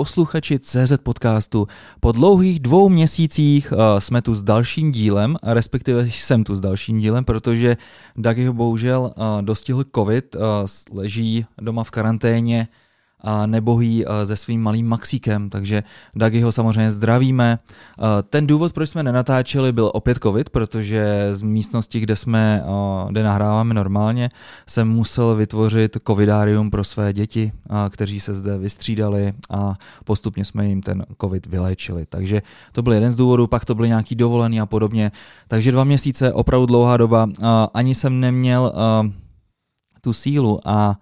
Posluchači 0.00 0.58
CZ 0.58 0.92
podcastu, 1.02 1.68
po 2.00 2.12
dlouhých 2.12 2.60
dvou 2.60 2.88
měsících 2.88 3.72
uh, 3.72 3.78
jsme 3.98 4.22
tu 4.22 4.34
s 4.34 4.42
dalším 4.42 4.92
dílem, 4.92 5.36
respektive 5.42 6.10
jsem 6.10 6.44
tu 6.44 6.56
s 6.56 6.60
dalším 6.60 7.00
dílem, 7.00 7.24
protože 7.24 7.76
Dagiho 8.16 8.52
bohužel 8.52 9.12
uh, 9.16 9.42
dostihl 9.42 9.84
covid, 9.94 10.34
uh, 10.34 10.40
leží 10.92 11.46
doma 11.60 11.84
v 11.84 11.90
karanténě, 11.90 12.68
a 13.22 13.46
nebohý 13.46 14.04
se 14.24 14.36
svým 14.36 14.62
malým 14.62 14.88
Maxíkem, 14.88 15.50
takže 15.50 15.82
Dagi 16.16 16.40
ho 16.40 16.52
samozřejmě 16.52 16.90
zdravíme. 16.90 17.58
Ten 18.30 18.46
důvod, 18.46 18.72
proč 18.72 18.90
jsme 18.90 19.02
nenatáčeli, 19.02 19.72
byl 19.72 19.90
opět 19.94 20.18
covid, 20.22 20.50
protože 20.50 21.28
z 21.32 21.42
místnosti, 21.42 22.00
kde 22.00 22.16
jsme, 22.16 22.64
kde 23.08 23.22
nahráváme 23.22 23.74
normálně, 23.74 24.30
jsem 24.66 24.88
musel 24.88 25.36
vytvořit 25.36 25.96
covidárium 26.06 26.70
pro 26.70 26.84
své 26.84 27.12
děti, 27.12 27.52
kteří 27.90 28.20
se 28.20 28.34
zde 28.34 28.58
vystřídali 28.58 29.32
a 29.50 29.74
postupně 30.04 30.44
jsme 30.44 30.66
jim 30.66 30.80
ten 30.80 31.06
covid 31.20 31.46
vyléčili. 31.46 32.06
Takže 32.08 32.42
to 32.72 32.82
byl 32.82 32.92
jeden 32.92 33.12
z 33.12 33.16
důvodů, 33.16 33.46
pak 33.46 33.64
to 33.64 33.74
byly 33.74 33.88
nějaký 33.88 34.14
dovolený 34.14 34.60
a 34.60 34.66
podobně. 34.66 35.12
Takže 35.48 35.72
dva 35.72 35.84
měsíce, 35.84 36.32
opravdu 36.32 36.66
dlouhá 36.66 36.96
doba. 36.96 37.28
Ani 37.74 37.94
jsem 37.94 38.20
neměl 38.20 38.72
tu 40.00 40.12
sílu 40.12 40.60
a 40.64 40.96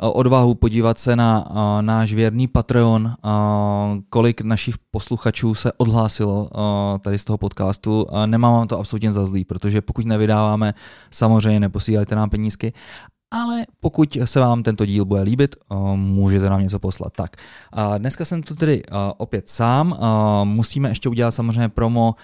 odvahu 0.00 0.54
podívat 0.54 0.98
se 0.98 1.16
na 1.16 1.44
náš 1.80 2.14
věrný 2.14 2.48
Patreon, 2.48 3.14
kolik 4.10 4.40
našich 4.40 4.74
posluchačů 4.90 5.54
se 5.54 5.72
odhlásilo 5.72 6.50
tady 7.00 7.18
z 7.18 7.24
toho 7.24 7.38
podcastu. 7.38 8.06
Nemám 8.26 8.52
vám 8.52 8.68
to 8.68 8.78
absolutně 8.78 9.12
za 9.12 9.26
zlý, 9.26 9.44
protože 9.44 9.80
pokud 9.80 10.06
nevydáváme, 10.06 10.74
samozřejmě 11.10 11.60
neposílejte 11.60 12.14
nám 12.14 12.30
penízky, 12.30 12.72
ale 13.32 13.66
pokud 13.80 14.18
se 14.24 14.40
vám 14.40 14.62
tento 14.62 14.86
díl 14.86 15.04
bude 15.04 15.22
líbit, 15.22 15.56
můžete 15.94 16.50
nám 16.50 16.62
něco 16.62 16.78
poslat. 16.78 17.12
Tak, 17.16 17.36
dneska 17.98 18.24
jsem 18.24 18.42
tu 18.42 18.54
tedy 18.54 18.82
opět 19.16 19.48
sám. 19.48 19.98
Musíme 20.44 20.88
ještě 20.88 21.08
udělat 21.08 21.30
samozřejmě 21.30 21.68
promo 21.68 22.14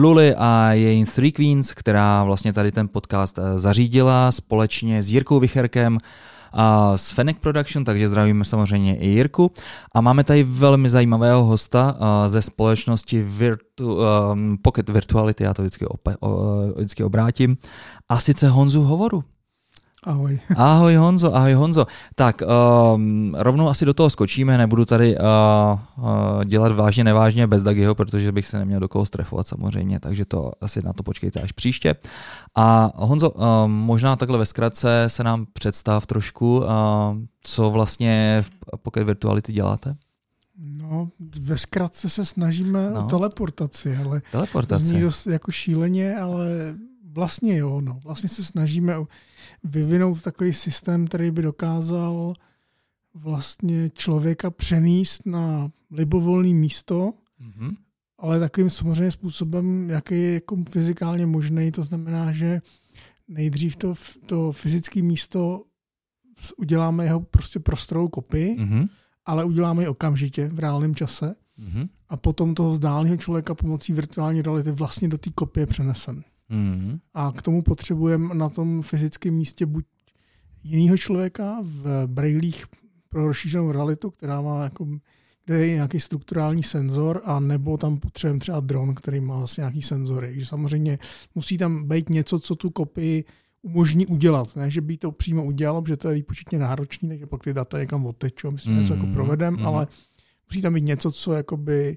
Luli 0.00 0.34
a 0.34 0.72
její 0.72 1.04
Three 1.04 1.32
Queens, 1.32 1.72
která 1.72 2.24
vlastně 2.24 2.52
tady 2.52 2.72
ten 2.72 2.88
podcast 2.88 3.38
zařídila 3.56 4.32
společně 4.32 5.02
s 5.02 5.10
Jirkou 5.10 5.40
Vicherkem 5.40 5.98
a 6.52 6.96
z 6.96 7.10
Fennec 7.10 7.36
Production, 7.40 7.84
takže 7.84 8.08
zdravíme 8.08 8.44
samozřejmě 8.44 8.96
i 8.96 9.06
Jirku. 9.06 9.52
A 9.94 10.00
máme 10.00 10.24
tady 10.24 10.42
velmi 10.42 10.90
zajímavého 10.90 11.44
hosta 11.44 11.96
ze 12.26 12.42
společnosti 12.42 13.22
Virtu, 13.22 13.96
um, 13.96 14.58
Pocket 14.62 14.88
Virtuality, 14.88 15.44
já 15.44 15.54
to 15.54 15.62
vždycky, 15.62 15.86
ope, 15.86 16.16
o, 16.20 16.56
vždycky 16.76 17.04
obrátím, 17.04 17.56
a 18.08 18.20
sice 18.20 18.48
Honzu 18.48 18.82
Hovoru. 18.82 19.24
Ahoj. 20.02 20.38
Ahoj 20.56 20.94
Honzo, 20.94 21.34
ahoj 21.34 21.52
Honzo. 21.52 21.86
Tak 22.14 22.42
um, 22.42 23.34
rovnou 23.38 23.68
asi 23.68 23.84
do 23.84 23.94
toho 23.94 24.10
skočíme, 24.10 24.58
nebudu 24.58 24.84
tady 24.84 25.16
uh, 25.18 25.24
uh, 26.04 26.44
dělat 26.44 26.72
vážně 26.72 27.04
nevážně 27.04 27.46
bez 27.46 27.62
Dagiho, 27.62 27.94
protože 27.94 28.32
bych 28.32 28.46
se 28.46 28.58
neměl 28.58 28.80
do 28.80 28.88
koho 28.88 29.06
strefovat 29.06 29.46
samozřejmě, 29.46 30.00
takže 30.00 30.24
to 30.24 30.52
asi 30.60 30.82
na 30.82 30.92
to 30.92 31.02
počkejte 31.02 31.40
až 31.40 31.52
příště. 31.52 31.94
A 32.54 32.90
Honzo, 32.94 33.30
uh, 33.30 33.44
možná 33.66 34.16
takhle 34.16 34.38
ve 34.38 34.46
zkratce 34.46 35.04
se 35.06 35.24
nám 35.24 35.46
představ 35.52 36.06
trošku, 36.06 36.58
uh, 36.58 36.66
co 37.40 37.70
vlastně 37.70 38.44
v 38.46 38.50
Pocket 38.82 39.06
Virtuality 39.06 39.52
děláte? 39.52 39.96
No, 40.58 41.08
ve 41.40 41.58
zkratce 41.58 42.08
se 42.08 42.24
snažíme 42.24 42.90
no. 42.90 43.04
o 43.04 43.08
teleportaci, 43.08 43.96
ale 43.96 44.22
teleportaci. 44.32 44.84
zní 44.84 45.00
dost 45.00 45.26
jako 45.26 45.52
šíleně, 45.52 46.16
ale 46.16 46.46
vlastně 47.18 47.56
jo, 47.56 47.80
no. 47.80 48.00
Vlastně 48.04 48.28
se 48.28 48.44
snažíme 48.44 48.94
vyvinout 49.64 50.22
takový 50.22 50.52
systém, 50.52 51.06
který 51.06 51.30
by 51.30 51.42
dokázal 51.42 52.34
vlastně 53.14 53.90
člověka 53.90 54.50
přenést 54.50 55.26
na 55.26 55.70
libovolné 55.90 56.48
místo, 56.48 57.12
mm-hmm. 57.42 57.76
ale 58.18 58.40
takovým 58.40 58.70
samozřejmě 58.70 59.10
způsobem, 59.10 59.90
jaký 59.90 60.14
je 60.14 60.34
jako 60.34 60.56
fyzikálně 60.70 61.26
možný. 61.26 61.72
To 61.72 61.82
znamená, 61.82 62.32
že 62.32 62.62
nejdřív 63.28 63.76
to, 63.76 63.94
to 64.26 64.52
fyzické 64.52 65.02
místo 65.02 65.64
uděláme 66.56 67.04
jeho 67.04 67.20
prostě 67.20 67.58
prostorovou 67.58 68.08
kopii, 68.08 68.56
mm-hmm. 68.58 68.88
ale 69.26 69.44
uděláme 69.44 69.82
ji 69.82 69.88
okamžitě 69.88 70.48
v 70.48 70.58
reálném 70.58 70.94
čase 70.94 71.34
mm-hmm. 71.58 71.88
a 72.08 72.16
potom 72.16 72.54
toho 72.54 72.70
vzdáleného 72.70 73.16
člověka 73.16 73.54
pomocí 73.54 73.92
virtuální 73.92 74.42
reality 74.42 74.70
vlastně 74.70 75.08
do 75.08 75.18
té 75.18 75.30
kopie 75.30 75.66
přeneseme. 75.66 76.22
Mm. 76.48 76.98
A 77.14 77.32
k 77.36 77.42
tomu 77.42 77.62
potřebujeme 77.62 78.34
na 78.34 78.48
tom 78.48 78.82
fyzickém 78.82 79.34
místě 79.34 79.66
buď 79.66 79.84
jiného 80.62 80.96
člověka 80.96 81.58
v 81.62 82.06
brailích 82.06 82.64
pro 83.08 83.26
rozšířenou 83.26 83.72
realitu, 83.72 84.10
která 84.10 84.40
má 84.40 84.64
jako, 84.64 84.86
kde 85.44 85.66
je 85.66 85.74
nějaký 85.74 86.00
strukturální 86.00 86.62
senzor, 86.62 87.20
a 87.24 87.40
nebo 87.40 87.76
tam 87.76 87.98
potřebujeme 87.98 88.40
třeba 88.40 88.60
dron, 88.60 88.94
který 88.94 89.20
má 89.20 89.38
vlastně 89.38 89.60
nějaký 89.60 89.82
senzory. 89.82 90.28
Takže 90.28 90.46
samozřejmě 90.46 90.98
musí 91.34 91.58
tam 91.58 91.88
být 91.88 92.10
něco, 92.10 92.38
co 92.38 92.54
tu 92.54 92.70
kopii 92.70 93.24
umožní 93.62 94.06
udělat. 94.06 94.56
Ne, 94.56 94.70
že 94.70 94.80
by 94.80 94.96
to 94.96 95.12
přímo 95.12 95.44
udělalo, 95.44 95.82
protože 95.82 95.96
to 95.96 96.08
je 96.08 96.14
výpočetně 96.14 96.58
náročný, 96.58 97.08
takže 97.08 97.26
pak 97.26 97.42
ty 97.42 97.54
data 97.54 97.78
někam 97.78 98.06
odtečou, 98.06 98.50
my 98.50 98.58
si 98.58 98.68
mm. 98.68 98.78
něco 98.78 98.94
jako 98.94 99.06
provedem, 99.06 99.56
mm. 99.56 99.66
ale 99.66 99.86
musí 100.50 100.62
tam 100.62 100.74
být 100.74 100.84
něco, 100.84 101.10
co 101.10 101.32
jakoby 101.32 101.96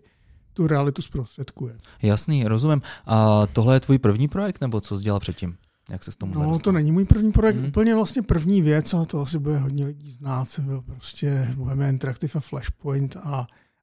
tu 0.54 0.68
realitu 0.68 1.02
zprostředkuje. 1.02 1.76
Jasný, 2.02 2.44
rozumím. 2.44 2.82
A 3.06 3.48
tohle 3.48 3.76
je 3.76 3.80
tvůj 3.80 3.98
první 3.98 4.28
projekt, 4.28 4.62
nebo 4.62 4.82
co 4.82 4.98
jsi 4.98 5.04
dělal 5.04 5.20
předtím? 5.20 5.56
Jak 5.92 6.04
se 6.04 6.12
s 6.12 6.16
tomu 6.16 6.34
No, 6.34 6.40
dostal? 6.42 6.60
to 6.60 6.72
není 6.72 6.92
můj 6.92 7.06
první 7.06 7.32
projekt, 7.32 7.58
hmm. 7.58 7.66
úplně 7.66 7.96
vlastně 7.96 8.22
první 8.22 8.62
věc, 8.62 8.94
a 8.94 9.06
to 9.06 9.22
asi 9.22 9.40
bude 9.40 9.58
hodně 9.58 9.86
lidí 9.86 10.12
znát, 10.12 10.60
byl 10.60 10.82
prostě 10.82 11.48
Bohemia 11.58 11.90
Interactive 11.90 12.32
a 12.36 12.40
Flashpoint 12.40 13.16
a, 13.16 13.20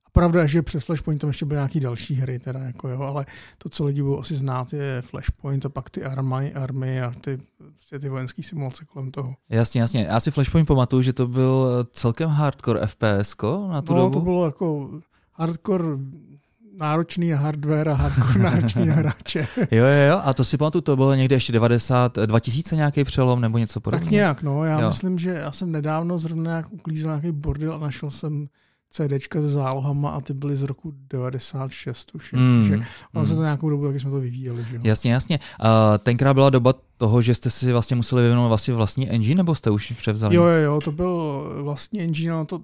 a 0.05 0.11
pravda 0.13 0.43
je, 0.43 0.49
že 0.49 0.63
přes 0.63 0.85
Flashpoint 0.85 1.21
tam 1.21 1.29
ještě 1.29 1.47
byly 1.47 1.57
nějaké 1.59 1.81
další 1.81 2.15
hry, 2.15 2.39
teda 2.39 2.61
jako 2.61 2.89
jo, 2.89 3.01
ale 3.01 3.27
to, 3.59 3.69
co 3.69 3.85
lidi 3.85 4.03
budou 4.03 4.19
asi 4.19 4.37
znát, 4.37 4.73
je 4.73 5.03
Flashpoint 5.03 5.67
a 5.67 5.69
pak 5.69 5.91
ty 5.91 6.05
army, 6.05 6.55
army 6.55 7.03
a 7.03 7.13
ty, 7.21 7.39
prostě 7.75 7.99
ty 7.99 8.09
vojenské 8.09 8.43
simulace 8.43 8.85
kolem 8.85 9.11
toho. 9.11 9.35
Jasně, 9.49 9.81
jasně. 9.81 10.05
Já 10.09 10.21
si 10.21 10.31
Flashpoint 10.31 10.69
pamatuju, 10.69 11.03
že 11.03 11.13
to 11.13 11.27
byl 11.27 11.87
celkem 11.91 12.31
hardcore 12.31 12.87
FPS 12.87 13.37
na 13.69 13.83
tu 13.83 13.95
no, 13.95 14.01
dobu. 14.01 14.15
to 14.19 14.21
bylo 14.21 14.45
jako 14.45 14.91
hardcore 15.33 15.85
náročný 16.81 17.31
hardware 17.31 17.89
a 17.89 17.95
hardcore 17.95 18.39
náročný 18.45 18.89
hráče. 18.89 19.49
jo, 19.57 19.85
jo, 19.85 20.09
jo, 20.09 20.21
a 20.25 20.35
to 20.35 20.45
si 20.45 20.57
pamatuju, 20.57 20.83
to 20.83 20.97
bylo 20.97 21.15
někde 21.15 21.37
ještě 21.37 21.53
90, 21.53 22.19
2000 22.27 22.77
nějaký 22.77 23.05
přelom 23.05 23.41
nebo 23.41 23.59
něco 23.59 23.81
podobného. 23.81 24.05
Tak 24.07 24.13
nějak, 24.13 24.43
no, 24.43 24.65
já 24.65 24.81
jo. 24.81 24.89
myslím, 24.89 25.19
že 25.19 25.31
já 25.31 25.53
jsem 25.53 25.73
nedávno 25.73 26.19
zrovna 26.19 26.51
nějak 26.51 26.67
uklízel 26.73 27.11
nějaký 27.11 27.33
bordel 27.33 27.75
a 27.75 27.79
našel 27.79 28.11
jsem 28.11 28.49
CDčka 28.91 29.41
se 29.41 29.49
zálohama 29.49 30.11
a 30.11 30.21
ty 30.21 30.35
byly 30.35 30.57
z 30.57 30.63
roku 30.63 30.93
96 31.11 32.15
už. 32.15 32.33
Mm, 32.33 32.65
že 32.69 32.75
ono 33.15 33.23
mm. 33.23 33.27
se 33.27 33.35
to 33.35 33.43
nějakou 33.43 33.71
dobu, 33.71 33.87
jak 33.87 34.01
jsme 34.01 34.11
to 34.11 34.21
vyvíjeli. 34.21 34.67
Že? 34.71 34.81
Jasně, 34.83 35.13
jasně. 35.13 35.39
Uh, 35.39 35.99
tenkrát 35.99 36.35
byla 36.35 36.51
doba 36.51 36.75
toho, 36.99 37.23
že 37.23 37.35
jste 37.35 37.51
si 37.51 37.73
vlastně 37.73 37.97
museli 37.97 38.23
vyvinout 38.23 38.49
vlastně 38.49 38.75
vlastní 38.75 39.11
engine, 39.11 39.37
nebo 39.37 39.55
jste 39.55 39.71
už 39.71 39.93
převzali? 39.93 40.37
Jo, 40.37 40.43
jo, 40.43 40.65
jo, 40.65 40.81
to 40.81 40.93
byl 40.93 41.43
vlastní 41.63 42.01
engine, 42.01 42.33
no 42.33 42.45
to 42.45 42.61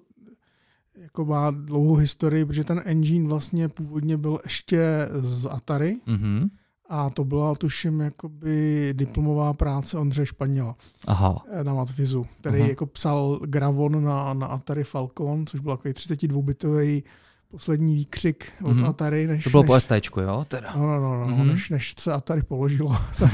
jako 1.14 1.24
má 1.24 1.50
dlouhou 1.50 1.94
historii, 1.94 2.44
protože 2.44 2.64
ten 2.64 2.82
engine 2.84 3.28
vlastně 3.28 3.68
původně 3.68 4.16
byl 4.16 4.38
ještě 4.44 5.08
z 5.12 5.46
Atari 5.46 5.96
mm-hmm. 6.06 6.48
a 6.88 7.10
to 7.10 7.24
byla 7.24 7.54
tuším 7.54 8.00
jakoby 8.00 8.88
diplomová 8.96 9.52
práce 9.52 9.98
Ondřeje 9.98 10.26
Španěla 10.26 10.76
Aha. 11.06 11.44
Eh, 11.50 11.64
na 11.64 11.74
Matvizu, 11.74 12.26
který 12.40 12.58
Aha. 12.58 12.68
jako 12.68 12.86
psal 12.86 13.40
Gravon 13.46 14.04
na, 14.04 14.34
na 14.34 14.46
Atari 14.46 14.84
Falcon, 14.84 15.46
což 15.46 15.60
byl 15.60 15.76
takový 15.76 15.94
32-bitový 15.94 17.02
poslední 17.48 17.94
výkřik 17.94 18.52
od 18.62 18.76
mm-hmm. 18.76 18.88
Atari. 18.88 19.26
Než, 19.26 19.44
to 19.44 19.50
bylo 19.50 19.62
než, 19.62 19.66
po 19.66 19.80
STčku, 19.80 20.20
jo? 20.20 20.44
Teda. 20.48 20.72
No, 20.76 20.86
no, 20.86 21.00
no, 21.00 21.26
no 21.26 21.26
mm-hmm. 21.26 21.46
než, 21.46 21.70
než 21.70 21.94
se 21.98 22.12
Atari 22.12 22.42
položilo. 22.42 22.96
tak, 23.18 23.32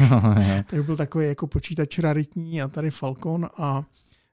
tak 0.66 0.84
byl 0.84 0.96
takový 0.96 1.26
jako 1.26 1.46
počítač 1.46 1.98
raritní 1.98 2.62
Atari 2.62 2.90
Falcon 2.90 3.48
a 3.58 3.82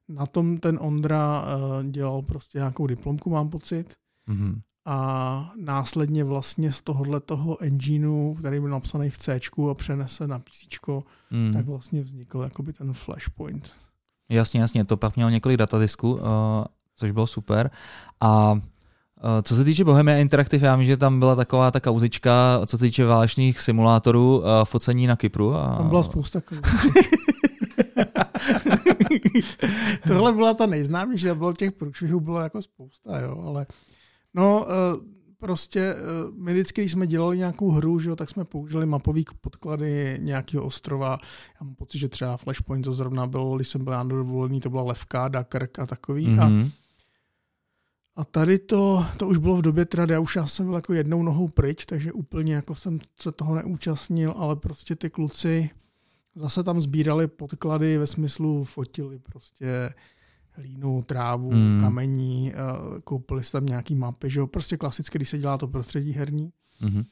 na 0.09 0.25
tom 0.25 0.57
ten 0.57 0.79
Ondra 0.81 1.41
uh, 1.41 1.85
dělal 1.85 2.21
prostě 2.21 2.57
nějakou 2.57 2.87
diplomku, 2.87 3.29
mám 3.29 3.49
pocit. 3.49 3.95
Mm-hmm. 4.29 4.61
A 4.85 5.51
následně 5.61 6.23
vlastně 6.23 6.71
z 6.71 6.81
tohohle 6.81 7.19
toho 7.19 7.63
engineu, 7.63 8.33
který 8.33 8.59
byl 8.59 8.69
napsaný 8.69 9.09
v 9.09 9.17
C 9.17 9.39
a 9.71 9.73
přenese 9.73 10.27
na 10.27 10.39
PC, 10.39 10.87
mm. 11.31 11.53
tak 11.53 11.65
vlastně 11.65 12.01
vznikl 12.01 12.41
jakoby 12.41 12.73
ten 12.73 12.93
Flashpoint. 12.93 13.71
Jasně, 14.29 14.61
jasně, 14.61 14.85
to 14.85 14.97
pak 14.97 15.15
měl 15.15 15.31
několik 15.31 15.57
datadisků, 15.57 16.13
uh, 16.13 16.21
což 16.95 17.11
bylo 17.11 17.27
super. 17.27 17.71
A 18.21 18.51
uh, 18.51 18.59
co 19.43 19.55
se 19.55 19.63
týče 19.63 19.83
Bohemia 19.83 20.17
Interactive, 20.17 20.67
já 20.67 20.75
vím, 20.75 20.85
že 20.85 20.97
tam 20.97 21.19
byla 21.19 21.35
taková 21.35 21.71
ta 21.71 21.79
kauzička, 21.79 22.61
co 22.65 22.77
se 22.77 22.85
týče 22.85 23.05
válečných 23.05 23.59
simulátorů, 23.59 24.37
uh, 24.37 24.45
focení 24.63 25.07
na 25.07 25.15
Kypru. 25.15 25.55
A... 25.55 25.75
Tam 25.77 25.89
byla 25.89 26.03
spousta 26.03 26.41
Tohle 30.07 30.33
byla 30.33 30.53
ta 30.53 30.65
nejznámější, 30.65 31.27
bylo 31.33 31.53
těch 31.53 31.71
průšvihů 31.71 32.19
bylo 32.19 32.39
jako 32.39 32.61
spousta, 32.61 33.19
jo, 33.19 33.43
ale 33.45 33.65
no, 34.33 34.65
eh, 34.69 35.17
prostě 35.39 35.79
eh, 35.79 35.95
my 36.37 36.53
vždycky, 36.53 36.81
když 36.81 36.91
jsme 36.91 37.07
dělali 37.07 37.37
nějakou 37.37 37.71
hru, 37.71 37.99
že 37.99 38.09
jo, 38.09 38.15
tak 38.15 38.29
jsme 38.29 38.45
použili 38.45 38.85
mapový 38.85 39.25
podklady 39.41 40.17
nějakého 40.21 40.63
ostrova. 40.63 41.19
Já 41.59 41.65
mám 41.65 41.75
pocit, 41.75 41.97
že 41.97 42.09
třeba 42.09 42.37
Flashpoint 42.37 42.85
to 42.85 42.93
zrovna 42.93 43.27
bylo, 43.27 43.55
když 43.55 43.69
jsem 43.69 43.83
byl 43.83 43.93
na 43.93 44.03
dovolený, 44.03 44.59
to 44.59 44.69
byla 44.69 44.83
Levka, 44.83 45.27
Dakrk 45.27 45.79
a 45.79 45.85
takový. 45.85 46.27
Mm-hmm. 46.27 46.65
A, 48.15 48.21
A 48.21 48.25
tady 48.25 48.59
to, 48.59 49.05
to 49.17 49.27
už 49.27 49.37
bylo 49.37 49.55
v 49.55 49.61
době 49.61 49.85
teda, 49.85 50.13
já 50.13 50.19
už 50.19 50.35
já 50.35 50.47
jsem 50.47 50.65
byl 50.65 50.75
jako 50.75 50.93
jednou 50.93 51.23
nohou 51.23 51.47
pryč, 51.47 51.85
takže 51.85 52.11
úplně 52.11 52.53
jako 52.53 52.75
jsem 52.75 52.99
se 53.21 53.31
toho 53.31 53.55
neúčastnil, 53.55 54.33
ale 54.37 54.55
prostě 54.55 54.95
ty 54.95 55.09
kluci 55.09 55.69
zase 56.37 56.63
tam 56.63 56.81
sbírali 56.81 57.27
podklady 57.27 57.97
ve 57.97 58.07
smyslu 58.07 58.63
fotili 58.63 59.19
prostě 59.19 59.93
hlínu, 60.51 61.01
trávu, 61.01 61.51
mm. 61.51 61.81
kamení, 61.81 62.53
eh, 62.53 62.57
koupili 63.03 63.43
si 63.43 63.51
tam 63.51 63.65
nějaký 63.65 63.95
mapy, 63.95 64.29
že 64.29 64.39
jo, 64.39 64.47
prostě 64.47 64.77
klasicky, 64.77 65.17
když 65.17 65.29
se 65.29 65.37
dělá 65.37 65.57
to 65.57 65.67
prostředí 65.67 66.11
herní. 66.11 66.51
Mm-hmm. 66.81 67.05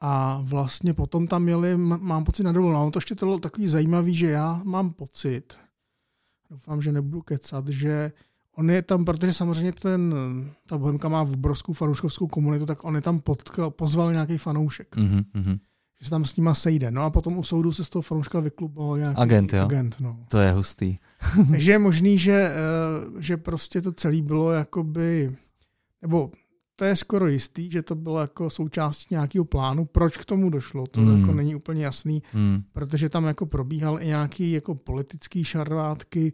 A 0.00 0.40
vlastně 0.42 0.94
potom 0.94 1.26
tam 1.26 1.42
měli, 1.42 1.76
mám 1.76 2.24
pocit 2.24 2.42
na 2.42 2.52
dovolenou, 2.52 2.90
to 2.90 2.96
ještě 2.96 3.14
to 3.14 3.26
bylo 3.26 3.38
takový 3.38 3.68
zajímavý, 3.68 4.16
že 4.16 4.26
já 4.26 4.60
mám 4.64 4.92
pocit, 4.92 5.58
doufám, 6.50 6.82
že 6.82 6.92
nebudu 6.92 7.22
kecat, 7.22 7.68
že 7.68 8.12
on 8.56 8.70
je 8.70 8.82
tam, 8.82 9.04
protože 9.04 9.32
samozřejmě 9.32 9.72
ten, 9.72 10.14
ta 10.66 10.78
Bohemka 10.78 11.08
má 11.08 11.22
v 11.22 11.32
obrovskou 11.32 11.72
fanouškovskou 11.72 12.26
komunitu, 12.26 12.66
tak 12.66 12.84
on 12.84 12.94
je 12.94 13.00
tam 13.00 13.20
potkal, 13.20 13.70
pozval 13.70 14.12
nějaký 14.12 14.38
fanoušek. 14.38 14.96
Mm-hmm. 14.96 15.58
Že 16.00 16.04
se 16.04 16.10
tam 16.10 16.24
s 16.24 16.36
nima 16.36 16.54
sejde. 16.54 16.90
No 16.90 17.02
a 17.02 17.10
potom 17.10 17.38
u 17.38 17.42
soudu 17.42 17.72
se 17.72 17.84
z 17.84 17.88
toho 17.88 18.02
fanouška 18.02 18.40
vykluboval 18.40 18.98
nějaký 18.98 19.20
agent. 19.20 19.52
Jo? 19.52 19.62
agent 19.64 19.96
no. 20.00 20.18
To 20.28 20.38
je 20.38 20.52
hustý. 20.52 20.98
Takže 21.50 21.72
je 21.72 21.78
možný, 21.78 22.18
že, 22.18 22.32
eh, 22.32 22.54
že 23.18 23.36
prostě 23.36 23.82
to 23.82 23.92
celé 23.92 24.22
bylo 24.22 24.50
jakoby, 24.50 25.36
nebo 26.02 26.30
to 26.76 26.84
je 26.84 26.96
skoro 26.96 27.28
jistý, 27.28 27.70
že 27.70 27.82
to 27.82 27.94
bylo 27.94 28.20
jako 28.20 28.50
součástí 28.50 29.06
nějakého 29.10 29.44
plánu. 29.44 29.84
Proč 29.84 30.16
k 30.16 30.24
tomu 30.24 30.50
došlo, 30.50 30.86
to 30.86 31.00
mm. 31.00 31.20
jako 31.20 31.32
není 31.32 31.54
úplně 31.54 31.84
jasný, 31.84 32.22
mm. 32.34 32.62
protože 32.72 33.08
tam 33.08 33.24
jako 33.24 33.46
probíhal 33.46 34.02
i 34.02 34.06
nějaký 34.06 34.52
jako 34.52 34.74
politický 34.74 35.44
šarvátky 35.44 36.32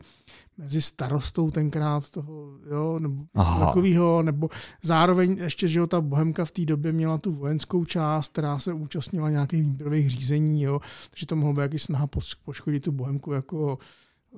mezi 0.60 0.82
starostou 0.82 1.50
tenkrát 1.50 2.10
toho, 2.10 2.58
jo, 2.70 2.98
nebo 2.98 3.24
Aha. 3.34 3.66
takovýho, 3.66 4.22
nebo 4.22 4.48
zároveň 4.82 5.36
ještě, 5.38 5.68
že 5.68 5.78
jo, 5.78 5.86
ta 5.86 6.00
Bohemka 6.00 6.44
v 6.44 6.50
té 6.50 6.64
době 6.64 6.92
měla 6.92 7.18
tu 7.18 7.32
vojenskou 7.32 7.84
část, 7.84 8.32
která 8.32 8.58
se 8.58 8.72
účastnila 8.72 9.30
nějakých 9.30 9.62
výběrových 9.62 10.10
řízení, 10.10 10.62
jo, 10.62 10.80
takže 11.10 11.26
to 11.26 11.36
mohlo 11.36 11.54
být 11.54 11.60
jaký 11.60 11.78
snaha 11.78 12.08
poškodit 12.44 12.82
tu 12.82 12.92
Bohemku 12.92 13.32
jako 13.32 13.78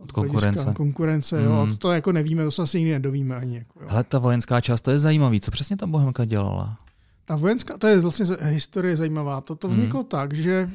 od 0.01 0.13
konkurence. 0.13 0.73
konkurence, 0.75 1.41
mm. 1.41 1.45
jo, 1.45 1.67
to, 1.71 1.77
to 1.77 1.93
jako 1.93 2.13
nevíme, 2.13 2.45
to 2.45 2.51
se 2.51 2.63
asi 2.63 2.79
nikdy 2.79 2.93
nedovíme 2.93 3.37
ani. 3.37 3.57
Jako, 3.57 3.81
jo. 3.83 3.87
Ale 3.91 4.05
ta 4.05 4.19
vojenská 4.19 4.61
část, 4.61 4.83
to 4.83 4.91
je 4.91 4.99
zajímavý, 4.99 5.41
co 5.41 5.51
přesně 5.51 5.77
ta 5.77 5.87
Bohemka 5.87 6.25
dělala? 6.25 6.79
Ta 7.25 7.37
vojenská, 7.37 7.79
to 7.79 7.87
je 7.87 8.01
vlastně 8.01 8.27
historie 8.41 8.97
zajímavá. 8.97 9.41
To, 9.41 9.55
to 9.55 9.69
vzniklo 9.69 10.01
mm. 10.01 10.07
tak, 10.07 10.35
že 10.35 10.71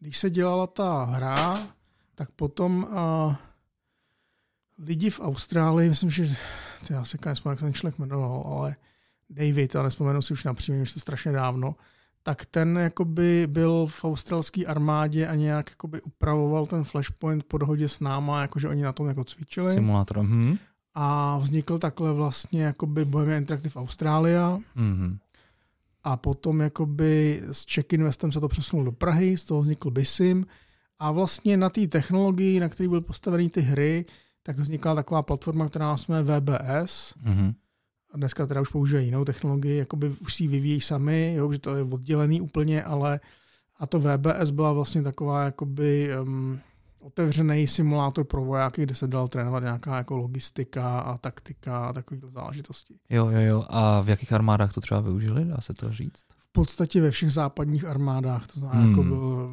když 0.00 0.18
se 0.18 0.30
dělala 0.30 0.66
ta 0.66 1.04
hra, 1.04 1.58
tak 2.14 2.30
potom 2.30 2.86
uh, 2.90 3.34
lidi 4.78 5.10
v 5.10 5.20
Austrálii, 5.20 5.88
myslím, 5.88 6.10
že 6.10 6.36
ty 6.86 6.92
já 6.92 7.04
se 7.04 7.18
nespomínám, 7.26 7.52
jak 7.52 7.58
se 7.58 7.64
ten 7.64 7.74
člověk 7.74 7.98
jmenoval, 7.98 8.42
ale 8.46 8.76
David, 9.30 9.76
ale 9.76 9.84
nespomenu 9.84 10.22
si 10.22 10.32
už 10.32 10.44
například, 10.44 10.82
už 10.82 10.92
to 10.92 11.00
strašně 11.00 11.32
dávno, 11.32 11.76
tak 12.22 12.46
ten 12.46 12.78
jakoby 12.78 13.46
byl 13.46 13.86
v 13.86 14.04
australské 14.04 14.66
armádě 14.66 15.26
a 15.26 15.34
nějak 15.34 15.70
jakoby 15.70 16.00
upravoval 16.00 16.66
ten 16.66 16.84
flashpoint 16.84 17.44
po 17.44 17.58
dohodě 17.58 17.88
s 17.88 18.00
náma, 18.00 18.42
jakože 18.42 18.68
oni 18.68 18.82
na 18.82 18.92
tom 18.92 19.08
jako 19.08 19.24
cvičili. 19.24 19.74
Simulátor. 19.74 20.18
Hm. 20.18 20.56
A 20.94 21.38
vznikl 21.38 21.78
takhle 21.78 22.12
vlastně 22.12 22.62
jakoby 22.62 23.04
Bohemia 23.04 23.36
Interactive 23.36 23.80
Australia. 23.80 24.58
Mm-hmm. 24.76 25.18
A 26.04 26.16
potom 26.16 26.60
jakoby 26.60 27.42
s 27.52 27.66
Czech 27.66 27.92
Investem 27.92 28.32
se 28.32 28.40
to 28.40 28.48
přesunulo 28.48 28.84
do 28.84 28.92
Prahy, 28.92 29.36
z 29.36 29.44
toho 29.44 29.60
vznikl 29.60 29.90
BISIM. 29.90 30.46
A 30.98 31.12
vlastně 31.12 31.56
na 31.56 31.70
té 31.70 31.86
technologii, 31.86 32.60
na 32.60 32.68
které 32.68 32.88
byly 32.88 33.00
postaveny 33.00 33.50
ty 33.50 33.60
hry, 33.60 34.04
tak 34.48 34.58
vznikla 34.58 34.94
taková 34.94 35.22
platforma, 35.22 35.68
která 35.68 35.96
jsme 35.96 36.22
VBS. 36.22 37.14
Mm-hmm 37.24 37.54
a 38.10 38.16
dneska 38.16 38.46
teda 38.46 38.60
už 38.60 38.68
používají 38.68 39.06
jinou 39.06 39.24
technologii, 39.24 39.78
jakoby 39.78 40.08
už 40.08 40.34
si 40.34 40.44
ji 40.44 40.48
vyvíjí 40.48 40.80
sami, 40.80 41.34
jo, 41.34 41.52
že 41.52 41.58
to 41.58 41.76
je 41.76 41.82
oddělený 41.82 42.40
úplně, 42.40 42.82
ale 42.82 43.20
a 43.78 43.86
to 43.86 44.00
VBS 44.00 44.50
byla 44.50 44.72
vlastně 44.72 45.02
taková 45.02 45.44
jakoby 45.44 46.10
um, 46.22 46.60
otevřený 46.98 47.66
simulátor 47.66 48.24
pro 48.24 48.44
vojáky, 48.44 48.82
kde 48.82 48.94
se 48.94 49.06
dal 49.06 49.28
trénovat 49.28 49.62
nějaká 49.62 49.96
jako 49.96 50.16
logistika 50.16 51.00
a 51.00 51.18
taktika 51.18 51.86
a 51.86 51.92
takové 51.92 52.20
záležitosti. 52.30 52.94
Jo, 53.10 53.30
jo, 53.30 53.40
jo. 53.40 53.64
A 53.68 54.00
v 54.00 54.08
jakých 54.08 54.32
armádách 54.32 54.72
to 54.72 54.80
třeba 54.80 55.00
využili, 55.00 55.44
dá 55.44 55.60
se 55.60 55.74
to 55.74 55.92
říct? 55.92 56.24
V 56.36 56.52
podstatě 56.52 57.00
ve 57.00 57.10
všech 57.10 57.32
západních 57.32 57.84
armádách, 57.84 58.46
to 58.46 58.60
znamená 58.60 58.88
jako 58.88 59.02
hmm. 59.02 59.12
jako 59.12 59.20
byl 59.20 59.50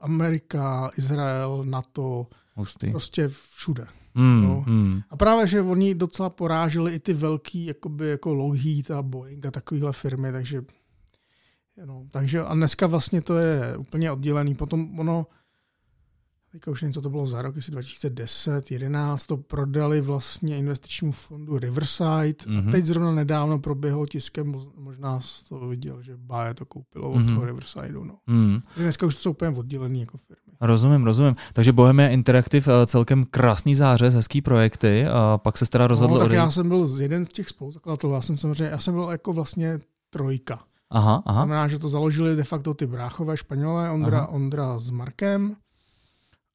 Amerika, 0.00 0.90
Izrael, 0.98 1.64
NATO, 1.64 2.26
Hustý. 2.54 2.90
prostě 2.90 3.28
všude. 3.28 3.86
Mm, 4.20 4.42
no. 4.42 4.64
mm. 4.66 5.00
A 5.10 5.16
právě, 5.16 5.46
že 5.46 5.62
oni 5.62 5.94
docela 5.94 6.30
poráželi 6.30 6.94
i 6.94 6.98
ty 6.98 7.12
velký, 7.12 7.66
jakoby 7.66 8.08
jako 8.08 8.34
Lockheed 8.34 8.90
a 8.90 9.02
Boeing 9.02 9.46
a 9.46 9.50
takovéhle 9.50 9.92
firmy, 9.92 10.32
takže 10.32 10.62
no, 11.84 12.06
takže 12.10 12.40
a 12.40 12.54
dneska 12.54 12.86
vlastně 12.86 13.20
to 13.20 13.36
je 13.36 13.76
úplně 13.76 14.12
oddělený. 14.12 14.54
Potom 14.54 14.98
ono, 14.98 15.26
teďka 16.52 16.70
už 16.70 16.82
něco 16.82 17.00
to 17.00 17.10
bylo 17.10 17.26
za 17.26 17.42
rok, 17.42 17.56
jestli 17.56 17.72
2010, 17.72 18.70
11, 18.70 19.26
to 19.26 19.36
prodali 19.36 20.00
vlastně 20.00 20.56
investičnímu 20.56 21.12
fondu 21.12 21.58
Riverside. 21.58 22.08
Mm-hmm. 22.32 22.58
A 22.58 22.60
mhm. 22.60 22.70
teď 22.70 22.84
zrovna 22.84 23.12
nedávno 23.12 23.58
proběhlo 23.58 24.06
tiskem, 24.06 24.54
možná 24.76 25.20
jsi 25.20 25.44
to 25.44 25.68
viděl, 25.68 26.02
že 26.02 26.16
Baje 26.16 26.54
to 26.54 26.66
koupilo 26.66 27.08
mm-hmm. 27.08 27.16
od 27.16 27.24
mhm. 27.24 27.34
toho 27.34 27.46
Riversideu. 27.46 28.04
No. 28.04 28.14
Mm. 28.26 28.60
Dneska 28.76 29.06
už 29.06 29.14
to 29.14 29.20
jsou 29.20 29.30
úplně 29.30 29.58
oddělený 29.58 30.00
jako 30.00 30.18
firmy. 30.18 30.56
Rozumím, 30.60 31.04
rozumím. 31.04 31.36
Takže 31.52 31.72
Bohemia 31.72 32.08
Interactive 32.08 32.72
eh, 32.82 32.86
celkem 32.86 33.24
krásný 33.24 33.74
zářez, 33.74 34.14
hezký 34.14 34.40
projekty 34.40 35.06
a 35.06 35.38
pak 35.38 35.58
se 35.58 35.66
teda 35.66 35.86
rozhodl... 35.86 36.14
No, 36.14 36.20
tak 36.20 36.32
já 36.32 36.50
jsem 36.50 36.68
byl 36.68 36.86
z 36.86 37.00
jeden 37.00 37.24
z 37.24 37.28
těch 37.28 37.48
spoluzakladatelů, 37.48 38.12
já 38.12 38.20
jsem 38.20 38.38
samozřejmě, 38.38 38.70
já 38.70 38.78
jsem 38.78 38.94
byl 38.94 39.08
jako 39.10 39.32
vlastně 39.32 39.78
trojka. 40.10 40.60
Aha, 40.90 41.22
aha. 41.26 41.40
Znamená, 41.40 41.68
že 41.68 41.78
to 41.78 41.88
založili 41.88 42.36
de 42.36 42.44
facto 42.44 42.74
ty 42.74 42.86
bráchové 42.86 43.36
Španělé, 43.36 43.90
Ondra, 43.90 44.18
aha. 44.18 44.26
Ondra 44.26 44.78
s 44.78 44.90
Markem 44.90 45.56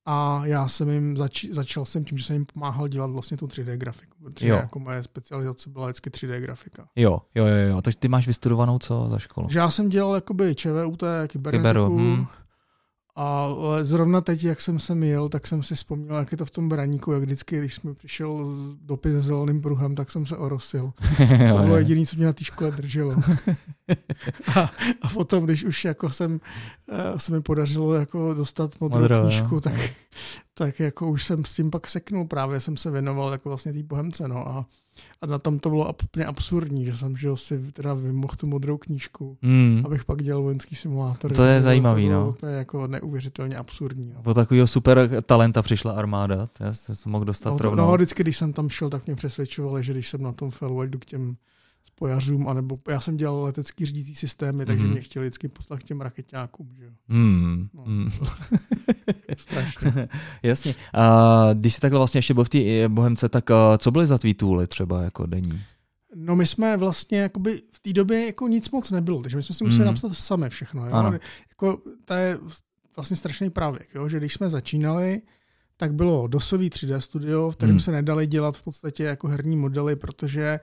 a 0.06 0.42
já 0.46 0.68
jsem 0.68 0.90
jim 0.90 1.18
zač, 1.18 1.46
začal 1.46 1.86
jsem 1.86 2.06
tím, 2.06 2.18
že 2.18 2.24
jsem 2.24 2.36
jim 2.36 2.46
pomáhal 2.46 2.88
dělat 2.88 3.12
vlastně 3.12 3.38
tu 3.38 3.48
3D 3.48 3.78
grafiku, 3.78 4.18
protože 4.24 4.50
jo. 4.50 4.56
jako 4.56 4.80
moje 4.80 5.04
specializace 5.04 5.70
byla 5.70 5.86
vždycky 5.86 6.10
3D 6.10 6.40
grafika. 6.40 6.88
Jo, 6.96 7.22
jo, 7.36 7.46
jo, 7.46 7.56
jo. 7.56 7.82
Takže 7.82 7.98
ty 7.98 8.08
máš 8.08 8.28
vystudovanou 8.28 8.80
co 8.80 9.08
za 9.12 9.20
školu? 9.20 9.50
Že 9.50 9.60
já 9.60 9.70
jsem 9.70 9.90
dělal 9.90 10.16
jakoby 10.16 10.56
ČVUT, 10.56 11.04
kybernetiku, 11.28 11.58
Kyberu, 11.58 11.98
hmm. 11.98 12.26
A 13.18 13.50
zrovna 13.82 14.22
teď, 14.22 14.44
jak 14.44 14.62
jsem 14.62 14.80
sem 14.80 15.04
jel, 15.04 15.30
tak 15.30 15.48
jsem 15.48 15.64
si 15.64 15.76
vzpomněl, 15.76 16.16
jak 16.16 16.32
je 16.32 16.38
to 16.38 16.46
v 16.46 16.52
tom 16.52 16.70
braníku, 16.70 17.12
jak 17.12 17.24
vždycky, 17.24 17.60
když 17.60 17.74
jsme 17.74 17.94
přišel 17.94 18.54
dopis 18.82 19.12
se 19.12 19.22
zeleným 19.22 19.62
pruhem, 19.62 19.96
tak 19.96 20.12
jsem 20.12 20.26
se 20.26 20.38
orosil. 20.38 20.94
to 21.52 21.58
bylo 21.58 21.78
jediné, 21.78 22.06
co 22.06 22.16
mě 22.18 22.26
na 22.26 22.34
té 22.34 22.44
škole 22.44 22.72
drželo. 22.72 23.16
a, 24.56 24.72
a 25.02 25.10
potom, 25.14 25.46
když 25.46 25.64
už 25.64 25.86
jako 25.86 26.10
jsem, 26.10 26.40
eh, 26.92 27.20
se 27.20 27.32
mi 27.32 27.42
podařilo 27.42 27.94
jako 27.94 28.34
dostat 28.34 28.72
modrou 28.80 29.02
Modrou, 29.02 29.22
knížku, 29.22 29.62
tak, 29.62 29.74
tak 30.58 30.80
jako 30.80 31.08
už 31.08 31.26
jsem 31.26 31.46
s 31.46 31.56
tím 31.56 31.72
pak 31.72 31.88
seknul. 31.88 32.26
Právě 32.28 32.60
jsem 32.60 32.78
se 32.78 32.92
věnoval 32.92 33.32
jako 33.32 33.50
vlastně 33.50 33.74
té 33.74 33.84
bohemce. 33.84 34.28
No. 34.28 34.48
A 34.48 34.66
a 35.22 35.26
na 35.26 35.40
tom 35.40 35.60
to 35.60 35.70
bylo 35.70 35.94
úplně 36.04 36.26
absurdní, 36.26 36.86
že 36.86 36.98
jsem 36.98 37.18
že 37.18 37.30
si 37.36 37.72
teda 37.72 37.94
vymohl 37.94 38.34
tu 38.38 38.48
modrou 38.48 38.78
knížku, 38.78 39.38
mm. 39.42 39.82
abych 39.86 40.06
pak 40.06 40.24
dělal 40.24 40.44
vojenský 40.44 40.76
simulátor. 40.76 41.32
To 41.32 41.44
je 41.44 41.62
zajímavý, 41.62 42.10
no. 42.10 42.36
To 42.40 42.48
je 42.48 42.58
jako 42.58 42.88
neuvěřitelně 42.88 43.58
absurdní. 43.58 44.14
No. 44.16 44.24
Po 44.24 44.34
takového 44.34 44.68
super 44.68 45.24
talenta 45.26 45.62
přišla 45.62 45.92
armáda, 45.92 46.50
já 46.60 46.74
jsem 46.74 46.96
se 46.96 47.10
mohl 47.10 47.26
dostat 47.26 47.52
no, 47.52 47.58
rovnou. 47.58 47.88
No, 47.88 47.96
vždycky, 47.96 48.24
když 48.24 48.38
jsem 48.38 48.54
tam 48.54 48.70
šel, 48.70 48.90
tak 48.90 49.06
mě 49.06 49.16
přesvědčovali, 49.16 49.84
že 49.84 49.94
když 49.94 50.10
jsem 50.10 50.22
na 50.22 50.32
tom 50.32 50.52
felu, 50.52 50.84
jdu 50.84 51.00
k 51.00 51.06
těm 51.06 51.36
spojařům, 51.84 52.48
anebo 52.48 52.80
já 52.88 53.02
jsem 53.02 53.18
dělal 53.18 53.44
letecký 53.44 53.86
řídící 53.86 54.16
systémy, 54.16 54.66
takže 54.66 54.86
mm. 54.86 54.92
mě 54.92 55.02
chtěli 55.02 55.26
vždycky 55.26 55.48
poslat 55.48 55.80
k 55.80 55.84
těm 55.84 56.02
raketákům. 56.02 56.70
Že? 56.78 56.92
Mm. 57.08 57.68
No, 57.74 57.84
mm. 57.86 58.12
Strašně. 59.38 60.10
Jasně. 60.44 60.76
A 60.94 61.50
když 61.54 61.74
jsi 61.76 61.82
takhle 61.82 61.98
vlastně 61.98 62.18
ještě 62.18 62.34
byl 62.34 62.44
v 62.44 62.50
té 62.50 62.90
Bohemce, 62.90 63.30
tak 63.30 63.50
co 63.78 63.92
byly 63.92 64.08
za 64.08 64.18
tvý 64.18 64.34
tooly 64.34 64.68
třeba 64.68 65.02
jako 65.02 65.26
denní? 65.26 65.62
No 66.16 66.36
my 66.36 66.48
jsme 66.48 66.78
vlastně 66.78 67.20
jakoby 67.20 67.62
v 67.72 67.80
té 67.80 67.94
době 67.94 68.26
jako 68.26 68.48
nic 68.48 68.70
moc 68.70 68.92
nebylo, 68.92 69.22
takže 69.22 69.38
my 69.38 69.44
jsme 69.44 69.56
si 69.56 69.64
museli 69.64 69.80
mm. 69.80 69.86
napsat 69.86 70.14
sami 70.14 70.50
všechno. 70.50 70.86
Jo? 70.86 70.94
Ano. 70.94 71.14
Jako, 71.50 71.82
to 72.06 72.14
je 72.14 72.38
vlastně 72.96 73.18
strašný 73.18 73.50
pravěk, 73.50 73.88
jo? 73.96 74.10
že 74.10 74.18
když 74.18 74.34
jsme 74.34 74.50
začínali, 74.50 75.22
tak 75.78 75.94
bylo 75.94 76.28
dosový 76.28 76.70
3D 76.70 76.98
studio, 76.98 77.52
v 77.52 77.56
kterém 77.56 77.76
mm. 77.76 77.80
se 77.80 77.92
nedali 77.92 78.28
dělat 78.28 78.58
v 78.58 78.62
podstatě 78.62 79.04
jako 79.04 79.28
herní 79.28 79.58
modely, 79.58 79.96
protože 79.96 80.60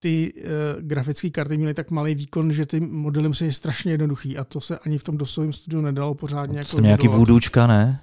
ty 0.00 0.32
uh, 0.36 0.82
grafické 0.82 1.30
karty 1.30 1.56
měly 1.56 1.74
tak 1.74 1.90
malý 1.90 2.14
výkon, 2.14 2.52
že 2.52 2.66
ty 2.66 2.80
modely 2.80 3.28
musí 3.28 3.52
strašně 3.52 3.92
jednoduchý 3.92 4.38
a 4.38 4.44
to 4.44 4.60
se 4.60 4.78
ani 4.78 4.98
v 4.98 5.04
tom 5.04 5.16
dosovém 5.16 5.52
studiu 5.52 5.82
nedalo 5.82 6.14
pořádně. 6.14 6.64
To 6.64 6.76
jako 6.76 6.80
nějaký 6.80 7.08
vůdůčka, 7.08 7.66
ne? 7.66 8.00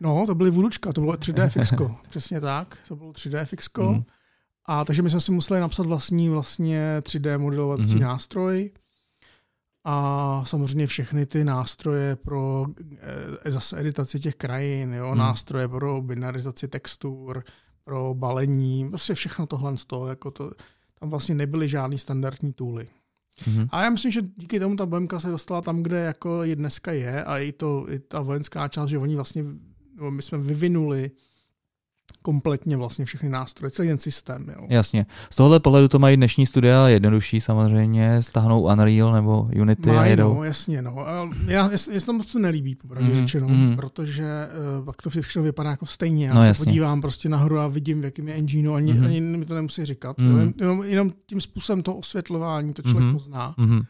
No, 0.00 0.26
to 0.26 0.34
byly 0.34 0.50
vůdůčka, 0.50 0.92
to 0.92 1.00
bylo 1.00 1.12
3D 1.12 1.48
fixko, 1.48 1.96
přesně 2.08 2.40
tak, 2.40 2.78
to 2.88 2.96
bylo 2.96 3.12
3D 3.12 3.44
fixko. 3.44 3.92
Mm. 3.92 4.02
A 4.66 4.84
takže 4.84 5.02
my 5.02 5.10
jsme 5.10 5.20
si 5.20 5.32
museli 5.32 5.60
napsat 5.60 5.86
vlastní 5.86 6.28
vlastně 6.28 6.96
3D 7.00 7.38
modelovací 7.38 7.84
mm-hmm. 7.84 8.00
nástroj 8.00 8.70
a 9.84 10.42
samozřejmě 10.46 10.86
všechny 10.86 11.26
ty 11.26 11.44
nástroje 11.44 12.16
pro 12.16 12.66
e, 13.44 13.50
zase 13.50 13.80
editaci 13.80 14.20
těch 14.20 14.34
krajin, 14.34 14.92
jo, 14.92 15.12
mm. 15.12 15.18
nástroje 15.18 15.68
pro 15.68 16.02
binarizaci 16.02 16.68
textur, 16.68 17.44
pro 17.84 18.14
balení, 18.14 18.88
prostě 18.88 19.14
všechno 19.14 19.46
tohle 19.46 19.76
z 19.76 19.84
toho, 19.84 20.06
jako 20.06 20.30
to, 20.30 20.50
tam 21.00 21.10
vlastně 21.10 21.34
nebyly 21.34 21.68
žádný 21.68 21.98
standardní 21.98 22.52
tooly. 22.52 22.88
Mhm. 23.46 23.66
A 23.70 23.82
já 23.82 23.90
myslím, 23.90 24.12
že 24.12 24.22
díky 24.36 24.60
tomu 24.60 24.76
ta 24.76 24.86
BMK 24.86 25.12
se 25.18 25.30
dostala 25.30 25.60
tam, 25.60 25.82
kde 25.82 25.98
jako 25.98 26.42
je 26.42 26.56
dneska 26.56 26.92
je 26.92 27.24
a 27.24 27.38
i, 27.38 27.52
to, 27.52 27.86
i 27.92 27.98
ta 27.98 28.20
vojenská 28.20 28.68
část, 28.68 28.88
že 28.88 28.98
oni 28.98 29.16
vlastně, 29.16 29.44
my 30.10 30.22
jsme 30.22 30.38
vyvinuli 30.38 31.10
kompletně 32.22 32.76
vlastně 32.76 33.04
všechny 33.04 33.28
nástroje, 33.28 33.70
celý 33.70 33.88
ten 33.88 33.98
systém. 33.98 34.46
Jo. 34.48 34.66
Jasně. 34.68 35.06
Z 35.30 35.36
tohohle 35.36 35.60
pohledu 35.60 35.88
to 35.88 35.98
mají 35.98 36.16
dnešní 36.16 36.46
studia 36.46 36.88
jednodušší 36.88 37.40
samozřejmě, 37.40 38.22
stáhnou 38.22 38.60
Unreal 38.60 39.12
nebo 39.12 39.48
Unity 39.60 39.90
a 39.90 39.92
Mají, 39.92 40.10
jedou. 40.10 40.34
no, 40.34 40.44
jasně, 40.44 40.82
no. 40.82 41.06
Já, 41.46 41.70
já 41.72 41.78
se 41.78 42.06
tam 42.06 42.16
moc 42.16 42.34
nelíbí, 42.34 42.74
popravdě 42.74 43.14
mm, 43.14 43.20
řečeno, 43.20 43.48
mm. 43.48 43.76
protože 43.76 44.48
uh, 44.78 44.84
pak 44.84 45.02
to 45.02 45.10
všechno 45.10 45.42
vypadá 45.42 45.70
jako 45.70 45.86
stejně. 45.86 46.26
Já 46.26 46.34
No, 46.34 46.40
no, 46.40 46.44
se 46.44 46.48
jasně. 46.48 46.64
podívám 46.64 47.00
prostě 47.00 47.28
nahoru 47.28 47.58
a 47.58 47.68
vidím, 47.68 48.00
v 48.00 48.04
jakém 48.04 48.28
je 48.28 48.34
engineu, 48.34 48.74
ani, 48.74 48.92
mm. 48.92 49.04
ani 49.04 49.20
mi 49.20 49.44
to 49.44 49.54
nemusí 49.54 49.84
říkat. 49.84 50.18
Mm. 50.18 50.26
Jenom, 50.28 50.52
jenom, 50.58 50.82
jenom 50.82 51.12
tím 51.26 51.40
způsobem 51.40 51.82
toho 51.82 51.96
osvětlování 51.96 52.74
to 52.74 52.82
člověk 52.82 53.04
mm. 53.04 53.12
pozná. 53.12 53.54
Mhm. 53.58 53.80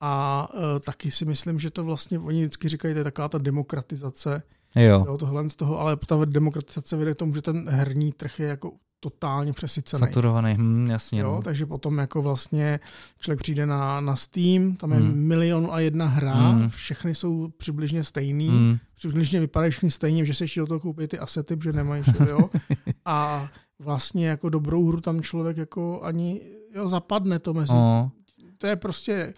A 0.00 0.48
uh, 0.54 0.60
taky 0.84 1.10
si 1.10 1.24
myslím, 1.24 1.58
že 1.58 1.70
to 1.70 1.84
vlastně, 1.84 2.18
oni 2.18 2.40
vždycky 2.40 2.68
říkají, 2.68 2.94
to 2.94 2.98
je 2.98 3.04
taková 3.04 3.28
ta 3.28 3.38
demokratizace, 3.38 4.42
Jo, 4.74 5.04
jo, 5.06 5.18
tohle 5.18 5.50
z 5.50 5.56
toho, 5.56 5.80
ale 5.80 5.96
ta 6.06 6.24
demokratizace 6.24 6.96
vede 6.96 7.14
k 7.14 7.18
tomu, 7.18 7.34
že 7.34 7.42
ten 7.42 7.68
herní 7.70 8.12
trh 8.12 8.40
je 8.40 8.46
jako 8.46 8.72
totálně 9.02 9.52
přesycený. 9.52 10.00
saturovaný, 10.00 10.54
hm, 10.58 10.86
jasně. 10.90 11.20
Jo, 11.20 11.32
no. 11.36 11.42
takže 11.42 11.66
potom 11.66 11.98
jako 11.98 12.22
vlastně 12.22 12.80
člověk 13.20 13.40
přijde 13.40 13.66
na, 13.66 14.00
na 14.00 14.16
Steam, 14.16 14.76
tam 14.76 14.92
je 14.92 14.98
Hmm. 14.98 15.14
milion 15.18 15.68
a 15.72 15.80
jedna 15.80 16.06
hra, 16.06 16.34
Hmm. 16.34 16.70
všechny 16.70 17.14
jsou 17.14 17.48
přibližně 17.56 18.04
stejný, 18.04 18.48
Hm, 18.48 18.78
přibližně 18.96 19.40
vypadají 19.40 19.70
všechny 19.70 19.90
stejně, 19.90 20.24
že 20.24 20.34
se 20.34 20.44
ještě 20.44 20.60
do 20.60 20.66
toho 20.66 20.80
koupí 20.80 21.06
ty 21.06 21.18
asety, 21.18 21.56
že 21.62 21.72
nemají 21.72 22.04
jo. 22.28 22.50
A 23.04 23.48
vlastně 23.78 24.28
jako 24.28 24.48
dobrou 24.48 24.88
hru 24.88 25.00
tam 25.00 25.22
člověk 25.22 25.56
jako 25.56 26.00
ani 26.02 26.40
jo, 26.74 26.88
zapadne 26.88 27.38
to 27.38 27.54
mezi. 27.54 27.72
o, 27.72 28.10
To 28.58 28.66
je 28.66 28.76
prostě 28.76 29.34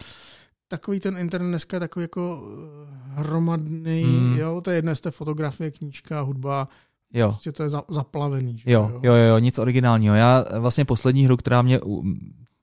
takový 0.67 0.99
ten 0.99 1.17
internet 1.17 1.47
dneska 1.47 1.75
je 1.75 1.79
takový 1.79 2.03
jako 2.03 2.43
eh, 2.45 3.21
hromadný, 3.21 4.03
Hmm. 4.03 4.37
jo, 4.37 4.61
to 4.61 4.69
je 4.69 4.75
jedno, 4.75 4.91
jestli 4.91 5.01
to 5.01 5.07
je 5.07 5.11
fotografie, 5.11 5.71
knížka, 5.71 6.21
hudba, 6.21 6.67
jo. 7.13 7.27
prostě 7.27 7.51
to 7.51 7.63
je 7.63 7.69
za, 7.69 7.83
zaplavený. 7.89 8.57
Že 8.57 8.71
Jo, 8.71 8.99
jo, 9.03 9.13
jo, 9.13 9.37
nic 9.39 9.59
originálního. 9.59 10.15
Já 10.15 10.45
vlastně 10.59 10.85
poslední 10.85 11.25
hru, 11.25 11.37
která 11.37 11.61
mě 11.61 11.79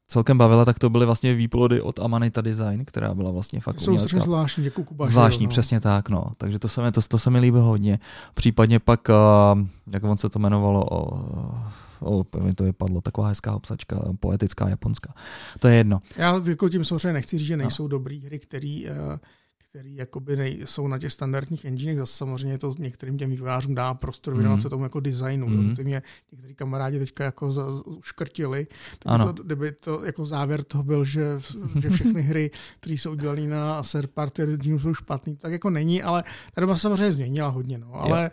celkem 0.09 0.39
bavila, 0.39 0.65
tak 0.65 0.79
to 0.79 0.91
byly 0.91 1.07
vlastně 1.07 1.35
výplody 1.35 1.81
od 1.81 1.99
Amanita 1.99 2.41
Design, 2.41 2.85
která 2.85 3.15
byla 3.15 3.31
vlastně 3.31 3.61
fakt 3.61 3.81
Jsou 3.81 3.99
strašně 3.99 4.21
zvláštní, 4.21 4.65
jako 4.65 4.85
Kuba. 4.85 5.07
Zvláštní, 5.07 5.45
jo, 5.45 5.47
no. 5.47 5.51
přesně 5.51 5.81
tak, 5.81 6.09
no. 6.09 6.25
Takže 6.37 6.59
to 6.59 6.69
se 6.69 6.83
mi, 6.83 6.93
to, 6.93 7.01
to 7.03 7.19
se 7.19 7.31
mi 7.31 7.39
líbilo 7.39 7.65
hodně. 7.65 7.99
Případně 8.35 8.79
pak, 8.79 9.09
uh, 9.09 9.63
jak 9.93 10.05
on 10.05 10.19
se 10.19 10.29
to 10.29 10.39
jmenovalo, 10.39 10.85
o, 10.91 11.25
o, 12.03 12.25
mi 12.43 12.53
to 12.55 12.65
vypadlo, 12.65 13.01
taková 13.01 13.29
hezká 13.29 13.55
obsačka, 13.55 14.03
poetická 14.21 14.69
japonská. 14.69 15.15
To 15.59 15.69
je 15.69 15.75
jedno. 15.77 16.03
Já 16.17 16.41
jako 16.49 16.69
tím 16.69 16.85
samozřejmě 16.85 17.13
nechci 17.13 17.39
říct, 17.39 17.47
že 17.49 17.57
No. 17.57 17.63
nejsou 17.63 17.89
dobré 17.89 18.17
hry, 18.25 18.39
které 18.39 18.83
který 19.71 19.97
jakoby 19.97 20.37
nej, 20.37 20.61
jsou 20.65 20.89
na 20.89 20.99
těch 20.99 21.13
standardních 21.13 21.65
enginech, 21.65 21.99
zase 21.99 22.17
samozřejmě 22.17 22.59
to 22.59 22.75
některým 22.79 23.19
těm 23.19 23.31
vývojářům 23.31 23.75
dá 23.75 23.95
prostor 23.95 24.35
věnovat 24.35 24.55
Mhm. 24.57 24.63
se 24.63 24.69
tomu 24.69 24.83
jako 24.83 25.01
designu. 25.01 25.47
Mm. 25.49 25.77
To 25.77 25.83
mě 25.83 26.03
některý 26.33 26.55
kamarádi 26.55 26.99
teďka 26.99 27.25
jako 27.25 27.53
za, 27.53 27.67
uškrtili. 27.87 28.67
Ano. 29.07 29.33
to, 29.33 29.43
kdyby 29.43 29.73
to 29.73 30.05
jako 30.05 30.25
závěr 30.25 30.65
toho 30.65 30.85
byl, 30.85 31.05
že, 31.05 31.25
že 31.81 31.91
všechny 31.91 32.23
hry, 32.23 32.51
které 32.81 32.95
jsou 32.95 33.13
udělané 33.13 33.47
na 33.47 33.83
third 33.83 34.11
party 34.11 34.43
jsou 34.79 34.95
špatný, 34.95 35.37
tak 35.37 35.53
jako 35.53 35.71
není, 35.71 36.03
ale 36.03 36.25
ta 36.55 36.61
doba 36.61 36.75
se 36.77 36.81
samozřejmě 36.81 37.13
změnila 37.13 37.49
hodně. 37.49 37.79
No. 37.79 37.95
Ale 37.95 38.31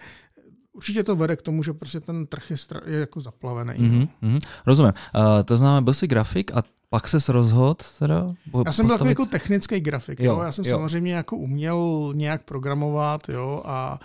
určitě 0.77 1.03
to 1.03 1.15
vede 1.15 1.35
k 1.35 1.41
tomu, 1.41 1.63
že 1.63 1.73
prostě 1.73 1.99
ten 1.99 2.27
trh 2.27 2.51
je, 2.51 2.57
stra- 2.57 2.81
je 2.85 2.99
jako 2.99 3.21
zaplavený. 3.21 3.73
Mm-hmm, 3.73 4.07
mm-hmm. 4.23 4.39
Rozumím. 4.65 4.93
Uh, 5.15 5.21
to 5.45 5.57
znamená, 5.57 5.81
byl 5.81 5.93
jsi 5.93 6.07
grafik 6.07 6.51
a 6.51 6.63
pak 6.89 7.07
se 7.07 7.31
rozhodl 7.31 7.75
teda 7.99 8.29
po- 8.51 8.63
Já 8.65 8.71
jsem 8.71 8.85
byl 8.87 8.95
takový 8.97 9.09
postavit- 9.15 9.19
jako 9.19 9.25
technický 9.25 9.79
grafik. 9.79 10.19
Jo, 10.19 10.33
Jo, 10.35 10.41
Já 10.43 10.51
jsem 10.51 10.65
jo. 10.65 10.71
samozřejmě 10.71 11.13
jako 11.13 11.37
uměl 11.37 12.11
nějak 12.15 12.43
programovat 12.43 13.29
jo, 13.29 13.61
a, 13.65 13.99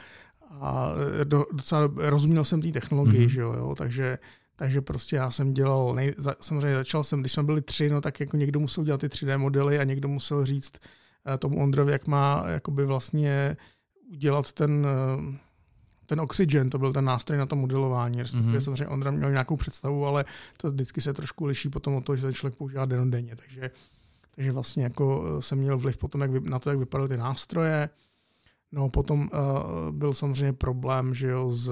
a 0.61 0.89
do, 1.25 1.47
docela 1.53 1.91
rozuměl 1.97 2.45
jsem 2.45 2.63
té 2.63 2.69
technologii, 2.73 3.21
Mhm. 3.21 3.29
mm-hmm. 3.29 3.33
že 3.35 3.41
jo, 3.41 3.53
jo, 3.53 3.75
takže 3.79 4.19
takže 4.57 4.81
prostě 4.81 5.17
já 5.17 5.31
jsem 5.31 5.55
dělal, 5.55 5.95
nej, 5.95 6.15
za, 6.19 6.35
samozřejmě 6.41 6.75
začal 6.77 7.05
jsem, 7.05 7.21
když 7.21 7.33
jsme 7.33 7.43
byli 7.43 7.63
tři, 7.63 7.89
no 7.91 8.01
tak 8.01 8.21
jako 8.21 8.37
někdo 8.37 8.61
musel 8.61 8.85
dělat 8.85 9.01
ty 9.01 9.09
3D 9.09 9.39
modely 9.39 9.79
a 9.79 9.85
někdo 9.85 10.09
musel 10.09 10.45
říct 10.47 10.73
eh, 11.35 11.39
tomu 11.39 11.63
Ondrovi, 11.63 11.93
jak 11.93 12.07
má 12.07 12.45
jakoby 12.47 12.87
vlastně 12.87 13.57
udělat 14.13 14.53
ten, 14.53 14.87
eh, 14.87 15.39
ten 16.13 16.21
Oxygen, 16.21 16.71
to 16.71 16.79
byl 16.79 16.93
ten 16.93 17.05
nástroj 17.05 17.39
na 17.39 17.47
to 17.47 17.57
modelování, 17.57 18.23
respektive 18.23 18.49
Mhm. 18.49 18.57
mm-hmm. 18.59 18.65
samozřejmě 18.65 18.87
Ondra 18.89 19.11
měl 19.11 19.31
nějakou 19.31 19.57
představu, 19.57 20.07
ale 20.07 20.25
to 20.57 20.71
vždycky 20.71 21.01
se 21.01 21.13
trošku 21.15 21.45
liší 21.45 21.69
potom 21.69 21.95
od 21.95 22.05
toho, 22.05 22.17
že 22.17 22.23
ten 22.23 22.35
člověk 22.35 22.55
používá 22.59 22.85
denodenně, 22.85 23.37
takže 23.37 23.71
takže 24.35 24.53
vlastně 24.53 24.83
jako 24.85 25.25
eh, 25.39 25.43
jsem 25.43 25.59
měl 25.59 25.79
vliv 25.79 25.99
potom 25.99 26.21
jak 26.21 26.31
vy, 26.31 26.41
na 26.51 26.59
to, 26.59 26.71
jak 26.71 26.79
vypadaly 26.79 27.09
ty 27.09 27.17
nástroje. 27.17 27.89
No 28.73 28.89
potom 28.89 29.21
uh, 29.33 29.91
byl 29.91 30.15
samozřejmě 30.15 30.53
problém, 30.53 31.15
že 31.15 31.29
jo, 31.29 31.53
s, 31.53 31.65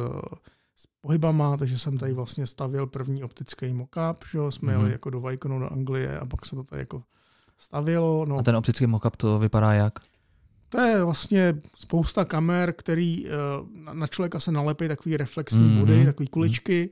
s 0.76 0.87
pohybama, 1.00 1.56
takže 1.56 1.78
jsem 1.78 1.99
tady 1.99 2.12
vlastně 2.12 2.47
stavil 2.47 2.87
první 2.87 3.23
optický 3.25 3.66
mock-up, 3.75 4.16
že 4.30 4.38
jo, 4.38 4.50
jsme 4.50 4.73
Mhm. 4.73 4.80
jeli 4.80 4.92
jako 4.92 5.11
do 5.11 5.20
Viconu 5.20 5.59
do 5.59 5.73
Anglie 5.73 6.18
a 6.18 6.26
pak 6.26 6.47
se 6.47 6.56
to 6.56 6.64
tady 6.64 6.82
jako 6.82 7.02
stavilo. 7.59 8.25
No, 8.28 8.38
A 8.38 8.42
ten 8.42 8.56
optický 8.56 8.87
mockup 8.87 9.16
to 9.16 9.38
vypadá 9.38 9.73
jak? 9.73 9.92
To 10.71 10.81
je 10.81 11.05
vlastně 11.05 11.55
spousta 11.77 12.25
kamer, 12.25 12.73
který 12.73 13.27
eh, 13.27 13.31
na- 13.93 14.07
člověka 14.07 14.41
se 14.41 14.53
nalepí 14.53 14.89
takový 14.89 15.17
reflexní 15.17 15.61
Mhm. 15.69 15.79
body, 15.79 16.05
takový 16.05 16.29
kuličky 16.29 16.91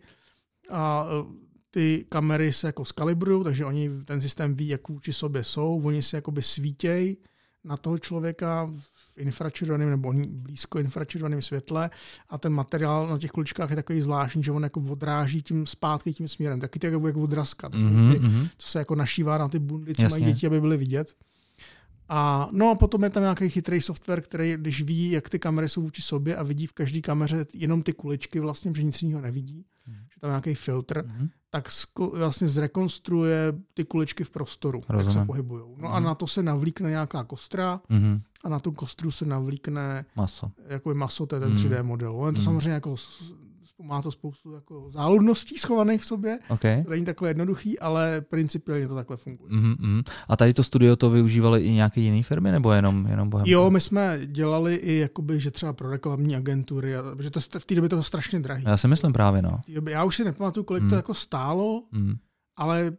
a 0.71 1.07
eh, 1.09 1.49
ty 1.71 2.05
kamery 2.09 2.53
se 2.53 2.67
jako 2.67 2.85
skalibrují, 2.85 3.45
takže 3.45 3.65
oni 3.65 3.91
ten 4.05 4.21
systém 4.21 4.55
ví, 4.55 4.69
jak 4.69 4.89
vůči 4.89 5.13
sobě 5.13 5.45
jsou, 5.45 5.81
oni 5.85 6.03
se 6.03 6.17
jakoby 6.17 6.43
svítějí 6.43 7.17
na 7.65 7.77
toho 7.77 7.99
člověka 7.99 8.71
v 8.79 9.19
infračerveném 9.19 9.91
nebo 9.91 10.13
blízko 10.29 10.79
infračerveném 10.79 11.43
světle 11.43 11.91
a 12.29 12.39
ten 12.39 12.53
materiál 12.53 13.09
na 13.09 13.19
těch 13.19 13.31
kuličkách 13.31 13.71
je 13.71 13.77
takový 13.77 14.01
zvláštní, 14.01 14.43
že 14.43 14.53
on 14.53 14.63
jako 14.63 14.81
odráží 14.81 15.43
tím 15.43 15.67
zpátky 15.67 16.13
tím 16.15 16.29
směrem, 16.29 16.61
taky 16.61 16.79
to 16.79 16.87
jako, 16.87 17.07
jako 17.07 17.21
odrazka, 17.21 17.71
Mhm, 17.75 18.13
ty- 18.13 18.19
mhm. 18.19 18.49
co 18.59 18.69
se 18.69 18.79
jako 18.79 18.95
našívá 18.95 19.39
na 19.39 19.49
ty 19.49 19.59
bundy, 19.59 19.95
co 19.95 20.03
Jasně. 20.03 20.21
mají 20.21 20.33
děti, 20.33 20.47
aby 20.47 20.61
byly 20.61 20.77
vidět. 20.77 21.15
A 22.09 22.49
no 22.53 22.71
a 22.71 22.75
potom 22.75 23.05
je 23.05 23.11
tam 23.11 23.23
nějaký 23.23 23.49
chytrý 23.49 23.81
software, 23.81 24.21
který, 24.21 24.57
když 24.57 24.83
ví, 24.83 25.11
jak 25.11 25.29
ty 25.29 25.38
kamery 25.38 25.69
jsou 25.69 25.83
vůči 25.83 26.03
sobě 26.03 26.37
a 26.37 26.43
vidí 26.43 26.67
v 26.67 26.73
každé 26.73 27.00
kameře 27.00 27.47
jenom 27.55 27.83
ty 27.83 27.93
kuličky 27.93 28.41
vlastně, 28.41 28.73
že 28.77 28.83
nic 28.83 29.03
jiného 29.03 29.21
nevidí, 29.21 29.65
Mhm. 29.87 29.97
že 30.15 30.21
tam 30.21 30.31
nějaký 30.31 30.55
filtr, 30.55 31.05
Mhm. 31.07 31.29
tak 31.50 31.69
sko- 31.69 32.19
vlastně 32.19 32.49
zrekonstruuje 32.49 33.53
ty 33.75 33.85
kuličky 33.85 34.25
v 34.25 34.31
prostoru, 34.31 34.79
jak 34.79 34.91
Rozumím. 34.91 35.21
se 35.21 35.27
pohybují. 35.27 35.62
No 35.77 35.88
a 35.95 35.99
Mhm. 35.99 36.07
na 36.07 36.15
to 36.15 36.27
se 36.27 36.43
navlíkne 36.43 36.91
nějaká 36.91 37.25
kostra 37.25 37.81
Mhm. 37.88 38.21
a 38.45 38.49
na 38.49 38.59
tu 38.61 38.73
kostru 38.73 39.11
se 39.11 39.25
navlíkne 39.27 40.05
Maso. 40.17 40.50
jako 40.69 40.95
maso, 40.95 41.27
to 41.27 41.37
je 41.37 41.41
ten 41.41 41.49
Mhm. 41.49 41.59
3D 41.59 41.83
model. 41.83 42.17
On 42.17 42.27
je 42.27 42.33
to 42.33 42.38
Mhm. 42.38 42.45
samozřejmě 42.45 42.71
jako, 42.71 42.95
má 43.83 44.03
to 44.03 44.11
spoustu 44.11 44.53
jako 44.55 44.91
záludností 44.91 45.59
schovaných 45.59 46.01
v 46.01 46.05
sobě, 46.05 46.39
OK. 46.49 46.61
to 46.85 46.91
není 46.91 47.05
takhle 47.05 47.31
jednoduchý, 47.31 47.79
ale 47.79 48.21
principiálně 48.21 48.89
to 48.89 48.95
takhle 48.95 49.17
funguje. 49.17 49.51
Mhm, 49.53 49.75
mhm. 49.79 50.03
A 50.29 50.37
tady 50.37 50.55
to 50.55 50.65
studio 50.65 50.97
to 50.97 51.11
využívali 51.11 51.63
i 51.63 51.73
nějaké 51.73 52.01
jiné 52.01 52.23
firmy, 52.23 52.53
nebo 52.53 52.73
jenom, 52.73 53.07
jenom 53.07 53.31
Bohem? 53.31 53.47
Jo, 53.47 53.71
my 53.71 53.81
jsme 53.81 54.19
dělali 54.27 54.75
i 54.75 54.95
jakoby, 54.99 55.41
že 55.41 55.51
třeba 55.51 55.73
pro 55.73 55.91
reklamní 55.91 56.37
agentury, 56.37 56.97
a- 56.97 57.03
že 57.21 57.31
to 57.31 57.41
v 57.59 57.65
té 57.65 57.75
době 57.75 57.89
to 57.89 57.97
bylo 57.97 58.03
strašně 58.03 58.41
drahý. 58.41 58.65
Já 58.67 58.77
si 58.77 58.89
myslím 58.89 59.13
právě, 59.13 59.43
no. 59.43 59.61
Době- 59.75 59.93
Já 59.95 60.05
už 60.05 60.17
si 60.17 60.25
nepamatuju, 60.25 60.65
kolik 60.65 60.81
Hmm. 60.81 60.91
to 60.91 60.97
jako 60.97 61.15
stálo, 61.15 61.83
Mhm. 61.93 62.17
ale 62.57 62.93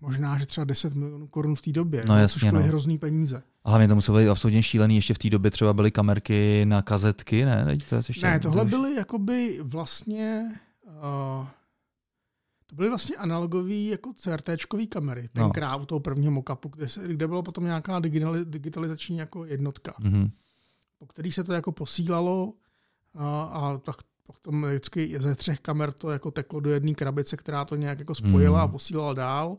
možná, 0.00 0.38
že 0.38 0.46
třeba 0.46 0.64
10 0.64 0.94
milionů 0.94 1.26
korun 1.26 1.56
v 1.56 1.60
té 1.62 1.72
době. 1.72 2.04
No 2.08 2.16
jasně, 2.18 2.40
což 2.40 2.50
byly 2.50 2.62
no. 2.62 2.68
hrozný 2.68 2.98
peníze. 2.98 3.42
A 3.64 3.68
hlavně 3.70 3.88
to 3.88 3.94
muselo 3.94 4.18
být 4.18 4.28
absolutně 4.28 4.62
šílený, 4.62 4.96
ještě 4.96 5.14
v 5.14 5.18
té 5.18 5.30
době 5.30 5.50
třeba 5.50 5.72
byly 5.72 5.90
kamerky 5.90 6.64
na 6.66 6.82
kazetky, 6.82 7.44
ne? 7.44 7.78
To 7.88 7.94
je 7.94 8.02
ještě, 8.08 8.26
Ne, 8.26 8.40
tohle 8.40 8.60
to 8.60 8.64
už- 8.64 8.70
byly 8.70 8.94
jakoby 8.94 9.58
vlastně... 9.62 10.50
Uh, 10.86 11.46
to 12.66 12.76
byly 12.76 12.88
vlastně 12.88 13.16
analogové 13.16 13.74
jako 13.74 14.12
CRTčkové 14.12 14.86
kamery, 14.86 15.22
No. 15.22 15.42
tenkrát 15.44 15.76
u 15.76 15.86
toho 15.86 16.00
prvního 16.00 16.32
mockupu, 16.32 16.68
kde, 16.68 16.88
se, 16.88 17.08
kde 17.08 17.28
byla 17.28 17.42
potom 17.42 17.64
nějaká 17.64 18.00
digitali- 18.00 18.44
digitalizační 18.44 19.16
jako 19.18 19.44
jednotka. 19.44 19.94
Mhm. 20.00 20.30
po 20.98 21.06
který 21.06 21.32
se 21.32 21.44
to 21.44 21.52
jako 21.52 21.72
posílalo 21.72 22.52
a, 23.14 23.42
a 23.42 23.78
tak 23.78 23.96
potom 24.26 24.64
vždycky 24.64 25.20
ze 25.20 25.34
třech 25.34 25.60
kamer 25.60 25.92
to 25.92 26.10
jako 26.10 26.30
teklo 26.30 26.60
do 26.60 26.70
jedné 26.70 26.94
krabice, 26.94 27.36
která 27.36 27.64
to 27.64 27.76
nějak 27.76 27.98
jako 27.98 28.14
spojila 28.14 28.58
Mhm. 28.58 28.68
a 28.68 28.72
posílala 28.72 29.12
dál. 29.12 29.56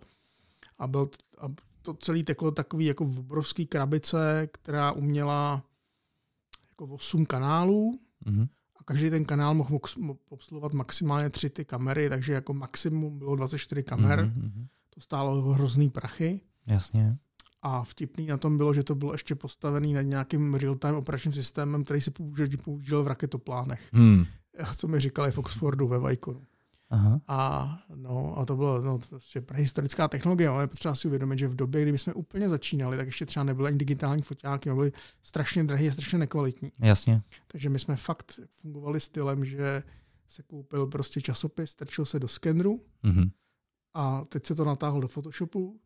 A, 0.79 0.87
byl, 0.87 1.09
a 1.37 1.45
to 1.81 1.93
celé 1.93 2.23
teklo 2.23 2.51
takový 2.51 2.85
jako 2.85 3.05
v 3.05 3.19
obrovský 3.19 3.65
krabice, 3.65 4.47
která 4.51 4.91
uměla 4.91 5.63
jako 6.69 6.85
8 6.85 7.25
kanálů 7.25 7.99
Mhm. 8.25 8.47
a 8.79 8.83
každý 8.83 9.09
ten 9.09 9.25
kanál 9.25 9.53
mohl 9.53 9.69
mohl 9.71 9.85
mo- 9.85 10.17
obsluhovat 10.29 10.73
maximálně 10.73 11.29
tři 11.29 11.49
ty 11.49 11.65
kamery, 11.65 12.09
takže 12.09 12.33
jako 12.33 12.53
maximum 12.53 13.17
bylo 13.19 13.35
24 13.35 13.83
kamer. 13.83 14.25
Mhm, 14.25 14.41
mhm. 14.41 14.67
To 14.89 15.01
stálo 15.01 15.41
hrozný 15.41 15.89
prachy. 15.89 16.41
Jasně. 16.67 17.17
A 17.61 17.83
vtipný 17.83 18.25
na 18.27 18.37
tom 18.37 18.57
bylo, 18.57 18.73
že 18.73 18.83
to 18.83 18.95
bylo 18.95 19.11
ještě 19.13 19.35
postavený 19.35 19.93
nad 19.93 20.01
nějakým 20.01 20.53
real-time 20.53 20.95
operačním 20.95 21.33
systémem, 21.33 21.83
který 21.83 22.01
se 22.01 22.11
použil, 22.11 22.47
použil 22.63 23.03
v 23.03 23.07
raketoplánech. 23.07 23.89
Hmm. 23.93 24.25
Co 24.77 24.87
mi 24.87 24.99
říkali 24.99 25.31
v 25.31 25.37
Oxfordu 25.37 25.87
ve 25.87 25.99
Viconu. 26.09 26.45
Aha. 26.91 27.21
A, 27.27 27.79
no, 27.95 28.37
a 28.37 28.45
to 28.45 28.55
bylo 28.55 28.81
no, 28.81 28.99
je 29.35 29.41
prehistorická 29.41 30.07
technologie, 30.07 30.49
ale 30.49 30.67
potřeba 30.67 30.95
si 30.95 31.07
uvědomit, 31.07 31.39
že 31.39 31.47
v 31.47 31.55
době, 31.55 31.81
kdy 31.85 31.97
jsme 31.97 32.13
úplně 32.13 32.49
začínali, 32.49 32.97
tak 32.97 33.05
ještě 33.05 33.25
třeba 33.25 33.43
nebyly 33.43 33.67
ani 33.67 33.77
digitální 33.77 34.21
foťáky, 34.21 34.73
byly 34.73 34.91
strašně 35.23 35.63
drahé 35.63 35.87
a 35.87 35.91
strašně 35.91 36.19
nekvalitní. 36.19 36.71
Jasně. 36.79 37.21
Takže 37.47 37.69
my 37.69 37.79
jsme 37.79 37.95
fakt 37.95 38.39
fungovali 38.53 38.99
stylem, 38.99 39.45
že 39.45 39.83
se 40.27 40.43
koupil 40.43 40.87
prostě 40.87 41.21
časopis, 41.21 41.69
strčil 41.69 42.05
se 42.05 42.19
do 42.19 42.27
skenru 42.27 42.81
Mhm. 43.03 43.29
a 43.93 44.25
teď 44.29 44.45
se 44.45 44.55
to 44.55 44.65
natáhl 44.65 45.01
do 45.01 45.07
Photoshopu. 45.07 45.79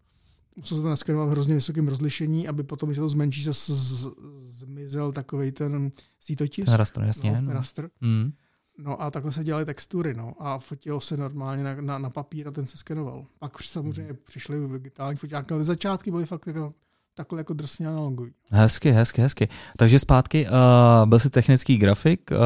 Musel 0.55 0.77
se 0.77 0.81
to 0.83 0.89
naskenovat 0.89 1.27
v 1.27 1.31
hrozně 1.31 1.55
vysokém 1.55 1.87
rozlišení, 1.87 2.47
aby 2.47 2.63
potom, 2.63 2.89
když 2.89 2.97
se 2.97 3.01
to 3.01 3.09
zmenší, 3.09 3.43
se 3.43 3.53
z- 3.53 3.69
z- 3.69 4.11
zmizel 4.35 5.11
takový 5.11 5.51
ten 5.51 5.91
sítotisk. 6.19 6.65
Ten 6.65 6.73
rastr, 6.75 7.01
jasně. 7.03 7.31
no, 7.31 7.41
No, 7.41 7.47
ten 7.47 7.55
raster. 7.55 7.89
Mm. 8.01 8.31
No 8.77 9.01
a 9.01 9.11
takhle 9.11 9.31
se 9.31 9.43
dělaly 9.43 9.65
textury, 9.65 10.13
no. 10.13 10.33
A 10.39 10.57
fotilo 10.59 11.01
se 11.01 11.17
normálně 11.17 11.63
na, 11.63 11.75
na, 11.81 11.97
na 11.97 12.09
papír 12.09 12.47
a 12.47 12.51
ten 12.51 12.67
se 12.67 12.77
skenoval. 12.77 13.25
Pak 13.39 13.59
už 13.59 13.69
samozřejmě 13.69 14.11
Hmm. 14.13 14.21
přišly 14.25 14.57
digitální 14.67 15.17
foťáky, 15.17 15.53
ale 15.53 15.63
začátky 15.63 16.11
byly 16.11 16.25
fakt 16.25 16.47
jako, 16.47 16.73
takhle 17.13 17.39
jako 17.39 17.53
drsně 17.53 17.87
analogový. 17.87 18.31
Hezky, 18.49 18.91
hezky, 18.91 19.21
hezky. 19.21 19.47
Takže 19.77 19.99
zpátky, 19.99 20.47
uh, 20.47 21.09
byl 21.09 21.19
jsi 21.19 21.29
technický 21.29 21.77
grafik, 21.77 22.31
uh, 22.31 22.37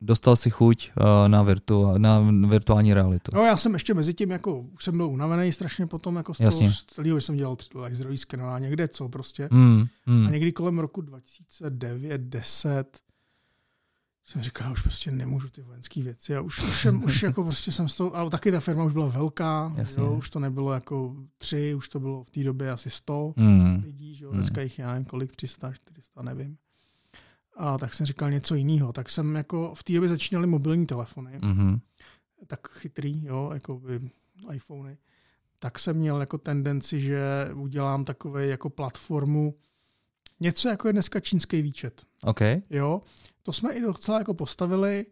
dostal 0.00 0.36
si 0.36 0.50
chuť 0.50 0.90
uh, 0.96 1.28
na, 1.28 1.42
virtu, 1.42 1.98
na 1.98 2.20
virtuální 2.48 2.94
realitu. 2.94 3.30
No 3.34 3.42
já 3.44 3.56
jsem 3.56 3.72
ještě 3.72 3.94
mezi 3.94 4.14
tím, 4.14 4.30
jako 4.30 4.58
už 4.60 4.84
jsem 4.84 4.96
byl 4.96 5.06
unavený 5.06 5.52
strašně 5.52 5.86
potom 5.86 6.16
jako 6.16 6.34
z 6.34 6.38
toho 6.38 6.70
celého, 6.86 7.20
že 7.20 7.26
jsem 7.26 7.36
dělal 7.36 7.56
laserový 7.74 8.18
skenování, 8.18 8.64
někde 8.64 8.88
co 8.88 9.08
prostě. 9.08 9.48
Mm, 9.50 9.84
mm. 10.06 10.26
A 10.26 10.30
někdy 10.30 10.52
kolem 10.52 10.78
roku 10.78 11.00
2009, 11.00 12.20
10 12.20 12.98
jsem 14.30 14.42
říkal, 14.42 14.66
já 14.66 14.72
už 14.72 14.82
prostě 14.82 15.10
nemůžu 15.10 15.48
ty 15.48 15.62
vojenské 15.62 16.02
věci. 16.02 16.32
Já 16.32 16.40
už, 16.40 16.62
už, 16.62 16.80
jsem, 16.80 17.04
už 17.04 17.22
jako 17.28 17.44
prostě 17.44 17.72
jsem 17.72 17.88
s 17.88 17.96
tou, 17.96 18.14
a 18.14 18.30
taky 18.30 18.52
ta 18.52 18.60
firma 18.60 18.84
už 18.84 18.92
byla 18.92 19.06
velká, 19.08 19.72
Jasně. 19.76 20.02
jo, 20.02 20.12
už 20.12 20.30
to 20.30 20.38
nebylo 20.40 20.72
jako 20.72 21.16
tři, 21.38 21.74
už 21.74 21.88
to 21.88 22.00
bylo 22.00 22.24
v 22.24 22.30
té 22.30 22.44
době 22.44 22.70
asi 22.70 22.90
100 22.90 23.32
Mm. 23.36 23.82
lidí, 23.84 24.14
že 24.14 24.24
jo, 24.24 24.30
Hmm. 24.30 24.38
dneska 24.40 24.60
jich 24.62 24.78
já 24.78 24.88
nevím 24.92 25.04
kolik, 25.04 25.36
300, 25.36 25.72
400, 25.72 26.22
nevím. 26.22 26.56
A 27.56 27.78
tak 27.78 27.94
jsem 27.94 28.06
říkal 28.06 28.30
něco 28.30 28.54
jiného. 28.54 28.92
Tak 28.92 29.10
jsem 29.10 29.34
jako, 29.36 29.74
v 29.74 29.84
té 29.84 29.92
době 29.92 30.08
začínaly 30.08 30.46
mobilní 30.46 30.86
telefony, 30.86 31.38
Mm-hmm. 31.40 31.80
tak 32.46 32.68
chytrý, 32.70 33.24
jo, 33.24 33.50
jako 33.54 33.78
by 33.78 34.10
iPhony, 34.52 34.98
tak 35.58 35.78
jsem 35.78 35.96
měl 35.96 36.20
jako 36.20 36.38
tendenci, 36.38 37.00
že 37.00 37.20
udělám 37.54 38.04
takové 38.04 38.46
jako 38.46 38.70
platformu, 38.70 39.54
něco 40.40 40.68
jako 40.68 40.86
je 40.88 40.92
dneska 40.92 41.20
čínský 41.20 41.62
výčet. 41.62 42.02
OK. 42.22 42.40
Jo, 42.70 43.02
to 43.42 43.52
jsme 43.52 43.72
i 43.72 43.80
docela 43.80 44.18
jako 44.18 44.34
postavili, 44.34 45.06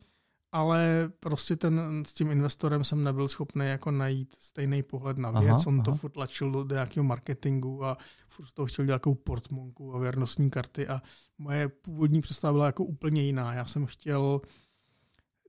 ale 0.53 1.11
prostě 1.21 1.57
ten, 1.57 2.03
s 2.07 2.15
tím 2.15 2.31
investorem 2.31 2.85
jsem 2.85 3.05
nebyl 3.05 3.29
schopný 3.29 3.67
jako 3.67 3.91
najít 3.91 4.35
stejný 4.39 4.83
pohled 4.83 5.19
na 5.19 5.29
Aha, 5.29 5.41
věc. 5.41 5.67
On 5.67 5.83
to 5.83 5.91
aha. 5.91 5.99
furt 5.99 6.11
tlačil 6.11 6.51
do 6.51 6.75
nějakého 6.75 7.05
marketingu 7.05 7.85
a 7.85 7.99
furt 8.29 8.47
z 8.47 8.53
toho 8.53 8.67
chtěl 8.67 8.85
dělat 8.85 8.95
nějakou 8.95 9.15
portmonku 9.15 9.95
a 9.95 9.99
věrnostní 9.99 10.51
karty 10.51 10.89
a 10.89 11.03
moje 11.39 11.69
původní 11.69 12.21
představa 12.21 12.53
byla 12.53 12.67
jako 12.67 12.85
úplně 12.85 13.23
jiná. 13.23 13.55
Já 13.55 13.67
jsem 13.67 13.87
chtěl 13.87 14.41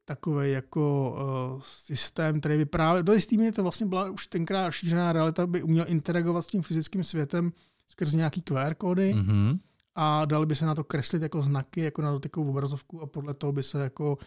takový 0.05 0.51
jako 0.51 1.15
uh, 1.55 1.61
systém, 1.63 2.39
který 2.39 2.57
by 2.57 2.65
právě, 2.65 3.03
do 3.03 3.13
jistý 3.13 3.37
míry 3.37 3.51
to 3.51 3.63
vlastně 3.63 3.85
byla 3.85 4.09
už 4.09 4.27
tenkrát 4.27 4.65
rozšířená 4.65 5.13
realita, 5.13 5.47
by 5.47 5.63
uměl 5.63 5.85
interagovat 5.87 6.45
s 6.45 6.47
tím 6.47 6.61
fyzickým 6.61 7.03
světem 7.03 7.51
skrz 7.87 8.13
nějaký 8.13 8.41
QR 8.41 8.73
kódy 8.73 9.13
Mm-hmm. 9.13 9.59
A 9.95 10.25
dali 10.25 10.45
by 10.45 10.55
se 10.55 10.65
na 10.65 10.75
to 10.75 10.83
kreslit 10.83 11.21
jako 11.21 11.41
znaky, 11.43 11.81
jako 11.81 12.01
na 12.01 12.11
dotykovou 12.11 12.49
obrazovku 12.49 13.01
a 13.01 13.05
podle 13.05 13.33
toho 13.33 13.51
by 13.53 13.63
se 13.63 13.83
jako 13.83 14.17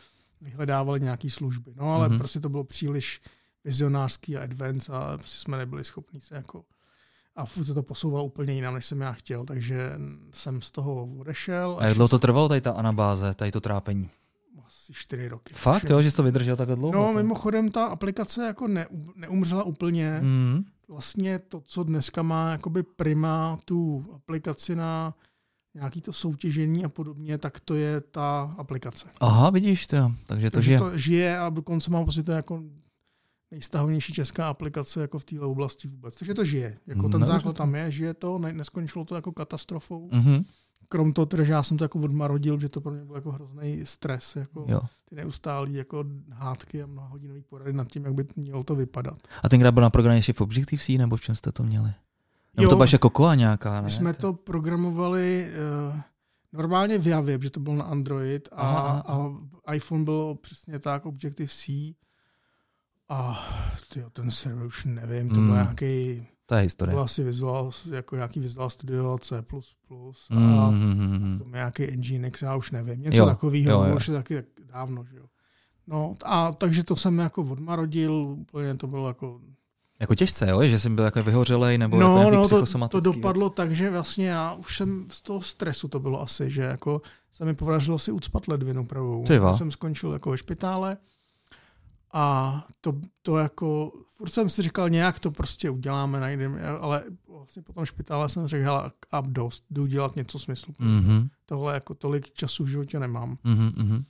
vyhledávaly 0.40 1.00
nějaké 1.00 1.30
služby. 1.30 1.72
No 1.76 1.94
ale 1.94 2.06
Mhm. 2.08 2.14
mm-hmm. 2.14 2.18
prostě 2.18 2.40
to 2.40 2.48
bylo 2.48 2.64
příliš 2.64 3.20
vizionářský 3.64 4.36
a 4.36 4.42
advance 4.42 4.92
a 4.92 5.16
prostě 5.18 5.38
jsme 5.38 5.56
nebyli 5.58 5.84
schopni 5.84 6.20
se 6.20 6.34
jako 6.34 6.64
a 7.36 7.46
furt 7.46 7.64
se 7.64 7.74
to 7.74 7.82
posouvalo 7.82 8.24
úplně 8.24 8.52
jinam, 8.52 8.74
než 8.74 8.86
jsem 8.86 9.00
já 9.00 9.12
chtěl, 9.12 9.44
takže 9.44 9.92
jsem 10.32 10.62
z 10.62 10.70
toho 10.70 11.08
odešel. 11.18 11.76
A 11.80 11.84
jak 11.86 11.94
dlouho 11.94 12.08
to 12.08 12.18
trvalo, 12.18 12.48
tady 12.48 12.60
ta 12.60 12.72
anabáze, 12.72 13.34
tady 13.34 13.50
to 13.52 13.60
trápení? 13.60 14.10
Asi 14.66 14.92
čtyři 14.92 15.28
roky. 15.28 15.54
Fakt, 15.54 15.90
jo, 15.90 16.02
že 16.02 16.10
jsi 16.10 16.16
to 16.16 16.22
vydržel 16.22 16.56
takhle 16.56 16.76
dlouho? 16.76 16.92
No, 16.98 17.06
to- 17.06 17.12
mimochodem 17.12 17.70
ta 17.70 17.86
aplikace 17.86 18.46
jako 18.46 18.68
ne, 18.68 18.86
neumřela 19.16 19.62
úplně. 19.62 20.18
Mm. 20.22 20.64
Vlastně 20.88 21.38
to, 21.38 21.60
co 21.60 21.82
dneska 21.84 22.22
má 22.22 22.50
jakoby 22.52 22.82
prima 22.82 23.58
tu 23.64 24.06
aplikaci 24.14 24.76
na 24.76 25.14
nějaký 25.74 26.00
to 26.00 26.12
soutěžení 26.12 26.84
a 26.84 26.88
podobně, 26.88 27.38
tak 27.38 27.60
to 27.60 27.74
je 27.74 28.00
ta 28.00 28.54
aplikace. 28.58 29.06
Aha, 29.20 29.50
vidíš 29.50 29.86
to, 29.86 30.12
takže 30.26 30.50
to 30.50 30.54
Takže 30.54 30.66
žije. 30.68 30.78
to 30.78 30.98
žije 30.98 31.38
a 31.38 31.50
dokonce 31.50 31.90
mám 31.90 32.04
pocit, 32.04 32.22
to 32.22 32.32
je 32.32 32.36
jako 32.36 32.62
nejstahovnější 33.50 34.12
česká 34.12 34.48
aplikace 34.48 35.00
jako 35.00 35.18
v 35.18 35.24
této 35.24 35.50
oblasti 35.50 35.88
vůbec. 35.88 36.18
Takže 36.18 36.34
to 36.34 36.44
žije. 36.44 36.78
Jako 36.86 37.08
ten 37.08 37.20
No, 37.20 37.26
základ 37.26 37.52
to- 37.52 37.58
tam 37.58 37.74
je, 37.74 37.92
žije 37.92 38.14
to, 38.14 38.38
ne, 38.38 38.52
neskončilo 38.52 39.04
to 39.04 39.14
jako 39.14 39.32
katastrofou. 39.32 40.08
Mhm. 40.12 40.42
Krom 40.88 41.12
toho, 41.12 41.26
teda, 41.26 41.44
že 41.44 41.52
já 41.52 41.62
jsem 41.62 41.76
to 41.76 41.84
jako 41.84 41.98
odmarodil, 41.98 42.60
že 42.60 42.68
to 42.68 42.80
pro 42.80 42.92
mě 42.92 43.04
byl 43.04 43.14
jako 43.16 43.32
hrozný 43.32 43.80
stres, 43.84 44.36
jako 44.36 44.66
Jo. 44.68 44.80
ty 45.08 45.14
neustálý 45.16 45.74
jako 45.74 46.04
hádky 46.30 46.82
a 46.82 46.86
mnohodinový 46.86 47.42
porady 47.42 47.72
nad 47.72 47.88
tím, 47.88 48.04
jak 48.04 48.14
by 48.14 48.24
mělo 48.36 48.64
to 48.64 48.74
vypadat. 48.76 49.18
A 49.42 49.48
tenkrát 49.48 49.70
byl 49.72 49.82
naprogramovaný 49.82 50.18
ještě 50.18 50.32
v 50.32 50.40
Objective-C, 50.40 50.98
nebo 50.98 51.16
v 51.16 51.20
čem 51.20 51.34
jste 51.34 51.52
to 51.52 51.62
měli? 51.62 51.92
Nebo 52.56 52.70
to 52.70 52.76
byla 52.76 52.84
ještě 52.84 52.98
Cocoa 52.98 53.34
nějaká, 53.34 53.74
ne? 53.74 53.82
My 53.82 53.90
jsme 53.90 54.12
to 54.14 54.32
programovali 54.32 55.46
uh, 55.92 56.00
normálně 56.52 56.98
v 56.98 57.06
Javě, 57.06 57.38
protože 57.38 57.50
to 57.50 57.60
byl 57.60 57.74
na 57.76 57.84
Android 57.84 58.48
a, 58.52 58.56
Aha, 58.56 59.04
a 59.66 59.74
iPhone 59.74 60.04
bylo 60.04 60.34
přesně 60.34 60.78
tak, 60.78 61.06
Objective-C 61.06 61.94
a 63.08 63.46
tyjo, 63.92 64.10
ten 64.10 64.30
server 64.30 64.66
už 64.66 64.84
nevím, 64.84 65.28
to 65.28 65.34
Mm. 65.34 65.46
byl 65.46 65.54
nějaký, 65.54 66.26
To 66.46 66.54
je 66.54 66.60
to 66.60 66.64
historie. 66.64 66.94
byl 66.94 67.02
asi 67.02 67.24
Visual, 67.24 67.70
jako 67.90 68.16
nějaký 68.16 68.40
Visual 68.40 68.70
Studio 68.70 69.18
C++ 69.18 69.36
a 69.38 69.42
Mm-hmm. 69.42 71.38
to 71.38 71.48
nějaký 71.48 71.86
Nginx, 71.96 72.42
já 72.42 72.56
už 72.56 72.70
nevím, 72.70 73.02
něco 73.02 73.18
Jo, 73.18 73.26
takového, 73.26 73.70
jo, 73.70 73.78
jo. 73.78 73.84
bylo 73.84 73.96
už 73.96 74.08
je 74.08 74.14
taky 74.14 74.34
tak 74.34 74.44
dávno, 74.66 75.04
že 75.04 75.16
jo. 75.16 75.24
No 75.86 76.14
a 76.24 76.52
takže 76.52 76.84
to 76.84 76.96
jsem 76.96 77.18
jako 77.18 77.42
odmarodil, 77.42 78.12
úplně 78.14 78.74
to 78.74 78.86
bylo 78.86 79.08
jako 79.08 79.40
Jako 80.02 80.14
těžce, 80.14 80.50
jo? 80.50 80.64
Že 80.64 80.78
jsem 80.78 80.96
byl 80.96 81.04
jako 81.04 81.22
vyhořelej, 81.22 81.78
nebo 81.78 81.96
jako 81.96 82.08
no, 82.08 82.18
nějaký 82.18 82.36
no, 82.36 82.48
to, 82.48 82.88
to 82.88 83.00
dopadlo 83.00 83.50
tak, 83.50 83.72
že 83.72 83.90
vlastně 83.90 84.28
já 84.28 84.52
už 84.52 84.76
jsem 84.76 85.06
z 85.10 85.22
toho 85.22 85.40
stresu 85.40 85.88
to 85.88 86.00
bylo 86.00 86.22
asi, 86.22 86.50
že 86.50 86.62
jako 86.62 87.02
se 87.32 87.44
mi 87.44 87.54
podařilo 87.54 87.98
si 87.98 88.12
ucpat 88.12 88.48
ledvinu 88.48 88.84
pravou. 88.84 89.24
Já 89.32 89.54
jsem 89.54 89.70
skončil 89.70 90.12
jako 90.12 90.30
ve 90.30 90.38
špitále 90.38 90.96
a 92.12 92.66
to, 92.80 92.94
to 93.22 93.36
jako, 93.36 93.92
furt 94.10 94.30
jsem 94.30 94.48
si 94.48 94.62
říkal, 94.62 94.90
nějak 94.90 95.18
to 95.18 95.30
prostě 95.30 95.70
uděláme, 95.70 96.20
najdeme, 96.20 96.68
ale 96.68 97.04
vlastně 97.28 97.62
po 97.62 97.72
tom 97.72 97.84
špitále 97.84 98.28
jsem 98.28 98.46
řekl, 98.46 98.64
hele, 98.64 98.90
a 99.10 99.20
dost, 99.20 99.64
jdu 99.70 99.86
dělat 99.86 100.16
něco 100.16 100.38
smyslu. 100.38 100.74
Mhm, 100.78 101.28
Tohle 101.46 101.74
jako 101.74 101.94
tolik 101.94 102.32
času 102.32 102.64
v 102.64 102.68
životě 102.68 103.00
nemám. 103.00 103.38
mhm, 103.44 103.72
mhm. 103.76 104.04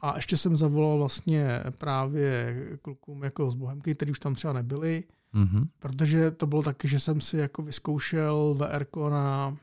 A 0.00 0.16
ještě 0.16 0.36
jsem 0.36 0.56
zavolal 0.56 0.98
vlastně 0.98 1.60
právě 1.78 2.56
klukům 2.82 3.24
jako 3.24 3.50
z 3.50 3.54
Bohemky, 3.54 3.94
kteří 3.94 4.10
už 4.10 4.18
tam 4.18 4.34
třeba 4.34 4.52
nebyli, 4.52 5.04
Mhm. 5.32 5.68
protože 5.78 6.30
to 6.30 6.46
bylo 6.46 6.62
taky, 6.62 6.88
že 6.88 7.00
jsem 7.00 7.20
si 7.20 7.36
jako 7.36 7.62
vyzkoušel 7.62 8.54
VR 8.54 9.10
na, 9.10 9.56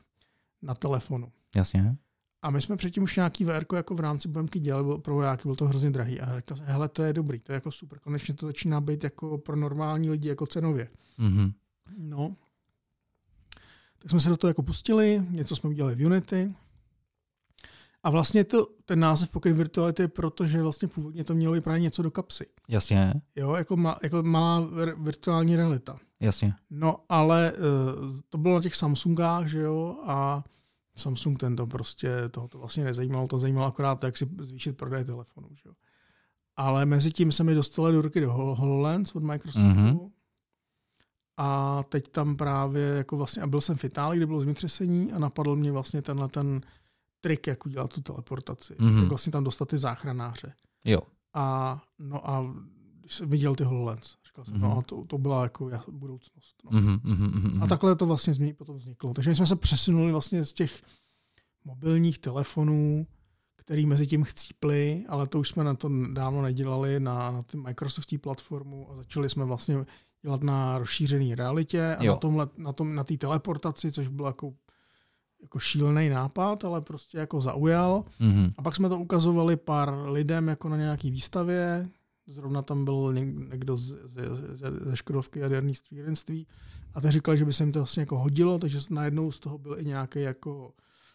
na 0.62 0.74
telefonu. 0.74 1.32
Jasně. 1.56 1.96
A 2.42 2.50
my 2.50 2.62
jsme 2.62 2.76
předtím 2.76 3.02
už 3.02 3.16
nějaký 3.16 3.44
VR 3.44 3.64
jako 3.74 3.94
v 3.94 4.00
rámci 4.00 4.28
Bohemky 4.28 4.60
dělali, 4.60 4.84
bylo 4.84 4.98
pro 4.98 5.14
vojáky, 5.14 5.42
bylo 5.42 5.56
to 5.56 5.68
hrozně 5.68 5.90
drahý. 5.90 6.20
A 6.20 6.36
říkal 6.36 6.56
jsem, 6.56 6.66
hele, 6.66 6.88
to 6.88 7.02
je 7.02 7.12
dobrý, 7.12 7.40
to 7.40 7.52
je 7.52 7.54
jako 7.54 7.72
super, 7.72 7.98
konečně 7.98 8.34
to 8.34 8.46
začíná 8.46 8.80
být 8.80 9.04
jako 9.04 9.38
pro 9.38 9.56
normální 9.56 10.10
lidi 10.10 10.28
jako 10.28 10.46
cenově. 10.46 10.88
Mhm. 11.18 11.52
No. 11.98 12.36
Tak 13.98 14.10
jsme 14.10 14.20
se 14.20 14.28
do 14.28 14.36
toho 14.36 14.48
jako 14.48 14.62
pustili, 14.62 15.22
něco 15.30 15.56
jsme 15.56 15.70
udělali 15.70 15.94
v 15.94 16.06
Unity. 16.06 16.54
A 18.06 18.10
vlastně 18.10 18.44
to, 18.44 18.66
ten 18.84 19.00
název 19.00 19.28
pokryt 19.30 19.56
virtuality 19.56 20.02
je 20.02 20.08
proto, 20.08 20.46
že 20.46 20.62
vlastně 20.62 20.88
původně 20.88 21.24
to 21.24 21.34
mělo 21.34 21.54
vypadat 21.54 21.78
něco 21.78 22.02
do 22.02 22.10
kapsy. 22.10 22.46
Jasně, 22.68 23.14
Jo, 23.36 23.54
jako, 23.54 23.76
ma, 23.76 23.98
jako 24.02 24.22
malá 24.22 24.60
vir, 24.60 24.94
virtuální 24.98 25.56
realita. 25.56 25.98
jasně. 26.20 26.54
No, 26.70 26.96
ale 27.08 27.52
uh, 27.52 28.16
to 28.28 28.38
bylo 28.38 28.54
na 28.54 28.60
těch 28.62 28.74
Samsungách, 28.74 29.46
že 29.46 29.60
jo, 29.60 29.96
a 30.04 30.44
Samsung 30.96 31.38
ten 31.38 31.56
to 31.56 31.66
prostě, 31.66 32.08
toho 32.30 32.48
to 32.48 32.58
vlastně 32.58 32.84
nezajímalo, 32.84 33.28
to 33.28 33.38
zajímalo 33.38 33.66
akorát 33.66 34.00
to, 34.00 34.06
jak 34.06 34.16
si 34.16 34.28
zvýšit 34.38 34.76
prodej 34.76 35.04
telefonů, 35.04 35.48
že 35.54 35.68
jo. 35.68 35.72
Ale 36.56 36.86
mezi 36.86 37.12
tím 37.12 37.32
se 37.32 37.44
mi 37.44 37.54
dostalo 37.54 37.92
do 37.92 38.02
ruky 38.02 38.20
do 38.20 38.30
Hol- 38.32 38.54
HoloLens 38.58 39.14
od 39.14 39.22
Microsoftu. 39.22 39.68
Mhm. 39.68 39.98
A 41.36 41.82
teď 41.88 42.08
tam 42.08 42.36
právě, 42.36 42.82
jako 42.82 43.16
vlastně, 43.16 43.42
a 43.42 43.46
byl 43.46 43.60
jsem 43.60 43.76
v 43.76 43.84
Itálii, 43.84 44.18
kde 44.18 44.26
bylo 44.26 44.40
zemětřesení 44.40 45.12
a 45.12 45.18
napadl 45.18 45.56
mě 45.56 45.72
vlastně 45.72 46.02
tenhle 46.02 46.28
ten 46.28 46.60
trik, 47.20 47.46
jak 47.46 47.66
udělat 47.66 47.90
tu 47.94 48.00
teleportaci. 48.00 48.74
Mhm. 48.78 48.98
Jak 48.98 49.08
vlastně 49.08 49.32
tam 49.32 49.44
dostat 49.44 49.68
ty 49.68 49.78
záchranáře. 49.78 50.54
Jo. 50.84 51.00
A, 51.34 51.82
no 51.98 52.30
a 52.30 52.54
když 53.00 53.14
jsem 53.14 53.28
viděl 53.30 53.54
ty 53.54 53.64
HoloLens, 53.64 54.14
říkal 54.26 54.44
jsem, 54.44 54.54
Mhm. 54.54 54.62
no 54.62 54.78
a 54.78 54.82
to, 54.82 55.04
to 55.04 55.18
byla 55.18 55.42
jako 55.42 55.70
budoucnost. 55.90 56.54
No. 56.64 56.80
Mhm, 56.80 57.00
mhm, 57.04 57.24
mhm. 57.52 57.62
A 57.62 57.66
takhle 57.66 57.96
to 57.96 58.06
vlastně 58.06 58.32
zmi- 58.32 58.54
potom 58.54 58.76
vzniklo. 58.76 59.14
Takže 59.14 59.30
my 59.30 59.36
jsme 59.36 59.46
se 59.46 59.56
přesunuli 59.56 60.12
vlastně 60.12 60.44
z 60.44 60.52
těch 60.52 60.82
mobilních 61.64 62.18
telefonů, 62.18 63.06
který 63.56 63.86
mezi 63.86 64.06
tím 64.06 64.24
chcípli, 64.24 65.04
ale 65.08 65.26
to 65.26 65.38
už 65.40 65.48
jsme 65.48 65.64
na 65.64 65.74
to 65.74 65.90
dávno 66.12 66.42
nedělali, 66.42 67.00
na, 67.00 67.30
na 67.30 67.42
ty 67.42 67.56
Microsoftí 67.56 68.18
platformu 68.18 68.90
a 68.92 68.96
začali 68.96 69.30
jsme 69.30 69.44
vlastně 69.44 69.76
dělat 70.22 70.42
na 70.42 70.78
rozšířené 70.78 71.34
realitě 71.34 71.96
a 71.96 72.04
jo. 72.04 72.12
na 72.12 72.16
tomhle, 72.18 72.48
na 72.56 72.72
tom, 72.72 72.94
na 72.94 73.04
té 73.04 73.16
teleportaci, 73.16 73.92
což 73.92 74.08
byl 74.08 74.24
jako, 74.26 74.54
jako 75.42 75.58
šílený 75.58 76.08
nápad, 76.08 76.64
ale 76.64 76.80
prostě 76.80 77.18
jako 77.18 77.40
zaujal. 77.40 78.04
Mm-hmm. 78.20 78.52
A 78.58 78.62
pak 78.62 78.76
jsme 78.76 78.88
to 78.88 78.98
ukazovali 78.98 79.56
pár 79.56 79.94
lidem 80.08 80.48
jako 80.48 80.68
na 80.68 80.76
nějaký 80.76 81.10
výstavě, 81.10 81.88
zrovna 82.26 82.62
tam 82.62 82.84
byl 82.84 83.14
někdo 83.50 83.76
ze, 83.76 83.96
ze, 84.04 84.70
ze 84.90 84.96
Škodovky 84.96 85.38
jaderní 85.38 85.74
stvírenství 85.74 86.46
a 86.94 87.00
ten 87.00 87.10
říkal, 87.10 87.36
že 87.36 87.44
by 87.44 87.52
se 87.52 87.62
jim 87.62 87.72
to 87.72 87.78
vlastně 87.78 88.00
jako 88.00 88.18
hodilo, 88.18 88.58
takže 88.58 88.78
najednou 88.90 89.30
z 89.30 89.38
toho 89.38 89.58
byl 89.58 89.76
i 89.78 89.84
nějaký 89.84 90.20
jako 90.20 90.72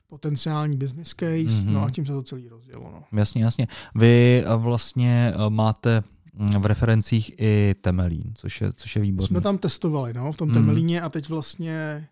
potenciální 0.08 0.78
business 0.78 1.10
case, 1.10 1.32
mm-hmm. 1.32 1.72
no 1.72 1.84
a 1.84 1.90
tím 1.90 2.06
se 2.06 2.12
to 2.12 2.24
celý 2.24 2.50
rozjelo. 2.50 2.92
No. 2.92 3.20
Jasně, 3.20 3.44
jasně. 3.44 3.68
Vy 3.96 4.44
eh, 4.46 4.56
vlastně 4.56 5.34
eh, 5.36 5.50
máte 5.50 6.04
mm, 6.34 6.62
v 6.62 6.66
referencích 6.66 7.32
i 7.38 7.76
Temelín, 7.82 8.34
což 8.36 8.62
je, 8.62 8.74
což 8.74 8.96
je 8.96 9.02
výborné. 9.02 9.28
Jsme 9.28 9.42
tam 9.42 9.58
testovali 9.58 10.14
no, 10.14 10.32
v 10.32 10.38
tom 10.38 10.48
mm. 10.48 10.54
Temelíně 10.54 11.02
a 11.02 11.10
teď 11.10 11.30
vlastně 11.30 12.08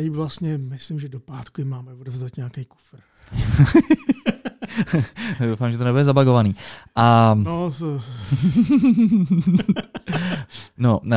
teď 0.00 0.10
vlastně 0.10 0.58
myslím, 0.58 1.00
že 1.00 1.08
do 1.08 1.20
pátku 1.20 1.64
máme 1.64 1.94
odevzdat 1.94 2.36
nějaký 2.36 2.64
kufr. 2.64 2.96
Doufám, 5.48 5.72
že 5.72 5.78
to 5.78 5.84
nebude 5.84 6.04
zabagovaný. 6.04 6.54
A... 6.96 7.34
No, 7.38 7.70
to... 7.78 8.00
no 10.78 10.98
uh, 10.98 11.12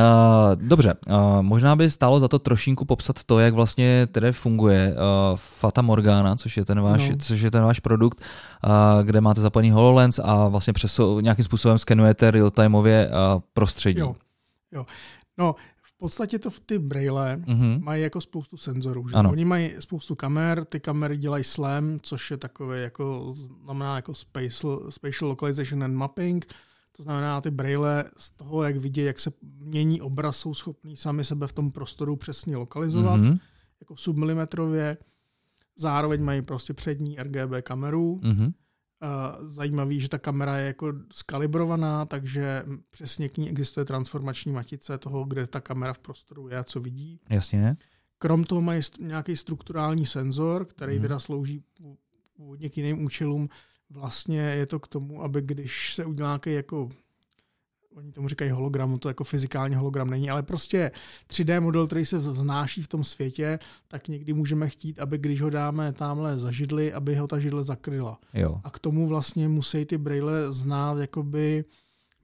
dobře, 0.54 0.94
uh, 1.06 1.42
možná 1.42 1.76
by 1.76 1.90
stálo 1.90 2.20
za 2.20 2.28
to 2.28 2.38
trošinku 2.38 2.84
popsat 2.84 3.24
to, 3.24 3.38
jak 3.38 3.54
vlastně 3.54 4.06
tedy 4.06 4.32
funguje 4.32 4.92
uh, 4.92 4.96
Fata 5.36 5.82
Morgana, 5.82 6.36
což 6.36 6.56
je 6.56 6.64
ten 6.64 6.80
váš, 6.80 7.08
no. 7.08 7.16
což 7.18 7.40
je 7.40 7.50
ten 7.50 7.62
váš 7.62 7.80
produkt, 7.80 8.20
uh, 8.20 8.70
kde 9.02 9.20
máte 9.20 9.40
zapojený 9.40 9.70
HoloLens 9.70 10.18
a 10.18 10.48
vlastně 10.48 10.72
přes, 10.72 11.00
nějakým 11.20 11.44
způsobem 11.44 11.78
skenujete 11.78 12.30
real-timeově 12.30 13.08
uh, 13.08 13.40
prostředí. 13.52 14.00
Jo. 14.00 14.16
jo. 14.72 14.86
No, 15.38 15.54
podstatě 16.04 16.38
to 16.38 16.50
ty 16.66 16.78
braille 16.78 17.36
mm-hmm. 17.36 17.82
mají 17.82 18.02
jako 18.02 18.20
spoustu 18.20 18.56
senzorů. 18.56 19.08
Že? 19.08 19.14
Oni 19.14 19.44
mají 19.44 19.72
spoustu 19.78 20.14
kamer, 20.14 20.64
ty 20.64 20.80
kamery 20.80 21.16
dělají 21.16 21.44
SLAM, 21.44 21.98
což 22.02 22.30
je 22.30 22.36
takové 22.36 22.80
jako, 22.80 23.34
znamená 23.64 23.96
jako 23.96 24.14
spatial, 24.14 24.90
spatial 24.90 25.28
localization 25.28 25.84
and 25.84 25.94
mapping. 25.94 26.46
To 26.96 27.02
znamená, 27.02 27.40
ty 27.40 27.50
braille 27.50 28.04
z 28.18 28.30
toho, 28.30 28.62
jak 28.62 28.76
vidí, 28.76 29.00
jak 29.00 29.20
se 29.20 29.32
mění 29.42 30.00
obraz, 30.00 30.36
jsou 30.36 30.54
schopní 30.54 30.96
sami 30.96 31.24
sebe 31.24 31.46
v 31.46 31.52
tom 31.52 31.70
prostoru 31.70 32.16
přesně 32.16 32.56
lokalizovat, 32.56 33.20
mm-hmm. 33.20 33.38
jako 33.80 33.96
submilimetrově. 33.96 34.96
Zároveň 35.76 36.22
mají 36.22 36.42
prostě 36.42 36.74
přední 36.74 37.16
RGB 37.16 37.62
kameru. 37.62 38.20
Mm-hmm 38.22 38.52
zajímavý, 39.46 40.00
že 40.00 40.08
ta 40.08 40.18
kamera 40.18 40.56
je 40.56 40.66
jako 40.66 40.92
skalibrovaná, 41.12 42.06
takže 42.06 42.64
přesně 42.90 43.28
k 43.28 43.36
ní 43.36 43.50
existuje 43.50 43.84
transformační 43.84 44.52
matice 44.52 44.98
toho, 44.98 45.24
kde 45.24 45.46
ta 45.46 45.60
kamera 45.60 45.92
v 45.92 45.98
prostoru 45.98 46.48
je 46.48 46.56
a 46.58 46.64
co 46.64 46.80
vidí. 46.80 47.20
Jasně. 47.30 47.76
Krom 48.18 48.44
toho 48.44 48.62
mají 48.62 48.82
nějaký 49.00 49.36
strukturální 49.36 50.06
senzor, 50.06 50.64
který 50.64 50.92
hmm. 50.92 51.02
teda 51.02 51.18
slouží 51.18 51.62
původně 52.36 52.68
k 52.68 52.76
jiným 52.76 53.04
účelům. 53.04 53.48
Vlastně 53.90 54.40
je 54.40 54.66
to 54.66 54.80
k 54.80 54.88
tomu, 54.88 55.22
aby 55.22 55.42
když 55.42 55.94
se 55.94 56.04
udělá 56.04 56.28
nějaký 56.28 56.52
jako 56.52 56.88
oni 57.94 58.12
tomu 58.12 58.28
říkají 58.28 58.50
hologram, 58.50 58.98
to 58.98 59.08
jako 59.08 59.24
fyzikální 59.24 59.74
hologram 59.74 60.10
není, 60.10 60.30
ale 60.30 60.42
prostě 60.42 60.90
3D 61.30 61.60
model, 61.60 61.86
který 61.86 62.06
se 62.06 62.18
vznáší 62.18 62.82
v 62.82 62.88
tom 62.88 63.04
světě, 63.04 63.58
tak 63.88 64.08
někdy 64.08 64.32
můžeme 64.32 64.68
chtít, 64.68 65.00
aby 65.00 65.18
když 65.18 65.42
ho 65.42 65.50
dáme 65.50 65.92
tamhle 65.92 66.38
za 66.38 66.50
židli, 66.50 66.92
aby 66.92 67.14
ho 67.14 67.26
ta 67.26 67.38
židle 67.38 67.64
zakryla. 67.64 68.18
Jo. 68.34 68.60
A 68.64 68.70
k 68.70 68.78
tomu 68.78 69.06
vlastně 69.06 69.48
musí 69.48 69.84
ty 69.84 69.98
braille 69.98 70.52
znát, 70.52 70.98
jakoby 70.98 71.64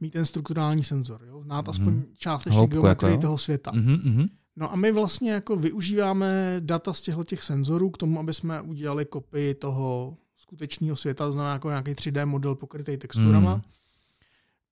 mít 0.00 0.10
ten 0.10 0.24
strukturální 0.24 0.82
senzor, 0.82 1.20
jo? 1.26 1.40
znát 1.42 1.66
mm-hmm. 1.66 1.70
aspoň 1.70 2.02
částečně 2.18 2.66
geometrii 2.66 3.12
jako, 3.12 3.22
toho 3.22 3.38
světa. 3.38 3.72
Mm-hmm. 3.72 4.28
No 4.56 4.72
a 4.72 4.76
my 4.76 4.92
vlastně 4.92 5.32
jako 5.32 5.56
využíváme 5.56 6.56
data 6.60 6.92
z 6.92 7.02
těchto 7.02 7.24
těch 7.24 7.42
senzorů 7.42 7.90
k 7.90 7.98
tomu, 7.98 8.20
aby 8.20 8.34
jsme 8.34 8.60
udělali 8.60 9.04
kopii 9.04 9.54
toho 9.54 10.16
skutečného 10.36 10.96
světa, 10.96 11.24
to 11.24 11.32
znamená 11.32 11.52
jako 11.52 11.68
nějaký 11.68 11.90
3D 11.90 12.26
model 12.26 12.54
pokrytý 12.54 12.96
texturama. 12.96 13.54
Mm. 13.54 13.62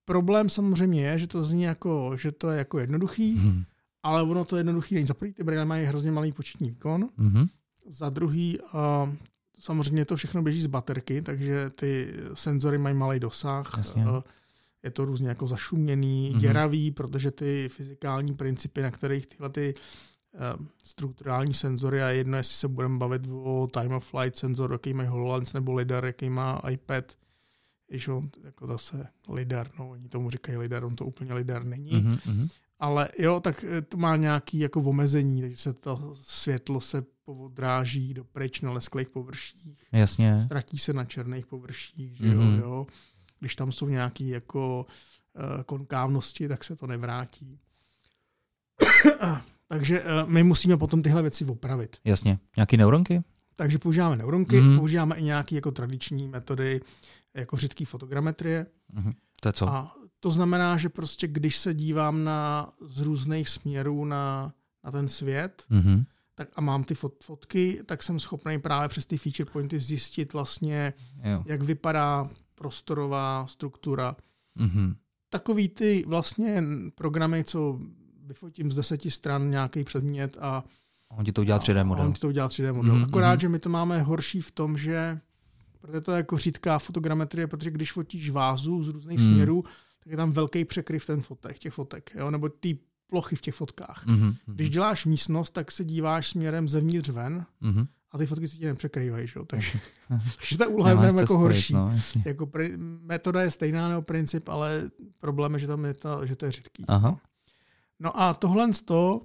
Problém 0.09 0.49
samozřejmě 0.49 1.01
je, 1.01 1.19
že 1.19 1.27
to 1.27 1.43
zní 1.43 1.63
jako, 1.63 2.17
že 2.17 2.31
to 2.31 2.49
je 2.49 2.57
jako 2.57 2.79
jednoduchý, 2.79 3.37
mm-hmm. 3.37 3.63
ale 4.03 4.23
ono 4.23 4.45
to 4.45 4.57
jednoduchý 4.57 4.95
není. 4.95 5.07
Za 5.07 5.13
prvý 5.13 5.33
ty 5.33 5.43
braille 5.43 5.65
mají 5.65 5.85
hrozně 5.85 6.11
malý 6.11 6.31
početní 6.31 6.69
výkon, 6.69 7.09
mm-hmm. 7.19 7.49
za 7.87 8.09
druhý 8.09 8.59
uh, 8.59 9.13
samozřejmě 9.59 10.05
to 10.05 10.15
všechno 10.15 10.41
běží 10.41 10.61
z 10.61 10.67
baterky, 10.67 11.21
takže 11.21 11.69
ty 11.69 12.13
senzory 12.33 12.77
mají 12.77 12.95
malý 12.95 13.19
dosah. 13.19 13.71
Jasně. 13.77 14.05
Uh, 14.05 14.21
je 14.83 14.91
to 14.91 15.05
různě 15.05 15.29
jako 15.29 15.47
zašuměný, 15.47 16.31
mm-hmm. 16.33 16.39
děravý, 16.39 16.91
protože 16.91 17.31
ty 17.31 17.69
fyzikální 17.71 18.33
principy, 18.33 18.81
na 18.81 18.91
kterých 18.91 19.27
tyhle 19.27 19.49
ty 19.49 19.73
uh, 20.33 20.65
strukturální 20.83 21.53
senzory, 21.53 22.03
a 22.03 22.09
jedno, 22.09 22.37
jestli 22.37 22.55
se 22.55 22.67
budeme 22.67 22.97
bavit 22.97 23.21
o 23.31 23.67
time 23.71 23.93
of 23.93 24.09
flight 24.09 24.35
senzor, 24.35 24.71
jaký 24.71 24.93
má 24.93 25.03
HoloLens 25.03 25.53
nebo 25.53 25.73
LiDAR, 25.73 26.05
jaký 26.05 26.29
má 26.29 26.61
iPad, 26.69 27.13
když 27.89 28.07
on 28.07 28.29
jako 28.43 28.67
zase 28.67 29.07
lidar, 29.29 29.69
no 29.79 29.89
oni 29.89 30.09
tomu 30.09 30.29
říkají 30.29 30.57
lidar, 30.57 30.83
on 30.83 30.95
to 30.95 31.05
úplně 31.05 31.33
lidar 31.33 31.63
není. 31.63 31.91
Mm-hmm. 31.91 32.49
Ale 32.79 33.09
jo, 33.19 33.39
tak 33.39 33.63
eh, 33.63 33.81
to 33.81 33.97
má 33.97 34.15
nějaký 34.15 34.59
jako 34.59 34.79
omezení, 34.81 35.41
takže 35.41 35.57
se 35.57 35.73
to 35.73 36.15
světlo 36.21 36.81
se 36.81 37.03
povodráží 37.25 38.13
do 38.13 38.23
pryč 38.23 38.61
na 38.61 38.71
lesklých 38.71 39.09
površích. 39.09 39.83
Jasně. 39.91 40.41
Ztratí 40.43 40.77
se 40.77 40.93
na 40.93 41.05
černých 41.05 41.45
površích, 41.45 42.17
že 42.17 42.23
mm-hmm. 42.23 42.59
jo, 42.59 42.61
jo. 42.61 42.87
Když 43.39 43.55
tam 43.55 43.71
jsou 43.71 43.89
nějaké 43.89 44.23
jako 44.23 44.85
uh, 45.33 45.63
konkávnosti, 45.63 46.47
tak 46.47 46.63
se 46.63 46.75
to 46.75 46.87
nevrátí. 46.87 47.59
takže 49.67 50.01
uh, 50.01 50.29
my 50.29 50.43
musíme 50.43 50.77
potom 50.77 51.01
tyhle 51.01 51.21
věci 51.21 51.45
opravit. 51.45 51.97
Jasně. 52.05 52.39
Nějaké 52.55 52.77
neuronky? 52.77 53.23
Takže 53.55 53.79
používáme 53.79 54.15
neuronky, 54.15 54.55
mm-hmm. 54.55 54.77
používáme 54.77 55.15
i 55.15 55.23
nějaké 55.23 55.55
jako 55.55 55.71
tradiční 55.71 56.27
metody, 56.27 56.81
jako 57.33 57.57
řidký 57.57 57.85
fotogrametrie. 57.85 58.65
Mm-hmm. 58.93 59.13
To 59.41 59.49
je 59.49 59.53
co? 59.53 59.69
A 59.69 59.95
to 60.19 60.31
znamená, 60.31 60.77
že 60.77 60.89
prostě 60.89 61.27
když 61.27 61.57
se 61.57 61.73
dívám 61.73 62.23
na 62.23 62.69
z 62.81 63.01
různých 63.01 63.49
směrů 63.49 64.05
na, 64.05 64.53
na 64.83 64.91
ten 64.91 65.09
svět, 65.09 65.63
mm-hmm. 65.71 66.05
tak 66.35 66.49
a 66.55 66.61
mám 66.61 66.83
ty 66.83 66.95
fot, 66.95 67.23
fotky, 67.23 67.79
tak 67.85 68.03
jsem 68.03 68.19
schopný 68.19 68.59
právě 68.59 68.89
přes 68.89 69.05
ty 69.05 69.17
feature 69.17 69.51
pointy 69.51 69.79
zjistit 69.79 70.33
vlastně, 70.33 70.93
jo. 71.23 71.43
jak 71.45 71.61
vypadá 71.61 72.29
prostorová 72.55 73.47
struktura. 73.47 74.15
Mm-hmm. 74.59 74.95
Takový 75.29 75.69
ty 75.69 76.03
vlastně 76.07 76.63
programy, 76.95 77.43
co 77.43 77.79
vyfotím 78.23 78.71
z 78.71 78.75
deseti 78.75 79.11
stran 79.11 79.51
nějaký 79.51 79.83
předmět 79.83 80.37
a 80.41 80.63
On 81.17 81.25
ti 81.25 81.31
to 81.31 81.41
udělá 81.41 81.59
3D 81.59 81.85
model. 81.85 82.05
On 82.05 82.13
ti 82.13 82.19
to 82.19 82.27
udělá 82.27 82.47
3D 82.47 82.73
model. 82.73 82.95
Mm-hmm. 82.95 83.03
Akorát, 83.03 83.39
že 83.39 83.49
my 83.49 83.59
to 83.59 83.69
máme 83.69 84.01
horší 84.01 84.41
v 84.41 84.51
tom, 84.51 84.77
že 84.77 85.19
protože 85.81 86.01
to 86.01 86.11
je 86.11 86.17
jako 86.17 86.37
řídká 86.37 86.79
fotogrametrie, 86.79 87.47
protože 87.47 87.71
když 87.71 87.91
fotíš 87.91 88.29
vázu 88.29 88.83
z 88.83 88.87
různých 88.87 89.19
mm. 89.19 89.25
směrů, 89.25 89.63
tak 90.03 90.11
je 90.11 90.17
tam 90.17 90.31
velký 90.31 90.65
překryv 90.65 91.05
ten 91.05 91.21
fotek, 91.21 91.59
těch 91.59 91.73
fotek, 91.73 92.11
jo? 92.15 92.31
nebo 92.31 92.49
ty 92.49 92.79
plochy 93.09 93.35
v 93.35 93.41
těch 93.41 93.55
fotkách. 93.55 94.07
Mm-hmm. 94.07 94.35
Když 94.45 94.69
děláš 94.69 95.05
místnost, 95.05 95.49
tak 95.51 95.71
se 95.71 95.83
díváš 95.83 96.27
směrem 96.27 96.69
zevnitř 96.69 97.09
ven 97.09 97.45
mm-hmm. 97.61 97.87
a 98.11 98.17
ty 98.17 98.25
fotky 98.25 98.47
se 98.47 98.57
ti 98.57 98.65
nepřekrývají. 98.65 99.27
Že? 99.27 99.39
Takže, 99.47 99.79
takže 100.37 100.57
ta 100.57 100.67
úloha 100.67 100.89
je 100.89 100.95
mnohem 100.95 101.15
jako 101.15 101.33
spojit, 101.33 101.41
horší. 101.41 101.73
No, 101.73 101.95
jako 102.25 102.45
pri, 102.45 102.77
metoda 103.01 103.41
je 103.41 103.51
stejná 103.51 103.89
nebo 103.89 104.01
princip, 104.01 104.49
ale 104.49 104.89
problém 105.19 105.53
je, 105.53 105.59
že, 105.59 105.67
tam 105.67 105.85
je 105.85 105.93
to, 105.93 106.25
že 106.25 106.35
to 106.35 106.45
je 106.45 106.51
řidký. 106.51 106.83
Aha. 106.87 107.09
No. 107.09 107.19
no 107.99 108.21
a 108.21 108.33
tohle 108.33 108.73
z 108.73 108.81
toho, 108.81 109.21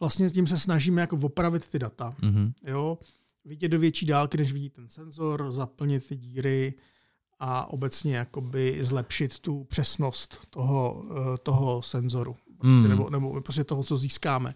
vlastně 0.00 0.28
s 0.28 0.32
tím 0.32 0.46
se 0.46 0.58
snažíme 0.58 1.00
jako 1.00 1.16
opravit 1.16 1.68
ty 1.68 1.78
data. 1.78 2.14
Mm-hmm. 2.22 2.52
Jo? 2.62 2.98
Vidět 3.44 3.68
do 3.68 3.78
větší 3.78 4.06
dálky, 4.06 4.38
než 4.38 4.52
vidí 4.52 4.70
ten 4.70 4.88
senzor, 4.88 5.52
zaplnit 5.52 6.08
ty 6.08 6.16
díry 6.16 6.74
a 7.38 7.70
obecně 7.70 8.16
jakoby 8.16 8.78
zlepšit 8.80 9.38
tu 9.38 9.64
přesnost 9.64 10.38
toho, 10.50 11.04
eh, 11.10 11.38
toho 11.42 11.82
senzoru. 11.82 12.36
Prostě, 12.58 12.74
hmm. 12.74 12.88
nebo, 12.88 13.10
nebo 13.10 13.40
prostě 13.40 13.64
toho, 13.64 13.82
co 13.82 13.96
získáme. 13.96 14.54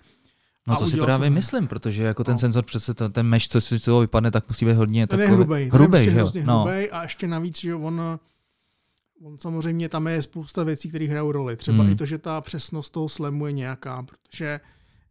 No 0.67 0.75
a 0.75 0.77
to 0.77 0.87
si 0.87 0.97
právě 0.97 1.29
to... 1.29 1.35
myslím, 1.35 1.67
protože 1.67 2.03
jako 2.03 2.25
ten 2.25 2.35
no. 2.35 2.39
senzor 2.39 2.65
přece, 2.65 2.95
ten, 2.95 3.13
ten 3.13 3.27
mesh, 3.27 3.49
co 3.49 3.61
si 3.61 3.79
toho 3.79 4.01
vypadne, 4.01 4.31
tak 4.31 4.49
musí 4.49 4.67
být 4.67 4.73
hodně 4.73 5.07
ten 5.07 5.19
takový... 5.19 5.33
je 5.33 5.37
hrubej. 5.37 5.69
Hrubej, 5.69 6.07
ten 6.07 6.17
je 6.17 6.23
prostě? 6.23 6.45
No. 6.45 6.59
Hrubej 6.59 6.91
a 6.93 7.03
ještě 7.03 7.29
navíc, 7.29 7.61
že 7.61 7.75
on, 7.75 8.19
on 9.23 9.39
samozřejmě 9.39 9.89
tam 9.89 10.07
je 10.07 10.23
spousta 10.23 10.65
věcí, 10.65 10.89
které 10.89 11.07
hrajou 11.07 11.33
roli. 11.33 11.57
Třeba 11.57 11.83
hmm. 11.83 11.93
i 11.93 11.95
to, 11.95 12.07
že 12.07 12.19
ta 12.19 12.41
přesnost 12.41 12.91
toho 12.91 13.09
slemu 13.09 13.47
je 13.47 13.53
nějaká, 13.53 14.03
protože 14.03 14.61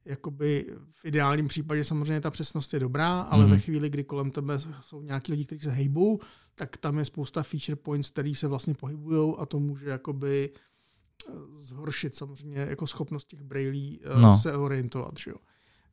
jakoby 0.05 0.75
v 0.91 1.05
ideálním 1.05 1.47
případě 1.47 1.83
samozřejmě 1.83 2.21
ta 2.21 2.31
přesnost 2.31 2.73
je 2.73 2.79
dobrá, 2.79 3.21
ale 3.21 3.45
mm. 3.45 3.51
ve 3.51 3.59
chvíli, 3.59 3.89
kdy 3.89 4.03
kolem 4.03 4.31
tebe 4.31 4.59
jsou 4.81 5.01
nějaký 5.01 5.31
lidi, 5.31 5.45
kteří 5.45 5.61
se 5.61 5.71
hejbou, 5.71 6.19
tak 6.55 6.77
tam 6.77 6.99
je 6.99 7.05
spousta 7.05 7.43
feature 7.43 7.75
points, 7.75 8.09
který 8.09 8.35
se 8.35 8.47
vlastně 8.47 8.73
pohybují 8.73 9.33
a 9.37 9.45
to 9.45 9.59
může 9.59 9.89
jakoby 9.89 10.51
eh, 10.53 11.31
zhoršit 11.55 12.15
samozřejmě 12.15 12.59
jako 12.59 12.87
schopnost 12.87 13.27
těch 13.27 13.41
brailí 13.41 13.99
eh, 14.03 14.21
no. 14.21 14.37
se 14.37 14.57
orientovat. 14.57 15.17
Že 15.17 15.31
jo. 15.31 15.37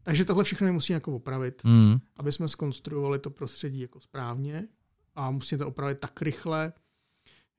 Takže 0.03 0.25
tohle 0.25 0.45
všechno 0.45 0.73
musí 0.73 0.93
jako 0.93 1.17
opravit, 1.17 1.65
mm. 1.65 1.99
aby 2.17 2.33
jsme 2.33 2.49
skonstruovali 2.49 3.19
to 3.19 3.31
prostředí 3.31 3.81
jako 3.81 4.01
správně. 4.01 4.69
a 5.15 5.31
musíte 5.31 5.59
to 5.59 5.69
opravit 5.69 6.01
tak 6.01 6.23
rychle, 6.23 6.73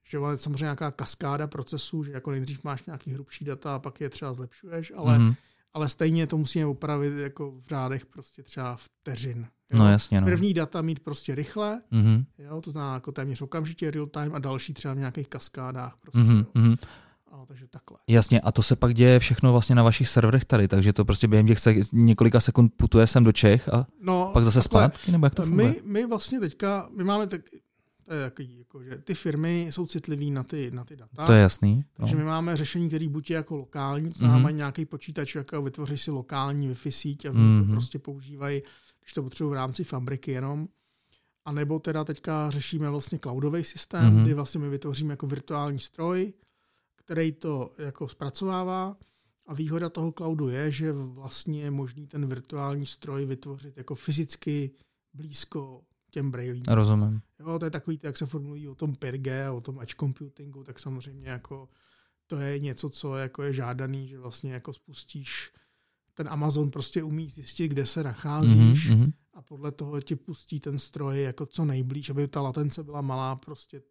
že 0.04 0.18
je 0.18 0.38
samozřejmě 0.38 0.64
nějaká 0.64 0.92
kaskáda 0.92 1.48
procesů, 1.48 2.04
že 2.04 2.12
jako 2.12 2.32
nejdřív 2.32 2.64
máš 2.64 2.86
nějaký 2.86 3.12
hrubší 3.12 3.46
data 3.46 3.76
a 3.76 3.80
pak 3.80 4.02
je 4.02 4.10
třeba 4.10 4.34
zlepšuješ, 4.34 4.94
ale, 4.96 5.18
mm-hmm. 5.18 5.36
Ale 5.74 5.90
stejně 5.90 6.28
to 6.28 6.38
musíme 6.38 6.66
opravit 6.66 7.14
jako 7.18 7.52
v 7.52 7.68
řádech 7.68 8.06
prostě 8.06 8.44
třeba 8.44 8.76
vteřin. 8.76 9.48
Jo? 9.74 9.80
No 9.80 9.92
jasně. 9.92 10.22
No. 10.22 10.28
První 10.28 10.54
data 10.54 10.82
mít 10.82 11.00
prostě 11.00 11.36
rychle, 11.36 11.82
mm-hmm. 11.92 12.26
jo? 12.38 12.62
to 12.62 12.72
znamená 12.72 12.94
jako 12.94 13.12
téměř 13.12 13.42
okamžitě 13.42 13.92
real 13.92 14.08
time 14.08 14.36
a 14.36 14.40
další 14.40 14.74
třeba 14.74 14.94
v 14.94 14.98
nějakých 14.98 15.28
kaskádách. 15.28 15.96
Prostě, 16.02 16.20
mm-hmm. 16.20 16.78
A, 17.32 17.46
takže 17.46 17.68
takhle. 17.68 17.98
Jasně, 18.08 18.42
a 18.42 18.52
to 18.52 18.64
se 18.64 18.76
pak 18.76 18.94
děje 18.94 19.20
všechno 19.20 19.52
vlastně 19.52 19.76
na 19.76 19.84
vašich 19.84 20.10
serverech 20.10 20.46
tady, 20.46 20.68
takže 20.68 20.94
to 20.94 21.06
prostě 21.06 21.28
během 21.28 21.48
těch 21.48 21.60
se, 21.60 21.76
několika 21.92 22.40
sekund 22.40 22.74
putuje 22.78 23.08
sem 23.08 23.24
do 23.24 23.32
Čech 23.32 23.70
a 23.70 23.88
no, 24.02 24.30
pak 24.34 24.44
zase 24.44 24.60
takhle, 24.60 24.82
zpátky, 24.82 25.12
nebo 25.12 25.26
jak 25.26 25.36
to 25.36 25.44
funguje? 25.44 25.68
My, 25.68 25.82
my 25.84 26.06
vlastně 26.06 26.40
teďka, 26.40 26.90
my 26.98 27.04
máme 27.04 27.28
tak, 27.28 27.42
to 28.04 28.14
je 28.14 28.30
takový, 28.30 28.58
jako, 28.58 28.84
že 28.84 28.98
ty 28.98 29.14
firmy 29.14 29.68
jsou 29.70 29.86
citlivé 29.86 30.26
na 30.26 30.44
ty, 30.44 30.72
na 30.72 30.86
ty 30.86 30.96
data. 30.96 31.26
To 31.26 31.34
je 31.34 31.42
jasný. 31.42 31.86
Takže 31.94 32.16
no. 32.16 32.20
my 32.20 32.26
máme 32.26 32.58
řešení, 32.58 32.88
které 32.88 33.10
buď 33.10 33.30
je 33.30 33.36
jako 33.36 33.56
lokální, 33.56 34.12
to 34.12 34.18
znamená, 34.18 34.50
mm-hmm. 34.50 34.56
nějaký 34.56 34.86
počítač, 34.86 35.36
jako 35.36 35.62
vytvoří 35.62 35.98
si 35.98 36.12
lokální 36.12 36.70
Wi-Fi 36.70 36.92
síť 36.92 37.26
a 37.26 37.32
mm-hmm. 37.32 37.66
to 37.66 37.72
prostě 37.72 38.00
používají, 38.00 38.62
když 39.02 39.14
to 39.14 39.24
potřebují 39.24 39.52
v 39.52 39.56
rámci 39.56 39.84
fabriky 39.84 40.32
jenom. 40.32 40.68
A 41.46 41.52
nebo 41.52 41.80
teda 41.80 42.04
teďka 42.04 42.50
řešíme 42.50 42.90
vlastně 42.90 43.20
cloudový 43.20 43.64
systém, 43.64 44.16
mm-hmm. 44.16 44.24
kdy 44.24 44.34
vlastně 44.34 44.60
my 44.60 44.70
vytvoříme 44.70 45.14
jako 45.14 45.28
virtuální 45.28 45.80
stroj, 45.80 46.34
který 46.96 47.32
to 47.32 47.74
jako 47.78 48.08
zpracovává. 48.08 48.98
A 49.48 49.54
výhoda 49.54 49.90
toho 49.90 50.12
cloudu 50.12 50.50
je, 50.50 50.72
že 50.72 50.94
vlastně 50.94 51.62
je 51.62 51.72
možný 51.72 52.08
ten 52.08 52.26
virtuální 52.26 52.86
stroj 52.86 53.26
vytvořit 53.26 53.78
jako 53.78 53.96
fyzicky 53.96 54.72
blízko 55.14 55.82
těm 56.14 56.32
brailím. 56.32 56.64
Rozumím. 56.68 57.22
Jo, 57.40 57.60
to 57.60 57.66
je 57.66 57.72
takový, 57.72 58.00
jak 58.04 58.18
se 58.18 58.26
formulují 58.26 58.68
o 58.68 58.76
tom 58.76 58.94
5G, 58.94 59.56
o 59.56 59.62
tom 59.62 59.82
edge 59.82 59.96
computingu, 60.00 60.64
tak 60.64 60.80
samozřejmě 60.80 61.30
jako 61.30 61.70
to 62.28 62.40
je 62.40 62.60
něco, 62.60 62.90
co 62.90 63.18
jako 63.18 63.44
je 63.44 63.54
žádaný, 63.54 64.08
že 64.08 64.20
vlastně 64.20 64.54
jako 64.54 64.74
spustíš 64.74 65.52
ten 66.14 66.28
Amazon 66.30 66.72
prostě 66.72 67.04
umí 67.04 67.30
zjistit, 67.30 67.68
kde 67.68 67.86
se 67.86 68.04
nacházíš 68.04 68.92
mm-hmm. 68.92 69.14
a 69.34 69.42
podle 69.42 69.72
toho 69.72 70.02
ti 70.02 70.16
pustí 70.16 70.60
ten 70.60 70.80
stroj 70.80 71.24
jako 71.24 71.46
co 71.46 71.66
nejblíž, 71.66 72.10
aby 72.10 72.28
ta 72.28 72.42
latence 72.42 72.84
byla 72.84 73.02
malá 73.02 73.36
prostě 73.36 73.82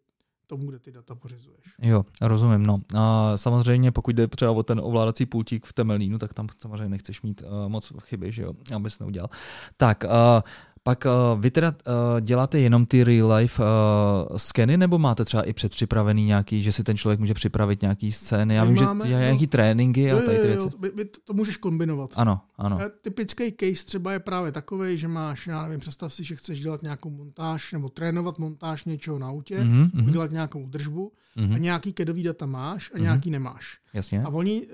tomu, 0.47 0.69
kde 0.69 0.79
ty 0.79 0.91
data 0.91 1.15
pořizuješ. 1.15 1.65
Jo, 1.81 2.05
rozumím. 2.21 2.65
No. 2.65 2.81
A 2.95 3.37
samozřejmě, 3.37 3.91
pokud 3.91 4.15
jde 4.15 4.27
třeba 4.27 4.51
o 4.51 4.63
ten 4.63 4.79
ovládací 4.83 5.25
pultík 5.25 5.65
v 5.65 5.73
Temelínu, 5.73 6.17
tak 6.17 6.33
tam 6.33 6.47
samozřejmě 6.57 6.89
nechceš 6.89 7.21
mít 7.21 7.41
uh, 7.41 7.69
moc 7.69 7.93
chyby, 7.99 8.31
že 8.31 8.43
jo, 8.43 8.53
abys 8.75 8.99
neudělal. 8.99 9.29
Tak, 9.77 10.03
uh, 10.03 10.41
pak 10.83 11.05
uh, 11.05 11.41
vy 11.41 11.51
teda 11.51 11.69
uh, 11.69 12.21
děláte 12.21 12.59
jenom 12.59 12.85
ty 12.85 13.03
real 13.03 13.33
life 13.33 13.63
uh, 13.63 14.37
skeny, 14.37 14.77
nebo 14.77 14.99
máte 14.99 15.25
třeba 15.25 15.43
i 15.43 15.53
předpřipravený 15.53 16.25
nějaký, 16.25 16.61
že 16.61 16.71
si 16.71 16.83
ten 16.83 16.97
člověk 16.97 17.19
může 17.19 17.33
připravit 17.33 17.81
nějaký 17.81 18.11
scény? 18.11 18.55
Já 18.55 18.65
my 18.65 18.73
vím, 18.73 18.83
máme, 18.83 19.07
že 19.07 19.13
no, 19.13 19.19
nějaký 19.19 19.47
tréninky 19.47 20.11
a 20.11 20.15
tady 20.15 20.37
ty 20.37 20.47
věci. 20.47 20.67
Jo, 20.67 20.71
jo, 20.83 20.91
jo, 20.97 21.05
to 21.23 21.33
můžeš 21.33 21.57
kombinovat. 21.57 22.09
Ano, 22.15 22.41
ano. 22.57 22.79
Typický 23.01 23.51
case 23.59 23.85
třeba 23.85 24.11
je 24.13 24.19
právě 24.19 24.51
takový, 24.51 24.97
že 24.97 25.07
máš, 25.07 25.47
já 25.47 25.63
nevím, 25.63 25.79
představ 25.79 26.13
si, 26.13 26.23
že 26.23 26.35
chceš 26.35 26.59
dělat 26.59 26.83
nějakou 26.83 27.09
montáž 27.09 27.71
nebo 27.71 27.89
trénovat 27.89 28.39
montáž 28.39 28.85
něčeho 28.85 29.19
na 29.19 29.27
autě, 29.27 29.59
mm-hmm. 29.59 30.07
udělat 30.07 30.31
nějakou 30.31 30.67
držbu 30.67 31.11
mm-hmm. 31.37 31.55
a 31.55 31.57
nějaký 31.57 31.93
kedový 31.93 32.23
data 32.23 32.45
máš 32.45 32.91
a 32.91 32.97
mm-hmm. 32.97 33.01
nějaký 33.01 33.29
nemáš. 33.31 33.77
Jasně. 33.93 34.23
A 34.23 34.29
oni, 34.29 34.67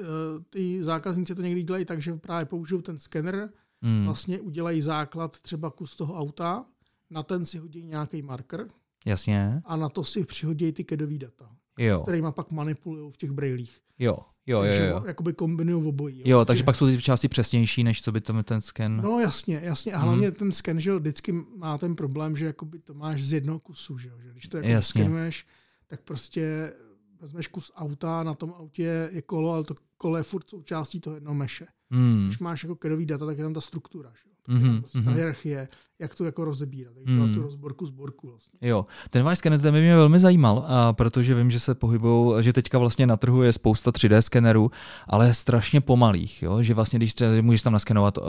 ty 0.50 0.84
zákazníci 0.84 1.36
to 1.36 1.42
někdy 1.42 1.64
dělají 1.64 1.86
tak, 1.86 2.02
že 2.02 2.14
právě 2.14 2.46
použijou 2.46 2.82
ten 2.82 3.00
skener, 3.00 3.50
hmm. 3.82 4.06
vlastně 4.06 4.40
udělají 4.40 4.82
základ 4.82 5.40
třeba 5.40 5.70
kus 5.70 5.96
toho 5.96 6.16
auta, 6.16 6.66
na 7.10 7.24
ten 7.24 7.46
si 7.46 7.58
hodí 7.58 7.84
nějaký 7.84 8.22
marker. 8.22 8.68
Jasně. 9.06 9.62
A 9.66 9.76
na 9.76 9.90
to 9.90 10.04
si 10.04 10.24
přihodí 10.24 10.72
ty 10.72 10.84
kedový 10.84 11.20
data. 11.20 11.50
Jo. 11.80 12.00
S 12.00 12.02
kterými 12.02 12.28
pak 12.32 12.52
manipulují 12.52 13.12
v 13.12 13.18
těch 13.18 13.32
brailích. 13.32 13.82
Jo, 14.00 14.18
jo, 14.48 14.62
takže 14.62 14.86
jo. 14.86 14.90
jo. 14.90 15.04
Jakoby 15.08 15.34
kombinují 15.34 15.88
obojí. 15.88 16.20
Jo, 16.20 16.24
jo 16.26 16.46
takže 16.46 16.64
pak 16.64 16.76
jsou 16.76 16.88
ty 16.88 17.02
části 17.02 17.28
přesnější, 17.28 17.84
než 17.84 18.02
co 18.02 18.12
by 18.12 18.22
tam 18.22 18.44
ten 18.44 18.62
sken. 18.62 19.02
No 19.04 19.20
jasně, 19.20 19.62
jasně. 19.64 19.94
A 19.94 19.98
hlavně 19.98 20.28
hmm. 20.28 20.36
ten 20.36 20.52
sken, 20.52 20.80
že 20.80 20.96
vždycky 20.96 21.32
má 21.56 21.78
ten 21.78 21.96
problém, 21.96 22.36
že 22.36 22.46
jakoby 22.46 22.80
to 22.80 22.94
máš 22.94 23.24
z 23.24 23.34
jednoho 23.34 23.60
kusu, 23.60 23.98
že, 23.98 24.12
že 24.24 24.32
když 24.32 24.48
to 24.48 24.58
jako 24.58 24.82
skenuješ, 24.82 25.46
tak 25.88 26.02
prostě 26.02 26.74
vezmeš 27.22 27.48
kus 27.48 27.72
auta, 27.76 28.24
na 28.24 28.34
tom 28.34 28.54
autě 28.58 29.10
je 29.12 29.22
kolo, 29.22 29.54
ale 29.54 29.64
to 29.64 29.76
kolo 29.98 30.18
je 30.18 30.24
furt 30.24 30.50
součástí 30.50 31.00
toho 31.00 31.16
jednoho 31.16 31.36
meše. 31.36 31.66
Hmm. 31.92 32.26
Když 32.26 32.40
máš 32.40 32.64
jako 32.64 32.76
kedový 32.76 33.06
data, 33.06 33.26
tak 33.26 33.38
je 33.38 33.44
tam 33.44 33.54
ta 33.54 33.62
struktura, 33.62 34.12
že? 34.24 34.30
mm-hmm. 34.50 34.80
prostě 34.80 35.02
ta 35.02 35.12
hierarchie, 35.12 35.68
jak 36.00 36.16
to 36.16 36.26
jako 36.26 36.46
rozebírat, 36.46 36.94
jak 36.98 37.08
mm. 37.08 37.34
tu 37.34 37.42
rozborku 37.42 37.86
zborku 37.86 38.28
vlastně. 38.28 38.60
Jo, 38.62 38.86
ten 39.10 39.24
váš 39.24 39.38
skener 39.38 39.62
ten 39.62 39.74
by 39.74 39.82
mě 39.82 39.96
velmi 39.96 40.20
zajímal, 40.20 40.66
a 40.68 40.94
protože 40.94 41.36
vím, 41.36 41.52
že 41.52 41.60
se 41.60 41.76
pohybují, 41.76 42.44
že 42.44 42.54
teďka 42.54 42.78
vlastně 42.78 43.08
na 43.08 43.18
trhu 43.18 43.44
je 43.44 43.54
spousta 43.54 43.92
3D 43.92 44.20
skenerů, 44.20 44.72
ale 45.08 45.34
strašně 45.34 45.82
pomalých, 45.82 46.44
jo? 46.44 46.62
že 46.62 46.74
vlastně 46.74 47.00
když 47.00 47.14
třeba, 47.14 47.32
můžeš 47.42 47.62
tam 47.62 47.74
naskenovat 47.74 48.18
uh, 48.18 48.24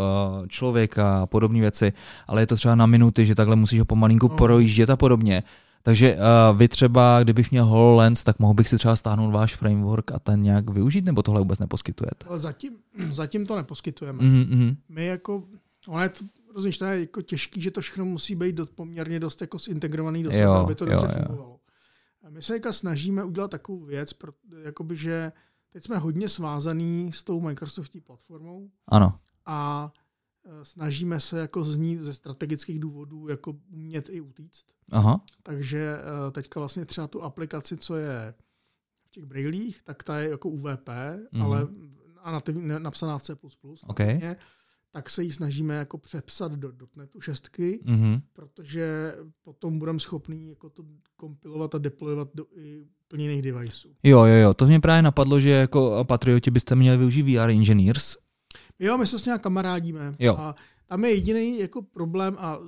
člověka 0.48 1.22
a 1.22 1.26
podobné 1.26 1.60
věci, 1.60 1.92
ale 2.26 2.42
je 2.42 2.46
to 2.46 2.56
třeba 2.56 2.74
na 2.74 2.86
minuty, 2.86 3.26
že 3.26 3.34
takhle 3.34 3.56
musíš 3.56 3.78
ho 3.78 3.84
pomalinku 3.84 4.28
no. 4.28 4.36
projíždět 4.36 4.90
a 4.90 4.96
podobně. 4.96 5.42
Takže 5.82 6.16
uh, 6.16 6.58
vy 6.58 6.68
třeba, 6.68 7.22
kdybych 7.22 7.50
měl 7.50 7.64
HoloLens, 7.64 8.24
tak 8.24 8.38
mohl 8.38 8.54
bych 8.54 8.68
si 8.68 8.78
třeba 8.78 8.96
stáhnout 8.96 9.30
váš 9.30 9.56
framework 9.56 10.12
a 10.12 10.18
ten 10.18 10.42
nějak 10.42 10.70
využít, 10.70 11.04
nebo 11.04 11.22
tohle 11.22 11.40
vůbec 11.40 11.58
neposkytujete? 11.58 12.26
Ale 12.28 12.38
zatím, 12.38 12.76
zatím 13.10 13.46
to 13.46 13.56
neposkytujeme. 13.56 14.22
Mm-hmm. 14.22 14.76
My 14.88 15.06
jako, 15.06 15.44
ono 15.88 16.02
je 16.02 16.08
to, 16.08 16.24
rozumíš, 16.54 16.78
to 16.78 16.84
je 16.84 17.00
jako 17.00 17.22
těžký, 17.22 17.62
že 17.62 17.70
to 17.70 17.80
všechno 17.80 18.04
musí 18.04 18.34
být 18.34 18.56
dost, 18.56 18.70
poměrně 18.70 19.20
dost 19.20 19.40
jako 19.40 19.58
zintegrovaný 19.58 20.22
do 20.22 20.30
sebe, 20.30 20.46
aby 20.46 20.74
to 20.74 20.84
dobře 20.84 21.06
jo, 21.06 21.12
fungovalo. 21.12 21.60
Jo. 22.24 22.30
My 22.30 22.42
se 22.42 22.54
jako 22.54 22.72
snažíme 22.72 23.24
udělat 23.24 23.50
takovou 23.50 23.84
věc, 23.84 24.12
pro, 24.12 24.32
jakoby, 24.64 24.96
že 24.96 25.32
teď 25.72 25.84
jsme 25.84 25.98
hodně 25.98 26.28
svázaný 26.28 27.10
s 27.12 27.24
tou 27.24 27.40
Microsoftí 27.40 28.00
platformou. 28.00 28.70
Ano. 28.88 29.18
A 29.46 29.90
snažíme 30.62 31.20
se 31.20 31.38
jako 31.38 31.64
z 31.64 31.76
ní 31.76 31.96
ze 31.96 32.14
strategických 32.14 32.78
důvodů 32.80 33.28
jako 33.28 33.56
umět 33.72 34.08
i 34.08 34.20
utíct. 34.20 34.66
Aha. 34.90 35.24
Takže 35.42 35.96
eh, 35.98 36.30
teďka 36.30 36.60
vlastně 36.60 36.84
třeba 36.84 37.06
tu 37.06 37.22
aplikaci, 37.22 37.76
co 37.76 37.96
je 37.96 38.34
v 39.06 39.10
těch 39.10 39.24
brailích, 39.24 39.82
tak 39.84 40.02
ta 40.02 40.18
je 40.18 40.30
jako 40.30 40.48
UVP, 40.48 40.88
mm-hmm. 40.88 41.44
ale 41.44 41.68
a 42.22 42.30
na 42.30 42.78
napsaná 42.78 43.18
v 43.18 43.22
C++. 43.22 43.32
Okay. 43.86 44.06
Vlastně, 44.06 44.36
tak 44.92 45.10
se 45.10 45.22
ji 45.22 45.32
snažíme 45.32 45.74
jako 45.74 45.98
přepsat 45.98 46.52
do 46.52 46.72
.NETu 46.96 47.20
šestky, 47.20 47.80
mm-hmm. 47.84 48.22
protože 48.32 49.14
potom 49.42 49.78
budeme 49.78 50.00
schopný 50.00 50.48
jako 50.48 50.70
to 50.70 50.84
kompilovat 51.16 51.74
a 51.74 51.78
deployovat 51.78 52.28
do 52.34 52.46
i 52.56 52.84
úplně 53.04 53.24
jiných 53.24 53.42
deviceů. 53.42 53.94
Jo, 54.02 54.24
jo, 54.24 54.34
jo, 54.34 54.54
to 54.54 54.66
mě 54.66 54.80
právě 54.80 55.02
napadlo, 55.02 55.40
že 55.40 55.50
jako 55.50 56.04
patrioti 56.04 56.50
byste 56.50 56.76
měli 56.76 56.96
využít 56.96 57.22
VR 57.22 57.50
Engineers, 57.50 58.16
Jo, 58.80 58.98
my 58.98 59.06
se 59.06 59.18
s 59.18 59.24
nějak 59.24 59.42
kamarádíme. 59.42 60.14
Jo. 60.18 60.36
A 60.38 60.54
tam 60.86 61.04
je 61.04 61.10
jediný 61.14 61.58
jako 61.60 61.82
problém, 61.82 62.36
a 62.38 62.58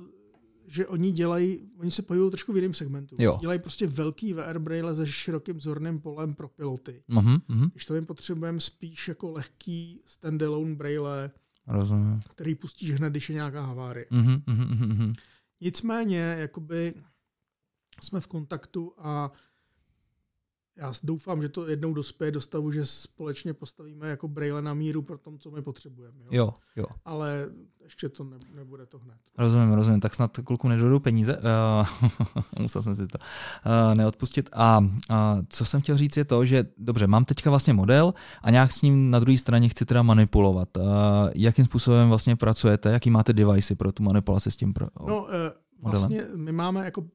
že 0.65 0.87
oni 0.87 1.11
dělají, 1.11 1.59
oni 1.77 1.91
se 1.91 2.01
pohybují 2.01 2.31
trošku 2.31 2.53
v 2.53 2.55
jiném 2.55 2.73
segmentu. 2.73 3.15
Jo. 3.19 3.37
Dělají 3.41 3.59
prostě 3.59 3.87
velký 3.87 4.33
VR 4.33 4.59
braille 4.59 4.95
se 4.95 5.07
širokým 5.07 5.61
zorným 5.61 5.99
polem 6.01 6.33
pro 6.35 6.47
piloty. 6.47 7.03
Uh-huh, 7.09 7.41
Když 7.71 7.85
to 7.85 7.95
jim 7.95 8.05
potřebujeme 8.05 8.59
spíš 8.59 9.07
jako 9.07 9.31
lehký 9.31 10.01
standalone 10.05 10.75
braille, 10.75 11.31
Rozumím. 11.67 12.19
který 12.29 12.55
pustíš 12.55 12.91
hned, 12.91 13.09
když 13.09 13.29
je 13.29 13.35
nějaká 13.35 13.65
havárie. 13.65 14.05
Uh-huh. 14.11 15.13
Nicméně, 15.61 16.17
jakoby 16.39 16.93
jsme 18.01 18.21
v 18.21 18.27
kontaktu 18.27 18.93
a 18.97 19.31
já 20.77 20.93
doufám, 21.03 21.41
že 21.41 21.49
to 21.49 21.67
jednou 21.67 21.93
dospěje 21.93 22.31
do 22.31 22.41
stavu, 22.41 22.71
že 22.71 22.85
společně 22.85 23.53
postavíme 23.53 24.09
jako 24.09 24.27
braille 24.27 24.61
na 24.61 24.73
míru 24.73 25.01
pro 25.01 25.17
tom, 25.17 25.39
co 25.39 25.51
my 25.51 25.61
potřebujeme. 25.61 26.17
Jo, 26.23 26.29
jo. 26.31 26.53
jo. 26.75 26.85
Ale 27.05 27.49
ještě 27.83 28.09
to 28.09 28.23
ne, 28.23 28.37
nebude 28.55 28.85
to 28.85 28.99
hned. 28.99 29.17
Rozumím, 29.37 29.73
rozumím. 29.73 29.99
Tak 29.99 30.15
snad 30.15 30.37
kluku 30.43 30.67
nedodou 30.67 30.99
peníze. 30.99 31.37
Uh, 31.37 32.09
musel 32.59 32.83
jsem 32.83 32.95
si 32.95 33.07
to 33.07 33.17
uh, 33.17 33.95
neodpustit. 33.95 34.49
A 34.53 34.79
uh, 34.79 34.85
co 35.49 35.65
jsem 35.65 35.81
chtěl 35.81 35.97
říct 35.97 36.17
je 36.17 36.25
to, 36.25 36.45
že 36.45 36.65
dobře, 36.77 37.07
mám 37.07 37.25
teďka 37.25 37.49
vlastně 37.49 37.73
model 37.73 38.13
a 38.41 38.51
nějak 38.51 38.71
s 38.71 38.81
ním 38.81 39.11
na 39.11 39.19
druhé 39.19 39.37
straně 39.37 39.69
chci 39.69 39.85
teda 39.85 40.03
manipulovat. 40.03 40.77
Uh, 40.77 40.83
jakým 41.35 41.65
způsobem 41.65 42.09
vlastně 42.09 42.35
pracujete? 42.35 42.91
Jaký 42.91 43.09
máte 43.09 43.33
devicey 43.33 43.75
pro 43.75 43.91
tu 43.91 44.03
manipulaci 44.03 44.51
s 44.51 44.57
tím? 44.57 44.73
Pro, 44.73 44.87
no, 45.07 45.23
uh, 45.23 45.29
vlastně 45.91 46.23
my 46.35 46.51
máme 46.51 46.85
jako 46.85 47.05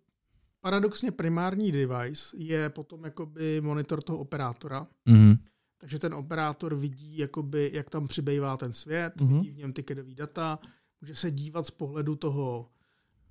paradoxně 0.61 1.11
primární 1.11 1.73
device 1.73 2.37
je 2.37 2.69
potom 2.69 3.05
jakoby 3.05 3.61
monitor 3.61 4.03
toho 4.03 4.19
operátora. 4.19 4.87
Mm-hmm. 5.07 5.39
Takže 5.81 5.99
ten 5.99 6.15
operátor 6.15 6.75
vidí, 6.75 7.19
jakoby, 7.19 7.71
jak 7.75 7.91
tam 7.91 8.09
přibývá 8.09 8.57
ten 8.57 8.73
svět, 8.73 9.17
mm-hmm. 9.17 9.35
vidí 9.35 9.51
v 9.51 9.57
něm 9.57 9.73
ty 9.73 9.83
kedový 9.83 10.15
data, 10.15 10.59
může 11.01 11.15
se 11.15 11.31
dívat 11.31 11.67
z 11.67 11.71
pohledu 11.71 12.17
toho 12.17 12.71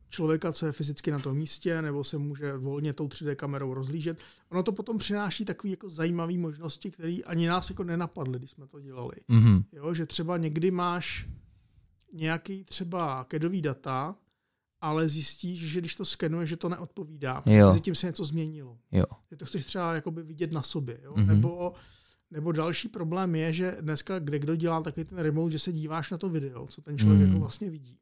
člověka, 0.10 0.52
co 0.52 0.66
je 0.66 0.72
fyzicky 0.72 1.12
na 1.12 1.20
tom 1.20 1.38
místě, 1.38 1.82
nebo 1.82 2.04
se 2.04 2.18
může 2.18 2.58
volně 2.58 2.94
tou 2.94 3.08
3D 3.08 3.36
kamerou 3.36 3.74
rozlížet. 3.74 4.20
Ono 4.50 4.64
to 4.64 4.72
potom 4.72 4.98
přináší 4.98 5.46
takové 5.46 5.72
jako 5.72 5.90
zajímavé 5.90 6.38
možnosti, 6.38 6.92
které 6.92 7.18
ani 7.26 7.48
nás 7.48 7.70
jako 7.70 7.84
nenapadly, 7.84 8.40
když 8.40 8.52
jsme 8.52 8.68
to 8.68 8.80
dělali. 8.80 9.16
Mm-hmm. 9.30 9.64
Jo, 9.72 9.94
že 9.94 10.06
třeba 10.06 10.38
někdy 10.38 10.72
máš 10.72 11.28
nějaký 12.14 12.64
třeba 12.64 13.24
kedový 13.24 13.62
data 13.62 14.16
ale 14.82 15.08
zjistíš, 15.10 15.60
že 15.60 15.80
když 15.80 15.96
to 15.96 16.06
skenuje, 16.06 16.46
že 16.46 16.58
to 16.58 16.70
neodpovídá. 16.70 17.44
Jo. 17.46 17.68
Mezi 17.68 17.82
tím 17.82 17.96
se 17.96 18.08
něco 18.08 18.26
změnilo. 18.26 18.78
Jo. 18.92 19.04
Že 19.32 19.38
to 19.38 19.46
chceš 19.46 19.66
třeba 19.66 19.94
jakoby 19.96 20.24
vidět 20.24 20.52
na 20.52 20.62
sobě. 20.62 21.00
Jo? 21.04 21.14
Mhm. 21.16 21.24
Mm-hmm. 21.26 21.28
Nebo, 21.36 21.74
nebo 22.32 22.52
další 22.52 22.88
problém 22.90 23.36
je, 23.36 23.54
že 23.54 23.78
dneska, 23.82 24.20
kde 24.20 24.40
kdo 24.40 24.56
dělá 24.56 24.82
takový 24.84 25.06
ten 25.06 25.18
remote, 25.18 25.52
že 25.52 25.60
se 25.60 25.72
díváš 25.74 26.12
na 26.12 26.18
to 26.18 26.30
video, 26.30 26.68
co 26.68 26.82
ten 26.82 26.98
člověk 26.98 27.20
Mm. 27.20 27.26
mm. 27.26 27.32
jako 27.32 27.40
vlastně 27.40 27.70
vidí. 27.70 28.00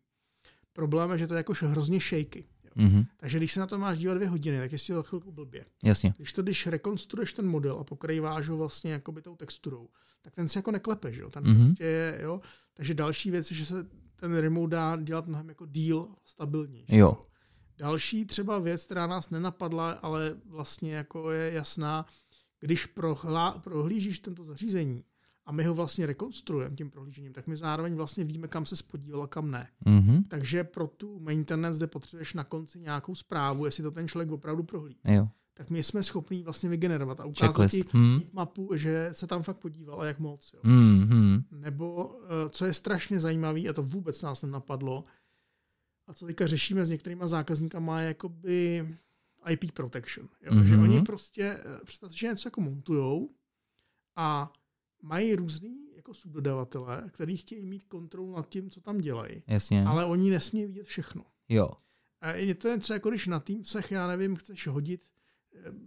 Problém 0.73 1.11
je, 1.11 1.17
že 1.17 1.27
to 1.27 1.33
je 1.33 1.37
jako 1.37 1.53
hrozně 1.61 1.99
shaky. 1.99 2.45
Mhm. 2.77 3.03
Takže 3.17 3.37
když 3.37 3.51
se 3.51 3.59
na 3.59 3.67
to 3.67 3.77
máš 3.79 3.97
dívat 3.97 4.13
dvě 4.13 4.27
hodiny, 4.27 4.59
tak 4.59 4.71
je 4.71 4.79
to 4.79 5.03
chvilku 5.03 5.31
blbě. 5.31 5.65
Jasně. 5.83 6.13
Když 6.17 6.33
to, 6.33 6.43
když 6.43 6.67
rekonstruuješ 6.67 7.33
ten 7.33 7.47
model 7.47 7.77
a 7.79 7.83
pokrýváš 7.83 8.49
ho 8.49 8.57
vlastně 8.57 8.91
jakoby 8.91 9.21
tou 9.21 9.35
texturou, 9.35 9.89
tak 10.21 10.35
ten 10.35 10.49
se 10.49 10.59
jako 10.59 10.71
neklepe, 10.71 11.13
že 11.13 11.21
jo? 11.21 11.29
Ten 11.29 11.43
Mhm. 11.43 11.53
mm-hmm. 11.55 11.65
prostě 11.65 11.83
je, 11.83 12.19
jo? 12.23 12.41
Takže 12.73 12.93
další 12.93 13.31
věc 13.31 13.51
je, 13.51 13.57
že 13.57 13.65
se 13.65 13.85
ten 14.27 14.37
remote 14.37 14.75
dá 14.75 14.95
dělat 14.95 15.27
mnohem 15.27 15.49
jako 15.49 15.65
díl 15.65 16.07
stabilnější. 16.25 16.97
Jo. 16.97 17.21
Další 17.77 18.25
třeba 18.25 18.59
věc, 18.59 18.85
která 18.85 19.07
nás 19.07 19.29
nenapadla, 19.29 19.91
ale 19.91 20.35
vlastně 20.45 20.93
jako 20.93 21.31
je 21.31 21.51
jasná, 21.51 22.05
když 22.59 22.85
prohlá, 22.85 23.51
prohlížíš 23.51 24.19
tento 24.19 24.43
zařízení 24.43 25.03
a 25.45 25.51
my 25.51 25.63
ho 25.63 25.73
vlastně 25.73 26.05
rekonstruujeme 26.05 26.75
tím 26.75 26.91
prohlížením, 26.91 27.33
tak 27.33 27.47
my 27.47 27.57
zároveň 27.57 27.95
vlastně 27.95 28.23
víme, 28.23 28.47
kam 28.47 28.65
se 28.65 28.75
spodíval 28.75 29.23
a 29.23 29.27
kam 29.27 29.51
ne. 29.51 29.67
Mhm. 29.85 30.23
Takže 30.23 30.63
pro 30.63 30.87
tu 30.87 31.19
maintenance, 31.19 31.77
kde 31.77 31.87
potřebuješ 31.87 32.33
na 32.33 32.43
konci 32.43 32.79
nějakou 32.79 33.15
zprávu, 33.15 33.65
jestli 33.65 33.83
to 33.83 33.91
ten 33.91 34.07
člověk 34.07 34.31
opravdu 34.31 34.63
prohlídl, 34.63 34.99
Jo. 35.05 35.27
Tak 35.57 35.69
my 35.69 35.83
jsme 35.83 36.03
schopni 36.03 36.43
vlastně 36.43 36.69
vygenerovat 36.69 37.19
a 37.19 37.25
ukázat 37.25 37.51
Checklist. 37.61 37.75
ti 37.91 37.97
Hmm. 37.97 38.21
mapu, 38.33 38.69
že 38.75 39.09
se 39.13 39.27
tam 39.27 39.43
fakt 39.43 39.57
podíval 39.57 40.01
a 40.01 40.05
jak 40.05 40.19
moc. 40.19 40.53
Jo. 40.53 40.59
Mhm. 40.63 41.43
Nebo, 41.51 42.15
eh, 42.23 42.49
co 42.49 42.65
je 42.65 42.73
strašně 42.73 43.19
zajímavé, 43.19 43.59
a 43.69 43.73
to 43.73 43.83
vůbec 43.83 44.21
nás 44.21 44.41
nenapadlo, 44.41 45.03
a 46.07 46.13
co 46.13 46.25
teďka 46.25 46.47
řešíme 46.47 46.85
s 46.85 46.89
některýma 46.89 47.27
zákazníkama, 47.27 48.01
je 48.01 48.07
jakoby 48.07 48.87
IP 49.49 49.71
protection. 49.71 50.29
Jo? 50.41 50.51
Mm-hmm. 50.51 50.63
Že 50.63 50.77
oni 50.77 51.01
prostě, 51.01 51.43
eh, 51.43 51.85
představ 51.85 52.11
si, 52.11 52.17
že 52.17 52.27
něco 52.27 52.47
jako 52.47 52.61
montujou 52.61 53.29
a 54.15 54.53
mají 55.01 55.35
různý 55.35 55.77
jako 55.95 56.13
subdodavatele, 56.13 57.03
který 57.13 57.37
chtějí 57.37 57.65
mít 57.65 57.83
kontrolu 57.85 58.35
nad 58.35 58.49
tím, 58.49 58.69
co 58.69 58.81
tam 58.81 58.97
dělají. 58.97 59.43
Jasně. 59.47 59.85
Ale 59.85 60.05
oni 60.05 60.29
nesmí 60.29 60.65
vidět 60.65 60.85
všechno. 60.85 61.23
Jo. 61.49 61.69
A 62.21 62.31
je 62.31 62.55
to 62.55 62.67
něco, 62.69 62.93
jako 62.93 63.09
když 63.09 63.27
na 63.27 63.39
Teamsech, 63.39 63.91
já 63.91 64.07
nevím, 64.07 64.35
chceš 64.35 64.67
hodit, 64.67 65.07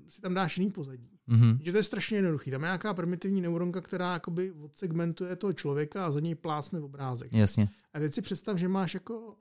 si 0.09 0.21
tam 0.21 0.35
dáš 0.35 0.59
jiný 0.59 0.71
pozadí. 0.71 1.19
Mhm. 1.27 1.59
Že 1.63 1.73
to 1.73 1.79
je 1.79 1.85
strašně 1.85 2.17
jednoduchý. 2.19 2.51
Tam 2.51 2.63
je 2.63 2.67
nějaká 2.67 2.95
primitivní 2.95 3.41
neuronka, 3.41 3.81
která 3.81 4.13
jakoby 4.13 4.53
odsegmentuje 4.53 5.37
toho 5.37 5.53
člověka 5.53 6.07
a 6.07 6.11
za 6.11 6.21
něj 6.21 6.35
plácne 6.35 6.81
obrázek. 6.81 7.33
Jasně. 7.33 7.69
A 7.93 7.99
teď 7.99 8.15
si 8.15 8.23
představ, 8.23 8.57
že 8.59 8.69
máš 8.69 8.95
jako 8.95 9.37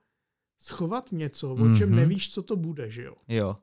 schovat 0.61 1.11
něco, 1.11 1.53
o 1.53 1.75
čem 1.77 1.89
Mhm. 1.89 1.95
nevíš, 1.95 2.33
co 2.33 2.43
to 2.43 2.55
bude, 2.55 2.91
že 2.91 3.03
jo. 3.03 3.15
Jo. 3.27 3.57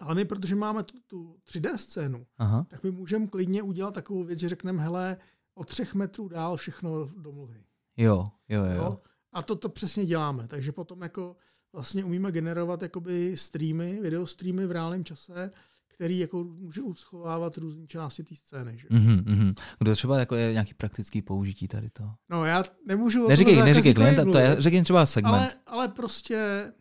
Ale 0.00 0.14
my, 0.14 0.24
protože 0.24 0.54
máme 0.54 0.82
tu, 0.82 0.98
tu 1.06 1.36
3D 1.44 1.76
scénu, 1.78 2.26
Aha. 2.38 2.66
tak 2.70 2.82
my 2.82 2.90
můžeme 2.90 3.26
klidně 3.26 3.62
udělat 3.62 3.94
takovou 3.94 4.24
věc, 4.24 4.38
že 4.40 4.48
řekneme, 4.48 4.82
hele, 4.82 5.16
o 5.54 5.64
třech 5.64 5.94
metrů 5.94 6.28
dál 6.28 6.56
všechno 6.56 7.08
domluví. 7.16 7.64
Jo. 7.96 8.28
Jo, 8.48 8.64
jo. 8.64 8.70
Jo? 8.70 8.74
jo. 8.76 9.00
A 9.32 9.42
to, 9.42 9.56
to 9.56 9.68
přesně 9.68 10.06
děláme. 10.06 10.48
Takže 10.48 10.72
potom 10.72 11.02
jako 11.02 11.36
vlastně 11.72 12.04
umíme 12.04 12.32
generovat 12.32 12.82
jakoby 12.82 13.36
streamy, 13.36 13.98
video 14.02 14.26
streamy 14.26 14.66
v 14.66 14.70
reálném 14.72 15.04
čase, 15.04 15.50
který 15.94 16.18
jako 16.18 16.44
může 16.44 16.82
uschovávat 16.82 17.58
různé 17.58 17.86
části 17.86 18.22
té 18.22 18.34
scény. 18.36 18.78
Že? 18.78 18.86
Mhm, 18.90 19.22
mhm. 19.26 19.54
Kdo 19.78 19.92
třeba 19.94 20.18
jako 20.18 20.34
je 20.36 20.52
nějaký 20.52 20.74
praktický 20.74 21.22
použití 21.22 21.68
tady 21.68 21.90
to? 21.90 22.10
No 22.28 22.44
já 22.44 22.64
nemůžu 22.86 23.28
Neříkej, 23.28 23.62
neříkej 23.62 23.94
klienta, 23.94 24.24
to 24.24 24.38
je, 24.38 24.56
řekni 24.58 24.82
třeba 24.82 25.06
segment. 25.06 25.34
ale, 25.34 25.52
ale 25.66 25.88
prostě 25.88 26.72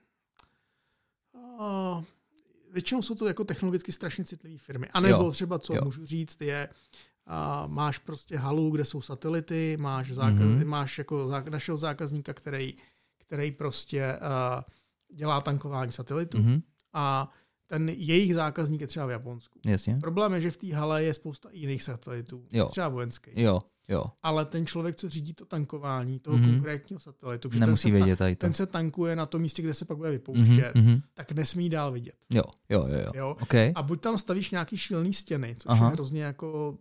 uh, 1.60 2.04
většinou 2.72 3.02
jsou 3.02 3.16
to 3.16 3.28
jako 3.28 3.44
technologicky 3.44 3.92
strašně 3.92 4.26
citlivé 4.26 4.58
firmy. 4.58 4.88
A 4.94 5.00
nebo 5.00 5.24
Jo, 5.24 5.32
třeba, 5.32 5.60
co 5.60 5.76
jo. 5.76 5.82
můžu 5.84 6.06
říct, 6.06 6.42
je, 6.42 6.70
uh, 7.28 7.72
máš 7.72 7.98
prostě 7.98 8.38
halu, 8.38 8.72
kde 8.72 8.86
jsou 8.86 9.02
satelity, 9.02 9.78
máš, 9.80 10.12
zákaz, 10.12 10.40
Mhm. 10.40 10.60
mm-hmm. 10.60 10.66
máš 10.66 10.98
jako 10.98 11.28
zá, 11.28 11.44
našeho 11.50 11.78
zákazníka, 11.78 12.34
který, 12.34 12.74
který 13.18 13.52
prostě 13.52 14.18
uh, 14.22 14.62
dělá 15.18 15.42
tankování 15.42 15.92
satelitu 15.92 16.38
mm-hmm. 16.38 16.44
Mhm. 16.46 16.62
a 16.94 17.32
ten 17.68 17.90
jejich 17.90 18.36
zákazník 18.36 18.82
je 18.82 18.88
třeba 18.88 19.06
v 19.06 19.12
Japonsku. 19.12 19.60
Jasně. 19.66 19.98
Problém 20.02 20.34
je, 20.34 20.42
že 20.42 20.52
v 20.52 20.58
té 20.58 20.76
hale 20.76 21.04
je 21.04 21.14
spousta 21.14 21.50
jiných 21.52 21.84
satelitů, 21.84 22.46
Jo. 22.52 22.66
třeba 22.66 22.88
vojenských. 22.90 23.38
Jo, 23.38 23.62
jo. 23.90 24.04
Ale 24.24 24.46
ten 24.46 24.66
člověk, 24.66 24.96
co 24.96 25.10
řídí 25.10 25.34
to 25.34 25.46
tankování 25.46 26.20
toho 26.20 26.38
Mhm. 26.38 26.46
mm-hmm. 26.46 26.54
konkrétního 26.54 27.00
satelitu, 27.00 27.50
ten 27.50 27.60
Nemusí 27.60 27.88
se, 27.88 27.92
vědět 27.92 28.16
to. 28.20 28.26
ten 28.36 28.54
se 28.54 28.66
tankuje 28.66 29.16
na 29.16 29.26
tom 29.26 29.42
místě, 29.42 29.62
kde 29.62 29.74
se 29.74 29.86
pak 29.86 29.98
bude 29.98 30.10
Mhm, 30.10 30.18
vypouštět, 30.20 30.76
mhm. 30.76 31.02
tak 31.14 31.32
nesmí 31.32 31.70
dál 31.70 31.92
vidět. 31.92 32.16
Jo, 32.30 32.44
jo, 32.70 32.88
jo, 32.88 32.98
jo. 33.00 33.12
Jo? 33.16 33.38
OK. 33.42 33.54
A 33.76 33.82
buď 33.84 34.02
tam 34.02 34.18
stavíš 34.18 34.52
nějaký 34.52 34.78
šílený 34.78 35.14
stěny, 35.14 35.56
což 35.56 35.70
Aha. 35.70 35.86
je 35.88 35.94
hrozně 35.94 36.24
jako 36.24 36.78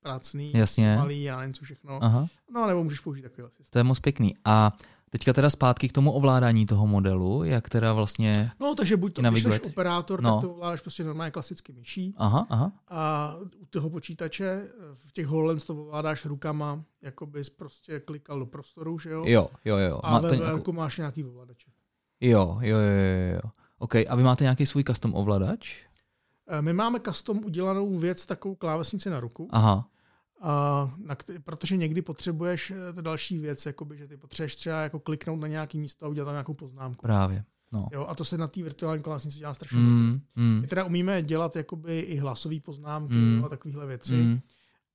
prácný, 0.00 0.52
Jasně. 0.54 0.96
malý 0.96 1.30
a 1.30 1.38
nevím 1.40 1.54
co 1.54 1.64
všechno. 1.64 2.04
Aha. 2.04 2.26
No 2.54 2.66
nebo 2.66 2.84
můžeš 2.84 3.00
použít 3.00 3.22
takový 3.22 3.48
systém. 3.48 3.66
To 3.70 3.78
je 3.78 3.84
moc 3.84 4.00
pěkný. 4.00 4.34
A 4.44 4.72
teďka 5.14 5.32
teda 5.32 5.50
zpátky 5.50 5.88
k 5.88 5.92
tomu 5.92 6.12
ovládání 6.12 6.66
toho 6.66 6.86
modelu, 6.86 7.44
jak 7.44 7.68
teda 7.68 7.92
vlastně... 7.92 8.50
No 8.60 8.74
takže 8.74 8.96
buď 8.96 9.12
to, 9.14 9.20
I 9.20 9.24
když 9.30 9.42
jsi 9.42 9.48
navigovat. 9.48 9.70
operátor, 9.72 10.22
No. 10.22 10.32
tak 10.34 10.40
to 10.40 10.54
ovládáš 10.54 10.80
prostě 10.80 11.04
normálně 11.04 11.30
klasicky 11.30 11.72
myší 11.72 12.14
Aha, 12.16 12.46
aha. 12.50 12.72
a 12.88 13.34
u 13.60 13.66
toho 13.66 13.90
počítače 13.90 14.68
v 14.94 15.12
těch 15.12 15.26
HoloLens 15.26 15.64
to 15.64 15.74
ovládáš 15.76 16.24
rukama, 16.24 16.82
jako 17.02 17.26
bys 17.26 17.50
prostě 17.50 18.00
klikal 18.00 18.38
do 18.38 18.46
prostoru, 18.46 18.98
že 18.98 19.10
jo? 19.10 19.24
Jo, 19.26 19.48
jo, 19.64 19.76
jo. 19.76 20.00
A 20.02 20.18
ve 20.18 20.28
nějakou... 20.28 20.44
velku 20.44 20.72
máš 20.72 20.98
nějaký 20.98 21.24
ovladače. 21.24 21.70
Jo, 22.20 22.58
jo, 22.60 22.76
jo, 22.76 22.82
jo, 23.30 23.34
jo. 23.44 23.50
OK, 23.78 23.94
a 23.94 24.14
vy 24.16 24.22
máte 24.22 24.44
nějaký 24.44 24.66
svůj 24.66 24.84
custom 24.84 25.14
ovladač? 25.14 25.76
Eh, 26.48 26.62
My 26.62 26.72
máme 26.72 27.00
custom 27.00 27.44
udělanou 27.44 27.96
věc, 27.96 28.26
takovou 28.26 28.54
klávesnici 28.54 29.10
na 29.10 29.20
ruku, 29.20 29.48
Aha, 29.52 29.88
na 31.06 31.14
kte- 31.14 31.38
protože 31.44 31.76
někdy 31.76 32.02
potřebuješ 32.02 32.70
eh, 32.70 32.92
to 32.92 33.02
další 33.02 33.38
věc, 33.38 33.66
jakoby, 33.66 33.96
že 33.98 34.08
ty 34.08 34.16
potřebuješ 34.16 34.56
třeba 34.56 34.82
jako 34.82 34.98
kliknout 35.00 35.40
na 35.40 35.48
nějaký 35.48 35.78
místo 35.78 36.06
a 36.06 36.08
udělat 36.08 36.24
tam 36.26 36.34
nějakou 36.34 36.54
poznámku. 36.54 37.02
právě. 37.02 37.44
No. 37.72 37.88
Jo, 37.92 38.06
a 38.08 38.14
to 38.14 38.24
se 38.24 38.38
na 38.38 38.48
té 38.48 38.62
virtuální 38.62 39.02
klávesnici 39.02 39.38
dělá 39.38 39.54
strašně 39.54 39.78
Mm, 39.78 40.20
mm, 40.36 40.58
My 40.60 40.66
teda 40.66 40.84
umíme 40.84 41.22
dělat 41.22 41.56
jakoby 41.56 42.00
i 42.00 42.16
hlasové 42.16 42.60
poznámky 42.60 43.14
Mm. 43.14 43.44
a 43.44 43.48
takovéhle 43.48 43.86
věci 43.86 44.12
mm, 44.12 44.40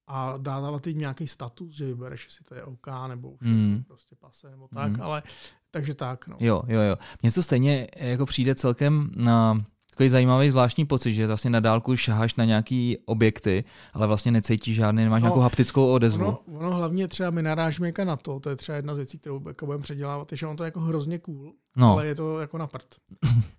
a 0.08 0.34
dávat 0.38 0.88
jim 0.88 0.98
nějaký 0.98 1.28
status, 1.28 1.74
že 1.76 1.86
vybereš, 1.86 2.26
jestli 2.26 2.46
to 2.46 2.56
je 2.56 2.64
OK 2.64 2.88
nebo 3.08 3.32
už 3.32 3.40
Mm. 3.42 3.84
prostě 3.88 4.16
pase 4.16 4.50
nebo 4.52 4.68
tak, 4.76 4.92
Mm. 4.98 5.02
ale 5.02 5.24
takže 5.72 5.94
tak. 5.94 6.28
No. 6.28 6.38
jo, 6.40 6.62
jo, 6.68 6.82
jo. 6.82 6.96
Mně 7.22 7.32
to 7.32 7.44
stejně 7.44 7.88
jako 7.96 8.26
přijde 8.26 8.56
celkem 8.56 9.12
na 9.16 9.66
takový 10.00 10.10
zajímavý 10.10 10.50
zvláštní 10.50 10.86
pocit, 10.86 11.14
že 11.14 11.28
vlastně 11.28 11.50
na 11.50 11.60
dálku 11.60 11.96
šaháš 11.98 12.36
na 12.36 12.46
nějaký 12.46 12.98
objekty, 13.06 13.64
ale 13.94 14.08
vlastně 14.08 14.32
necítíš 14.32 14.76
žádný, 14.76 15.04
nemáš 15.04 15.22
No, 15.22 15.26
nějakou 15.28 15.40
haptickou 15.40 15.92
odezvu. 15.94 16.26
Ono, 16.26 16.40
ono 16.48 16.76
hlavně 16.76 17.08
třeba 17.08 17.30
my 17.30 17.42
narážíme 17.44 17.88
jako 17.88 18.04
na 18.06 18.16
to, 18.16 18.40
to 18.40 18.50
je 18.50 18.56
třeba 18.56 18.76
jedna 18.76 18.94
z 18.94 18.98
věcí, 18.98 19.18
kterou 19.20 19.48
jako 19.48 19.66
budeme 19.66 19.82
předělávat, 19.82 20.32
je, 20.32 20.38
že 20.38 20.48
on 20.48 20.56
to 20.58 20.64
je 20.64 20.68
jako 20.68 20.80
hrozně 20.80 21.20
cool, 21.20 21.54
No. 21.76 21.92
ale 21.92 22.08
je 22.08 22.16
to 22.16 22.40
jako 22.40 22.58
na 22.58 22.68
prd. 22.68 22.96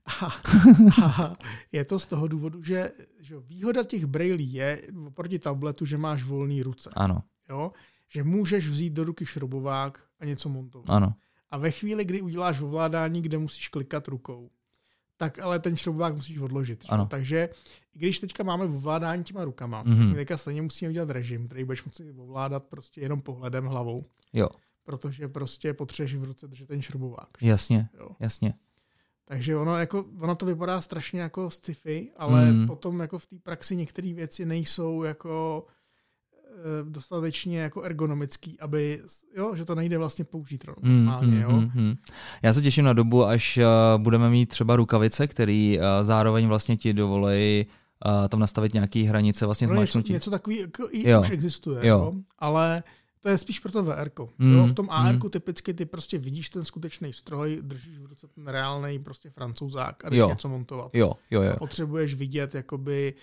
a, 0.23 0.27
a 1.05 1.33
je 1.73 1.85
to 1.85 1.99
z 1.99 2.07
toho 2.07 2.29
důvodu, 2.29 2.63
že, 2.63 2.91
že 3.21 3.37
výhoda 3.39 3.85
těch 3.85 4.07
brailí 4.07 4.53
je 4.53 4.83
oproti 5.07 5.39
tabletu, 5.39 5.85
že 5.85 5.99
máš 5.99 6.23
volné 6.25 6.63
ruce. 6.63 6.91
Ano, 6.97 7.23
Jo? 7.51 7.73
Že 8.09 8.25
můžeš 8.25 8.69
vzít 8.69 8.93
do 8.93 9.05
ruky 9.05 9.27
šrobovák 9.27 10.01
a 10.21 10.25
něco 10.25 10.49
montovat. 10.49 10.91
ano. 10.91 11.13
A 11.51 11.59
ve 11.59 11.71
chvíli, 11.71 12.05
kdy 12.05 12.21
uděláš 12.23 12.61
ovládání, 12.61 13.23
kde 13.23 13.39
musíš 13.39 13.69
klikat 13.69 14.09
rukou, 14.09 14.51
tak 15.21 15.39
ale 15.39 15.59
ten 15.59 15.77
šrobovák 15.77 16.15
musíš 16.15 16.39
odložit. 16.39 16.83
že? 16.85 16.89
Ano. 16.89 17.07
Takže 17.07 17.49
i 17.95 17.99
když 17.99 18.19
teďka 18.21 18.43
máme 18.43 18.65
ovládání 18.65 19.25
těma 19.25 19.45
rukama, 19.45 19.83
Mhm. 19.83 19.99
tak 19.99 20.07
my 20.09 20.15
teďka 20.15 20.37
stejně 20.37 20.63
musíme 20.63 20.89
udělat 20.91 21.11
režim, 21.11 21.47
který 21.47 21.65
budeš 21.65 21.85
moci 21.85 22.13
ovládat 22.17 22.65
prostě 22.65 23.01
jenom 23.01 23.21
pohledem 23.21 23.67
hlavou, 23.67 24.05
Jo, 24.33 24.49
protože 24.85 25.29
prostě 25.29 25.75
potřebuješ 25.75 26.15
v 26.15 26.25
ruce 26.25 26.49
držet 26.49 26.69
ten 26.69 26.83
šrobovák. 26.83 27.29
jasně, 27.41 27.89
Jo. 27.99 28.09
jasně. 28.21 28.55
Takže 29.25 29.57
ono, 29.57 29.77
jako, 29.79 30.05
ono 30.21 30.35
to 30.35 30.47
vypadá 30.47 30.81
strašně 30.81 31.21
jako 31.21 31.51
sci-fi, 31.51 32.13
ale 32.17 32.53
Mhm. 32.53 32.67
potom 32.67 33.01
jako 33.01 33.19
v 33.19 33.27
té 33.27 33.37
praxi 33.39 33.77
některé 33.77 34.13
věci 34.15 34.47
nejsou 34.47 35.03
jako 35.03 35.67
dostatečně 36.89 37.59
jako 37.61 37.83
ergonomický, 37.83 38.61
aby, 38.61 39.01
jo, 39.37 39.55
že 39.55 39.65
to 39.65 39.75
nejde 39.75 39.99
vlastně 39.99 40.25
použít 40.25 40.65
normálně, 40.83 41.41
jo. 41.41 41.51
mm, 41.53 41.71
mm. 41.75 41.95
Já 42.43 42.55
se 42.55 42.63
těším 42.63 42.85
na 42.85 42.93
dobu, 42.93 43.27
až 43.27 43.57
uh, 43.59 44.03
budeme 44.03 44.31
mít 44.31 44.47
třeba 44.49 44.77
rukavice, 44.77 45.27
který 45.27 45.79
uh, 45.79 45.85
zároveň 46.03 46.47
vlastně 46.47 46.77
ti 46.77 46.93
dovolí 46.93 47.67
uh, 48.07 48.29
tam 48.29 48.41
nastavit 48.41 48.75
nějaký 48.75 49.05
hranice 49.05 49.47
vlastně 49.47 49.67
No 49.67 49.73
něco, 49.75 49.81
zmačnutí. 49.81 50.13
něco 50.13 50.31
takový 50.31 50.59
jako 50.59 50.89
i 50.91 51.09
Jo. 51.11 51.21
už 51.21 51.31
existuje, 51.31 51.87
Jo. 51.87 51.99
jo. 51.99 52.13
ale 52.39 52.83
to 53.23 53.29
je 53.29 53.39
spíš 53.39 53.61
pro 53.61 53.73
to 53.73 53.83
VR. 53.83 54.11
Mm, 54.39 54.55
jo. 54.57 54.67
V 54.67 54.73
tom 54.73 54.91
AR 54.91 55.15
mm. 55.15 55.31
typicky 55.31 55.75
ty 55.75 55.85
prostě 55.85 56.19
vidíš 56.19 56.49
ten 56.49 56.65
skutečný 56.65 57.13
stroj, 57.13 57.59
držíš 57.63 57.99
v 57.99 58.07
ruce 58.07 58.27
ten 58.29 58.49
reálný 58.49 58.99
prostě 58.99 59.31
francouzák 59.31 60.05
a 60.05 60.09
jdeš 60.11 60.19
Jo. 60.19 60.29
něco 60.29 60.49
montovat. 60.49 60.91
Jo, 60.95 61.13
jo, 61.31 61.43
jo. 61.43 61.53
A 61.53 61.57
potřebuješ 61.57 62.15
vidět, 62.15 62.55
jakoby, 62.55 63.15
eh, 63.17 63.21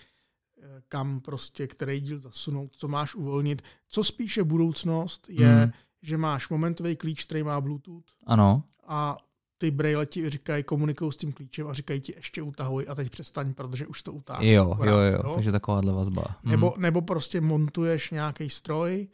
kam 0.88 1.20
prostě, 1.20 1.66
který 1.66 2.00
díl 2.00 2.18
zasunout, 2.18 2.76
co 2.76 2.88
máš 2.88 3.14
uvolnit. 3.14 3.62
Co 3.88 4.04
spíše 4.04 4.44
budoucnost 4.44 5.26
je, 5.28 5.66
Mm. 5.66 5.72
že 6.02 6.16
máš 6.16 6.48
momentový 6.48 6.96
klíč, 6.96 7.24
který 7.24 7.42
má 7.42 7.60
Bluetooth 7.60 8.04
Ano, 8.26 8.62
a 8.86 9.16
ty 9.58 9.70
braille 9.70 10.06
ti 10.06 10.30
říkají, 10.30 10.62
komunikují 10.62 11.12
s 11.12 11.16
tím 11.16 11.32
klíčem 11.32 11.66
a 11.66 11.72
říkají 11.72 12.00
ti 12.00 12.14
ještě 12.16 12.42
utahuj 12.42 12.86
a 12.88 12.94
teď 12.94 13.10
přestaň, 13.10 13.54
protože 13.54 13.86
už 13.86 14.02
to 14.02 14.12
utáhne. 14.12 14.46
Jo, 14.46 14.76
jo, 14.84 14.98
jo, 14.98 15.12
jo, 15.12 15.34
takže 15.34 15.52
takováhle 15.52 15.92
vazba. 15.92 16.24
Nebo, 16.44 16.70
hmm. 16.70 16.82
nebo 16.82 17.02
prostě 17.02 17.40
montuješ 17.40 18.10
nějaký 18.10 18.50
stroj 18.50 19.08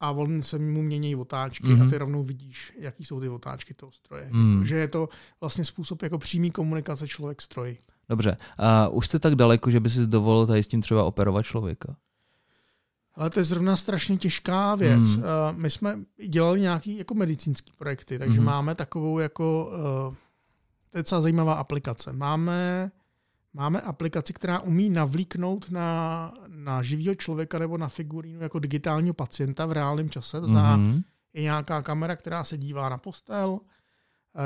a 0.00 0.10
on 0.10 0.42
se 0.42 0.58
mu 0.58 0.82
mění 0.82 1.16
otáčky 1.16 1.66
mm-hmm. 1.66 1.80
a 1.80 1.84
mhm. 1.84 1.90
ty 1.90 1.98
rovnou 1.98 2.22
vidíš, 2.22 2.72
jaký 2.78 3.04
jsou 3.04 3.20
ty 3.20 3.28
otáčky 3.28 3.74
toho 3.74 3.92
stroje. 3.92 4.28
Mm. 4.32 4.64
Že 4.64 4.76
je 4.76 4.88
to 4.88 5.08
vlastně 5.40 5.64
způsob 5.64 6.02
jako 6.02 6.18
přímý 6.18 6.50
komunikace 6.50 7.08
člověk-stroj. 7.08 7.78
Dobře. 8.08 8.36
A 8.58 8.88
už 8.88 9.06
jste 9.06 9.18
tak 9.18 9.34
daleko, 9.34 9.70
že 9.70 9.80
by 9.80 9.90
si 9.90 10.06
dovolil 10.06 10.46
tady 10.46 10.62
s 10.62 10.68
tím 10.68 10.82
třeba 10.82 11.04
operovat 11.04 11.46
člověka? 11.46 11.96
Ale 13.14 13.30
to 13.30 13.40
je 13.40 13.44
zrovna 13.44 13.76
strašně 13.76 14.16
těžká 14.16 14.74
věc. 14.74 15.16
Mm. 15.16 15.22
My 15.52 15.70
jsme 15.70 15.98
dělali 16.28 16.60
nějaký 16.60 16.98
jako 16.98 17.14
medicínský 17.14 17.72
projekty, 17.78 18.18
takže 18.18 18.40
mm. 18.40 18.46
máme 18.46 18.74
takovou 18.74 19.18
jako, 19.18 19.70
eh, 19.72 20.16
to 20.90 20.98
je 20.98 21.02
docela 21.02 21.20
zajímavá 21.20 21.54
aplikace. 21.54 22.12
Máme, 22.12 22.90
máme 23.54 23.80
aplikaci, 23.80 24.32
která 24.32 24.60
umí 24.60 24.90
navlíknout 24.90 25.70
na, 25.70 26.32
na 26.46 26.82
živého 26.82 27.14
člověka 27.14 27.58
nebo 27.58 27.78
na 27.78 27.88
figurínu 27.88 28.40
jako 28.40 28.58
digitálního 28.58 29.14
pacienta 29.14 29.66
v 29.66 29.72
reálném 29.72 30.10
čase. 30.10 30.40
To 30.40 30.48
znamená, 30.48 30.76
mm. 30.76 31.02
je 31.32 31.42
nějaká 31.42 31.82
kamera, 31.82 32.16
která 32.16 32.44
se 32.44 32.58
dívá 32.58 32.88
na 32.88 32.98
postel, 32.98 33.60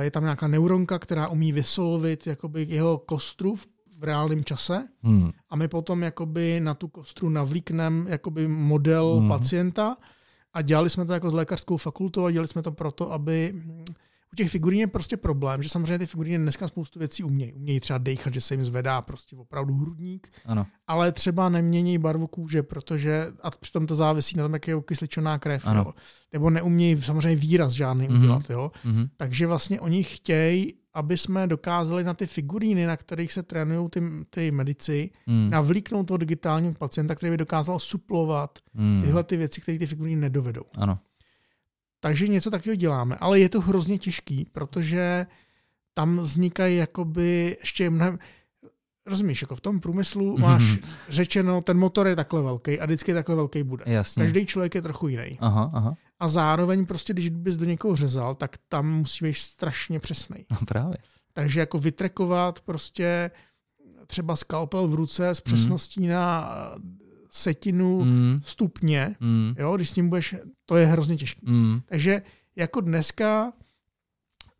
je 0.01 0.11
tam 0.11 0.23
nějaká 0.23 0.47
neuronka, 0.47 0.99
která 0.99 1.29
umí 1.29 1.53
vysolvit 1.53 2.27
jakoby 2.27 2.67
jeho 2.69 2.99
kostru 2.99 3.55
v 3.55 3.67
v 4.03 4.05
reálném 4.05 4.45
čase 4.45 4.89
hmm. 5.03 5.31
a 5.51 5.57
my 5.57 5.69
potom 5.69 6.03
jakoby 6.03 6.61
na 6.61 6.75
tu 6.75 6.89
kostru 6.89 7.29
navlíkneme 7.29 8.11
jakoby 8.11 8.49
model 8.49 9.17
hmm. 9.19 9.29
pacienta 9.29 9.97
a 10.55 10.63
dělali 10.63 10.91
jsme 10.91 11.05
to 11.05 11.13
jako 11.13 11.31
s 11.31 11.35
lékařskou 11.35 11.77
fakultou 11.77 12.25
a 12.25 12.31
dělali 12.31 12.49
jsme 12.49 12.63
to 12.63 12.73
proto, 12.73 13.13
aby 13.13 13.63
u 14.33 14.37
těch 14.37 14.51
figurín 14.51 14.81
je 14.81 14.87
prostě 14.87 15.17
problém, 15.17 15.63
že 15.63 15.69
samozřejmě 15.69 15.99
ty 15.99 16.07
figuríny 16.07 16.39
dneska 16.39 16.69
spoustu 16.69 16.99
věcí 16.99 17.25
umějí. 17.25 17.53
Umějí 17.53 17.81
třeba 17.81 17.99
dechat, 17.99 18.35
že 18.35 18.41
se 18.41 18.55
jim 18.55 18.65
zvedá 18.65 19.03
prostě 19.03 19.37
opravdu 19.37 19.75
hrudník, 19.75 20.33
ano. 20.47 20.67
ale 20.87 21.13
třeba 21.13 21.49
nemění 21.49 21.99
barvu 21.99 22.27
kůže, 22.27 22.63
protože 22.63 23.27
a 23.43 23.51
přitom 23.51 23.87
to 23.87 23.95
závisí 23.95 24.37
na 24.37 24.45
tom, 24.45 24.53
jak 24.53 24.69
je 24.69 24.77
okysličená 24.77 25.39
krev. 25.39 25.67
Jo. 25.75 25.93
Nebo 26.33 26.51
neumějí 26.51 27.03
samozřejmě 27.03 27.37
výraz 27.37 27.73
žádný 27.73 28.09
mm-hmm. 28.09 28.19
udělat. 28.19 28.51
Jo. 28.51 28.73
Mm-hmm. 28.85 29.09
Takže 29.17 29.47
vlastně 29.47 29.81
oni 29.81 30.05
chtějí, 30.05 30.75
aby 30.95 31.17
jsme 31.17 31.47
dokázali 31.47 32.05
na 32.05 32.15
ty 32.15 32.27
figuríny, 32.27 32.87
na 32.87 32.97
kterých 32.97 33.33
se 33.33 33.43
trénují 33.43 33.91
ty, 33.91 34.03
ty 34.31 34.51
medici, 34.51 35.11
mm. 35.27 35.51
navlíknout 35.51 36.07
toho 36.07 36.19
digitálního 36.19 36.75
pacienta, 36.75 37.15
který 37.15 37.31
by 37.31 37.37
dokázal 37.37 37.79
suplovat 37.79 38.59
mm. 38.75 39.03
tyhle 39.05 39.25
ty 39.25 39.37
věci, 39.37 39.61
které 39.61 39.79
ty 39.79 39.87
figuríny 39.87 40.21
nedovedou. 40.21 40.65
Ano. 40.79 40.99
Takže 42.05 42.29
něco 42.29 42.51
takového 42.51 42.77
děláme, 42.77 43.17
ale 43.17 43.41
je 43.41 43.49
to 43.49 43.61
hrozně 43.61 43.99
těžký, 43.99 44.47
protože 44.53 45.27
tam 45.95 46.19
vznikají 46.19 46.77
jakoby 46.77 47.57
ještě 47.61 47.91
mnohem, 47.91 48.19
rozumíš, 49.07 49.43
jako 49.43 49.57
v 49.57 49.61
tom 49.61 49.81
průmyslu 49.81 50.37
mm-hmm. 50.37 50.41
máš 50.41 50.79
řečeno, 51.09 51.61
ten 51.61 51.79
motor 51.79 52.07
je 52.07 52.17
takhle 52.17 52.43
velký 52.43 52.81
a 52.81 52.85
vždycky 52.87 53.15
takhle 53.15 53.37
velký 53.37 53.63
bude. 53.63 53.85
Jasně. 53.87 54.23
Každý 54.23 54.47
člověk 54.47 54.75
je 54.75 54.83
trochu 54.83 55.09
jiný. 55.09 55.39
Aha, 55.41 55.71
aha. 55.75 55.95
A 56.21 56.29
zároveň 56.29 56.87
prostě, 56.87 57.13
když 57.13 57.29
bys 57.29 57.57
do 57.57 57.65
někoho 57.65 57.97
řezal, 57.97 58.35
tak 58.35 58.57
tam 58.69 58.93
musí 58.93 59.25
být 59.25 59.35
strašně 59.35 60.01
přesný. 60.01 60.45
No 60.51 60.59
právě. 60.67 60.97
Takže 61.33 61.61
jako 61.61 61.79
vytrekovat 61.79 62.61
prostě 62.61 63.31
třeba 64.07 64.37
skalpel 64.37 64.89
v 64.89 64.95
ruce 64.95 65.29
s 65.29 65.41
přesností 65.41 66.01
mm. 66.01 66.09
na 66.09 66.55
setinu 67.33 68.05
mm. 68.05 68.41
stupně, 68.43 69.17
mm. 69.21 69.55
jo, 69.59 69.77
když 69.77 69.91
s 69.91 69.93
tím 69.93 70.09
budeš, 70.09 70.35
to 70.67 70.77
je 70.77 70.87
hrozně 70.87 71.17
těžké. 71.17 71.41
Mm. 71.51 71.81
Takže 71.87 72.23
jako 72.57 72.81
dneska 72.81 73.53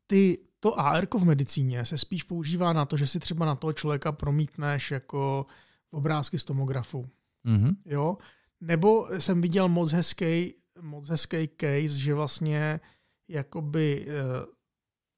ty, 0.07 0.39
to 0.61 0.81
AR 0.81 1.07
v 1.15 1.25
medicíně 1.25 1.85
se 1.85 1.99
spíš 1.99 2.23
používá 2.23 2.73
na 2.73 2.85
to, 2.85 2.97
že 2.97 3.07
si 3.07 3.21
třeba 3.21 3.47
na 3.47 3.55
toho 3.55 3.73
člověka 3.73 4.13
promítneš 4.13 4.91
jako 4.91 5.47
obrázky 5.91 6.39
z 6.39 6.45
tomografu. 6.45 7.09
Mm. 7.45 7.71
Jo? 7.85 8.17
Nebo 8.61 9.09
jsem 9.19 9.41
viděl 9.41 9.69
moc 9.69 9.93
hezký, 9.93 10.55
moc 10.81 11.09
hezký 11.09 11.49
case, 11.61 11.99
že 11.99 12.15
vlastně 12.15 12.81
jakoby, 13.29 14.07
eh, 14.09 14.47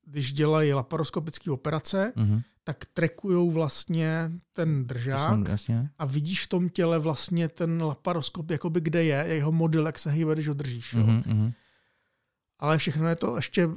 když 0.07 0.33
dělají 0.33 0.73
laparoskopické 0.73 1.51
operace, 1.51 2.13
mm 2.17 2.41
tak 2.65 2.85
trekují 2.95 3.51
vlastně 3.51 4.31
ten 4.53 4.87
držák 4.87 5.31
jsem, 5.31 5.45
jasně. 5.49 5.91
a 5.99 6.05
vidíš 6.05 6.45
v 6.45 6.49
tom 6.49 6.69
těle 6.69 6.99
vlastně 6.99 7.49
ten 7.49 7.83
laparoskop, 7.83 8.51
jakoby 8.51 8.81
kde 8.81 9.05
je, 9.05 9.25
jeho 9.29 9.53
model, 9.53 9.87
jak 9.87 9.99
se 9.99 10.11
hýbe, 10.11 10.35
když 10.35 10.49
ho 10.49 10.55
držíš. 10.55 10.95
Mm-hmm. 10.95 11.23
Jo. 11.27 11.35
Mhm. 11.35 11.53
Ale 12.59 12.79
všechno 12.79 13.09
je 13.09 13.17
to 13.17 13.37
ještě, 13.37 13.69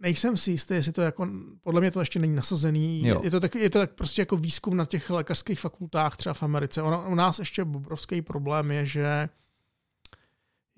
nejsem 0.00 0.36
si 0.36 0.50
jistý, 0.50 0.74
jestli 0.74 0.92
to 0.92 1.02
jako, 1.02 1.28
podle 1.60 1.80
mě 1.80 1.90
to 1.90 2.00
ještě 2.00 2.18
není 2.18 2.34
nasazený. 2.34 3.06
Jo. 3.06 3.20
Je, 3.24 3.30
to 3.30 3.40
tak, 3.40 3.54
je 3.54 3.70
to 3.70 3.78
tak 3.78 3.92
prostě 3.92 4.22
jako 4.22 4.36
výzkum 4.36 4.76
na 4.76 4.84
těch 4.84 5.10
lékařských 5.10 5.60
fakultách 5.60 6.16
třeba 6.16 6.34
v 6.34 6.42
Americe. 6.42 6.82
Ono, 6.82 7.04
u 7.10 7.14
nás 7.14 7.38
ještě 7.38 7.62
obrovský 7.62 8.22
problém 8.22 8.70
je, 8.70 8.86
že 8.86 9.28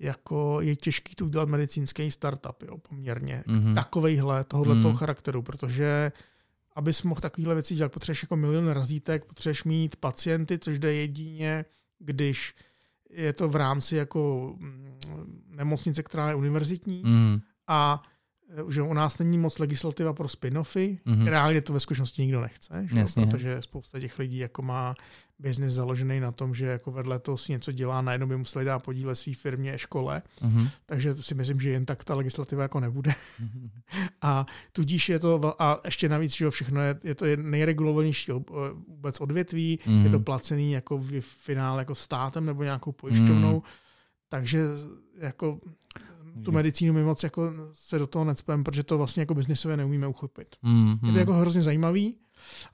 jako 0.03 0.61
je 0.61 0.75
těžký 0.75 1.15
tu 1.15 1.25
udělat 1.25 1.49
medicínský 1.49 2.11
startup, 2.11 2.63
jo, 2.63 2.77
poměrně. 2.77 3.43
Mm-hmm. 3.47 3.75
Takovejhle, 3.75 4.43
tohohle 4.43 4.75
mm-hmm. 4.75 4.95
charakteru, 4.95 5.41
protože 5.41 6.11
abys 6.75 7.03
mohl 7.03 7.21
takovéhle 7.21 7.55
věci 7.55 7.75
dělat, 7.75 7.91
potřebuješ 7.91 8.23
jako 8.23 8.35
milion 8.35 8.67
razítek, 8.67 9.25
potřebuješ 9.25 9.63
mít 9.63 9.95
pacienty, 9.95 10.59
což 10.59 10.79
jde 10.79 10.93
jedině, 10.93 11.65
když 11.99 12.55
je 13.09 13.33
to 13.33 13.49
v 13.49 13.55
rámci 13.55 13.95
jako 13.95 14.53
mm, 14.57 14.99
nemocnice, 15.47 16.03
která 16.03 16.29
je 16.29 16.35
univerzitní 16.35 17.03
mm. 17.05 17.39
a 17.67 18.03
že 18.69 18.81
u 18.81 18.93
nás 18.93 19.19
není 19.19 19.37
moc 19.37 19.59
legislativa 19.59 20.13
pro 20.13 20.27
spin-offy. 20.27 20.99
Mm-hmm. 21.05 21.27
Reálně 21.27 21.61
to 21.61 21.73
ve 21.73 21.79
zkušenosti 21.79 22.21
nikdo 22.21 22.41
nechce, 22.41 22.87
že? 22.87 23.03
protože 23.15 23.61
spousta 23.61 23.99
těch 23.99 24.19
lidí 24.19 24.37
jako 24.37 24.61
má 24.61 24.95
biznis 25.39 25.73
založený 25.73 26.19
na 26.19 26.31
tom, 26.31 26.55
že 26.55 26.65
jako 26.65 26.91
vedle 26.91 27.19
toho 27.19 27.37
si 27.37 27.51
něco 27.51 27.71
dělá, 27.71 28.01
najednou 28.01 28.27
by 28.27 28.37
museli 28.37 28.65
dát 28.65 28.79
podíle 28.79 29.15
své 29.15 29.33
firmě, 29.33 29.77
škole. 29.77 30.21
Mm-hmm. 30.41 30.69
Takže 30.85 31.13
to 31.13 31.23
si 31.23 31.35
myslím, 31.35 31.59
že 31.59 31.69
jen 31.69 31.85
tak 31.85 32.03
ta 32.03 32.15
legislativa 32.15 32.61
jako 32.61 32.79
nebude. 32.79 33.11
Mm-hmm. 33.11 33.69
A 34.21 34.45
tudíž 34.71 35.09
je 35.09 35.19
to, 35.19 35.61
a 35.61 35.81
ještě 35.85 36.09
navíc, 36.09 36.35
že 36.35 36.49
všechno 36.49 36.81
je, 36.81 36.99
je 37.03 37.15
to 37.15 37.25
nejregulovanější 37.35 38.31
vůbec 38.87 39.21
odvětví, 39.21 39.79
mm-hmm. 39.85 40.03
je 40.03 40.09
to 40.09 40.19
placený 40.19 40.71
jako 40.71 40.97
v 40.97 41.21
finále 41.21 41.81
jako 41.81 41.95
státem 41.95 42.45
nebo 42.45 42.63
nějakou 42.63 42.91
pojišťovnou. 42.91 43.59
Mm-hmm. 43.59 43.83
Takže 44.29 44.61
jako 45.17 45.59
tu 46.43 46.51
medicínu 46.51 46.93
my 46.93 47.03
moc 47.03 47.23
jako 47.23 47.51
se 47.73 47.99
do 47.99 48.07
toho 48.07 48.25
necpem, 48.25 48.63
protože 48.63 48.83
to 48.83 48.97
vlastně 48.97 49.21
jako 49.21 49.33
biznisově 49.33 49.77
neumíme 49.77 50.07
uchopit. 50.07 50.55
Mm, 50.61 50.97
Je 51.05 51.13
to 51.13 51.19
jako 51.19 51.33
hrozně 51.33 51.61
zajímavý. 51.61 52.17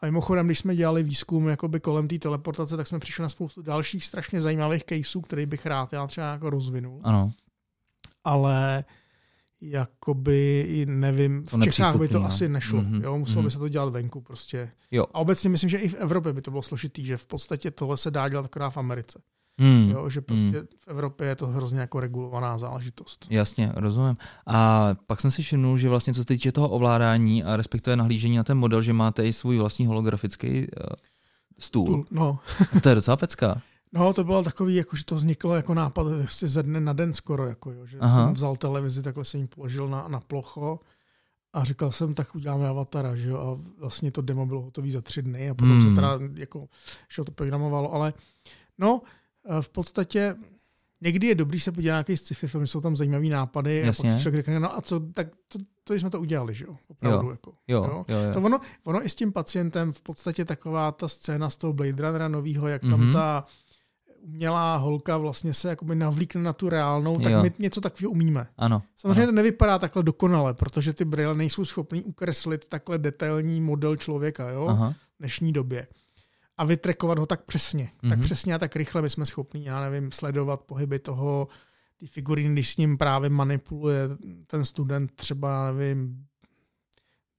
A 0.01 0.05
mimochodem, 0.05 0.45
když 0.45 0.60
jsme 0.60 0.76
dělali 0.76 1.03
výzkum 1.03 1.47
jakoby 1.47 1.80
kolem 1.80 2.07
té 2.07 2.20
teleportace, 2.20 2.78
tak 2.78 2.88
jsme 2.88 2.99
přišli 2.99 3.22
na 3.22 3.30
spoustu 3.30 3.62
dalších 3.62 4.05
strašně 4.05 4.41
zajímavých 4.41 4.84
caseů, 4.84 5.22
který 5.22 5.45
bych 5.45 5.66
rád 5.66 5.93
já 5.93 6.07
třeba 6.07 6.32
jako 6.32 6.49
rozvinul. 6.49 7.01
Ano. 7.03 7.32
Ale 8.24 8.84
jakoby, 9.62 10.86
nevím, 10.89 11.45
v 11.45 11.64
Čechách 11.64 11.95
by 11.95 12.07
to 12.07 12.20
no. 12.20 12.26
asi 12.26 12.49
nešlo. 12.49 12.82
Mm-hmm. 12.82 13.03
Jo, 13.03 13.18
muselo 13.18 13.41
mm-hmm. 13.41 13.45
by 13.45 13.51
se 13.51 13.60
to 13.60 13.70
dělat 13.70 13.89
venku 13.89 14.22
prostě. 14.22 14.72
Jo. 14.91 15.05
A 15.14 15.20
obecně 15.20 15.49
myslím, 15.49 15.70
že 15.70 15.78
i 15.78 15.89
v 15.89 15.93
Evropě 15.93 16.34
by 16.34 16.41
to 16.41 16.51
bylo 16.51 16.64
složitý, 16.64 17.05
že 17.05 17.18
v 17.18 17.26
podstatě 17.26 17.72
tohle 17.72 17.97
se 17.97 18.12
dá 18.12 18.30
dělat 18.30 18.45
akorát 18.45 18.70
v 18.70 18.78
Americe. 18.78 19.22
Hmm. 19.60 19.89
Jo, 19.89 20.10
že 20.10 20.22
prostě 20.22 20.43
hmm. 20.43 20.68
v 20.80 20.88
Evropě 20.88 21.28
je 21.28 21.36
to 21.36 21.47
hrozně 21.47 21.80
jako 21.80 21.99
regulovaná 21.99 22.57
záležitost. 22.57 23.28
Jasně, 23.30 23.72
rozumím. 23.76 24.16
A 24.47 24.89
pak 25.07 25.22
jsem 25.22 25.32
si 25.32 25.41
všimnul, 25.41 25.78
že 25.78 25.89
vlastně 25.89 26.14
co 26.14 26.22
se 26.22 26.26
týče 26.26 26.51
toho 26.51 26.70
ovládání 26.70 27.43
a 27.43 27.57
respektive 27.57 27.95
nahlížení 27.95 28.38
na 28.38 28.43
ten 28.43 28.57
model, 28.57 28.82
že 28.82 28.93
máte 28.93 29.28
i 29.28 29.34
svůj 29.34 29.57
vlastní 29.57 29.86
holografický 29.86 30.60
uh, 30.60 30.66
stůl. 31.60 31.86
stůl. 31.86 32.05
No. 32.12 32.39
to 32.84 32.89
je 32.89 32.95
docela 32.95 33.18
pecká. 33.18 33.62
No, 33.91 34.13
to 34.13 34.23
bylo 34.23 34.43
takový, 34.43 34.75
jako, 34.75 34.95
že 34.95 35.05
to 35.05 35.15
vzniklo 35.15 35.55
jako 35.55 35.73
nápad 35.73 36.07
asi 36.23 36.47
ze 36.47 36.63
dne 36.63 36.79
na 36.79 36.93
den 36.93 37.13
skoro, 37.13 37.47
jako, 37.47 37.71
jo, 37.71 37.85
že 37.85 37.97
Aha. 37.99 38.25
jsem 38.25 38.33
vzal 38.33 38.55
televizi, 38.55 39.03
takhle 39.03 39.23
jsem 39.23 39.41
ji 39.41 39.47
položil 39.47 39.87
na, 39.87 40.07
na 40.07 40.19
plocho 40.19 40.79
a 41.53 41.63
říkal 41.63 41.91
jsem, 41.91 42.13
tak 42.13 42.35
uděláme 42.35 42.67
avatara, 42.67 43.15
že 43.15 43.29
jo, 43.29 43.37
a 43.37 43.79
vlastně 43.79 44.11
to 44.11 44.21
demo 44.21 44.45
bylo 44.45 44.61
hotové 44.61 44.91
za 44.91 45.01
tři 45.01 45.21
dny 45.21 45.49
a 45.49 45.53
potom 45.53 45.79
hmm. 45.79 45.89
se 45.89 45.95
teda 45.95 46.19
jako, 46.33 46.67
že 47.09 47.23
to 47.23 47.31
programovalo, 47.31 47.93
ale 47.93 48.13
no, 48.77 49.01
Eh, 49.45 49.61
v 49.61 49.69
podstatě 49.69 50.35
někdy 51.01 51.27
je 51.27 51.35
dobrý 51.35 51.59
se 51.59 51.71
podívat 51.71 51.91
na 51.91 51.95
nějaký 51.95 52.17
sci-fi 52.17 52.47
film, 52.47 52.67
jsou 52.67 52.81
tam 52.81 52.95
zajímavý 52.95 53.29
nápady 53.29 53.83
Jasně. 53.85 54.09
a 54.09 54.11
pak 54.11 54.17
si 54.17 54.21
člověk 54.21 54.45
řekne, 54.45 54.59
no 54.59 54.77
a 54.77 54.81
co, 54.81 54.99
tak 54.99 55.27
to, 55.47 55.59
to 55.83 55.93
jsme 55.93 56.09
to 56.09 56.19
udělali, 56.19 56.53
že 56.53 56.65
jo, 56.65 56.77
opravdu. 56.87 57.27
Jo. 57.27 57.31
Jako, 57.31 57.53
jo, 57.67 57.83
jo. 57.83 58.05
Jo, 58.07 58.17
jo. 58.17 58.33
To 58.33 58.41
ono, 58.41 58.59
ono 58.83 59.05
i 59.05 59.09
s 59.09 59.15
tím 59.15 59.31
pacientem 59.31 59.93
v 59.93 60.01
podstatě 60.01 60.45
taková 60.45 60.91
ta 60.91 61.07
scéna 61.07 61.49
z 61.49 61.57
toho 61.57 61.73
Blade 61.73 62.01
Runnera 62.01 62.27
novýho, 62.27 62.67
jak 62.67 62.81
tam 62.81 63.01
mm-hmm. 63.01 63.13
ta 63.13 63.45
umělá 64.22 64.76
holka 64.76 65.17
vlastně 65.17 65.53
se 65.53 65.70
jakoby 65.70 65.95
navlíkne 65.95 66.41
na 66.41 66.53
tu 66.53 66.70
reálnou, 66.70 67.20
tak 67.20 67.34
jo. 67.34 67.43
my 67.43 67.51
něco 67.59 67.82
takového 67.82 68.11
umíme. 68.11 68.47
Ano. 68.57 68.82
Samozřejmě 68.95 69.24
ano. 69.24 69.32
to 69.32 69.36
nevypadá 69.36 69.80
takhle 69.80 70.03
dokonale, 70.03 70.53
protože 70.53 70.93
ty 70.93 71.05
brýle 71.05 71.36
nejsou 71.36 71.65
schopný 71.65 72.03
ukreslit 72.03 72.70
takhle 72.70 72.97
detailní 72.97 73.61
model 73.61 73.95
člověka 73.95 74.49
jo, 74.49 74.67
Aha. 74.67 74.91
v 74.91 75.20
dnešní 75.20 75.53
době 75.53 75.88
a 76.59 76.63
vytrekovat 76.63 77.20
ho 77.20 77.26
tak 77.26 77.43
přesně. 77.43 77.84
Mm-hmm. 77.84 78.09
Tak 78.09 78.17
mhm. 78.17 78.26
přesně 78.26 78.55
a 78.55 78.57
tak 78.57 78.76
rychle 78.76 79.01
my 79.01 79.09
jsme 79.09 79.26
schopni, 79.26 79.65
já 79.65 79.89
nevím, 79.89 80.11
sledovat 80.11 80.61
pohyby 80.61 80.99
toho, 80.99 81.47
ty 81.99 82.07
figuríny, 82.07 82.53
když 82.53 82.74
s 82.74 82.78
ním 82.78 82.97
právě 82.97 83.30
manipuluje 83.30 84.09
ten 84.47 84.65
student 84.65 85.11
třeba, 85.15 85.72
nevím, 85.72 86.26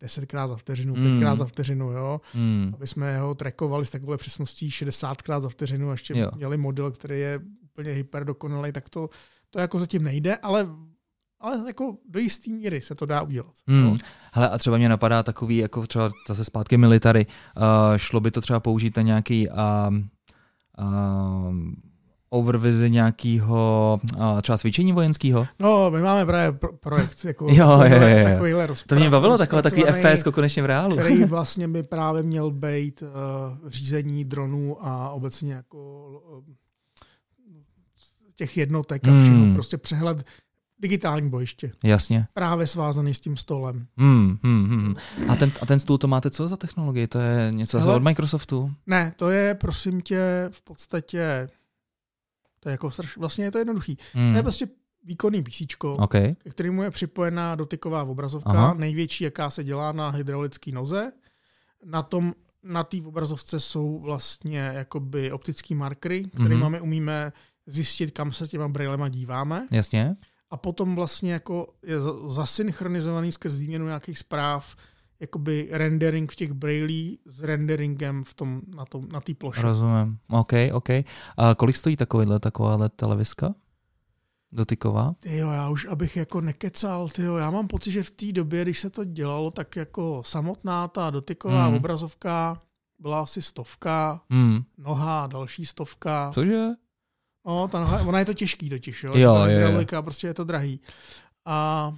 10krát 0.02 0.48
za 0.48 0.56
vteřinu, 0.56 0.94
Mm. 0.96 1.02
5krát 1.04 1.36
za 1.36 1.44
vteřinu, 1.46 1.90
jo. 1.92 2.20
Hmm. 2.32 2.70
Aby 2.74 2.86
jsme 2.86 3.18
ho 3.18 3.34
trackovali 3.34 3.86
s 3.86 3.90
takovou 3.90 4.16
přesností 4.16 4.68
60krát 4.68 5.40
za 5.40 5.48
vteřinu 5.48 5.88
a 5.88 5.92
ještě 5.92 6.18
Jo. 6.18 6.30
měli 6.36 6.56
model, 6.56 6.90
který 6.90 7.20
je 7.20 7.40
úplně 7.64 7.90
hyperdokonalý, 7.92 8.72
tak 8.72 8.88
to, 8.88 9.08
to 9.50 9.58
jako 9.58 9.78
zatím 9.80 10.02
nejde, 10.04 10.36
ale, 10.36 10.66
ale 11.40 11.62
jako 11.66 11.96
do 12.08 12.20
jistý 12.20 12.52
míry 12.52 12.80
se 12.80 12.94
to 12.94 13.06
dá 13.06 13.22
udělat. 13.22 13.52
Hmm. 13.66 13.84
jo. 13.84 13.96
Hele, 14.32 14.48
a 14.50 14.58
třeba 14.58 14.76
mě 14.76 14.88
napadá 14.88 15.22
takový, 15.22 15.56
jako 15.56 15.86
třeba 15.86 16.10
zase 16.28 16.44
zpátky 16.44 16.76
military, 16.76 17.26
uh, 17.56 17.62
šlo 17.96 18.20
by 18.20 18.30
to 18.30 18.40
třeba 18.40 18.60
použít 18.60 18.96
na 18.96 19.02
nějaký 19.02 19.48
um, 19.48 20.08
um, 21.48 21.74
overvizi 22.30 22.90
nějakého 22.90 24.00
třeba 24.42 24.58
cvičení 24.58 24.92
vojenského? 24.92 25.46
No, 25.58 25.90
my 25.90 26.00
máme 26.00 26.26
právě 26.26 26.52
pro, 26.58 26.72
projekt, 26.72 27.24
jako 27.24 27.46
Jo, 27.50 27.80
jo, 27.88 28.00
jo, 28.00 28.08
jo. 28.18 28.24
takovýhle 28.24 28.68
To 28.86 28.94
mě 28.94 29.10
bavilo, 29.10 29.38
takové 29.38 29.62
takový 29.62 29.82
FPS 29.82 30.22
konečně 30.34 30.62
v 30.62 30.66
reálu. 30.66 30.96
který 30.96 31.24
vlastně 31.24 31.68
by 31.68 31.82
právě 31.82 32.22
měl 32.22 32.50
být 32.50 33.02
uh, 33.02 33.08
řízení 33.70 34.24
dronů 34.24 34.86
a 34.86 35.10
obecně 35.10 35.52
jako 35.54 36.08
uh, 36.38 36.44
těch 38.36 38.56
jednotek 38.56 39.08
a 39.08 39.10
všeho, 39.10 39.36
Hmm. 39.38 39.54
prostě 39.54 39.78
přehled 39.78 40.24
digitální 40.78 41.30
bojiště. 41.30 41.72
Jasně. 41.84 42.26
Právě 42.34 42.66
svázaný 42.66 43.14
s 43.14 43.20
tím 43.20 43.36
stolem. 43.36 43.86
Hmm, 43.96 44.38
hmm, 44.42 44.68
hmm. 44.68 44.94
A, 45.28 45.36
ten, 45.36 45.52
a 45.62 45.66
ten 45.66 45.78
stůl 45.78 45.98
to 45.98 46.08
máte 46.08 46.30
co 46.30 46.48
za 46.48 46.56
technologii? 46.56 47.06
To 47.06 47.18
je 47.18 47.52
něco 47.52 47.78
Hele. 47.80 47.94
od 47.94 48.02
Microsoftu? 48.02 48.72
Ne, 48.86 49.12
to 49.16 49.30
je, 49.30 49.54
prosím 49.54 50.00
tě, 50.00 50.48
v 50.52 50.62
podstatě, 50.62 51.48
to 52.60 52.68
je 52.68 52.70
jako 52.70 52.90
straš, 52.90 53.16
vlastně 53.16 53.44
je 53.44 53.50
to 53.50 53.58
jednoduchý. 53.58 53.98
Hmm. 54.12 54.32
To 54.32 54.38
je 54.38 54.42
prostě 54.42 54.66
výkonný 55.04 55.42
PC, 55.42 55.62
OK. 55.82 56.12
ke 56.12 56.50
kterému 56.50 56.82
je 56.82 56.90
připojená 56.90 57.54
dotyková 57.54 58.02
obrazovka, 58.04 58.50
Aha. 58.50 58.74
Největší, 58.74 59.24
jaká 59.24 59.50
se 59.50 59.64
dělá 59.64 59.92
na 59.92 60.10
hydraulické 60.10 60.72
noze. 60.72 61.12
Na 61.84 62.02
tom 62.02 62.34
na 62.62 62.84
té 62.84 62.96
obrazovce 63.04 63.60
jsou 63.60 63.98
vlastně 63.98 64.58
jakoby 64.58 65.32
optický 65.32 65.74
markery, 65.74 66.24
kterými 66.24 66.54
Mhm. 66.54 66.64
mm-hmm. 66.74 66.82
umíme 66.82 67.32
zjistit, 67.66 68.10
kam 68.10 68.32
se 68.32 68.48
těma 68.48 68.68
brailema 68.68 69.08
díváme. 69.08 69.66
Jasně. 69.70 70.16
A 70.50 70.56
potom 70.56 70.94
vlastně 70.96 71.32
jako 71.32 71.72
je 71.82 72.00
za- 72.00 72.28
zasynchronizovaný 72.28 73.32
skrz 73.32 73.54
výměnu 73.56 73.86
nějakých 73.86 74.18
zpráv 74.18 74.76
jakoby 75.20 75.68
rendering 75.70 76.32
v 76.32 76.36
těch 76.36 76.52
brailí 76.52 77.18
s 77.26 77.42
renderingem 77.42 78.24
v 78.24 78.34
tom, 78.34 78.60
na, 78.76 78.84
tom, 78.84 79.08
na 79.12 79.20
té 79.20 79.34
ploše. 79.34 79.62
Rozumím. 79.62 80.18
OK, 80.30 80.52
OK. 80.72 80.88
A 81.36 81.54
kolik 81.56 81.76
stojí 81.76 81.96
takovýhle, 81.96 82.40
takováhle 82.40 82.88
televizka? 82.88 83.54
Dotyková? 84.52 85.14
Tyjo, 85.18 85.50
já 85.50 85.68
už 85.68 85.86
abych 85.86 86.16
jako 86.16 86.40
nekecal, 86.40 87.08
tyjo, 87.08 87.36
já 87.36 87.50
mám 87.50 87.68
pocit, 87.68 87.90
že 87.90 88.02
v 88.02 88.10
té 88.10 88.32
době, 88.32 88.62
když 88.62 88.78
se 88.80 88.90
to 88.90 89.04
dělalo, 89.04 89.50
tak 89.50 89.76
jako 89.76 90.22
samotná 90.26 90.88
ta 90.88 91.10
dotyková 91.10 91.66
Hmm. 91.66 91.76
obrazovka 91.76 92.60
byla 92.98 93.20
asi 93.22 93.42
stovka, 93.42 94.20
Hmm. 94.30 94.62
noha 94.78 95.26
další 95.26 95.66
stovka. 95.66 96.30
Cože? 96.34 96.66
No, 97.46 97.68
ta 97.68 97.80
noha, 97.80 98.02
ona 98.02 98.18
je 98.18 98.24
to 98.24 98.34
těžký 98.34 98.68
totiž, 98.68 99.04
jo, 99.04 99.12
Jo, 99.16 99.34
ta 99.34 99.50
jo, 99.50 99.84
jo. 99.92 100.02
prostě 100.02 100.26
je 100.26 100.34
to 100.34 100.44
drahý. 100.44 100.80
A 101.44 101.92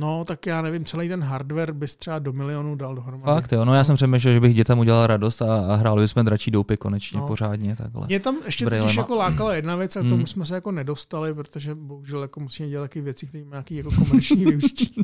no, 0.00 0.24
tak 0.24 0.46
já 0.46 0.62
nevím, 0.62 0.84
celý 0.84 1.08
ten 1.08 1.22
hardware 1.22 1.72
bys 1.72 1.96
třeba 1.96 2.18
do 2.18 2.32
milionu 2.32 2.74
dal 2.76 2.94
dohromady. 2.94 3.32
Fakt 3.40 3.52
jo, 3.52 3.64
no 3.64 3.74
já 3.74 3.84
jsem 3.84 3.96
přemýšlel, 3.96 4.34
že 4.34 4.40
bych 4.40 4.54
dětem 4.54 4.78
udělal 4.78 5.06
radost 5.06 5.42
a, 5.42 5.66
a 5.66 5.74
hráli 5.74 6.02
bychom 6.02 6.24
dračí 6.24 6.50
doupy 6.50 6.76
konečně 6.76 7.20
No. 7.20 7.26
pořádně 7.26 7.76
takhle. 7.76 8.06
Mě 8.06 8.20
tam 8.20 8.36
ještě 8.46 8.64
totiž 8.64 8.96
jako 8.96 9.14
lákala 9.14 9.54
jedna 9.54 9.76
věc 9.76 9.96
a 9.96 10.00
k 10.00 10.02
Hmm. 10.02 10.10
tomu 10.10 10.26
jsme 10.26 10.44
se 10.44 10.54
jako 10.54 10.72
nedostali, 10.72 11.34
protože 11.34 11.74
bohužel 11.74 12.22
jako 12.22 12.40
musíme 12.40 12.68
dělat 12.68 12.84
taky 12.84 13.00
věci, 13.00 13.26
které 13.26 13.44
mají 13.44 13.50
nějaký 13.50 13.76
jako 13.76 13.90
komerční 13.94 14.44
využití. 14.46 14.94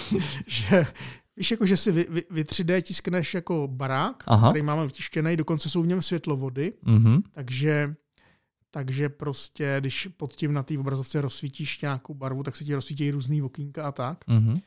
že 0.46 0.86
víš, 1.36 1.50
jako, 1.50 1.66
že 1.66 1.76
si 1.76 1.92
vy, 1.92 2.06
vy, 2.10 2.22
vy 2.30 2.42
3D 2.44 2.82
tiskneš 2.82 3.34
jako 3.34 3.68
barák, 3.72 4.24
Aha. 4.26 4.50
který 4.50 4.62
máme 4.64 4.88
vtištěný, 4.88 5.36
dokonce 5.36 5.68
jsou 5.68 5.82
v 5.82 5.86
něm 5.86 6.02
světlovody, 6.02 6.72
Mhm. 6.84 7.22
takže 7.32 7.94
takže 8.70 9.08
prostě, 9.08 9.76
když 9.80 10.08
pod 10.16 10.34
tím 10.34 10.52
na 10.52 10.62
té 10.62 10.78
obrazovce 10.78 11.20
rozsvítíš 11.20 11.80
nějakou 11.80 12.14
barvu, 12.14 12.42
tak 12.42 12.56
se 12.56 12.64
ti 12.64 12.74
rozsvítí 12.74 13.10
různý 13.10 13.42
okýnka 13.42 13.88
a 13.88 13.92
tak. 13.92 14.24
Mhm. 14.26 14.58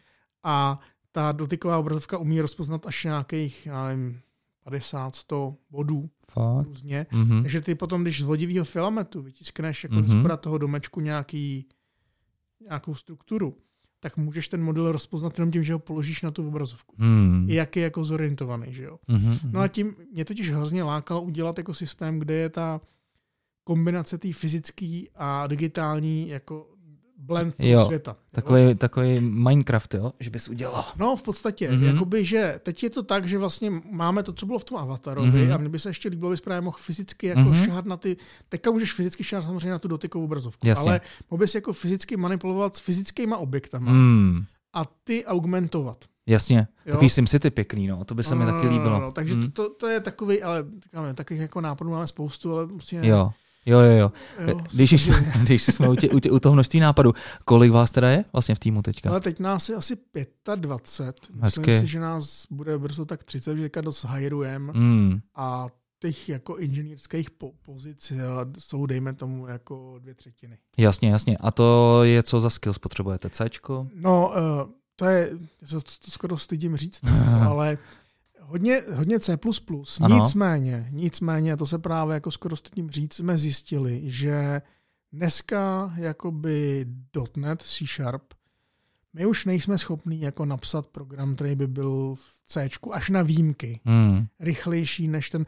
A 0.43 0.79
ta 1.11 1.31
dotyková 1.31 1.77
obrazovka 1.77 2.17
umí 2.17 2.41
rozpoznat 2.41 2.85
až 2.87 3.03
nějakých, 3.03 3.65
já 3.65 3.87
nevím, 3.87 4.19
50-100 4.65 5.55
bodů 5.69 6.09
Fakt. 6.31 6.65
různě. 6.65 7.05
Mhm. 7.11 7.41
Takže 7.41 7.61
ty 7.61 7.75
potom, 7.75 8.01
když 8.01 8.19
z 8.19 8.23
vodivého 8.23 8.65
filamentu 8.65 9.21
vytiskneš 9.21 9.83
jako 9.83 9.95
Mhm. 9.95 10.03
mm-hmm. 10.05 10.31
ze 10.31 10.37
toho 10.37 10.57
domečku 10.57 10.99
nějaký, 10.99 11.65
nějakou 12.67 12.95
strukturu, 12.95 13.57
tak 13.99 14.17
můžeš 14.17 14.47
ten 14.47 14.63
model 14.63 14.91
rozpoznat 14.91 15.39
jenom 15.39 15.51
tím, 15.51 15.63
že 15.63 15.73
ho 15.73 15.79
položíš 15.79 16.21
na 16.21 16.31
tu 16.31 16.47
obrazovku. 16.47 16.95
I 17.47 17.53
jak 17.55 17.75
je 17.75 17.83
jako 17.83 18.03
zorientovaný, 18.03 18.73
že 18.73 18.83
jo. 18.83 18.99
Mhm. 19.07 19.37
No 19.51 19.59
a 19.59 19.67
tím 19.67 19.95
mě 20.13 20.25
totiž 20.25 20.51
hrozně 20.51 20.83
lákalo 20.83 21.21
udělat 21.21 21.57
jako 21.57 21.73
systém, 21.73 22.19
kde 22.19 22.33
je 22.33 22.49
ta 22.49 22.81
kombinace 23.73 24.17
té 24.17 24.33
fyzické 24.33 25.01
a 25.15 25.47
digitální 25.47 26.29
jako 26.29 26.67
blend 27.17 27.55
toho 27.55 27.69
Jo, 27.69 27.85
světa. 27.85 28.11
jo. 28.11 28.17
Takový, 28.31 28.75
takový 28.75 29.19
Minecraft, 29.19 29.93
jo? 29.93 30.11
Že 30.19 30.29
bys 30.29 30.49
udělal. 30.49 30.85
No, 30.97 31.15
v 31.15 31.21
podstatě. 31.21 31.71
Mhm. 31.71 31.81
Mm-hmm. 31.81 31.93
Jakoby, 31.93 32.25
že 32.25 32.59
teď 32.63 32.83
je 32.83 32.89
to 32.89 33.03
tak, 33.03 33.27
že 33.27 33.37
vlastně 33.37 33.69
máme 33.91 34.23
to, 34.23 34.33
co 34.33 34.45
bylo 34.45 34.59
v 34.59 34.63
tom 34.63 34.77
avatarovi 34.77 35.27
Mhm. 35.27 35.37
mm-hmm. 35.37 35.53
a 35.53 35.57
mně 35.57 35.69
by 35.69 35.79
se 35.79 35.89
ještě 35.89 36.09
líbilo, 36.09 36.31
bys 36.31 36.41
právě 36.41 36.61
mohl 36.61 36.77
fyzicky 36.79 37.27
jako 37.27 37.39
Mhm. 37.41 37.51
mm-hmm. 37.53 37.65
šahat 37.65 37.85
na 37.85 37.97
ty, 37.97 38.17
teďka 38.49 38.71
můžeš 38.71 38.93
fyzicky 38.93 39.23
šahat 39.23 39.45
samozřejmě 39.45 39.71
na 39.71 39.79
tu 39.79 39.87
dotykovou 39.87 40.25
obrazovku, 40.25 40.67
Jasně. 40.67 40.89
ale 40.89 41.01
mohl 41.31 41.39
bys 41.39 41.55
jako 41.55 41.73
fyzicky 41.73 42.17
manipulovat 42.17 42.75
s 42.75 42.79
fyzickými 42.79 43.35
objektama 43.35 43.91
Hmm. 43.91 44.43
a 44.73 44.81
ty 45.03 45.25
augmentovat. 45.25 46.05
Jasně. 46.27 46.67
Jo. 46.85 46.91
Takový 46.91 47.09
SimCity 47.09 47.49
pěkný, 47.49 47.87
no. 47.87 48.05
To 48.05 48.15
by 48.15 48.23
se 48.23 48.35
mi 48.35 48.45
taky 48.45 48.67
líbilo. 48.67 48.89
No, 48.89 48.99
no, 48.99 49.11
takže 49.11 49.33
Hmm. 49.33 49.51
to, 49.51 49.69
to, 49.69 49.87
je 49.87 49.99
takový, 49.99 50.43
ale 50.43 50.65
říkáme, 50.83 51.13
takových 51.13 51.41
jako 51.41 51.61
nápadů 51.61 51.89
máme 51.91 52.07
spoustu, 52.07 52.53
ale 52.53 52.65
musíme... 52.65 53.07
Jo. 53.07 53.31
Jo, 53.69 53.79
jo, 53.79 53.91
jo. 53.91 54.11
jo 54.47 54.59
Když, 54.73 54.91
jsme, 54.91 55.33
když 55.41 55.63
jsme 55.63 55.89
u, 55.89 55.95
tě, 55.95 56.09
u, 56.09 56.19
tě, 56.19 56.31
u 56.31 56.39
toho 56.39 56.53
množství 56.53 56.79
nápadů, 56.79 57.13
kolik 57.45 57.71
vás 57.71 57.91
teda 57.91 58.09
je 58.09 58.25
vlastně 58.33 58.55
v 58.55 58.59
týmu 58.59 58.81
teďka? 58.81 59.09
Ale 59.09 59.21
teď 59.21 59.39
nás 59.39 59.69
je 59.69 59.75
asi 59.75 59.97
25. 60.55 61.35
Myslím 61.41 61.65
Hezky. 61.65 61.79
si, 61.79 61.87
že 61.87 61.99
nás 61.99 62.45
bude 62.51 62.77
brzo 62.77 63.05
tak 63.05 63.23
30, 63.23 63.55
že 63.55 63.61
teďka 63.63 63.81
dost 63.81 64.03
hajrujeme. 64.03 64.73
Hmm. 64.73 65.19
a 65.35 65.67
těch 66.01 66.29
jako 66.29 66.57
inženýrských 66.57 67.31
po- 67.31 67.51
pozic 67.61 68.11
eh, 68.11 68.17
jsou, 68.59 68.85
dejme 68.85 69.13
tomu, 69.13 69.47
jako 69.47 69.95
dvě 69.99 70.13
třetiny. 70.13 70.57
Jasně, 70.77 71.11
jasně. 71.11 71.37
A 71.37 71.51
to 71.51 71.99
je 72.03 72.23
co 72.23 72.39
za 72.39 72.49
skills 72.49 72.77
potřebujete? 72.77 73.29
Cčko? 73.29 73.87
No, 73.95 74.29
uh, 74.29 74.71
to 74.95 75.05
je, 75.05 75.31
to 75.69 76.11
skoro 76.11 76.37
stydím 76.37 76.75
říct, 76.75 77.01
ale 77.47 77.77
hodně, 78.49 78.81
hodně 78.93 79.19
C++. 79.19 79.37
Ano. 80.01 80.17
Nicméně, 80.19 80.87
nicméně, 80.91 81.57
to 81.57 81.65
se 81.65 81.79
právě 81.79 82.13
jako 82.13 82.31
skoro 82.31 82.55
stydím 82.55 82.89
říct, 82.89 83.13
jsme 83.13 83.37
zjistili, 83.37 84.01
že 84.03 84.61
dneska 85.13 85.93
jakoby 85.97 86.85
.NET 87.37 87.61
C 87.61 87.85
Sharp 87.85 88.33
my 89.13 89.25
už 89.25 89.45
nejsme 89.45 89.77
schopní 89.77 90.21
jako 90.21 90.45
napsat 90.45 90.87
program, 90.87 91.35
který 91.35 91.55
by 91.55 91.67
byl 91.67 92.15
v 92.15 92.41
C 92.45 92.69
až 92.91 93.09
na 93.09 93.21
výjimky 93.21 93.79
Hmm. 93.85 94.27
rychlejší 94.39 95.07
než 95.07 95.29
ten, 95.29 95.45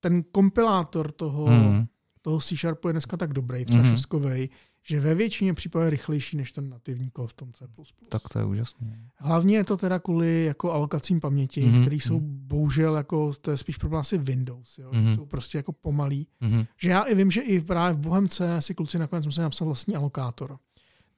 ten 0.00 0.22
kompilátor 0.22 1.12
toho, 1.12 1.46
Hmm. 1.46 1.86
toho 2.22 2.40
C 2.40 2.56
Sharpu 2.56 2.88
je 2.88 2.92
dneska 2.92 3.16
tak 3.16 3.32
dobrý, 3.32 3.64
třeba 3.64 3.82
mm-hmm. 3.82 3.90
šestkovej, 3.90 4.48
že 4.86 5.00
ve 5.00 5.14
většině 5.14 5.54
případů 5.54 5.84
je 5.84 5.90
rychlejší 5.90 6.36
než 6.36 6.52
ten 6.52 6.68
nativní 6.70 7.10
kód 7.10 7.30
v 7.30 7.32
tom 7.32 7.52
C++. 7.52 7.64
Tak 8.08 8.22
to 8.28 8.38
je 8.38 8.44
úžasné. 8.44 9.08
Hlavně 9.16 9.56
je 9.56 9.64
to 9.64 9.76
teda 9.76 9.98
kvůli 9.98 10.44
jako 10.44 10.72
alokacím 10.72 11.20
paměti, 11.20 11.60
Mhm, 11.64 11.74
mm-hmm. 11.74 11.80
které 11.80 11.96
jsou 11.96 12.20
mhm. 12.20 12.38
bohužel 12.46 12.96
jako, 12.96 13.32
to 13.40 13.50
je 13.50 13.56
spíš 13.56 13.76
problém 13.76 14.00
asi 14.00 14.18
Windows, 14.18 14.78
jo, 14.78 14.90
Mhm. 14.92 15.04
mm-hmm. 15.06 15.14
jsou 15.14 15.26
prostě 15.26 15.58
jako 15.58 15.72
pomalý. 15.72 16.28
Mhm. 16.40 16.64
Že 16.80 16.90
já 16.90 17.00
i 17.02 17.14
vím, 17.14 17.30
že 17.30 17.40
i 17.40 17.60
právě 17.60 17.94
v 17.94 17.98
Bohemce 17.98 18.62
si 18.62 18.74
kluci 18.74 18.98
nakonec 18.98 19.26
museli 19.26 19.42
napsat 19.42 19.64
vlastní 19.64 19.96
alokátor. 19.96 20.58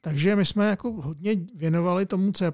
Takže 0.00 0.36
my 0.36 0.44
jsme 0.44 0.66
jako 0.68 0.92
hodně 0.92 1.36
věnovali 1.54 2.06
tomu 2.06 2.32
C++ 2.32 2.52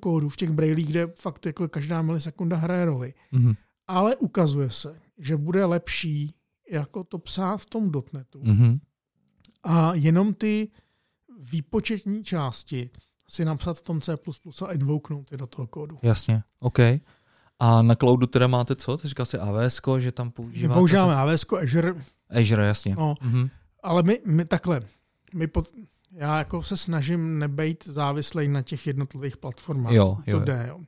kódu 0.00 0.28
v 0.28 0.36
těch 0.36 0.50
brailích, 0.50 0.86
kde 0.88 1.06
fakt 1.06 1.46
jako 1.46 1.68
každá 1.68 2.02
milisekunda 2.02 2.56
hraje 2.56 2.84
roli. 2.84 3.14
Mhm. 3.32 3.54
Ale 3.88 4.16
ukazuje 4.16 4.70
se, 4.70 5.00
že 5.18 5.36
bude 5.36 5.64
lepší 5.64 6.34
jako 6.70 7.04
to 7.04 7.18
psát 7.18 7.56
v 7.56 7.66
tom 7.66 7.90
dotnetu 7.90 8.40
Mhm. 8.44 8.78
A 9.66 9.94
jenom 9.94 10.34
ty 10.34 10.68
výpočetní 11.40 12.24
části 12.24 12.90
si 13.28 13.44
napsat 13.44 13.78
v 13.78 13.82
tom 13.82 14.00
C++ 14.00 14.16
a 14.66 14.72
invoknout 14.72 15.32
je 15.32 15.38
do 15.38 15.46
toho 15.46 15.66
kódu. 15.66 15.98
Jasně, 16.02 16.42
OK. 16.60 16.78
A 17.58 17.82
na 17.82 17.94
cloudu 17.94 18.26
teda 18.26 18.46
máte 18.46 18.76
co? 18.76 18.96
Ty 18.96 19.08
říkal 19.08 19.26
si 19.26 19.38
AWS, 19.38 19.80
že 19.98 20.12
tam 20.12 20.30
používáte? 20.30 20.78
používáme 20.78 21.14
AWS, 21.14 21.44
Azure, 21.62 21.94
To? 21.94 22.00
Azure, 22.40 22.66
jasně. 22.66 22.94
no, 22.98 23.14
Mhm. 23.22 23.48
ale 23.82 24.02
my, 24.02 24.20
my 24.26 24.44
takhle, 24.44 24.80
my 25.34 25.46
pod, 25.46 25.68
já 26.12 26.38
jako 26.38 26.62
se 26.62 26.76
snažím 26.76 27.38
nebejt 27.38 27.84
závislej 27.86 28.48
na 28.48 28.62
těch 28.62 28.86
jednotlivých 28.86 29.36
platformách. 29.36 29.92
Jo, 29.92 30.18
to 30.24 30.30
jo. 30.30 30.40
jde, 30.40 30.64
jo. 30.68 30.80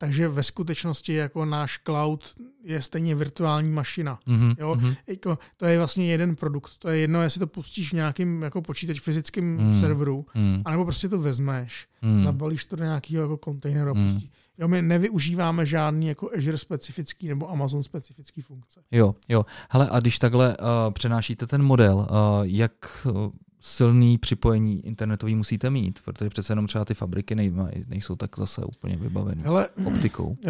Takže 0.00 0.28
ve 0.28 0.42
skutečnosti 0.42 1.12
jako 1.14 1.44
náš 1.44 1.78
cloud 1.84 2.34
je 2.64 2.82
stejně 2.82 3.14
virtuální 3.14 3.72
mašina. 3.72 4.18
Mhm. 4.26 4.52
Jo, 4.58 4.74
Mhm. 4.74 4.94
Jako, 5.06 5.38
to 5.56 5.66
je 5.66 5.78
vlastně 5.78 6.06
jeden 6.10 6.36
produkt. 6.36 6.72
To 6.78 6.88
je 6.88 6.98
jedno, 6.98 7.22
jestli 7.22 7.38
to 7.38 7.46
pustíš 7.46 7.90
v 7.90 7.96
nějakým 7.96 8.42
jako 8.42 8.62
počítač 8.62 9.00
fyzickém 9.00 9.58
Hmm. 9.58 9.80
serveru, 9.80 10.26
Mhm. 10.34 10.62
anebo 10.64 10.84
prostě 10.84 11.08
to 11.08 11.18
vezmeš, 11.18 11.86
Mhm. 12.02 12.22
zabalíš 12.22 12.64
to 12.64 12.76
do 12.76 12.84
nějakého 12.84 13.22
jako 13.22 13.36
kontejneru 13.36 13.90
a 13.90 13.94
Hmm. 13.94 14.12
pustíš. 14.12 14.30
Jo, 14.58 14.68
my 14.68 14.82
nevyužíváme 14.82 15.66
žádný 15.66 16.06
jako 16.06 16.30
Azure 16.36 16.58
specifický 16.58 17.28
nebo 17.28 17.50
Amazon 17.50 17.82
specifický 17.82 18.40
funkce. 18.42 18.80
Jo, 18.90 19.14
jo. 19.28 19.46
Hele, 19.70 19.88
a 19.90 20.00
když 20.00 20.18
takhle 20.18 20.56
uh, 20.56 20.64
přenášíte 20.92 21.46
ten 21.46 21.62
model, 21.62 21.96
uh, 21.96 22.06
jak 22.42 23.06
uh, 23.06 23.30
silný 23.60 24.18
připojení 24.18 24.86
internetový 24.86 25.34
musíte 25.34 25.70
mít, 25.70 26.00
protože 26.04 26.30
přece 26.30 26.52
jenom 26.52 26.66
třeba 26.66 26.84
ty 26.84 26.94
fabriky 26.94 27.34
nej, 27.34 27.52
nejsou 27.86 28.16
tak 28.16 28.36
zase 28.36 28.64
úplně 28.64 28.96
vybavené 28.96 29.44
optikou. 29.86 30.36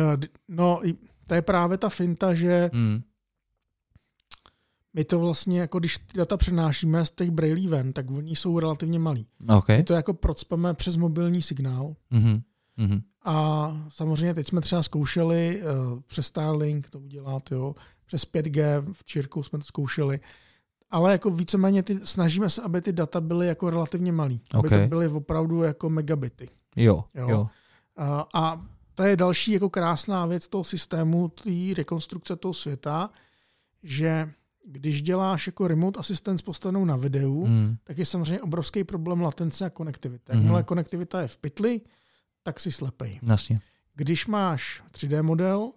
No, 0.48 0.80
to 1.26 1.34
je 1.34 1.42
právě 1.42 1.78
ta 1.78 1.88
finta, 1.88 2.34
že 2.34 2.70
hmm. 2.72 3.02
my 4.94 5.04
to 5.04 5.20
vlastně, 5.20 5.60
jako 5.60 5.78
když 5.78 5.98
ty 5.98 6.18
data 6.18 6.36
přenášíme 6.36 7.04
z 7.04 7.10
těch 7.10 7.30
brailí 7.30 7.68
ven, 7.68 7.92
tak 7.92 8.10
oni 8.10 8.36
jsou 8.36 8.58
relativně 8.58 8.98
malí. 8.98 9.26
Okay. 9.48 9.76
My 9.76 9.84
to 9.84 9.94
jako 9.94 10.14
procpeme 10.14 10.74
přes 10.74 10.96
mobilní 10.96 11.42
signál. 11.42 11.94
Mm-hmm. 12.12 12.42
Mm-hmm. 12.78 13.02
A 13.24 13.70
samozřejmě 13.88 14.34
teď 14.34 14.46
jsme 14.46 14.60
třeba 14.60 14.82
zkoušeli 14.82 15.62
uh, 15.62 16.00
přes 16.06 16.26
Starlink 16.26 16.90
to 16.90 17.00
udělat, 17.00 17.50
jo, 17.50 17.74
přes 18.06 18.32
5G 18.32 18.84
v 18.92 19.04
Čirku 19.04 19.42
jsme 19.42 19.58
to 19.58 19.64
zkoušeli, 19.64 20.20
ale 20.90 21.12
jako 21.12 21.30
víceméně 21.30 21.82
ty, 21.82 22.06
snažíme 22.06 22.50
se, 22.50 22.62
aby 22.62 22.82
ty 22.82 22.92
data 22.92 23.20
byly 23.20 23.46
jako 23.46 23.70
relativně 23.70 24.12
malý, 24.12 24.40
aby 24.50 24.68
okay. 24.68 24.82
to 24.82 24.88
byly 24.88 25.08
opravdu 25.08 25.62
jako 25.62 25.90
megabity. 25.90 26.48
Jo, 26.76 27.04
jo. 27.14 27.28
jo. 27.28 27.48
A, 27.96 28.26
a 28.34 28.62
to 28.94 29.02
je 29.02 29.16
další 29.16 29.52
jako 29.52 29.70
krásná 29.70 30.26
věc 30.26 30.48
toho 30.48 30.64
systému, 30.64 31.28
té 31.28 31.50
rekonstrukce 31.76 32.36
toho 32.36 32.54
světa, 32.54 33.10
že 33.82 34.30
když 34.64 35.02
děláš 35.02 35.46
jako 35.46 35.68
remote 35.68 36.00
assistance 36.00 36.44
postavenou 36.44 36.84
na 36.84 36.96
videu, 36.96 37.44
hmm. 37.44 37.76
tak 37.84 37.98
je 37.98 38.06
samozřejmě 38.06 38.42
obrovský 38.42 38.84
problém 38.84 39.20
latence 39.20 39.64
a 39.64 39.70
konektivita. 39.70 40.32
Hmm. 40.32 40.42
Jakmile 40.42 40.62
konektivita 40.62 41.20
je 41.20 41.28
v 41.28 41.38
pytli, 41.38 41.80
tak 42.42 42.60
si 42.60 42.72
slepej. 42.72 43.20
Jasně. 43.22 43.60
Když 43.94 44.26
máš 44.26 44.82
3D 44.92 45.22
model, 45.22 45.72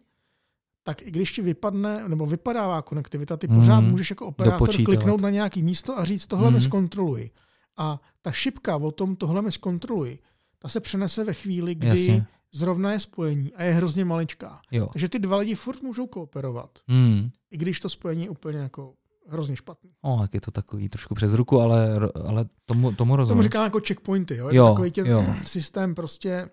tak 0.84 1.02
i 1.02 1.12
když 1.12 1.32
ti 1.32 1.42
vypadne, 1.42 2.10
nebo 2.10 2.26
vypadává 2.26 2.82
konektivita, 2.82 3.38
ty 3.38 3.48
mm. 3.48 3.56
pořád 3.56 3.80
můžeš 3.80 4.10
jako 4.10 4.28
operátor 4.28 4.70
kliknout 4.86 5.22
na 5.22 5.30
nějaký 5.30 5.64
místo 5.64 6.00
a 6.00 6.04
říct, 6.04 6.28
tohle 6.28 6.48
mm. 6.48 6.54
mi 6.54 6.62
zkontroluj. 6.62 7.30
A 7.78 8.02
ta 8.22 8.32
šipka 8.32 8.78
o 8.78 8.92
tom, 8.92 9.16
tohle 9.16 9.42
mi 9.42 9.52
zkontroluj, 9.52 10.20
ta 10.60 10.68
se 10.68 10.80
přenese 10.80 11.24
ve 11.24 11.34
chvíli, 11.34 11.76
kdy 11.76 11.88
Jasně. 11.88 12.26
zrovna 12.52 12.92
je 12.92 13.00
spojení 13.00 13.54
a 13.54 13.64
je 13.64 13.74
hrozně 13.74 14.06
maličká. 14.06 14.62
Jo. 14.72 14.90
Takže 14.94 15.10
ty 15.10 15.20
dva 15.20 15.38
lidi 15.38 15.56
furt 15.56 15.82
můžou 15.82 16.08
kooperovat. 16.08 16.80
Mm. 16.88 17.30
I 17.52 17.58
když 17.58 17.80
to 17.80 17.90
spojení 17.90 18.24
je 18.24 18.30
úplně 18.30 18.58
jako 18.58 18.94
hrozně 19.28 19.56
špatný. 19.56 19.92
O, 20.02 20.20
tak 20.20 20.34
je 20.34 20.42
to 20.42 20.52
takový 20.52 20.90
trošku 20.90 21.16
přes 21.16 21.34
ruku, 21.34 21.60
ale, 21.60 21.90
ale 22.26 22.46
tomu, 22.66 22.92
tomu 22.92 23.16
rozumím. 23.16 23.32
Tomu 23.34 23.42
říkám 23.42 23.64
jako 23.64 23.80
checkpointy, 23.88 24.36
jo? 24.36 24.50
Je 24.50 24.56
jo, 24.56 24.66
to 24.66 24.74
takový 24.74 24.92
ten 24.92 25.08
jo. 25.08 25.36
systém 25.46 25.96
prostě 25.96 26.50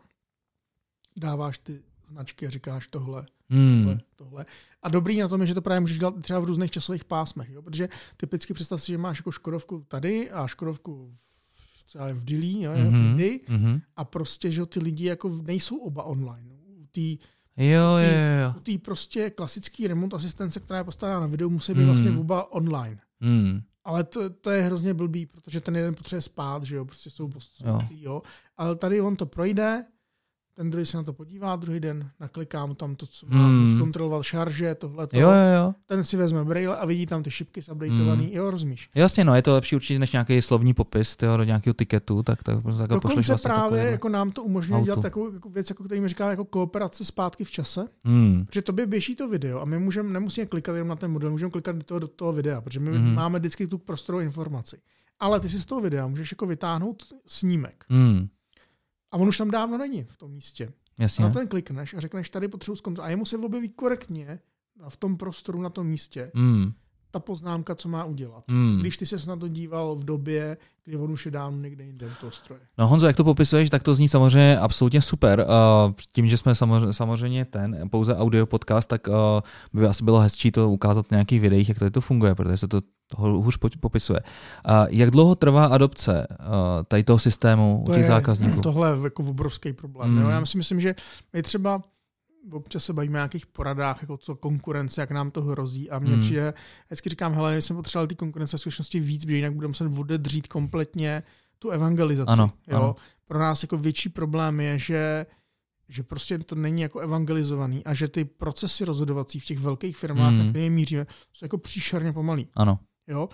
dáváš 1.17 1.59
ty 1.59 1.83
značky 2.09 2.47
a 2.47 2.51
říkáš 2.51 2.89
tohle, 2.89 3.27
hmm. 3.51 3.85
tohle, 3.85 4.01
tohle. 4.17 4.47
A 4.83 4.89
dobrý 4.89 5.19
na 5.19 5.29
tom 5.29 5.41
je, 5.41 5.47
že 5.47 5.55
to 5.55 5.63
právě 5.63 5.81
můžeš 5.81 5.99
dělat 5.99 6.15
třeba 6.21 6.41
v 6.41 6.45
různých 6.45 6.71
časových 6.71 7.05
pásmech, 7.05 7.51
jo? 7.51 7.63
protože 7.63 7.89
typicky 8.17 8.55
představ 8.55 8.83
si, 8.83 8.93
že 8.93 8.99
máš 8.99 9.19
jako 9.19 9.31
Škodovku 9.31 9.85
tady 9.89 10.31
a 10.31 10.47
Škodovku 10.47 11.13
v, 11.15 11.85
třeba 11.85 12.09
v 12.13 12.25
Dili, 12.25 12.63
jo, 12.63 12.73
mm-hmm. 12.73 12.91
v 12.91 12.95
Indy, 12.95 13.41
mm-hmm. 13.49 13.81
a 13.97 14.05
prostě, 14.05 14.51
že 14.51 14.67
ty 14.67 14.81
lidi 14.81 15.05
jako 15.05 15.41
nejsou 15.43 15.77
oba 15.77 16.03
online. 16.03 16.51
U 16.77 16.87
tý, 16.91 17.19
Jo, 17.59 17.97
jo, 17.97 18.43
jo. 18.43 18.55
U 18.57 18.61
té 18.61 18.79
prostě 18.79 19.31
klasický 19.31 19.87
remote 19.87 20.17
asistence, 20.17 20.61
která 20.61 20.79
je 20.79 20.85
postavená 20.85 21.21
na 21.21 21.27
videu, 21.27 21.51
musí 21.51 21.75
být 21.75 21.81
mm. 21.81 21.87
vlastně 21.87 22.11
oba 22.11 22.53
online. 22.53 22.99
Mm. 23.21 23.61
Ale 23.85 24.05
to, 24.05 24.31
to, 24.31 24.51
je 24.51 24.63
hrozně 24.63 24.95
blbý, 24.95 25.27
protože 25.27 25.61
ten 25.61 25.77
jeden 25.77 25.95
potřebuje 25.95 26.23
spát, 26.23 26.65
že 26.65 26.77
jo, 26.77 26.85
prostě 26.85 27.11
jsou 27.11 27.29
postupný, 27.29 28.03
jo. 28.03 28.13
jo. 28.13 28.23
Ale 28.57 28.77
tady 28.77 29.01
on 29.01 29.17
to 29.17 29.27
projde, 29.27 29.85
ten 30.59 30.71
druhý 30.71 30.87
se 30.87 30.97
na 30.97 31.03
to 31.03 31.13
podívá, 31.13 31.57
druhý 31.57 31.81
den 31.81 32.11
naklikám 32.21 32.75
tam 32.75 32.97
to, 32.97 33.07
co 33.07 33.27
má, 33.27 33.47
hmm. 33.47 33.77
zkontroloval 33.77 34.23
šarže, 34.23 34.75
tohle. 34.75 35.09
Jo, 35.13 35.31
jo, 35.31 35.55
jo. 35.57 35.75
Ten 35.87 36.05
si 36.05 36.17
vezme 36.17 36.45
braille 36.45 36.77
a 36.77 36.87
vidí 36.87 37.07
tam 37.07 37.23
ty 37.23 37.31
šipky 37.31 37.61
updateovaný, 37.73 38.25
hmm. 38.25 38.35
jo, 38.35 38.51
rozumíš. 38.51 38.91
Jasně, 38.95 39.25
no, 39.25 39.35
je 39.35 39.43
to 39.43 39.53
lepší 39.55 39.77
určitě 39.77 39.99
než 39.99 40.13
nějaký 40.13 40.43
slovní 40.43 40.75
popis 40.75 41.17
tyjo, 41.17 41.37
do 41.37 41.45
nějakého 41.45 41.75
tiketu, 41.75 42.23
tak, 42.23 42.43
tak, 42.43 42.63
tak 42.79 42.91
Dokonce 42.91 43.15
vlastně 43.15 43.37
právě 43.43 43.83
jako 43.83 44.09
nám 44.09 44.31
to 44.31 44.43
umožňuje 44.43 44.85
dělat 44.85 45.03
takovou 45.03 45.33
jako 45.33 45.49
věc, 45.49 45.71
jako 45.71 45.85
který 45.85 46.01
mi 46.01 46.09
říká 46.09 46.31
jako 46.31 46.45
kooperace 46.45 47.05
zpátky 47.05 47.45
v 47.45 47.51
čase, 47.51 47.89
hmm. 48.05 48.47
protože 48.47 48.63
tobě 48.63 48.87
běží 48.87 49.17
to 49.17 49.29
video 49.29 49.61
a 49.61 49.65
my 49.65 49.79
můžeme, 49.79 50.11
nemusíme 50.11 50.47
klikat 50.47 50.75
jenom 50.75 50.89
na 50.89 50.97
ten 50.97 51.11
model, 51.11 51.31
můžeme 51.31 51.51
klikat 51.51 51.77
do 51.77 51.83
toho, 51.83 52.01
do 52.01 52.09
toho 52.09 52.33
videa, 52.33 52.61
protože 52.61 52.81
my 52.81 52.91
hmm. 52.91 53.15
máme 53.15 53.39
vždycky 53.39 53.67
tu 53.67 53.79
prostorovou 53.79 54.25
informaci. 54.25 54.79
Ale 55.21 55.41
ty 55.41 55.49
si 55.49 55.61
z 55.61 55.65
toho 55.65 55.81
videa 55.81 56.07
můžeš 56.07 56.33
jako 56.33 56.47
vytáhnout 56.47 57.03
snímek. 57.27 57.85
Hmm. 57.89 58.29
A 59.13 59.17
on 59.17 59.29
už 59.29 59.39
tam 59.39 59.51
dávno 59.51 59.79
není 59.79 60.05
v 60.05 60.17
tom 60.17 60.33
místě. 60.33 60.73
Jasně. 60.99 61.25
Na 61.25 61.31
ten 61.31 61.49
klikneš 61.49 61.95
a 61.95 62.01
řekneš, 62.01 62.31
tady 62.31 62.49
potřebuji 62.49 62.77
zkontrolovat. 62.77 63.09
A 63.09 63.11
jemu 63.11 63.27
se 63.27 63.39
objeví 63.39 63.69
korektně 63.69 64.41
v 64.89 64.97
tom 64.97 65.17
prostoru, 65.17 65.63
na 65.63 65.71
tom 65.71 65.87
místě, 65.87 66.31
mm. 66.35 66.73
Ta 67.11 67.21
poznámka, 67.21 67.75
co 67.75 67.89
má 67.89 68.05
udělat. 68.05 68.45
Mm. 68.49 68.79
Když 68.81 68.97
ty 68.97 69.07
se 69.07 69.17
na 69.29 69.37
to 69.37 69.49
díval 69.49 69.97
v 69.97 70.05
době, 70.05 70.57
kdy 70.85 70.97
on 70.97 71.11
už 71.11 71.25
je 71.25 71.31
dávno 71.31 71.59
někde 71.59 71.85
jinde 71.85 72.09
v 72.09 72.21
toho 72.21 72.33
stroje. 72.33 72.61
No 72.79 72.87
Honzo, 72.87 73.07
jak 73.07 73.17
to 73.17 73.25
popisuješ, 73.25 73.71
tak 73.71 73.83
to 73.83 73.95
zní 73.95 74.09
samozřejmě 74.09 74.59
absolutně 74.59 75.03
super. 75.03 75.47
Uh, 75.87 75.93
tím, 76.13 76.29
že 76.29 76.37
jsme 76.37 76.55
samozřejmě, 76.91 77.45
ten 77.45 77.89
pouze 77.91 78.17
audio 78.17 78.47
podcast, 78.47 78.89
tak 78.89 79.09
uh, 79.09 79.15
by 79.73 79.87
asi 79.87 80.05
bylo 80.05 80.21
hezčí 80.21 80.51
to 80.53 80.71
ukázat 80.71 81.07
v 81.07 81.11
nějakých 81.11 81.41
videích, 81.41 81.69
jak 81.69 81.93
to 81.93 82.01
funguje, 82.01 82.35
protože 82.35 82.57
se 82.57 82.69
to 82.69 82.81
toho 83.09 83.29
hůř 83.29 83.59
popisuje. 83.81 84.21
A 84.65 84.87
jak 84.89 85.11
dlouho 85.11 85.35
trvá 85.35 85.67
adopce 85.67 86.27
uh, 86.31 86.47
tady 86.89 87.05
toho 87.05 87.19
systému 87.19 87.83
to 87.87 87.93
u 87.93 87.95
těch 87.95 88.03
je, 88.03 88.09
zákazníků? 88.09 88.61
Tohle 88.61 88.91
je 88.91 89.05
jako 89.05 89.23
obrovský 89.23 89.73
problém. 89.73 90.11
Mm. 90.11 90.23
Jo? 90.23 90.29
Já 90.29 90.47
si 90.47 90.59
myslím, 90.59 90.81
že 90.81 90.95
my 91.33 91.43
třeba 91.43 91.83
občas 92.53 92.85
se 92.85 92.93
bavíme 92.93 93.19
o 93.19 93.21
nějakých 93.21 93.47
poradách, 93.47 94.03
jako 94.03 94.17
co 94.17 94.37
konkurence, 94.37 95.01
jak 95.01 95.11
nám 95.11 95.31
to 95.31 95.43
hrozí 95.43 95.91
a 95.91 95.99
mně 95.99 96.15
mm. 96.15 96.21
přijde, 96.21 96.55
vždycky 96.87 97.09
říkám, 97.09 97.35
hele, 97.35 97.63
jsem 97.63 97.77
potřeboval 97.77 98.07
ty 98.07 98.15
konkurence 98.15 98.59
skutečnosti 98.59 99.01
víc, 99.01 99.25
protože 99.25 99.37
jinak 99.37 99.53
budeme 99.53 99.71
muset 99.71 99.99
odedřít 99.99 100.47
kompletně 100.47 101.23
tu 101.59 101.71
evangelizaci. 101.71 102.31
Ano, 102.31 102.53
jo? 102.67 102.77
ano. 102.77 102.97
Pro 103.25 103.39
nás 103.39 103.63
jako 103.63 103.79
větší 103.79 104.09
problém 104.09 104.61
je, 104.61 104.79
že 104.79 105.27
že 105.89 106.03
prostě 106.03 106.39
to 106.39 106.55
není 106.55 106.83
jako 106.83 106.99
evangelizovaný 106.99 107.85
a 107.85 107.95
že 107.95 108.09
ty 108.09 108.25
procesy 108.25 108.85
rozhodovací 108.85 109.41
v 109.41 109.45
těch 109.45 109.59
velkých 109.59 109.97
firmách, 109.97 110.33
mm. 110.33 110.39
na 110.39 110.51
které 110.51 110.71
míříme, 110.71 111.07
jsou 111.33 111.45
jako 111.45 111.59
příšerně 111.59 112.13
pomalý. 112.13 112.49
Ano. 112.55 112.79
Jo? 113.07 113.29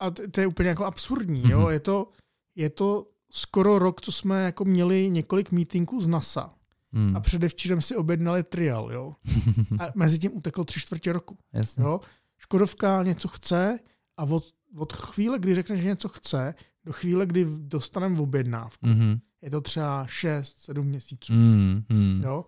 A 0.00 0.10
to 0.10 0.40
je 0.40 0.46
úplně 0.46 0.68
jako 0.68 0.84
absurdní. 0.84 1.42
Mm-hmm. 1.42 1.50
Jo? 1.50 1.60
Mhm. 1.60 1.70
Je, 1.70 1.80
to, 1.80 2.08
je 2.54 2.70
to 2.70 3.06
skoro 3.30 3.78
rok, 3.78 4.00
co 4.00 4.12
jsme 4.12 4.44
jako 4.44 4.64
měli 4.64 5.10
několik 5.10 5.52
meetingů 5.52 6.00
z 6.00 6.06
NASA. 6.06 6.54
Mm. 6.96 7.16
A 7.16 7.20
předevčírem 7.20 7.80
si 7.80 7.96
objednali 7.96 8.42
trial. 8.42 8.92
Jo? 8.92 9.14
A 9.80 9.92
mezi 9.94 10.18
tím 10.18 10.36
uteklo 10.36 10.64
tři 10.64 10.80
čtvrtě 10.80 11.12
roku. 11.12 11.38
Jasně. 11.52 11.84
Jo? 11.84 12.00
Škodovka 12.38 13.02
něco 13.02 13.28
chce 13.28 13.78
a 14.16 14.22
od, 14.22 14.44
od 14.76 14.92
chvíle, 14.92 15.38
kdy 15.38 15.54
řekne, 15.54 15.76
že 15.76 15.88
něco 15.88 16.08
chce, 16.08 16.54
do 16.84 16.92
chvíle, 16.92 17.26
kdy 17.26 17.46
dostaneme 17.58 18.16
v 18.16 18.20
objednávku, 18.20 18.86
mm-hmm. 18.86 19.20
je 19.42 19.50
to 19.50 19.60
třeba 19.60 20.06
6-7 20.06 20.82
měsíců. 20.82 21.32
Mm-hmm. 21.32 22.24
Jo? 22.24 22.44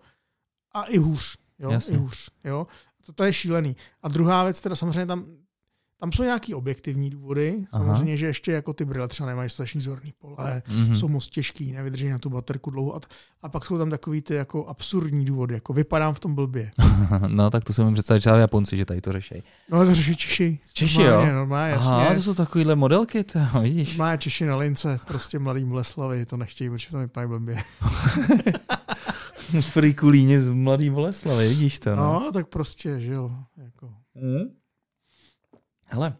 A 0.71 0.83
i 0.83 0.97
hůř. 0.97 1.37
Jo? 1.59 1.79
I 1.89 1.95
hůř. 1.95 2.29
Jo? 2.43 2.67
To, 3.05 3.13
to 3.13 3.23
je 3.23 3.33
šílený. 3.33 3.75
A 4.01 4.07
druhá 4.07 4.43
věc, 4.43 4.61
teda 4.61 4.75
samozřejmě 4.75 5.05
tam 5.05 5.25
tam 5.99 6.11
jsou 6.11 6.23
nějaký 6.23 6.53
objektivní 6.53 7.09
důvody. 7.09 7.65
Aha. 7.71 7.83
Samozřejmě, 7.83 8.17
že 8.17 8.27
ještě 8.27 8.51
jako 8.51 8.73
ty 8.73 8.85
brýle 8.85 9.07
třeba 9.07 9.29
nemají 9.29 9.49
strašný 9.49 9.81
zorný 9.81 10.13
pole, 10.19 10.61
mm-hmm. 10.67 10.93
jsou 10.93 11.07
moc 11.07 11.27
těžký, 11.27 11.71
nevydrží 11.71 12.09
na 12.09 12.19
tu 12.19 12.29
baterku 12.29 12.69
dlouho. 12.69 12.95
A, 12.95 12.99
a 13.43 13.49
pak 13.49 13.65
jsou 13.65 13.77
tam 13.77 13.89
takový 13.89 14.21
ty 14.21 14.33
jako 14.33 14.65
absurdní 14.65 15.25
důvody, 15.25 15.53
jako 15.53 15.73
vypadám 15.73 16.13
v 16.13 16.19
tom 16.19 16.35
blbě. 16.35 16.71
no 17.27 17.49
tak 17.49 17.63
to 17.63 17.73
se 17.73 17.83
mi 17.83 17.93
představit 17.93 18.19
třeba 18.19 18.37
Japonci, 18.37 18.77
že 18.77 18.85
tady 18.85 19.01
to 19.01 19.11
řeší. 19.11 19.43
No 19.69 19.85
to 19.85 19.95
řeší 19.95 20.15
Češi. 20.15 20.59
Češi, 20.73 21.01
jo? 21.01 21.25
Normálně, 21.25 21.71
jasně. 21.71 21.91
Aha, 21.91 22.15
to 22.15 22.21
jsou 22.21 22.33
takovýhle 22.33 22.75
modelky, 22.75 23.23
to 23.23 23.39
vidíš. 23.61 23.97
Má 23.97 24.17
Češi 24.17 24.45
na 24.45 24.55
lince, 24.55 24.99
prostě 25.07 25.39
mladý 25.39 25.65
Boleslavy, 25.65 26.25
to 26.25 26.37
nechtějí, 26.37 26.69
protože 26.69 26.91
to 26.91 26.97
vypadá 26.97 27.27
blbě. 27.27 27.63
Frikulíně 29.61 30.41
z 30.41 30.49
mladý 30.49 30.89
Boleslavy, 30.89 31.47
vidíš 31.47 31.79
to. 31.79 31.95
No. 31.95 32.03
no, 32.03 32.31
tak 32.31 32.47
prostě, 32.47 32.99
že 32.99 33.13
jo. 33.13 33.31
Jako. 33.57 33.89
Mm. 34.15 34.58
Hele, 35.89 36.13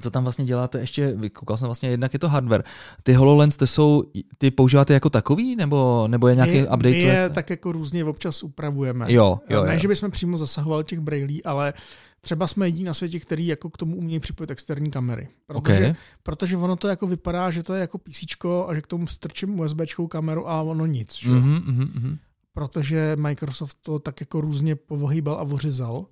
co 0.00 0.10
tam 0.10 0.24
vlastně 0.24 0.44
děláte 0.44 0.80
ještě, 0.80 1.16
koukal 1.32 1.56
jsem 1.56 1.66
vlastně, 1.66 1.88
jednak 1.88 2.12
je 2.12 2.18
to 2.18 2.28
hardware. 2.28 2.64
Ty 3.02 3.12
HoloLens, 3.12 3.56
ty 3.56 3.66
jsou, 3.66 4.04
ty 4.38 4.50
používáte 4.50 4.94
jako 4.94 5.10
takový, 5.10 5.56
nebo, 5.56 6.08
nebo 6.08 6.28
je 6.28 6.34
nějaký 6.34 6.52
my, 6.52 6.62
update? 6.62 6.90
My 6.90 6.98
je 6.98 7.30
tak 7.30 7.50
jako 7.50 7.72
různě 7.72 8.04
občas 8.04 8.42
upravujeme. 8.42 9.12
Jo, 9.12 9.40
jo, 9.48 9.64
ne, 9.64 9.74
jo. 9.74 9.80
že 9.80 9.88
bychom 9.88 10.10
přímo 10.10 10.38
zasahovali 10.38 10.84
těch 10.84 11.00
brailí, 11.00 11.44
ale 11.44 11.74
třeba 12.20 12.46
jsme 12.46 12.66
jediní 12.66 12.84
na 12.84 12.94
světě, 12.94 13.20
který 13.20 13.46
jako 13.46 13.70
k 13.70 13.76
tomu 13.76 13.96
umějí 13.96 14.20
připojit 14.20 14.50
externí 14.50 14.90
kamery. 14.90 15.28
Protože, 15.46 15.78
okay. 15.78 15.94
protože 16.22 16.56
ono 16.56 16.76
to 16.76 16.88
jako 16.88 17.06
vypadá, 17.06 17.50
že 17.50 17.62
to 17.62 17.74
je 17.74 17.80
jako 17.80 17.98
PC 17.98 18.22
a 18.66 18.74
že 18.74 18.80
k 18.80 18.86
tomu 18.86 19.06
strčím 19.06 19.60
USB 19.60 19.80
kameru 20.08 20.48
a 20.48 20.62
ono 20.62 20.86
nic. 20.86 21.14
Že? 21.14 21.30
Mm-hmm, 21.30 21.62
mm-hmm. 21.62 22.18
Protože 22.52 23.16
Microsoft 23.16 23.78
to 23.82 23.98
tak 23.98 24.20
jako 24.20 24.40
různě 24.40 24.76
povohýbal 24.76 25.38
a 25.38 25.44
vořizal. 25.44 26.06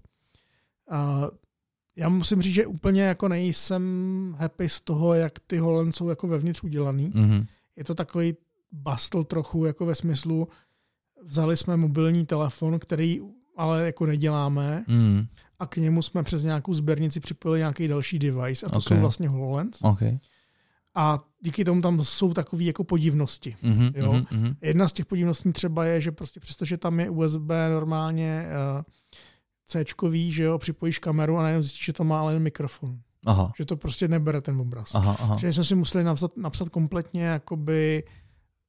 A 0.91 1.29
já 1.97 2.09
musím 2.09 2.43
říct, 2.43 2.55
že 2.55 2.67
úplně 2.67 3.03
jako 3.03 3.29
nejsem 3.29 3.83
happy 4.39 4.69
z 4.69 4.81
toho, 4.81 5.15
jak 5.15 5.33
ty 5.47 5.59
Holen 5.59 5.93
jsou 5.93 6.09
jako 6.09 6.29
vevnitř 6.29 6.63
udělaný. 6.63 7.11
Mm-hmm. 7.11 7.47
Je 7.77 7.85
to 7.85 7.95
takový 7.95 8.35
bastel 8.73 9.25
trochu 9.25 9.65
jako 9.65 9.87
ve 9.87 9.95
smyslu, 9.95 10.49
vzali 11.25 11.57
jsme 11.57 11.77
mobilní 11.77 12.27
telefon, 12.27 12.79
který 12.79 13.21
ale 13.57 13.87
jako 13.87 14.07
neděláme 14.07 14.85
Mm. 14.89 15.27
a 15.59 15.67
k 15.67 15.77
němu 15.77 16.03
jsme 16.03 16.23
přes 16.23 16.43
nějakou 16.43 16.75
sběrnici 16.75 17.21
připojili 17.21 17.59
nějaký 17.59 17.89
další 17.89 18.19
device 18.19 18.67
a 18.67 18.69
to 18.69 18.77
Ok. 18.77 18.83
jsou 18.83 18.97
vlastně 19.01 19.29
HoloLens. 19.29 19.79
OK. 19.83 20.01
A 20.95 21.25
díky 21.41 21.65
tomu 21.65 21.81
tam 21.83 22.05
jsou 22.05 22.35
takové 22.35 22.63
jako 22.65 22.85
podivnosti. 22.85 23.57
Mhm, 23.63 23.91
Jo. 23.95 24.13
mhm, 24.13 24.27
mhm. 24.31 24.57
Jedna 24.63 24.89
z 24.89 24.93
těch 24.93 25.07
podivností 25.07 25.53
třeba 25.53 25.85
je, 25.85 26.01
že 26.01 26.13
prostě 26.13 26.41
přestože 26.41 26.77
tam 26.77 27.01
je 27.01 27.11
USB 27.11 27.51
normálně 27.71 28.47
uh, 28.77 28.83
C, 29.67 29.85
že 30.29 30.43
jo, 30.45 30.59
připojíš 30.59 30.99
kameru 30.99 31.37
a 31.39 31.43
najednou 31.43 31.63
zjistíš, 31.63 31.85
že 31.85 31.93
to 31.93 32.05
má 32.05 32.21
ale 32.21 32.33
jen 32.33 32.43
mikrofon. 32.43 32.99
Aha, 33.27 33.53
Že 33.59 33.65
to 33.65 33.77
prostě 33.77 34.09
nebere 34.09 34.41
ten 34.41 34.61
obraz. 34.61 34.95
aha, 34.95 35.17
aha. 35.21 35.37
Že 35.37 35.53
jsme 35.53 35.65
si 35.65 35.75
museli 35.75 36.05
napsat, 36.05 36.37
napsat 36.37 36.69
kompletně 36.69 37.23
jakoby 37.25 38.05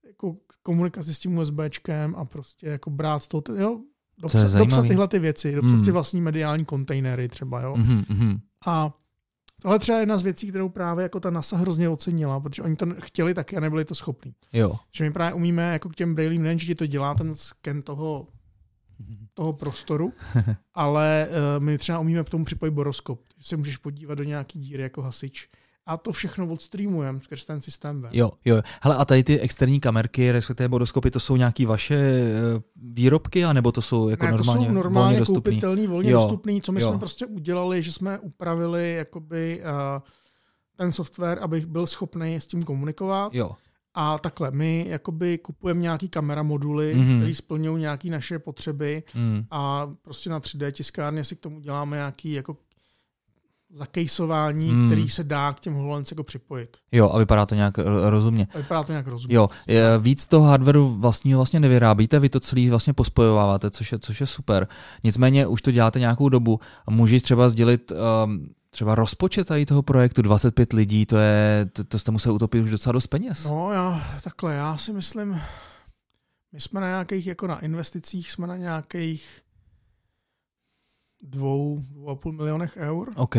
jako 0.08 0.36
komunikaci 0.64 1.14
s 1.14 1.20
tím 1.20 1.38
USBčkem 1.38 2.16
a 2.16 2.26
prostě 2.26 2.68
jako 2.68 2.90
brát 2.90 3.20
z 3.24 3.28
toho, 3.28 3.44
jo, 3.58 3.80
dopsat, 4.22 4.38
dopsat 4.42 4.50
zajímavý. 4.52 4.90
tyhle 4.90 5.08
ty 5.08 5.20
věci, 5.20 5.56
dopsat 5.56 5.76
Mm. 5.78 5.84
si 5.84 5.92
vlastní 5.92 6.22
mediální 6.22 6.66
kontejnery 6.66 7.30
třeba, 7.30 7.62
jo. 7.62 7.78
Mhm, 7.78 8.04
mhm. 8.10 8.40
A 8.66 8.94
tohle 9.62 9.80
třeba 9.80 9.98
je 9.98 10.02
jedna 10.02 10.18
z 10.18 10.24
věcí, 10.24 10.48
kterou 10.50 10.70
právě 10.70 11.04
jako 11.04 11.20
ta 11.20 11.30
NASA 11.30 11.58
hrozně 11.58 11.90
ocenila, 11.90 12.40
protože 12.40 12.62
oni 12.64 12.76
to 12.76 12.86
chtěli 13.00 13.34
taky 13.34 13.58
a 13.58 13.60
nebyli 13.60 13.86
to 13.86 13.96
schopní. 13.96 14.34
Jo. 14.54 14.76
Že 14.96 15.04
my 15.04 15.12
právě 15.12 15.34
umíme 15.34 15.74
jako 15.74 15.90
k 15.90 15.96
těm 15.96 16.16
brailím, 16.16 16.44
nejen, 16.44 16.60
že 16.60 16.66
ti 16.66 16.76
to 16.76 16.86
dělá 16.86 17.16
ten 17.16 17.36
sken 17.36 17.82
toho, 17.82 18.28
toho 19.34 19.54
prostoru, 19.54 20.14
ale 20.74 21.28
uh, 21.30 21.64
my 21.64 21.78
třeba 21.78 22.00
umíme 22.00 22.24
k 22.24 22.30
tomu 22.30 22.46
připojit 22.46 22.72
boroskop, 22.72 23.20
že 23.38 23.48
se 23.48 23.58
můžeš 23.58 23.78
podívat 23.78 24.16
do 24.16 24.24
nějaký 24.24 24.60
díry 24.60 24.84
jako 24.84 25.02
hasič. 25.02 25.50
A 25.86 25.98
to 25.98 26.12
všechno 26.12 26.48
odstreamujeme 26.48 27.22
skrz 27.22 27.46
ten 27.46 27.62
systém 27.62 28.02
ven. 28.02 28.12
Jo, 28.14 28.32
jo. 28.46 28.62
Hele, 28.82 28.96
a 28.96 29.06
tady 29.06 29.24
ty 29.24 29.40
externí 29.40 29.80
kamerky, 29.80 30.32
respektive 30.32 30.70
bodoskopy, 30.70 31.12
to 31.12 31.20
jsou 31.20 31.36
nějaký 31.36 31.66
vaše 31.66 31.96
eh, 31.96 32.62
výrobky, 32.76 33.46
anebo 33.46 33.72
to 33.72 33.82
jsou 33.82 34.10
jako 34.10 34.26
ne, 34.26 34.32
normálně, 34.32 34.60
to 34.60 34.66
jsou 34.68 34.74
normálně 34.74 35.06
volně 35.06 35.20
dostupný? 35.20 35.52
koupitelný, 35.52 35.88
volně 35.88 36.12
Jo, 36.12 36.20
dostupný. 36.20 36.62
Co 36.62 36.72
my 36.72 36.82
jo. 36.82 36.90
jsme 36.90 37.00
prostě 37.00 37.26
udělali, 37.26 37.84
že 37.84 37.92
jsme 37.92 38.20
upravili 38.20 38.94
jakoby, 38.94 39.62
uh, 39.62 40.02
ten 40.76 40.92
software, 40.92 41.40
aby 41.42 41.60
byl 41.60 41.88
schopný 41.88 42.36
s 42.36 42.48
tím 42.48 42.64
komunikovat. 42.64 43.34
Jo. 43.34 43.52
A 43.94 44.18
takhle, 44.18 44.52
my 44.52 44.86
jakoby 44.88 45.38
kupujeme 45.38 45.82
nějaký 45.82 46.10
kamera 46.10 46.44
moduly, 46.44 46.94
Mhm. 46.96 47.04
mm-hmm. 47.10 47.18
které 47.20 47.34
splňují 47.34 47.82
nějaké 47.82 48.10
naše 48.10 48.40
potřeby 48.40 49.04
Mm. 49.16 49.46
a 49.52 49.92
prostě 50.02 50.30
na 50.30 50.40
3D 50.40 50.72
tiskárně 50.72 51.24
si 51.24 51.36
k 51.36 51.40
tomu 51.40 51.60
děláme 51.60 51.98
nějaký 51.98 52.34
jako 52.34 52.58
zakejsování, 53.74 54.72
Mm. 54.72 54.82
mm. 54.82 54.90
který 54.90 55.10
se 55.10 55.24
dá 55.24 55.54
k 55.54 55.60
těm 55.60 55.74
HoloLens 55.74 56.12
jako 56.12 56.24
připojit. 56.24 56.78
Jo, 56.92 57.10
a 57.10 57.18
vypadá 57.18 57.46
to 57.46 57.56
nějak 57.56 57.78
ro- 57.78 58.10
rozumně. 58.10 58.48
A 58.54 58.58
vypadá 58.58 58.84
to 58.84 58.92
nějak 58.92 59.08
rozumně. 59.08 59.36
Jo, 59.36 59.50
je, 59.68 59.98
víc 59.98 60.28
toho 60.28 60.46
hardwareu 60.46 60.90
vlastního 61.00 61.40
vlastně 61.40 61.60
nevyrábíte, 61.60 62.20
vy 62.20 62.30
to 62.30 62.40
celý 62.40 62.70
vlastně 62.70 62.94
pospojováváte, 62.94 63.70
což 63.72 63.92
je, 63.92 64.00
což 64.00 64.22
je 64.22 64.28
super. 64.28 64.68
Nicméně 65.04 65.48
už 65.48 65.62
to 65.62 65.72
děláte 65.72 66.00
nějakou 66.00 66.30
dobu. 66.30 66.60
Můžeš 66.90 67.22
třeba 67.24 67.50
sdělit 67.50 67.92
um, 68.26 68.48
třeba 68.70 68.96
rozpočet 68.96 69.48
tady 69.48 69.66
toho 69.66 69.82
projektu, 69.82 70.22
25 70.22 70.74
lidí, 70.74 71.06
to 71.06 71.18
je, 71.18 71.70
to, 71.74 71.84
to 71.84 72.00
jste 72.00 72.12
musel 72.12 72.34
utopit 72.34 72.62
už 72.62 72.70
docela 72.72 72.94
dost 72.94 73.08
peněz. 73.08 73.46
No 73.46 73.72
já, 73.72 74.04
takhle, 74.24 74.54
já 74.56 74.78
si 74.78 74.94
myslím, 74.94 75.42
my 76.54 76.60
jsme 76.62 76.82
na 76.82 76.88
nějakých, 76.88 77.28
jako 77.28 77.48
na 77.48 77.60
investicích, 77.60 78.32
jsme 78.32 78.48
na 78.48 78.58
nějakých 78.58 79.28
dvou, 81.24 81.84
dvou 81.90 82.10
a 82.10 82.16
půl 82.16 82.32
milionech 82.32 82.78
eur 82.78 83.12
OK. 83.16 83.36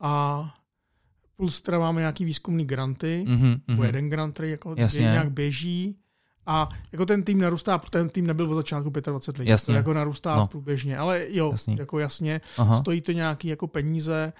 a 0.00 0.44
plus 1.36 1.60
teda 1.60 1.78
máme 1.78 2.00
nějaký 2.00 2.24
výzkumný 2.24 2.64
granty, 2.64 3.24
Mhm, 3.28 3.36
mm-hmm. 3.52 3.60
mhm. 3.68 3.82
jeden 3.84 4.10
grant, 4.10 4.34
který 4.34 4.50
jako 4.50 4.74
Jasně. 4.78 5.00
nějak 5.00 5.30
běží 5.32 5.98
a 6.46 6.68
jako 6.92 7.06
ten 7.06 7.22
tým 7.22 7.40
narůstá, 7.40 7.78
ten 7.78 8.08
tým 8.08 8.26
nebyl 8.26 8.50
od 8.52 8.54
začátku 8.56 8.90
25 8.90 9.38
lidí, 9.40 9.50
Jasně. 9.50 9.72
to 9.72 9.76
jako 9.76 9.92
narůstá 9.94 10.36
No. 10.36 10.46
průběžně, 10.46 10.98
ale 10.98 11.26
jo, 11.30 11.50
Jasně. 11.50 11.76
jako 11.78 11.98
jasně, 11.98 12.40
Aha. 12.58 12.78
stojí 12.78 13.00
to 13.00 13.12
nějaký 13.12 13.48
jako 13.48 13.66
peníze 13.66 14.32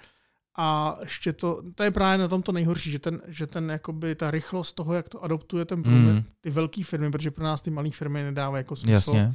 a 0.57 0.97
ještě 1.01 1.33
to, 1.33 1.61
to 1.75 1.83
je 1.83 1.91
právě 1.91 2.17
na 2.17 2.27
tom 2.27 2.41
to 2.41 2.51
nejhorší, 2.51 2.91
že 2.91 2.99
ten, 2.99 3.21
že 3.27 3.47
ten 3.47 3.69
jakoby 3.69 4.15
ta 4.15 4.31
rychlost 4.31 4.73
toho, 4.73 4.93
jak 4.93 5.09
to 5.09 5.23
adoptuje 5.23 5.65
ten 5.65 5.83
průmysl, 5.83 6.13
Mm. 6.13 6.23
ty 6.41 6.49
velké 6.49 6.83
firmy, 6.83 7.11
protože 7.11 7.31
pro 7.31 7.43
nás 7.43 7.61
ty 7.61 7.71
malé 7.71 7.89
firmy 7.91 8.23
nedávají 8.23 8.59
jako 8.59 8.75
smysl. 8.75 8.91
Jasně. 9.15 9.33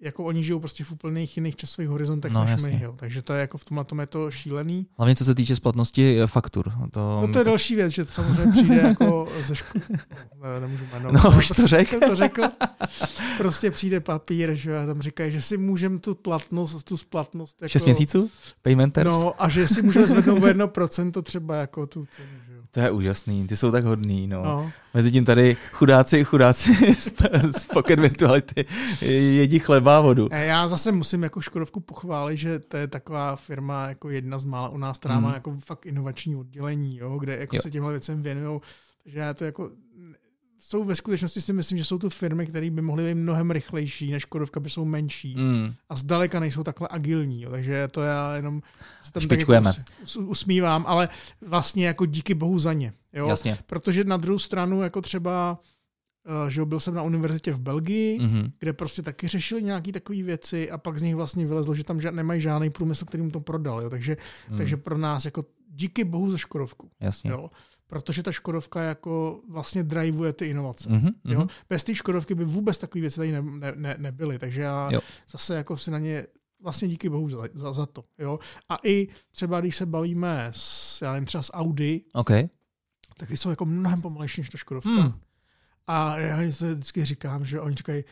Jako 0.00 0.24
oni 0.24 0.44
žijou 0.44 0.58
prostě 0.58 0.84
v 0.84 0.92
úplných 0.92 1.36
jiných 1.36 1.56
časových 1.56 1.88
horizontech 1.88 2.32
No, 2.32 2.40
než 2.44 2.50
jasně. 2.50 2.68
my. 2.70 2.80
Jo. 2.82 2.94
Takže 2.96 3.22
to 3.22 3.32
je 3.32 3.40
jako 3.40 3.58
v 3.58 3.64
tomhle 3.64 3.84
tom 3.84 4.00
je 4.00 4.06
to 4.06 4.30
šílený. 4.30 4.86
Hlavně 4.98 5.16
co 5.16 5.24
se 5.24 5.34
týče 5.34 5.56
splatnosti 5.56 6.18
faktur. 6.26 6.72
To, 6.90 7.18
No 7.26 7.32
to 7.32 7.38
je 7.38 7.44
další 7.44 7.74
věc, 7.74 7.92
že 7.92 8.04
to 8.04 8.12
samozřejmě 8.12 8.52
přijde 8.52 8.74
jako 8.76 9.28
ze 9.42 9.54
školy. 9.56 9.84
No, 10.42 10.52
ne, 10.52 10.60
nemůžu 10.60 10.84
jmenovat. 10.92 11.24
No, 11.24 11.38
už 11.38 11.48
to 11.48 11.54
prostě 11.54 11.66
řekl. 11.76 11.90
jsem 11.90 12.00
to 12.00 12.14
řekl. 12.14 12.42
Prostě 13.38 13.70
přijde 13.70 14.00
papír, 14.00 14.54
že 14.54 14.78
a 14.78 14.86
tam 14.86 15.00
říkají, 15.02 15.32
že 15.32 15.42
si 15.42 15.56
můžeme 15.56 15.98
tu 15.98 16.14
platnost, 16.14 16.84
tu 16.84 16.96
splatnost. 16.96 17.62
Jako, 17.62 17.68
6 17.72 17.84
měsíců? 17.84 18.30
Payment 18.62 18.94
terms? 18.94 19.18
No 19.18 19.42
a 19.42 19.48
že 19.48 19.68
si 19.68 19.82
můžeme 19.82 20.06
zvednout 20.06 20.42
o 20.42 20.46
1% 20.46 21.22
třeba 21.22 21.56
jako 21.56 21.86
tu 21.86 22.06
cenu. 22.10 22.28
To 22.76 22.80
je 22.82 22.90
úžasný, 22.90 23.46
ty 23.46 23.56
jsou 23.56 23.72
tak 23.72 23.84
hodný, 23.84 24.26
no. 24.26 24.42
No. 24.44 24.72
Mezi 24.94 25.10
tím 25.10 25.24
tady 25.24 25.56
chudáci, 25.72 26.24
chudáci 26.24 26.94
z, 26.94 27.10
z 27.58 27.66
Pocket 27.66 28.00
Virtuality 28.00 28.64
jedí 29.10 29.58
chleba 29.58 29.98
a 29.98 30.00
vodu. 30.00 30.28
E, 30.30 30.46
Já 30.46 30.68
zase 30.68 30.92
musím 30.92 31.22
jako 31.22 31.40
Škodovku 31.40 31.80
pochválit, 31.80 32.36
že 32.36 32.58
to 32.58 32.76
je 32.76 32.86
taková 32.86 33.36
firma 33.36 33.88
jako 33.88 34.10
jedna 34.10 34.38
z 34.38 34.44
mála 34.44 34.68
u 34.68 34.78
nás, 34.78 34.98
která 34.98 35.16
Mm. 35.16 35.22
má 35.22 35.34
jako 35.34 35.56
fakt 35.64 35.86
inovační 35.86 36.36
oddělení, 36.36 36.96
jo, 36.96 37.18
kde 37.18 37.36
jako 37.36 37.56
Jo. 37.56 37.62
se 37.62 37.70
těmhle 37.70 37.92
věcem 37.92 38.22
věnují. 38.22 38.60
Takže 39.04 39.18
já 39.20 39.34
to 39.34 39.44
jako 39.44 39.70
jsou 40.68 40.84
ve 40.84 40.94
skutečnosti 40.94 41.40
si 41.40 41.52
myslím, 41.52 41.78
že 41.78 41.84
jsou 41.84 41.98
tu 41.98 42.10
firmy, 42.10 42.46
které 42.46 42.70
by 42.70 42.82
mohly 42.82 43.04
být 43.04 43.20
mnohem 43.20 43.50
rychlejší 43.50 44.12
než 44.12 44.22
Škodovka, 44.22 44.60
by 44.60 44.70
jsou 44.70 44.84
menší 44.84 45.34
Mm. 45.38 45.74
a 45.88 45.96
zdaleka 45.96 46.40
nejsou 46.40 46.62
takhle 46.64 46.88
agilní. 46.90 47.42
Jo. 47.42 47.50
Takže 47.50 47.88
to 47.88 48.02
já 48.02 48.36
jenom 48.36 48.62
se 49.02 49.12
tam 49.12 49.20
tak 49.20 49.22
Špičkujeme. 49.22 49.68
jako 49.68 49.80
us- 50.02 50.16
us- 50.16 50.28
usmívám, 50.28 50.84
ale 50.88 51.08
vlastně 51.40 51.86
jako 51.86 52.06
díky 52.06 52.34
bohu 52.34 52.58
za 52.58 52.72
ně. 52.72 52.92
Jo. 53.12 53.28
Jasně. 53.28 53.58
Protože 53.66 54.04
na 54.04 54.16
druhou 54.16 54.38
stranu, 54.38 54.82
jako 54.82 55.02
třeba, 55.02 55.58
eh, 56.46 56.50
že 56.50 56.64
byl 56.64 56.80
jsem 56.80 56.94
na 56.94 57.02
univerzitě 57.02 57.52
v 57.52 57.60
Belgii, 57.60 58.18
Mhm. 58.18 58.50
kde 58.58 58.72
prostě 58.72 59.02
taky 59.02 59.28
řešili 59.28 59.62
nějaké 59.62 59.92
takové 59.92 60.22
věci 60.22 60.70
a 60.70 60.78
pak 60.78 60.98
z 60.98 61.02
nich 61.02 61.14
vlastně 61.16 61.46
vylezlo, 61.46 61.74
že 61.74 61.84
tam 61.84 61.98
ža- 61.98 62.14
nemají 62.14 62.40
žádný 62.40 62.70
průmysl, 62.70 63.04
který 63.04 63.22
mu 63.22 63.30
to 63.30 63.40
prodal. 63.40 63.82
Jo. 63.82 63.90
Takže, 63.90 64.16
Mm. 64.50 64.56
takže 64.56 64.76
pro 64.76 64.98
nás 64.98 65.24
jako 65.24 65.44
díky 65.70 66.04
bohu 66.04 66.30
za 66.30 66.38
Škodovku. 66.38 66.90
Jasně. 67.00 67.30
Jo. 67.30 67.50
Protože 67.86 68.22
ta 68.22 68.32
Škodovka 68.32 68.82
jako 68.82 69.40
vlastně 69.48 69.82
driveuje 69.82 70.32
ty 70.32 70.46
inovace. 70.46 70.88
Mhm, 70.90 71.08
Jo? 71.24 71.38
mhm. 71.38 71.48
Bez 71.68 71.84
té 71.84 71.94
Škodovky 71.94 72.34
by 72.34 72.44
vůbec 72.44 72.78
takové 72.78 73.00
věci 73.00 73.16
tady 73.16 73.32
ne, 73.32 73.42
ne, 73.42 73.72
ne, 73.76 73.96
nebyly. 73.98 74.38
Takže 74.38 74.62
já 74.62 74.92
Jo. 74.92 75.00
zase 75.30 75.54
jako 75.56 75.76
si 75.76 75.90
na 75.90 75.98
ně 75.98 76.26
vlastně 76.60 76.88
díky 76.88 77.08
bohu 77.08 77.28
za, 77.28 77.38
za, 77.54 77.72
za 77.72 77.86
to. 77.86 78.04
Jo? 78.18 78.38
A 78.68 78.78
i 78.84 79.08
třeba, 79.30 79.60
když 79.60 79.76
se 79.76 79.86
bavíme 79.86 80.48
s, 80.54 81.02
já 81.02 81.12
nevím, 81.12 81.26
třeba 81.26 81.42
s 81.42 81.52
Audi, 81.54 82.04
OK. 82.12 82.30
tak 83.18 83.28
ty 83.28 83.36
jsou 83.36 83.50
jako 83.50 83.64
mnohem 83.66 84.02
pomalejší 84.02 84.40
než 84.40 84.48
ta 84.50 84.58
Škodovka. 84.58 84.90
Hmm. 84.90 85.12
A 85.86 86.18
já 86.18 86.52
si 86.52 86.74
vždycky 86.74 87.04
říkám, 87.04 87.44
že 87.44 87.60
oni 87.60 87.74
říkají, 87.74 88.04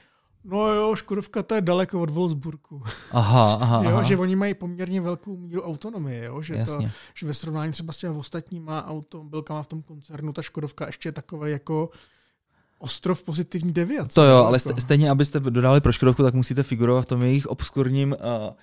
no 0.44 0.68
jo, 0.68 0.96
Škodovka 0.96 1.42
to 1.42 1.54
je 1.54 1.60
daleko 1.60 2.00
od 2.00 2.10
Wolfsburgu. 2.10 2.82
Aha, 3.12 3.54
aha, 3.60 3.82
Jo, 3.84 3.90
aha. 3.90 4.02
že 4.02 4.16
oni 4.16 4.36
mají 4.36 4.54
poměrně 4.54 5.00
velkou 5.00 5.36
míru 5.36 5.62
autonomie, 5.62 6.24
jo? 6.24 6.42
Že, 6.42 6.64
to, 6.66 6.78
že 7.14 7.26
ve 7.26 7.34
srovnání 7.34 7.72
třeba 7.72 7.92
s 7.92 7.96
těmi 7.96 8.16
ostatníma 8.18 8.86
automobilkama 8.86 9.62
v 9.62 9.66
tom 9.66 9.82
koncernu, 9.82 10.32
ta 10.32 10.42
Škodovka 10.42 10.86
ještě 10.86 11.08
je 11.08 11.12
takové 11.12 11.50
jako 11.50 11.90
ostrov 12.78 13.22
pozitivní 13.22 13.72
deviace. 13.72 14.14
To 14.14 14.24
jo, 14.24 14.36
ale 14.36 14.56
Jako. 14.56 14.68
st- 14.68 14.80
stejně, 14.80 15.10
abyste 15.10 15.40
dodali 15.40 15.80
pro 15.80 15.92
Škodovku, 15.92 16.22
tak 16.22 16.34
musíte 16.34 16.62
figurovat 16.62 17.04
v 17.04 17.08
tom 17.08 17.22
jejich 17.22 17.46
obskurním 17.46 18.10
uh, 18.12 18.54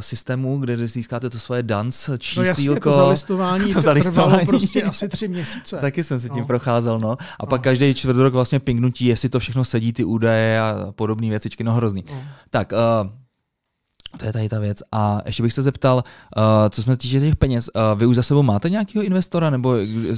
systému, 0.00 0.58
kde 0.58 0.86
získáte 0.88 1.30
to 1.30 1.38
svoje 1.38 1.62
dance 1.62 2.10
No 2.12 2.18
čísílko. 2.18 2.46
jasně, 2.48 2.80
to 2.80 2.92
zalistování, 2.92 3.66
to 3.68 3.72
to 3.74 3.82
zalistování. 3.82 4.30
trvalo 4.30 4.46
prostě 4.46 4.82
asi 4.82 5.08
tři 5.08 5.28
měsíce. 5.28 5.76
Taky 5.80 6.04
jsem 6.04 6.20
si 6.20 6.28
tím 6.30 6.38
No. 6.40 6.46
procházel, 6.46 7.00
no. 7.00 7.16
A 7.40 7.46
pak 7.46 7.60
No. 7.60 7.62
každý 7.62 7.94
čtvrt 7.94 8.16
rok 8.16 8.32
vlastně 8.34 8.60
pingnutí, 8.60 9.04
jestli 9.06 9.28
to 9.28 9.38
všechno 9.38 9.64
sedí, 9.64 9.92
ty 9.92 10.04
údaje 10.04 10.60
a 10.60 10.92
podobné 10.94 11.28
věcičky, 11.28 11.64
no 11.64 11.72
hrozný. 11.72 12.04
No. 12.10 12.22
Tak, 12.50 12.72
uh, 12.72 13.10
to 14.18 14.24
je 14.26 14.32
tady 14.32 14.48
ta 14.48 14.58
věc. 14.58 14.78
A 14.92 15.20
ještě 15.26 15.42
bych 15.42 15.52
se 15.52 15.62
zeptal, 15.62 15.96
uh, 16.36 16.42
co 16.70 16.82
jsme 16.82 16.96
týče 16.96 17.20
těch 17.20 17.36
peněz, 17.36 17.70
uh, 17.74 17.98
vy 18.00 18.06
už 18.06 18.16
za 18.16 18.22
sebou 18.22 18.42
máte 18.42 18.70
nějakého 18.70 19.02
investora? 19.04 19.50
Nebo... 19.50 19.74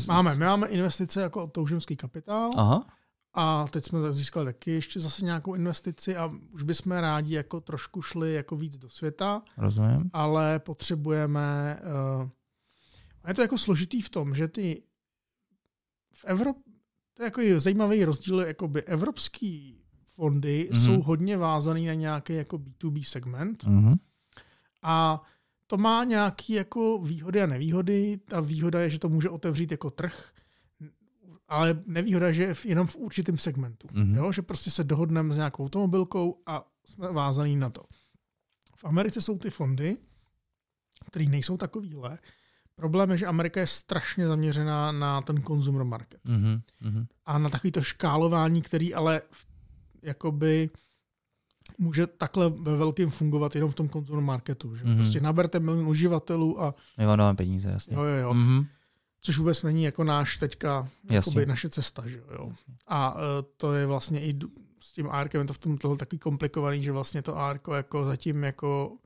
Máme, 0.09 0.35
my 0.35 0.45
máme 0.45 0.67
investice 0.69 1.21
jako 1.21 1.47
toužimský 1.47 1.97
kapitál 1.97 2.51
Aha, 2.57 2.85
a 3.35 3.67
teď 3.71 3.85
jsme 3.85 4.13
získali 4.13 4.47
taky 4.47 4.71
ještě 4.71 5.01
zase 5.01 5.25
nějakou 5.25 5.55
investici 5.55 6.17
a 6.17 6.31
už 6.51 6.63
bychom 6.63 6.93
rádi 6.93 7.35
jako 7.35 7.61
trošku 7.61 8.03
šli 8.03 8.35
jako 8.35 8.57
víc 8.57 8.77
do 8.79 8.89
světa. 8.89 9.43
rozumím. 9.57 10.11
ale 10.13 10.59
potřebujeme. 10.59 11.79
Uh, 12.23 12.29
je 13.29 13.35
to 13.35 13.43
jako 13.43 13.59
složitý 13.59 14.01
v 14.03 14.09
tom, 14.11 14.35
že 14.35 14.49
ty 14.49 14.83
v 16.15 16.25
Evropě, 16.25 16.63
to 17.15 17.23
je 17.23 17.25
jako 17.25 17.41
zajímavý 17.61 18.05
rozdíl, 18.05 18.41
jakoby 18.41 18.83
evropský 18.83 19.81
fondy 20.07 20.69
Mhm. 20.71 20.79
mm-hmm. 20.81 20.85
jsou 20.85 21.03
hodně 21.03 21.37
vázaný 21.37 21.87
na 21.87 21.95
nějaký 21.95 22.35
jako 22.35 22.59
B2B 22.59 23.03
segment 23.05 23.65
Mhm. 23.65 23.95
a 24.83 25.23
to 25.67 25.77
má 25.77 26.05
nějaké 26.05 26.53
jako 26.55 26.99
výhody 26.99 27.43
a 27.43 27.47
nevýhody. 27.47 28.19
Ta 28.29 28.41
výhoda 28.41 28.81
je, 28.81 28.91
že 28.91 28.99
to 28.99 29.09
může 29.09 29.29
otevřít 29.31 29.71
jako 29.71 29.91
trh 29.91 30.31
ale 31.49 31.83
nevýhoda, 31.87 32.33
že 32.33 32.43
je 32.43 32.55
jenom 32.65 32.87
v 32.87 32.97
určitém 32.97 33.39
segmentu. 33.39 33.87
Mm-hmm. 33.89 34.17
Jo? 34.17 34.33
Že 34.33 34.43
prostě 34.43 34.71
se 34.71 34.85
dohodneme 34.85 35.35
s 35.35 35.37
nějakou 35.37 35.65
automobilkou 35.65 36.43
a 36.47 36.65
jsme 36.85 37.13
vázaný 37.13 37.57
na 37.57 37.71
to. 37.71 37.83
V 38.77 38.85
Americe 38.85 39.23
jsou 39.23 39.39
ty 39.39 39.51
fondy, 39.51 39.97
které 41.07 41.25
nejsou 41.25 41.57
takovýhle. 41.57 42.19
Problém 42.75 43.11
je, 43.11 43.17
že 43.17 43.27
Amerika 43.27 43.61
je 43.61 43.67
strašně 43.67 44.29
zaměřená 44.29 44.93
na 44.93 45.23
ten 45.23 45.43
consumer 45.43 45.85
market. 45.85 46.21
Mm-hmm. 46.25 47.07
A 47.27 47.39
na 47.39 47.51
takovýto 47.51 47.83
škálování, 47.83 48.63
který 48.63 48.95
ale 48.95 49.23
jakoby 50.03 50.71
může 51.79 52.07
takhle 52.07 52.51
ve 52.51 52.77
velkým 52.77 53.11
fungovat 53.11 53.55
jenom 53.55 53.71
v 53.71 53.75
tom 53.75 53.89
consumer 53.89 54.23
marketu. 54.23 54.77
Že? 54.77 54.85
Mm-hmm. 54.85 54.97
Prostě 54.97 55.21
naberte 55.21 55.61
milion 55.61 55.89
uživatelů 55.89 56.63
a... 56.63 56.75
My 56.99 57.07
vám 57.07 57.19
dáme 57.19 57.37
peníze, 57.37 57.69
jasně. 57.69 57.97
Jo, 57.97 58.03
jo, 58.03 58.17
jo. 58.17 58.33
Mm-hmm. 58.33 58.67
Což 59.27 59.39
vůbec 59.39 59.63
není 59.63 59.85
jako 59.85 60.05
náš 60.05 60.37
teďka, 60.37 60.89
jakoby 61.13 61.47
naše 61.47 61.71
cesta. 61.71 62.03
Že 62.07 62.23
jo? 62.33 62.53
A 62.87 63.15
uh, 63.15 63.21
to 63.57 63.73
je 63.73 63.87
vlastně 63.87 64.21
i 64.21 64.39
s 64.81 64.93
tím 64.93 65.09
ARKem 65.11 65.41
je 65.41 65.47
to 65.47 65.53
v 65.53 65.59
tom 65.59 65.79
taky 65.99 66.19
komplikovaný, 66.19 66.83
že 66.83 66.93
vlastně 66.93 67.23
to 67.23 67.37
ARK 67.37 67.69
jako 67.75 68.05
zatím 68.05 68.45
jako 68.45 68.99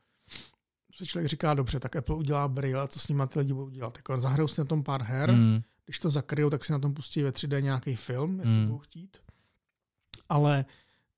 se 0.98 1.06
člověk 1.06 1.28
říká, 1.28 1.54
dobře, 1.54 1.80
tak 1.80 1.96
Apple 1.96 2.16
udělá 2.16 2.48
Braille, 2.48 2.88
co 2.88 2.98
s 2.98 3.08
nimi 3.08 3.22
ty 3.28 3.38
lidi 3.38 3.52
budou 3.52 3.68
dělat. 3.68 3.96
Jako 3.96 4.20
zahrajou 4.20 4.48
si 4.48 4.60
na 4.60 4.64
tom 4.64 4.82
pár 4.82 5.02
her, 5.02 5.32
mm. 5.32 5.60
když 5.84 5.98
to 5.98 6.10
zakryjou, 6.10 6.50
tak 6.50 6.64
si 6.64 6.72
na 6.72 6.78
tom 6.78 6.94
pustí 6.94 7.22
ve 7.22 7.30
3D 7.30 7.62
nějaký 7.62 7.96
film, 7.96 8.40
jestli 8.40 8.56
mm. 8.56 8.66
budou 8.66 8.78
chtít. 8.78 9.18
Ale 10.28 10.64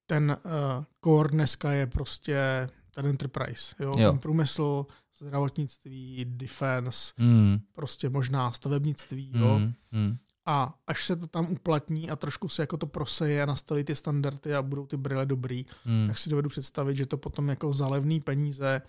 ten 0.07 0.37
uh, 0.45 0.85
core 1.05 1.29
dneska 1.29 1.73
je 1.73 1.87
prostě 1.87 2.69
ten 2.91 3.07
enterprise, 3.07 3.75
jo? 3.79 3.93
jo. 3.99 4.11
ten 4.11 4.19
průmysl, 4.19 4.87
zdravotnictví, 5.21 6.25
defense, 6.29 7.13
mm. 7.19 7.59
prostě 7.73 8.09
možná 8.09 8.53
stavebnictví, 8.53 9.33
jo. 9.35 9.59
Mm. 9.59 9.73
Mm. 9.93 10.17
A 10.47 10.79
až 10.87 11.07
se 11.07 11.17
to 11.17 11.27
tam 11.27 11.53
uplatní 11.53 12.11
a 12.11 12.17
trošku 12.17 12.49
se 12.49 12.63
jako 12.63 12.77
to 12.77 12.87
proseje 12.87 13.43
a 13.43 13.47
nastaví 13.47 13.85
ty 13.85 13.95
standardy 13.95 14.55
a 14.55 14.63
budou 14.63 14.87
ty 14.87 14.97
brýle 14.97 15.27
dobrý, 15.27 15.67
mm. 15.85 16.07
tak 16.07 16.19
si 16.19 16.31
dovedu 16.31 16.49
představit, 16.49 16.97
že 16.97 17.07
to 17.07 17.17
potom 17.17 17.49
jako 17.49 17.73
za 17.73 17.89
levný 17.89 18.21
peníze 18.21 18.83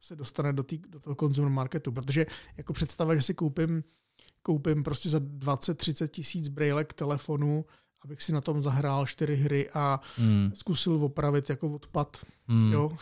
se 0.00 0.16
dostane 0.16 0.52
do, 0.52 0.62
tý, 0.62 0.78
do 0.88 1.00
toho 1.00 1.16
consumer 1.16 1.50
marketu, 1.50 1.92
protože 1.92 2.26
jako 2.56 2.72
představa, 2.72 3.14
že 3.14 3.22
si 3.22 3.34
koupím, 3.34 3.84
koupím 4.42 4.82
prostě 4.82 5.08
za 5.08 5.18
20-30 5.18 6.08
tisíc 6.08 6.48
brýlek 6.48 6.92
telefonu, 6.92 7.64
abych 8.04 8.22
si 8.22 8.32
na 8.32 8.40
tom 8.40 8.62
zahrál 8.62 9.06
čtyři 9.06 9.36
hry 9.36 9.70
a 9.74 10.00
hmm. 10.18 10.50
zkusil 10.54 11.04
opravit 11.04 11.50
jako 11.50 11.68
odpad. 11.68 12.16
Hmm. 12.48 12.72
Jo. 12.72 12.92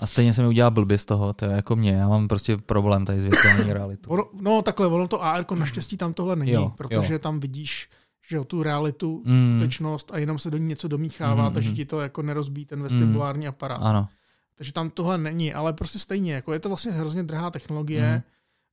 A 0.00 0.06
stejně 0.06 0.34
se 0.34 0.42
mi 0.42 0.48
udělal 0.48 0.70
blbě 0.70 0.98
z 0.98 1.04
toho, 1.04 1.32
to 1.32 1.44
je 1.44 1.50
jako 1.50 1.76
mě, 1.76 1.92
já 1.92 2.08
mám 2.08 2.28
prostě 2.28 2.56
problém 2.56 3.04
tady 3.04 3.20
s 3.20 3.24
virtuální 3.24 3.72
realitou. 3.72 4.10
Ono, 4.10 4.24
no 4.40 4.62
takhle, 4.62 4.86
ono 4.86 5.08
to 5.08 5.24
AR 5.24 5.44
naštěstí 5.54 5.96
tam 5.96 6.14
tohle 6.14 6.36
není, 6.36 6.52
jo, 6.52 6.72
protože 6.76 7.12
jo. 7.12 7.18
tam 7.18 7.40
vidíš 7.40 7.88
že 8.28 8.36
jo, 8.36 8.44
tu 8.44 8.62
realitu, 8.62 9.22
mm. 9.24 9.56
skutečnost 9.58 10.10
a 10.14 10.18
jenom 10.18 10.38
se 10.38 10.50
do 10.50 10.56
ní 10.56 10.66
něco 10.66 10.88
domíchává, 10.88 11.48
mm, 11.48 11.54
takže 11.54 11.68
hmm. 11.68 11.76
ti 11.76 11.84
to 11.84 12.00
jako 12.00 12.22
nerozbíjí 12.22 12.66
ten 12.66 12.82
vestibulární 12.82 13.48
aparát. 13.48 13.80
Ano. 13.82 14.08
Takže 14.54 14.72
tam 14.72 14.90
tohle 14.90 15.18
není, 15.18 15.54
ale 15.54 15.72
prostě 15.72 15.98
stejně, 15.98 16.34
jako 16.34 16.52
je 16.52 16.58
to 16.58 16.68
vlastně 16.68 16.92
hrozně 16.92 17.22
drahá 17.22 17.50
technologie 17.50 18.14
mm. 18.14 18.22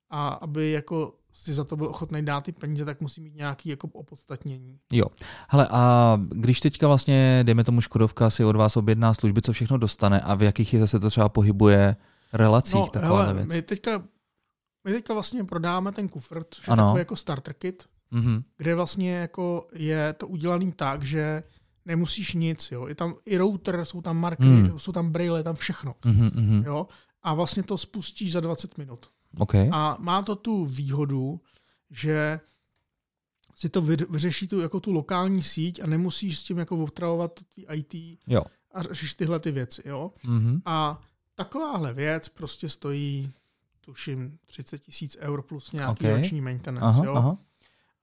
a 0.10 0.28
aby 0.28 0.72
jako 0.72 1.14
si 1.34 1.54
za 1.54 1.64
to 1.64 1.76
byl 1.76 1.88
ochotný 1.88 2.22
dát 2.22 2.44
ty 2.44 2.52
peníze, 2.52 2.86
tak 2.86 3.02
musí 3.02 3.22
mít 3.22 3.36
nějaký 3.36 3.70
jako 3.70 3.88
opodstatnění. 3.88 4.80
Jo. 4.92 5.06
Hele, 5.50 5.68
a 5.72 6.18
když 6.30 6.60
teďka 6.60 6.88
vlastně, 6.88 7.42
dejme 7.44 7.64
tomu 7.64 7.82
Škodovka, 7.82 8.30
si 8.30 8.46
od 8.46 8.56
vás 8.56 8.78
objedná 8.78 9.14
služby, 9.14 9.42
co 9.42 9.54
všechno 9.54 9.78
dostane 9.78 10.22
a 10.22 10.36
v 10.36 10.44
jakých 10.44 10.80
zase 10.80 11.00
to 11.00 11.10
třeba 11.10 11.30
pohybuje 11.30 11.96
relacích 12.34 12.74
no, 12.76 12.88
taková 12.88 13.22
hele, 13.22 13.34
věc? 13.34 13.48
My 13.48 13.62
teďka, 13.62 14.04
my 14.84 14.92
teďka 14.94 15.14
vlastně 15.14 15.44
prodáme 15.44 15.92
ten 15.92 16.10
kufr, 16.10 16.44
což 16.50 16.68
je 16.68 16.72
ano. 16.72 16.84
takový 16.84 17.00
jako 17.00 17.16
starter 17.16 17.54
kit, 17.54 17.84
mm-hmm. 18.14 18.44
kde 18.58 18.76
vlastně 18.76 19.14
jako 19.14 19.68
je 19.74 20.14
to 20.14 20.28
udělaný 20.28 20.72
tak, 20.72 21.04
že 21.04 21.44
nemusíš 21.86 22.34
nic, 22.34 22.72
jo. 22.72 22.88
Je 22.88 22.96
tam 22.96 23.16
i 23.26 23.38
router, 23.38 23.86
jsou 23.86 24.02
tam 24.02 24.18
marky, 24.18 24.46
mm. 24.46 24.80
jsou 24.80 24.92
tam 24.92 25.12
braille, 25.12 25.44
tam 25.44 25.56
všechno, 25.56 25.96
mm-hmm. 26.06 26.66
jo. 26.66 26.88
A 27.24 27.34
vlastně 27.34 27.64
to 27.64 27.78
spustíš 27.78 28.32
za 28.32 28.40
20 28.40 28.78
minut. 28.78 29.06
Okay. 29.38 29.70
A 29.74 29.98
má 30.00 30.22
to 30.22 30.36
tu 30.36 30.66
výhodu, 30.66 31.42
že 31.90 32.40
si 33.56 33.70
to 33.70 33.82
vyřeší 33.82 34.48
tu, 34.48 34.60
jako 34.60 34.80
tu 34.80 34.92
lokální 34.92 35.44
síť 35.44 35.84
a 35.84 35.88
nemusíš 35.88 36.40
s 36.40 36.44
tím 36.44 36.58
jako 36.58 36.84
otravovat 36.84 37.40
tvý 37.54 37.66
IT 37.74 38.20
jo. 38.28 38.44
a 38.72 38.84
řešíš 38.84 39.14
tyhle 39.14 39.40
ty 39.40 39.52
věci. 39.52 39.82
Jo? 39.86 40.12
Mm-hmm. 40.26 40.62
A 40.66 41.02
takováhle 41.36 41.94
věc 41.94 42.30
prostě 42.30 42.70
stojí, 42.70 43.34
tuším, 43.82 44.38
30 44.46 44.78
tisíc 44.78 45.18
eur 45.20 45.42
plus 45.42 45.72
nějaký 45.72 46.06
okay. 46.06 46.18
roční 46.18 46.42
maintenance. 46.42 46.86
Aha, 46.86 47.06
jo? 47.06 47.16
Aha. 47.16 47.38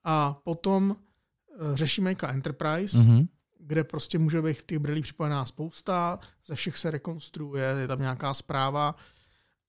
A 0.03 0.33
potom 0.43 0.89
uh, 0.91 1.75
řešíme 1.75 2.11
jako 2.11 2.27
Enterprise, 2.27 2.97
mm-hmm. 2.97 3.27
kde 3.59 3.83
prostě 3.83 4.19
může 4.19 4.41
být 4.41 4.61
těch 4.61 4.79
brýlí 4.79 5.01
připojená 5.01 5.45
spousta, 5.45 6.19
ze 6.45 6.55
všech 6.55 6.77
se 6.77 6.91
rekonstruuje, 6.91 7.75
je 7.79 7.87
tam 7.87 7.99
nějaká 7.99 8.33
zpráva 8.33 8.95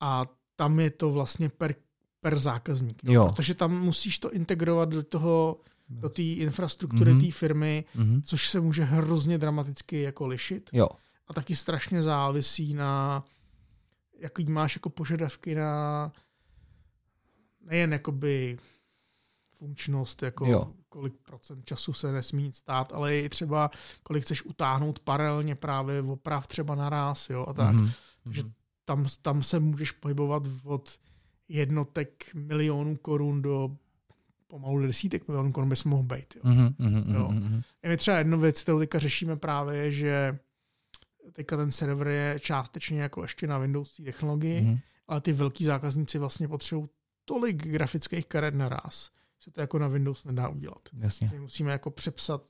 a 0.00 0.26
tam 0.58 0.80
je 0.80 0.90
to 0.90 1.10
vlastně 1.10 1.48
per, 1.48 1.74
per 2.20 2.38
zákazník. 2.38 3.04
Jo? 3.04 3.12
Jo. 3.12 3.26
Protože 3.26 3.54
tam 3.54 3.80
musíš 3.80 4.18
to 4.18 4.32
integrovat 4.32 4.88
do 4.88 5.02
toho, 5.02 5.60
do 5.88 6.08
té 6.08 6.22
infrastruktury 6.22 7.12
mm-hmm. 7.12 7.26
té 7.26 7.32
firmy, 7.32 7.84
mm-hmm. 7.96 8.22
což 8.24 8.48
se 8.48 8.60
může 8.60 8.84
hrozně 8.84 9.38
dramaticky 9.38 10.02
jako 10.02 10.26
lišit. 10.26 10.70
Jo. 10.72 10.88
A 11.28 11.34
taky 11.34 11.56
strašně 11.56 12.02
závisí 12.02 12.74
na, 12.74 13.24
jaký 14.18 14.44
máš 14.44 14.76
jako 14.76 14.90
požadavky 14.90 15.54
na 15.54 16.12
nejen 17.60 17.92
jakoby 17.92 18.58
funkčnost, 19.52 20.22
jako 20.22 20.46
jo. 20.46 20.72
kolik 20.88 21.14
procent 21.22 21.64
času 21.64 21.92
se 21.92 22.12
nesmí 22.12 22.42
nic 22.42 22.56
stát, 22.56 22.92
ale 22.92 23.16
i 23.16 23.28
třeba 23.28 23.70
kolik 24.02 24.22
chceš 24.24 24.42
utáhnout 24.44 24.98
paralelně 24.98 25.54
právě 25.54 26.02
oprav 26.02 26.46
třeba 26.46 26.74
naraz, 26.74 27.30
jo, 27.30 27.46
a 27.48 27.52
tak. 27.52 27.76
Mm-hmm. 27.76 27.92
Takže 28.24 28.42
tam, 28.88 29.06
tam 29.22 29.42
se 29.42 29.60
můžeš 29.60 29.92
pohybovat 29.92 30.42
od 30.64 30.98
jednotek 31.48 32.24
milionů 32.34 32.96
korun 32.96 33.42
do 33.42 33.76
pomalu 34.46 34.86
desítek 34.86 35.28
milionů 35.28 35.52
korun 35.52 35.68
bys 35.68 35.84
mohl 35.84 36.02
být. 36.02 36.36
Jo. 36.36 36.42
Mm-hmm, 36.44 36.74
mm-hmm, 36.76 37.14
jo. 37.14 37.28
Mm-hmm. 37.28 37.62
Je 37.82 37.90
mi 37.90 37.96
třeba 37.96 38.18
jednu 38.18 38.40
věc, 38.40 38.62
kterou 38.62 38.78
teďka 38.78 38.98
řešíme 38.98 39.36
právě, 39.36 39.92
že 39.92 40.38
teďka 41.32 41.56
ten 41.56 41.72
server 41.72 42.08
je 42.08 42.40
částečně 42.40 43.02
jako 43.02 43.22
ještě 43.22 43.46
na 43.46 43.58
Windows 43.58 43.96
technologii, 43.96 44.60
mm-hmm. 44.60 44.80
ale 45.08 45.20
ty 45.20 45.32
velký 45.32 45.64
zákazníci 45.64 46.18
vlastně 46.18 46.48
potřebují 46.48 46.88
tolik 47.24 47.56
grafických 47.56 48.26
karet 48.26 48.54
naraz, 48.54 49.10
že 49.44 49.50
to 49.50 49.60
jako 49.60 49.78
na 49.78 49.88
Windows 49.88 50.24
nedá 50.24 50.48
udělat. 50.48 50.88
Jasně. 50.98 51.30
My 51.32 51.40
musíme 51.40 51.72
jako 51.72 51.90
přepsat 51.90 52.42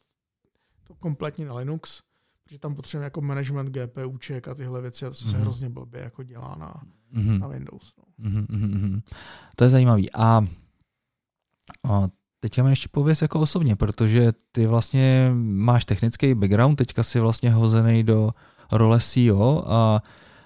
to 0.84 0.94
kompletně 0.94 1.46
na 1.46 1.54
Linux 1.54 2.02
protože 2.48 2.58
tam 2.58 2.74
potřebujeme 2.74 3.06
jako 3.06 3.20
management 3.20 3.70
GPUček 3.70 4.48
a 4.48 4.54
tyhle 4.54 4.80
věci, 4.80 5.06
a 5.06 5.08
to 5.08 5.14
se 5.14 5.26
mm-hmm. 5.26 5.40
hrozně 5.40 5.70
blbě 5.70 6.00
jako 6.00 6.22
dělá 6.22 6.56
na, 6.58 6.82
mm-hmm. 7.14 7.38
na 7.38 7.48
Windows. 7.48 7.92
No. 7.98 8.28
Mm-hmm. 8.30 9.02
To 9.56 9.64
je 9.64 9.70
zajímavý. 9.70 10.12
A, 10.12 10.46
a 11.84 12.08
teďka 12.40 12.62
mi 12.62 12.70
ještě 12.70 12.88
pověz 12.88 13.22
jako 13.22 13.40
osobně, 13.40 13.76
protože 13.76 14.32
ty 14.52 14.66
vlastně 14.66 15.30
máš 15.42 15.84
technický 15.84 16.34
background, 16.34 16.78
teďka 16.78 17.02
si 17.02 17.20
vlastně 17.20 17.50
hozený 17.50 18.04
do 18.04 18.30
role 18.72 19.00
CEO 19.00 19.64
a 19.66 20.02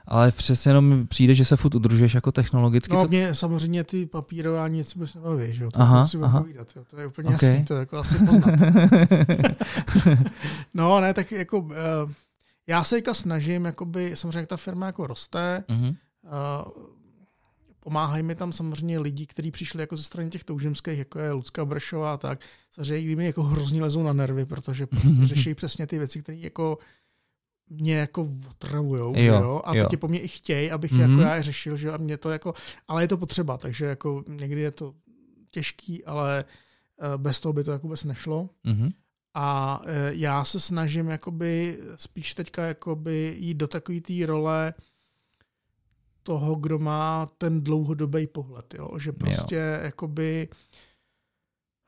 ale 0.07 0.33
přesně 0.33 0.69
jenom 0.69 1.07
přijde, 1.07 1.35
že 1.35 1.45
se 1.45 1.57
furt 1.57 1.75
udržuješ 1.75 2.15
jako 2.15 2.33
technologicky. 2.33 2.95
No 2.95 3.01
co... 3.01 3.09
mě 3.09 3.35
samozřejmě 3.35 3.85
ty 3.85 4.07
papírování 4.07 4.77
něco 4.77 4.99
bys 4.99 5.15
nebaví, 5.15 5.53
že 5.53 5.65
jo, 5.65 5.71
to 5.71 5.81
aha, 5.81 6.01
musím 6.01 6.25
aha. 6.25 6.41
Povídat, 6.41 6.69
jo. 6.77 6.85
to 6.91 7.01
je 7.01 7.07
úplně 7.07 7.35
okay. 7.35 7.49
jasný, 7.49 7.65
to 7.65 7.75
je 7.75 7.81
jako 7.81 7.99
asi 7.99 8.19
poznat. 8.19 8.55
no 10.75 11.01
ne, 11.01 11.15
tak 11.15 11.33
jako 11.33 11.59
uh, 11.59 11.73
já 12.67 12.85
se 12.85 12.95
teďka 12.95 13.15
snažím, 13.15 13.65
jakoby, 13.65 14.17
samozřejmě 14.17 14.39
jak 14.39 14.49
ta 14.49 14.57
firma 14.57 14.87
jako 14.87 15.07
roste, 15.07 15.65
uh-huh. 15.69 15.97
uh, 16.25 16.31
pomáhají 17.81 18.23
mi 18.23 18.35
tam 18.35 18.53
samozřejmě 18.53 18.99
lidi, 18.99 19.27
kteří 19.27 19.51
přišli 19.51 19.81
jako 19.81 19.97
ze 19.97 20.03
strany 20.03 20.31
těch 20.31 20.45
toužimských, 20.45 20.99
jako 20.99 21.19
je 21.19 21.33
Lucka 21.33 21.65
Bršová 21.65 22.13
a 22.13 22.17
tak, 22.17 22.41
samozřejmě 22.71 23.17
mi 23.17 23.27
jako 23.27 23.43
hrozně 23.43 23.83
lezou 23.83 24.03
na 24.03 24.13
nervy, 24.13 24.47
protože 24.47 24.87
řeší 25.23 25.55
přesně 25.55 25.87
ty 25.87 25.99
věci, 25.99 26.23
které 26.23 26.39
jako 26.39 26.79
mě 27.73 27.97
jako 27.97 28.29
otravujou, 28.51 29.15
jo, 29.17 29.35
jo? 29.35 29.63
a 29.65 29.77
jo. 29.77 29.87
teď 29.91 30.01
po 30.01 30.09
mně 30.09 30.21
i 30.21 30.29
chtějí, 30.29 30.71
abych 30.71 30.93
mm-hmm. 30.93 31.11
jako 31.11 31.23
já 31.23 31.35
je 31.35 31.43
řešil, 31.43 31.77
že 31.77 31.91
a 31.93 31.97
mě 31.97 32.17
to 32.17 32.31
jako, 32.31 32.55
ale 32.89 33.03
je 33.03 33.09
to 33.09 33.17
potřeba, 33.17 33.57
takže 33.59 33.87
jako 33.87 34.25
někdy 34.29 34.61
je 34.61 34.71
to 34.71 34.95
těžký, 35.51 36.05
ale 36.05 36.45
eh, 36.45 37.19
bez 37.19 37.41
toho 37.41 37.53
by 37.53 37.65
to 37.65 37.73
jako 37.73 37.83
vůbec 37.83 38.05
nešlo. 38.05 38.51
Mm-hmm. 38.65 38.93
A 39.35 39.81
eh, 39.85 40.11
já 40.15 40.45
se 40.45 40.61
snažím 40.61 41.09
jakoby 41.09 41.79
spíš 41.97 42.35
teďka 42.35 42.67
jakoby 42.67 43.35
jít 43.39 43.55
do 43.55 43.69
takové 43.69 44.01
té 44.01 44.27
role 44.27 44.75
toho, 46.23 46.55
kdo 46.55 46.79
má 46.79 47.27
ten 47.39 47.61
dlouhodobý 47.61 48.27
pohled, 48.27 48.75
jo? 48.75 48.99
že 48.99 49.13
prostě 49.13 49.57
jo. 49.57 49.85
jakoby 49.85 50.49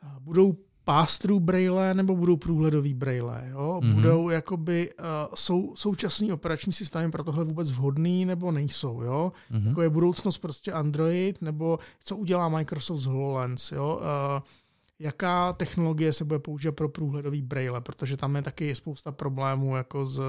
eh, 0.02 0.20
budou 0.20 0.56
pástrů 0.84 1.40
braille 1.40 1.94
nebo 1.94 2.16
budou 2.16 2.36
průhledový 2.36 2.94
braille. 2.94 3.48
Jo? 3.50 3.80
Mm-hmm. 3.82 3.94
Budou 3.94 4.28
jakoby, 4.28 4.90
uh, 4.94 5.04
jsou 5.34 5.76
současný 5.76 6.32
operační 6.32 6.72
systémy 6.72 7.10
pro 7.10 7.24
tohle 7.24 7.44
vůbec 7.44 7.70
vhodný 7.70 8.24
nebo 8.24 8.52
nejsou. 8.52 9.02
Jo? 9.02 9.32
Mm-hmm. 9.52 9.68
Jako 9.68 9.82
je 9.82 9.88
budoucnost 9.88 10.38
prostě 10.38 10.72
Android 10.72 11.42
nebo 11.42 11.78
co 12.04 12.16
udělá 12.16 12.48
Microsoft 12.48 13.00
z 13.00 13.06
HoloLens. 13.06 13.72
Jo? 13.72 14.00
Uh, 14.00 14.42
jaká 14.98 15.52
technologie 15.52 16.12
se 16.12 16.24
bude 16.24 16.38
používat 16.38 16.76
pro 16.76 16.88
průhledový 16.88 17.42
braille, 17.42 17.80
protože 17.80 18.16
tam 18.16 18.36
je 18.36 18.42
taky 18.42 18.74
spousta 18.74 19.12
problémů, 19.12 19.76
jako 19.76 20.06
z, 20.06 20.20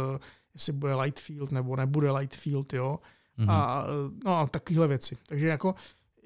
jestli 0.54 0.74
bude 0.74 0.96
light 0.96 1.20
field 1.20 1.52
nebo 1.52 1.76
nebude 1.76 2.12
light 2.12 2.36
field, 2.36 2.74
jo. 2.74 3.00
Mm-hmm. 3.40 3.52
A, 3.52 3.86
no 4.26 4.38
a 4.38 4.48
takovéhle 4.48 4.88
věci. 4.88 5.18
Takže 5.26 5.48
jako 5.48 5.76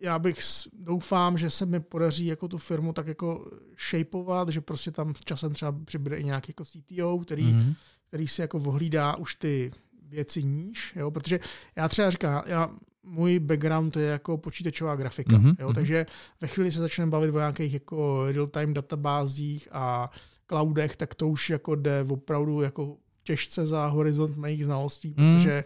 já 0.01 0.19
bych 0.19 0.39
doufám, 0.73 1.37
že 1.37 1.49
se 1.49 1.65
mi 1.65 1.79
podaří 1.79 2.25
jako 2.25 2.47
tu 2.47 2.57
firmu 2.57 2.93
tak 2.93 3.07
jako 3.07 3.51
shapeovat, 3.89 4.49
že 4.49 4.61
prostě 4.61 4.91
tam 4.91 5.13
časem 5.25 5.53
třeba 5.53 5.75
přibude 5.85 6.17
i 6.17 6.23
nějaký 6.23 6.49
jako 6.49 6.65
CTO, 6.65 7.19
který, 7.19 7.53
mm-hmm. 7.53 7.75
který 8.07 8.27
si 8.27 8.41
jako 8.41 8.57
ohlídá 8.57 9.15
už 9.15 9.35
ty 9.35 9.71
věci 10.09 10.43
níž, 10.43 10.93
jo, 10.95 11.11
protože 11.11 11.39
já 11.75 11.87
třeba 11.87 12.09
říkám, 12.09 12.43
já, 12.45 12.69
můj 13.03 13.39
background 13.39 13.97
je 13.97 14.05
jako 14.05 14.37
počítačová 14.37 14.95
grafika, 14.95 15.35
mm-hmm. 15.35 15.55
jo, 15.59 15.73
takže 15.73 16.05
ve 16.41 16.47
chvíli 16.47 16.71
se 16.71 16.79
začneme 16.79 17.11
bavit 17.11 17.29
o 17.29 17.37
nějakých 17.37 17.73
jako 17.73 18.25
real-time 18.31 18.73
databázích 18.73 19.67
a 19.71 20.11
cloudech, 20.47 20.95
tak 20.95 21.15
to 21.15 21.27
už 21.27 21.49
jako 21.49 21.75
jde 21.75 22.05
opravdu 22.09 22.61
jako 22.61 22.97
těžce 23.23 23.67
za 23.67 23.87
horizont 23.87 24.37
mých 24.37 24.65
znalostí, 24.65 25.15
mm. 25.17 25.33
protože 25.33 25.63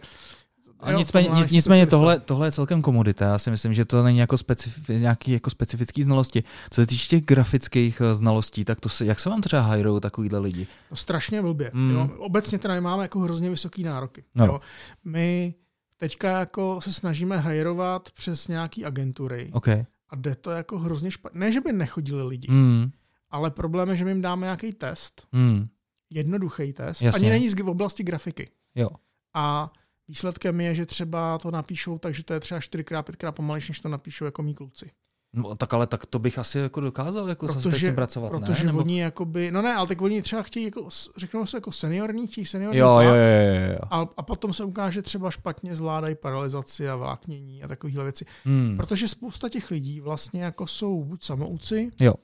a 0.80 0.90
jo, 0.90 0.98
nicméně, 0.98 1.28
nic, 1.28 1.50
nicméně 1.50 1.86
tohle, 1.86 2.20
tohle 2.20 2.46
je 2.46 2.52
celkem 2.52 2.82
komodita. 2.82 3.24
Já 3.24 3.38
si 3.38 3.50
myslím, 3.50 3.74
že 3.74 3.84
to 3.84 4.02
není 4.02 4.18
jako 4.18 4.38
specif, 4.38 4.88
nějaký 4.88 5.32
jako 5.32 5.50
specifický 5.50 6.02
znalosti. 6.02 6.44
Co 6.70 6.80
se 6.80 6.86
týče 6.86 7.08
těch 7.08 7.24
grafických 7.24 8.00
eh, 8.00 8.14
znalostí, 8.14 8.64
tak 8.64 8.80
to 8.80 8.88
se, 8.88 9.04
jak 9.04 9.20
se 9.20 9.30
vám 9.30 9.40
třeba 9.40 9.62
hajrou 9.62 10.00
takovýhle 10.00 10.38
lidi? 10.38 10.66
No, 10.90 10.96
strašně 10.96 11.42
blbě. 11.42 11.70
Mm. 11.74 11.90
Jo. 11.90 12.10
Obecně 12.18 12.58
teda 12.58 12.80
máme 12.80 13.02
jako 13.02 13.20
hrozně 13.20 13.50
vysoký 13.50 13.82
nároky. 13.82 14.24
No. 14.34 14.46
Jo. 14.46 14.60
My 15.04 15.54
teďka 15.96 16.38
jako 16.38 16.80
se 16.80 16.92
snažíme 16.92 17.36
hajrovat 17.36 18.10
přes 18.10 18.48
nějaký 18.48 18.84
agentury. 18.84 19.50
Okay. 19.52 19.84
A 20.10 20.16
jde 20.16 20.34
to 20.34 20.50
jako 20.50 20.78
hrozně 20.78 21.10
špatně. 21.10 21.40
Ne, 21.40 21.52
že 21.52 21.60
by 21.60 21.72
nechodili 21.72 22.22
lidi, 22.22 22.48
mm. 22.50 22.90
ale 23.30 23.50
problém 23.50 23.88
je, 23.88 23.96
že 23.96 24.04
my 24.04 24.10
jim 24.10 24.22
dáme 24.22 24.46
nějaký 24.46 24.72
test. 24.72 25.26
Mm. 25.32 25.68
Jednoduchý 26.10 26.72
test. 26.72 27.02
Jasně. 27.02 27.20
Ani 27.20 27.30
není 27.30 27.48
v 27.48 27.68
oblasti 27.68 28.02
grafiky. 28.02 28.50
Jo. 28.74 28.88
A 29.34 29.72
Výsledkem 30.08 30.60
je, 30.60 30.74
že 30.74 30.86
třeba 30.86 31.38
to 31.38 31.50
napíšou 31.50 31.98
tak, 31.98 32.14
že 32.14 32.24
to 32.24 32.32
je 32.32 32.40
třeba 32.40 32.60
4x, 32.60 33.02
5x 33.02 33.32
pomalejší, 33.32 33.70
než 33.70 33.80
to 33.80 33.88
napíšou 33.88 34.24
jako 34.24 34.42
mý 34.42 34.54
kluci. 34.54 34.90
No, 35.36 35.54
tak 35.54 35.74
ale 35.74 35.86
tak 35.86 36.06
to 36.06 36.18
bych 36.18 36.38
asi 36.38 36.58
jako 36.58 36.80
dokázal 36.80 37.28
jako 37.28 37.46
protože, 37.46 37.78
s 37.78 37.80
tím 37.80 37.94
pracovat, 37.94 38.30
protože 38.30 38.64
ne? 38.64 38.66
Nebo... 38.66 38.78
oni 38.78 39.00
jakoby, 39.00 39.50
no 39.50 39.62
ne, 39.62 39.74
ale 39.74 39.86
tak 39.86 40.02
oni 40.02 40.22
třeba 40.22 40.42
chtějí, 40.42 40.64
jako, 40.64 40.88
řeknou 41.16 41.46
se 41.46 41.56
jako 41.56 41.72
seniorní, 41.72 42.26
chtějí 42.26 42.46
seniorní 42.46 42.78
jo, 42.78 42.98
jo, 43.00 43.14
jo, 43.14 43.70
jo. 43.72 43.78
A, 43.90 44.08
a, 44.16 44.22
potom 44.22 44.52
se 44.52 44.64
ukáže 44.64 45.02
třeba 45.02 45.30
špatně 45.30 45.76
zvládají 45.76 46.14
paralizaci 46.14 46.88
a 46.88 46.96
vláknění 46.96 47.62
a 47.62 47.68
takovéhle 47.68 48.04
věci. 48.04 48.24
Hmm. 48.44 48.76
Protože 48.76 49.08
spousta 49.08 49.48
těch 49.48 49.70
lidí 49.70 50.00
vlastně 50.00 50.42
jako 50.42 50.66
jsou 50.66 51.04
buď 51.04 51.24
samouci, 51.24 51.90
jo 52.00 52.14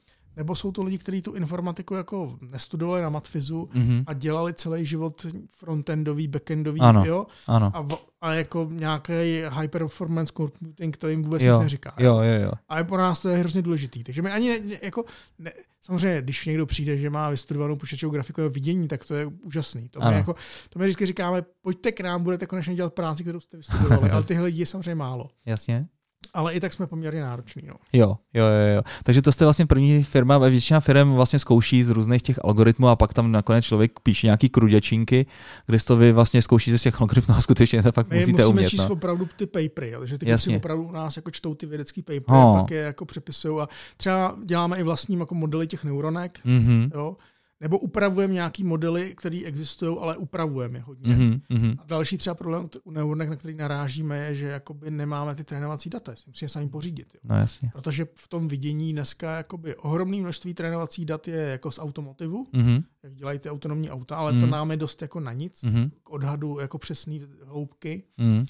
nebo 0.40 0.56
jsou 0.56 0.72
to 0.72 0.82
lidi, 0.82 0.98
kteří 0.98 1.22
tu 1.22 1.32
informatiku 1.32 1.94
jako 1.94 2.38
nestudovali 2.40 3.02
na 3.02 3.08
matfizu 3.08 3.68
mm-hmm. 3.74 4.04
a 4.06 4.12
dělali 4.12 4.54
celý 4.54 4.86
život 4.86 5.26
frontendový, 5.50 6.28
backendový, 6.28 6.80
ano, 6.80 7.04
jo? 7.04 7.26
Ano. 7.46 7.72
A, 7.74 7.86
a 8.20 8.34
jako 8.34 8.68
nějaký 8.70 9.42
high 9.48 9.68
performance 9.68 10.32
computing, 10.36 10.96
to 10.96 11.08
jim 11.08 11.22
vůbec 11.22 11.42
jo, 11.42 11.54
nic 11.54 11.62
neříká. 11.62 11.94
Jo, 11.98 12.18
jo, 12.18 12.42
jo. 12.42 12.52
Ale 12.68 12.84
pro 12.84 12.98
nás 12.98 13.20
to 13.20 13.28
je 13.28 13.36
hrozně 13.36 13.62
důležitý. 13.62 14.04
Takže 14.04 14.22
my 14.22 14.30
ani 14.30 14.60
ne, 14.60 14.78
jako, 14.82 15.04
ne, 15.38 15.52
samozřejmě, 15.80 16.22
když 16.22 16.46
někdo 16.46 16.66
přijde, 16.66 16.98
že 16.98 17.10
má 17.10 17.30
vystudovanou 17.30 17.76
počítačovou 17.76 18.12
grafiku 18.12 18.42
a 18.42 18.48
vidění, 18.48 18.88
tak 18.88 19.06
to 19.06 19.14
je 19.14 19.26
úžasný. 19.26 19.88
To 19.88 20.00
my, 20.00 20.14
jako, 20.14 20.34
to 20.68 20.78
my 20.78 20.84
vždycky 20.84 21.06
říkáme, 21.06 21.42
pojďte 21.60 21.92
k 21.92 22.00
nám, 22.00 22.22
budete 22.22 22.46
konečně 22.46 22.74
dělat 22.74 22.94
práci, 22.94 23.22
kterou 23.22 23.40
jste 23.40 23.56
vystudovali, 23.56 24.10
ale 24.10 24.22
tyhle 24.22 24.44
lidi 24.44 24.60
je 24.60 24.66
samozřejmě 24.66 24.94
málo. 24.94 25.30
Jasně. 25.46 25.86
Ale 26.34 26.54
i 26.54 26.60
tak 26.60 26.72
jsme 26.72 26.86
poměrně 26.86 27.22
nároční. 27.22 27.62
No. 27.66 27.74
Jo, 27.92 28.16
jo, 28.34 28.44
jo, 28.44 28.74
jo. 28.76 28.82
Takže 29.02 29.22
to 29.22 29.32
jste 29.32 29.44
vlastně 29.44 29.66
první 29.66 30.02
firma, 30.02 30.38
většina 30.38 30.80
firm 30.80 31.12
vlastně 31.12 31.38
zkouší 31.38 31.82
z 31.82 31.90
různých 31.90 32.22
těch 32.22 32.44
algoritmů 32.44 32.88
a 32.88 32.96
pak 32.96 33.14
tam 33.14 33.32
nakonec 33.32 33.64
člověk 33.64 34.00
píše 34.00 34.26
nějaký 34.26 34.48
kruděčinky, 34.48 35.26
kde 35.66 35.78
to 35.86 35.96
vy 35.96 36.12
vlastně 36.12 36.42
zkoušíte 36.42 36.78
z 36.78 36.82
těch 36.82 37.00
algoritmů 37.00 37.34
a 37.34 37.40
skutečně 37.40 37.82
to 37.82 37.92
fakt 37.92 38.10
My 38.10 38.20
musíte 38.20 38.46
umět. 38.46 38.68
číst 38.68 38.88
no. 38.88 38.92
opravdu 38.92 39.28
ty 39.36 39.46
papery, 39.46 39.94
že 40.04 40.18
ty 40.18 40.28
Jasně. 40.28 40.56
opravdu 40.56 40.84
u 40.84 40.92
nás 40.92 41.16
jako 41.16 41.30
čtou 41.30 41.54
ty 41.54 41.66
vědecké 41.66 42.02
papery 42.02 42.24
oh. 42.28 42.58
a 42.58 42.60
pak 42.60 42.70
je 42.70 42.80
jako 42.80 43.04
přepisují 43.04 43.62
a 43.62 43.68
třeba 43.96 44.36
děláme 44.44 44.76
i 44.76 44.82
vlastní 44.82 45.18
jako 45.18 45.34
modely 45.34 45.66
těch 45.66 45.84
neuronek, 45.84 46.40
mm-hmm. 46.44 46.90
jo, 46.94 47.16
nebo 47.60 47.78
upravujeme 47.78 48.34
nějaký 48.34 48.64
modely, 48.64 49.14
které 49.16 49.40
existují, 49.44 49.96
ale 50.00 50.16
upravujeme 50.16 50.78
je 50.78 50.82
hodně. 50.82 51.16
Mm-hmm. 51.16 51.76
A 51.78 51.84
další 51.86 52.18
třeba 52.18 52.34
problém 52.34 52.68
u 52.84 52.90
neuronek, 52.90 53.28
na 53.28 53.36
který 53.36 53.54
narážíme, 53.54 54.18
je, 54.18 54.34
že 54.34 54.46
jakoby 54.46 54.90
nemáme 54.90 55.34
ty 55.34 55.44
trénovací 55.44 55.90
data, 55.90 56.14
musíme 56.26 56.48
sami 56.48 56.68
pořídit. 56.68 57.14
Jo. 57.14 57.20
No, 57.24 57.36
jasně. 57.36 57.70
Protože 57.72 58.06
v 58.14 58.28
tom 58.28 58.48
vidění 58.48 58.92
dneska 58.92 59.36
jakoby 59.36 59.76
ohromné 59.76 60.16
množství 60.16 60.54
trénovací 60.54 61.04
dat 61.04 61.28
je 61.28 61.36
jako 61.36 61.70
z 61.70 61.78
automotivu, 61.78 62.46
mm-hmm. 62.52 62.84
jak 63.02 63.14
dělají 63.14 63.38
ty 63.38 63.50
autonomní 63.50 63.90
auta, 63.90 64.16
ale 64.16 64.32
mm-hmm. 64.32 64.40
to 64.40 64.46
nám 64.46 64.70
je 64.70 64.76
dost 64.76 65.02
jako 65.02 65.20
na 65.20 65.32
nic, 65.32 65.64
mm-hmm. 65.64 65.90
k 66.02 66.10
odhadu 66.10 66.58
jako 66.58 66.78
přesný 66.78 67.22
hloubky. 67.44 68.04
Mm-hmm. 68.18 68.46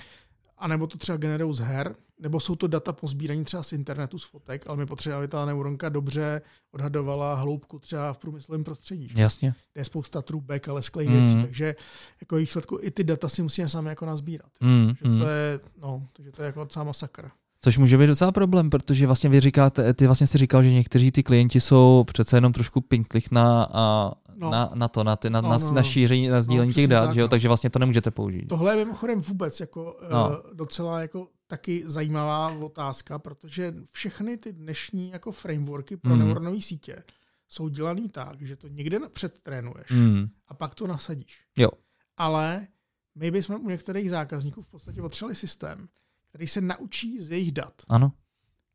A 0.61 0.68
nebo 0.68 0.86
to 0.86 0.98
třeba 0.98 1.18
generují 1.18 1.54
z 1.54 1.58
her, 1.58 1.94
nebo 2.20 2.40
jsou 2.40 2.56
to 2.56 2.66
data 2.66 2.92
pozbíraní 2.92 3.44
třeba 3.44 3.62
z 3.62 3.72
internetu, 3.72 4.18
z 4.18 4.24
fotek, 4.24 4.64
ale 4.66 4.76
my 4.76 4.86
potřebujeme, 4.86 5.18
aby 5.18 5.28
ta 5.28 5.46
neuronka 5.46 5.88
dobře 5.88 6.42
odhadovala 6.72 7.34
hloubku 7.34 7.78
třeba 7.78 8.12
v 8.12 8.18
průmyslovém 8.18 8.64
prostředí. 8.64 9.08
Jasně. 9.16 9.54
Je 9.74 9.84
spousta 9.84 10.22
trubek 10.22 10.68
a 10.68 10.72
lesklých 10.72 11.08
mm. 11.08 11.16
věcí, 11.16 11.42
takže 11.42 11.74
jako 12.20 12.36
výsledku 12.36 12.78
i 12.82 12.90
ty 12.90 13.04
data 13.04 13.28
si 13.28 13.42
musíme 13.42 13.68
sami 13.68 13.88
jako 13.88 14.06
nazbírat. 14.06 14.50
Mm. 14.61 14.92
že 15.04 15.18
to 15.18 15.28
je, 15.28 15.61
no, 15.82 16.06
takže 16.12 16.32
to 16.32 16.42
je 16.42 16.46
jako 16.46 16.64
docela 16.64 16.84
masakr. 16.84 17.30
Což 17.62 17.78
může 17.78 17.98
být 17.98 18.06
docela 18.06 18.32
problém, 18.32 18.70
protože 18.70 19.06
vlastně 19.06 19.30
vy 19.30 19.40
říkáte, 19.40 19.94
ty 19.94 20.06
vlastně 20.06 20.26
si 20.26 20.38
říkal, 20.38 20.62
že 20.62 20.72
někteří 20.72 21.12
ty 21.12 21.22
klienti 21.22 21.61
jsou 21.61 22.04
přece 22.04 22.36
jenom 22.36 22.52
trošku 22.52 22.80
pinklich 22.80 23.30
na, 23.30 23.68
a, 23.72 24.12
no. 24.41 24.51
na, 24.51 24.70
na 24.74 24.88
to, 24.88 25.05
na, 25.05 25.16
ty, 25.16 25.30
na, 25.30 25.41
no, 25.41 25.49
na, 25.49 25.59
no, 25.59 25.72
na 25.72 25.82
šíření, 25.82 26.28
na 26.28 26.43
sdílení 26.43 26.68
no, 26.68 26.74
těch 26.74 26.88
dat, 26.88 27.07
tak, 27.07 27.14
že 27.14 27.20
jo? 27.20 27.24
No. 27.24 27.28
takže 27.28 27.49
vlastně 27.49 27.70
to 27.70 27.78
nemůžete 27.78 28.11
použít. 28.11 28.47
Tohle 28.47 28.76
je 28.76 28.84
mimochodem 28.84 29.20
vůbec 29.20 29.61
jako 29.61 29.97
no. 30.11 30.28
uh, 30.28 30.55
docela 30.55 31.01
jako 31.01 31.28
taky 31.47 31.82
zajímavá 31.86 32.53
otázka, 32.53 33.18
protože 33.18 33.74
všechny 33.93 34.36
ty 34.36 34.53
dnešní 34.53 35.11
jako 35.11 35.32
frameworky 35.32 35.97
pro 35.97 36.12
mm. 36.12 36.18
neuronové 36.18 36.62
sítě 36.62 37.03
jsou 37.49 37.68
dělaný 37.68 38.09
tak, 38.09 38.43
že 38.43 38.57
to 38.57 38.68
někde 38.68 38.99
předtrénuješ 39.09 39.91
mm. 39.91 40.28
a 40.49 40.55
pak 40.55 40.74
to 40.74 40.86
nasadíš. 40.86 41.45
Jo. 41.59 41.68
Ale 42.16 42.66
my 43.14 43.30
bychom 43.30 43.64
u 43.64 43.68
některých 43.68 44.11
zákazníků 44.11 44.62
v 44.62 44.66
podstatě 44.66 45.01
potřebovali 45.01 45.34
systém, 45.34 45.88
který 46.28 46.47
se 46.47 46.61
naučí 46.61 47.20
z 47.20 47.30
jejich 47.30 47.53
dat. 47.53 47.72
Ano. 47.88 48.12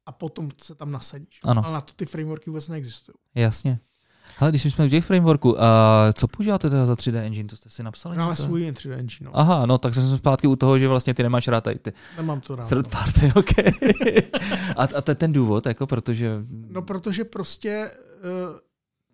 A 0.05 0.11
potom 0.11 0.49
se 0.63 0.75
tam 0.75 0.91
nasadíš. 0.91 1.39
Ano. 1.43 1.65
Ale 1.65 1.73
na 1.73 1.81
to 1.81 1.93
ty 1.93 2.05
frameworky 2.05 2.49
vůbec 2.49 2.67
neexistují. 2.67 3.15
Jasně. 3.35 3.79
Ale 4.39 4.49
když 4.51 4.63
jsme 4.63 4.87
v 4.87 4.89
těch 4.89 5.05
frameworku, 5.05 5.53
uh, 5.53 5.59
co 6.13 6.27
používáte 6.27 6.69
teda 6.69 6.85
za 6.85 6.93
3D 6.93 7.15
engine, 7.15 7.49
to 7.49 7.55
jste 7.55 7.69
si 7.69 7.83
napsali? 7.83 8.17
Máme 8.17 8.35
svůj 8.35 8.71
3D 8.71 8.91
engine. 8.91 9.29
No. 9.29 9.39
Aha, 9.39 9.65
no 9.65 9.77
tak 9.77 9.93
jsem 9.93 10.17
zpátky 10.17 10.47
u 10.47 10.55
toho, 10.55 10.79
že 10.79 10.87
vlastně 10.87 11.13
ty 11.13 11.23
nemáš 11.23 11.47
rád 11.47 11.63
tady 11.63 11.79
ty. 11.79 11.93
Nemám 12.17 12.41
to 12.41 12.55
rád. 12.55 12.69
Third 12.69 12.85
no. 12.85 12.99
party, 12.99 13.31
ok. 13.39 13.51
a, 14.77 14.83
a 14.97 15.01
to 15.01 15.11
je 15.11 15.15
ten 15.15 15.33
důvod, 15.33 15.65
jako 15.65 15.87
protože... 15.87 16.31
No 16.49 16.81
protože 16.81 17.23
prostě, 17.23 17.91
uh, 18.51 18.59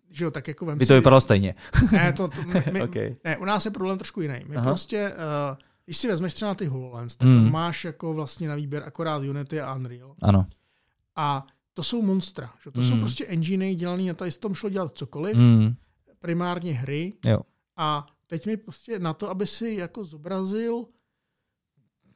že 0.10 0.26
jo, 0.26 0.32
tak 0.32 0.48
jako 0.48 0.66
vem 0.66 0.78
By 0.78 0.86
to 0.86 0.94
vypadalo 0.94 1.22
stejně. 1.22 1.56
ne, 1.92 2.14
to, 2.14 2.28
to 2.28 2.42
my, 2.42 2.64
my, 2.72 2.82
okay. 2.84 3.16
ne, 3.24 3.38
u 3.38 3.46
nás 3.46 3.66
je 3.66 3.72
problém 3.72 3.98
trošku 3.98 4.22
jiný. 4.22 4.40
My 4.48 4.56
Aha. 4.56 4.66
prostě, 4.66 5.14
uh, 5.52 5.58
když 5.86 5.98
si 5.98 6.08
vezmeš 6.08 6.34
třeba 6.34 6.56
ty 6.56 6.66
HoloLens, 6.66 7.16
tak 7.16 7.28
hmm. 7.28 7.52
máš 7.52 7.86
jako 7.86 8.14
vlastně 8.14 8.50
na 8.50 8.56
výběr 8.56 8.84
akorát 8.86 9.18
Unity 9.18 9.62
a 9.62 9.76
Unreal. 9.76 10.16
Ano. 10.22 10.46
A 11.16 11.46
to 11.74 11.84
jsou 11.84 12.02
monstra. 12.02 12.54
Že? 12.64 12.72
To 12.72 12.82
mm. 12.82 12.88
jsou 12.88 12.94
hmm. 12.94 13.02
prostě 13.02 13.26
enginey 13.26 13.76
dělaný 13.76 14.08
na 14.08 14.14
to, 14.14 14.26
jestli 14.26 14.40
tom 14.40 14.54
šlo 14.54 14.70
dělat 14.70 14.98
cokoliv, 14.98 15.38
mm. 15.38 15.76
primárně 16.20 16.74
hry. 16.74 17.14
Jo. 17.26 17.40
A 17.78 18.08
teď 18.28 18.46
mi 18.46 18.58
prostě 18.58 19.00
na 19.00 19.14
to, 19.14 19.30
aby 19.30 19.48
si 19.48 19.74
jako 19.74 20.06
zobrazil 20.06 20.86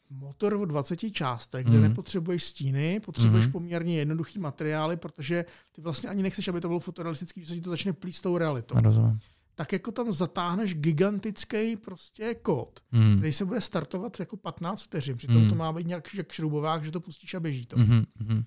motor 0.10 0.54
o 0.54 0.66
20 0.66 0.96
částech, 1.12 1.66
kde 1.66 1.78
mm. 1.78 1.84
nepotřebuješ 1.84 2.44
stíny, 2.44 3.00
potřebuješ 3.00 3.46
mm. 3.46 3.52
poměrně 3.52 3.98
jednoduchý 3.98 4.40
materiály, 4.40 4.98
protože 4.98 5.46
ty 5.72 5.82
vlastně 5.82 6.10
ani 6.10 6.24
nechceš, 6.24 6.48
aby 6.48 6.62
to 6.62 6.68
bylo 6.68 6.80
fotorealistický, 6.80 7.42
že 7.42 7.48
se 7.48 7.56
ti 7.56 7.62
to 7.62 7.70
začne 7.70 7.94
plít 7.94 8.16
s 8.16 8.22
tou 8.22 8.38
realitou. 8.38 8.76
Rozumím. 8.80 9.20
Tak 9.56 9.74
jako 9.74 9.92
tam 9.92 10.12
zatáhneš 10.12 10.76
gigantický 10.76 11.76
prostě 11.76 12.36
kód, 12.36 12.80
mm. 12.92 13.18
který 13.18 13.34
se 13.34 13.46
bude 13.46 13.62
startovat 13.62 14.20
jako 14.20 14.38
15 14.38 14.84
vteřin, 14.84 15.18
přitom 15.18 15.44
mm. 15.44 15.50
to 15.50 15.56
má 15.56 15.74
být 15.74 15.88
nějak 15.88 16.16
jak 16.16 16.32
šrubovák, 16.32 16.84
že 16.84 16.92
to 16.92 17.00
pustíš 17.00 17.34
a 17.34 17.40
běží 17.40 17.66
to. 17.66 17.78
Mm-hmm 17.78 18.44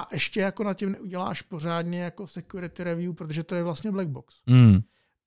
a 0.00 0.08
ještě 0.12 0.40
jako 0.40 0.64
na 0.64 0.74
tím 0.74 0.92
neuděláš 0.92 1.42
pořádně 1.42 2.00
jako 2.00 2.26
security 2.26 2.84
review, 2.84 3.14
protože 3.14 3.44
to 3.44 3.54
je 3.54 3.62
vlastně 3.62 3.90
black 3.90 4.08
box. 4.08 4.34
Mm. 4.46 4.80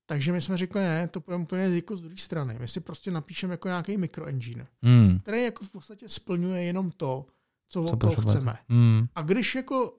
Takže 0.06 0.32
my 0.32 0.40
jsme 0.40 0.56
řekli, 0.56 0.80
ne, 0.80 1.08
to 1.08 1.20
půjdeme 1.20 1.44
úplně 1.44 1.62
jako 1.62 1.96
z 1.96 2.00
druhé 2.00 2.16
strany. 2.16 2.56
My 2.60 2.68
si 2.68 2.80
prostě 2.80 3.10
napíšeme 3.10 3.52
jako 3.52 3.68
nějaký 3.68 3.96
mikroengine, 3.96 4.66
mm. 4.82 5.18
který 5.18 5.42
jako 5.42 5.64
v 5.64 5.70
podstatě 5.70 6.08
splňuje 6.08 6.62
jenom 6.62 6.90
to, 6.90 7.26
co, 7.68 7.84
co 7.84 7.96
toho 7.96 8.14
chceme. 8.14 8.56
Mm. 8.68 9.06
A 9.14 9.22
když 9.22 9.54
jako 9.54 9.94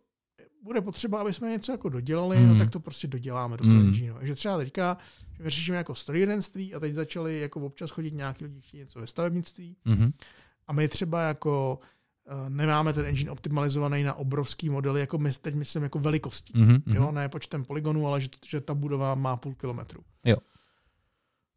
bude 0.63 0.81
potřeba, 0.81 1.21
aby 1.21 1.33
jsme 1.33 1.49
něco 1.49 1.71
jako 1.71 1.89
dodělali, 1.89 2.37
mm. 2.37 2.47
no 2.47 2.57
tak 2.57 2.69
to 2.69 2.79
prostě 2.79 3.07
doděláme 3.07 3.57
do 3.57 3.63
toho 3.63 3.75
mm. 3.75 3.87
engineu. 3.87 4.15
Takže 4.17 4.35
třeba 4.35 4.57
teďka 4.57 4.97
že 5.37 5.43
my 5.43 5.49
řešíme 5.49 5.77
jako 5.77 5.95
strojírenství 5.95 6.73
a 6.73 6.79
teď 6.79 6.93
začali 6.93 7.39
jako 7.39 7.59
občas 7.59 7.89
chodit 7.89 8.13
nějaký 8.13 8.45
lidi, 8.45 8.61
něco 8.73 8.99
ve 8.99 9.07
stavebnictví. 9.07 9.77
Mm. 9.85 10.11
A 10.67 10.73
my 10.73 10.87
třeba 10.87 11.21
jako 11.21 11.79
nemáme 12.49 12.93
ten 12.93 13.05
engine 13.05 13.31
optimalizovaný 13.31 14.03
na 14.03 14.13
obrovský 14.13 14.69
modely, 14.69 14.99
jako 14.99 15.17
my 15.17 15.31
teď 15.41 15.55
myslím 15.55 15.83
jako 15.83 15.99
velikostí. 15.99 16.53
Mm-hmm. 16.53 16.81
Jo, 16.85 17.11
ne 17.11 17.29
počtem 17.29 17.65
polygonů, 17.65 18.07
ale 18.07 18.21
že, 18.21 18.29
že 18.45 18.61
ta 18.61 18.73
budova 18.73 19.15
má 19.15 19.37
půl 19.37 19.55
kilometru. 19.55 20.01
Jo. 20.25 20.37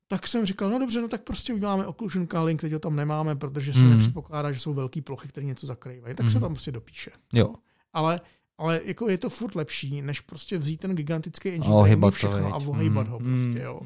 Tak 0.08 0.26
jsem 0.26 0.44
říkal, 0.46 0.70
no 0.70 0.78
dobře, 0.78 1.00
no 1.00 1.08
tak 1.08 1.22
prostě 1.22 1.54
uděláme 1.54 1.86
occlusion 1.86 2.26
calling, 2.26 2.60
teď 2.60 2.72
ho 2.72 2.78
tam 2.78 2.96
nemáme, 2.96 3.36
protože 3.36 3.72
se 3.72 3.78
mm. 3.78 3.90
nepředpokládá, 3.90 4.52
že 4.52 4.58
jsou 4.58 4.74
velké 4.74 5.02
plochy, 5.02 5.28
které 5.28 5.46
něco 5.46 5.66
zakrývají. 5.66 6.14
Tak 6.14 6.24
mm. 6.24 6.30
se 6.30 6.40
tam 6.40 6.54
prostě 6.54 6.72
dopíše. 6.72 7.10
Jo. 7.32 7.54
Ale, 7.92 8.20
ale 8.58 8.80
jako 8.84 9.08
je 9.08 9.18
to 9.18 9.30
furt 9.30 9.54
lepší, 9.54 10.02
než 10.02 10.20
prostě 10.20 10.58
vzít 10.58 10.80
ten 10.80 10.96
gigantický 10.96 11.48
engine 11.48 11.74
oh, 11.74 12.10
všechno 12.10 12.54
a 12.54 12.56
ohejbat 12.56 13.06
mm. 13.06 13.12
ho 13.12 13.18
prostě, 13.18 13.62
jo. 13.62 13.80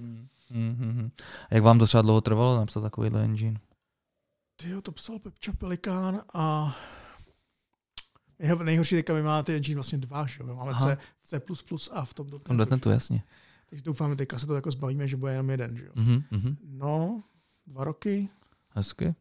Mm. 0.50 1.10
Jak 1.50 1.62
vám 1.62 1.78
to 1.78 1.86
třeba 1.86 2.02
dlouho 2.02 2.20
trvalo 2.20 2.56
napsat 2.56 2.80
takovýhle 2.80 3.24
engine? 3.24 3.58
Ty 4.62 4.82
to 4.82 4.92
psal 4.92 5.18
Pepča 5.18 5.52
Pelikán 5.52 6.22
a 6.34 6.76
jeho 8.38 8.64
nejhorší 8.64 8.94
teďka 8.94 9.14
my 9.14 9.22
máme 9.22 9.42
ty 9.42 9.54
engine 9.54 9.74
vlastně 9.74 9.98
dva, 9.98 10.26
že 10.26 10.42
jo? 10.42 10.54
Máme 10.54 10.74
C, 10.74 10.98
C++ 11.22 11.40
a 11.92 12.04
v 12.04 12.14
tom 12.14 12.26
dotnetu. 12.26 12.66
Tom 12.66 12.80
to 12.80 12.90
jasně. 12.90 13.22
Takže 13.70 13.84
doufáme, 13.84 14.16
teďka 14.16 14.38
se 14.38 14.46
to 14.46 14.54
jako 14.54 14.70
zbavíme, 14.70 15.08
že 15.08 15.16
bude 15.16 15.32
jenom 15.32 15.50
jeden, 15.50 15.76
že 15.76 15.84
jo? 15.84 15.92
Mm-hmm. 15.94 16.56
No, 16.62 17.24
dva 17.66 17.84
roky. 17.84 18.28
Hezky. 18.70 19.14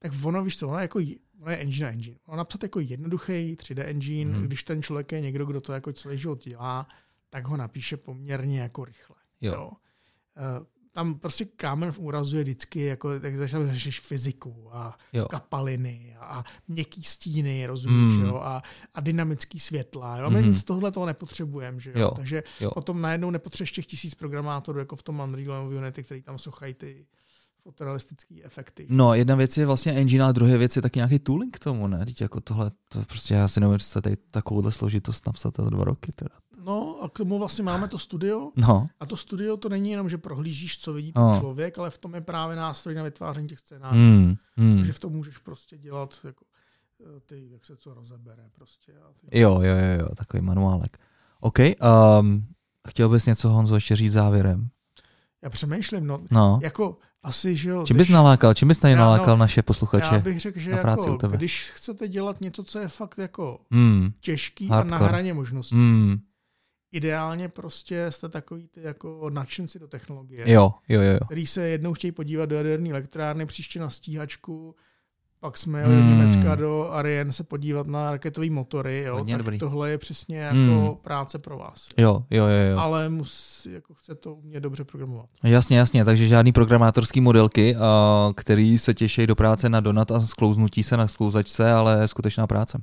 Tak 0.00 0.12
ono, 0.24 0.44
víš 0.44 0.58
co, 0.58 0.68
ono 0.68 0.78
je 0.78 0.82
jako, 0.82 0.98
ono 1.40 1.50
je 1.50 1.56
engine 1.56 1.88
engine. 1.88 2.18
Ono 2.26 2.36
napsat 2.36 2.62
jako 2.62 2.80
jednoduchý 2.80 3.56
3D 3.56 3.82
engine, 3.86 4.32
mm-hmm. 4.32 4.42
když 4.42 4.62
ten 4.62 4.82
člověk 4.82 5.12
je 5.12 5.20
někdo, 5.20 5.46
kdo 5.46 5.60
to 5.60 5.72
jako 5.72 5.92
celý 5.92 6.18
život 6.18 6.44
dělá, 6.44 6.88
tak 7.30 7.46
ho 7.46 7.56
napíše 7.56 7.96
poměrně 7.96 8.60
jako 8.60 8.84
rychle. 8.84 9.16
Jo. 9.40 9.52
jo. 9.52 9.70
Tam 10.92 11.14
prostě 11.14 11.44
kámen 11.44 11.92
v 11.92 11.98
úrazu 11.98 12.36
je 12.36 12.42
vždycky, 12.42 12.80
jako, 12.80 13.20
tak 13.20 13.34
řešíš 13.70 14.00
fyziku 14.00 14.68
a 14.72 14.98
jo. 15.12 15.26
kapaliny 15.28 16.16
a 16.20 16.44
měkký 16.68 17.02
stíny, 17.02 17.66
rozumíš, 17.66 18.16
mm. 18.16 18.24
jo, 18.24 18.36
a, 18.36 18.62
a 18.94 19.00
dynamický 19.00 19.60
světla. 19.60 20.18
Jo? 20.18 20.30
My 20.30 20.42
mm. 20.42 20.48
nic 20.48 20.64
tohle 20.64 20.92
toho 20.92 21.06
nepotřebujeme, 21.06 21.80
že 21.80 21.90
jo? 21.90 22.00
jo. 22.00 22.10
Takže 22.16 22.42
jo. 22.60 22.70
potom 22.70 23.00
najednou 23.00 23.30
nepotřebuješ 23.30 23.72
těch 23.72 23.86
tisíc 23.86 24.14
programátorů, 24.14 24.78
jako 24.78 24.96
v 24.96 25.02
tom 25.02 25.20
Unreal 25.20 25.68
Unity, 25.68 26.02
který 26.02 26.22
tam 26.22 26.38
sochají 26.38 26.74
ty 26.74 27.06
fotorealistické 27.62 28.34
efekty. 28.42 28.86
No, 28.90 29.14
jedna 29.14 29.34
věc 29.34 29.56
je 29.56 29.66
vlastně 29.66 29.92
engine, 29.92 30.24
a 30.24 30.32
druhá 30.32 30.56
věc 30.56 30.76
je 30.76 30.82
taky 30.82 30.98
nějaký 30.98 31.18
tooling 31.18 31.56
k 31.56 31.64
tomu, 31.64 31.86
ne? 31.86 32.04
Teď 32.04 32.20
jako 32.20 32.40
tohle, 32.40 32.70
to 32.88 33.04
prostě 33.04 33.34
já 33.34 33.48
si 33.48 33.60
nevím, 33.60 33.78
že 33.78 34.00
tady 34.00 34.16
takovouhle 34.16 34.72
složitost 34.72 35.26
napsat 35.26 35.56
za 35.56 35.70
dva 35.70 35.84
roky. 35.84 36.12
Teda. 36.16 36.30
No 36.70 37.02
a 37.02 37.08
k 37.08 37.18
tomu 37.18 37.38
vlastně 37.38 37.64
máme 37.64 37.88
to 37.88 37.98
studio. 37.98 38.50
No. 38.56 38.88
A 39.00 39.06
to 39.06 39.16
studio 39.16 39.56
to 39.56 39.68
není 39.68 39.90
jenom, 39.90 40.08
že 40.08 40.18
prohlížíš, 40.18 40.78
co 40.78 40.92
vidí 40.92 41.12
ten 41.12 41.22
no. 41.22 41.38
člověk, 41.40 41.78
ale 41.78 41.90
v 41.90 41.98
tom 41.98 42.14
je 42.14 42.20
právě 42.20 42.56
nástroj 42.56 42.94
na 42.94 43.02
vytváření 43.02 43.48
těch 43.48 43.58
scénářů. 43.58 43.96
Mm, 43.96 44.36
mm. 44.56 44.76
Takže 44.76 44.92
v 44.92 44.98
tom 44.98 45.12
můžeš 45.12 45.38
prostě 45.38 45.78
dělat 45.78 46.18
jako 46.24 46.44
eh, 47.00 47.20
ty, 47.26 47.48
jak 47.50 47.64
se 47.64 47.76
co 47.76 47.94
rozebere 47.94 48.50
prostě. 48.54 48.92
A 48.92 49.12
ty 49.12 49.40
jo, 49.40 49.60
jo, 49.62 49.76
jo, 49.76 50.00
jo, 50.00 50.14
takový 50.14 50.42
manuálek. 50.42 50.98
OK, 51.40 51.58
um, 51.58 52.46
chtěl 52.88 53.08
bys 53.08 53.26
něco, 53.26 53.48
Honzo, 53.48 53.74
ještě 53.74 53.96
říct 53.96 54.12
závěrem? 54.12 54.68
Já 55.42 55.50
přemýšlím, 55.50 56.06
no, 56.06 56.18
no. 56.30 56.60
jako 56.62 56.98
asi, 57.22 57.56
že 57.56 57.70
jo. 57.70 57.84
Čím 57.86 57.96
bys 57.96 58.08
nalákal, 58.08 58.54
čím 58.54 58.68
bys 58.68 58.78
tady 58.78 58.94
já, 58.94 59.00
nalákal 59.00 59.36
no, 59.36 59.40
naše 59.40 59.62
posluchače 59.62 60.14
Já 60.14 60.20
bych 60.20 60.40
řekl, 60.40 60.58
že 60.58 60.70
na 60.70 60.76
práci 60.76 61.02
jako, 61.02 61.14
u 61.14 61.18
tebe. 61.18 61.36
když 61.36 61.70
chcete 61.70 62.08
dělat 62.08 62.40
něco, 62.40 62.64
co 62.64 62.78
je 62.78 62.88
fakt 62.88 63.18
jako 63.18 63.60
mm. 63.70 64.10
těžký 64.20 64.68
Hardcore. 64.68 64.96
a 64.96 65.00
na 65.00 65.06
hraně 65.06 65.34
možností, 65.34 65.74
mm 65.74 66.18
ideálně 66.92 67.48
prostě 67.48 68.06
jste 68.10 68.28
takový 68.28 68.68
ty 68.68 68.80
jako 68.82 69.30
nadšenci 69.30 69.78
do 69.78 69.88
technologie. 69.88 70.52
Jo, 70.52 70.74
jo, 70.88 71.00
jo. 71.00 71.18
Který 71.26 71.46
se 71.46 71.68
jednou 71.68 71.94
chtějí 71.94 72.12
podívat 72.12 72.46
do 72.46 72.56
jaderné 72.56 72.90
elektrárny, 72.90 73.46
příště 73.46 73.80
na 73.80 73.90
stíhačku, 73.90 74.74
pak 75.40 75.58
jsme 75.58 75.80
jeli 75.80 75.94
hmm. 75.94 76.02
do 76.02 76.16
Německa 76.16 76.54
do 76.54 76.90
Ariane 76.90 77.32
se 77.32 77.44
podívat 77.44 77.86
na 77.86 78.10
raketové 78.10 78.50
motory, 78.50 79.02
jo, 79.06 79.24
tak 79.24 79.38
dobrý. 79.38 79.58
tohle 79.58 79.90
je 79.90 79.98
přesně 79.98 80.38
jako 80.38 80.56
hmm. 80.56 80.96
práce 81.02 81.38
pro 81.38 81.58
vás. 81.58 81.88
Jo, 81.96 82.24
jo, 82.30 82.44
jo. 82.46 82.70
jo. 82.70 82.78
Ale 82.78 83.08
musí, 83.08 83.72
jako 83.72 83.94
chce 83.94 84.14
to 84.14 84.38
mě 84.42 84.60
dobře 84.60 84.84
programovat. 84.84 85.26
Jasně, 85.44 85.78
jasně, 85.78 86.04
takže 86.04 86.28
žádný 86.28 86.52
programátorský 86.52 87.20
modelky, 87.20 87.76
a, 87.76 88.32
který 88.36 88.78
se 88.78 88.94
těší 88.94 89.26
do 89.26 89.36
práce 89.36 89.68
na 89.68 89.80
donat 89.80 90.10
a 90.10 90.20
sklouznutí 90.20 90.82
se 90.82 90.96
na 90.96 91.08
sklouzačce, 91.08 91.72
ale 91.72 92.08
skutečná 92.08 92.46
práce. 92.46 92.82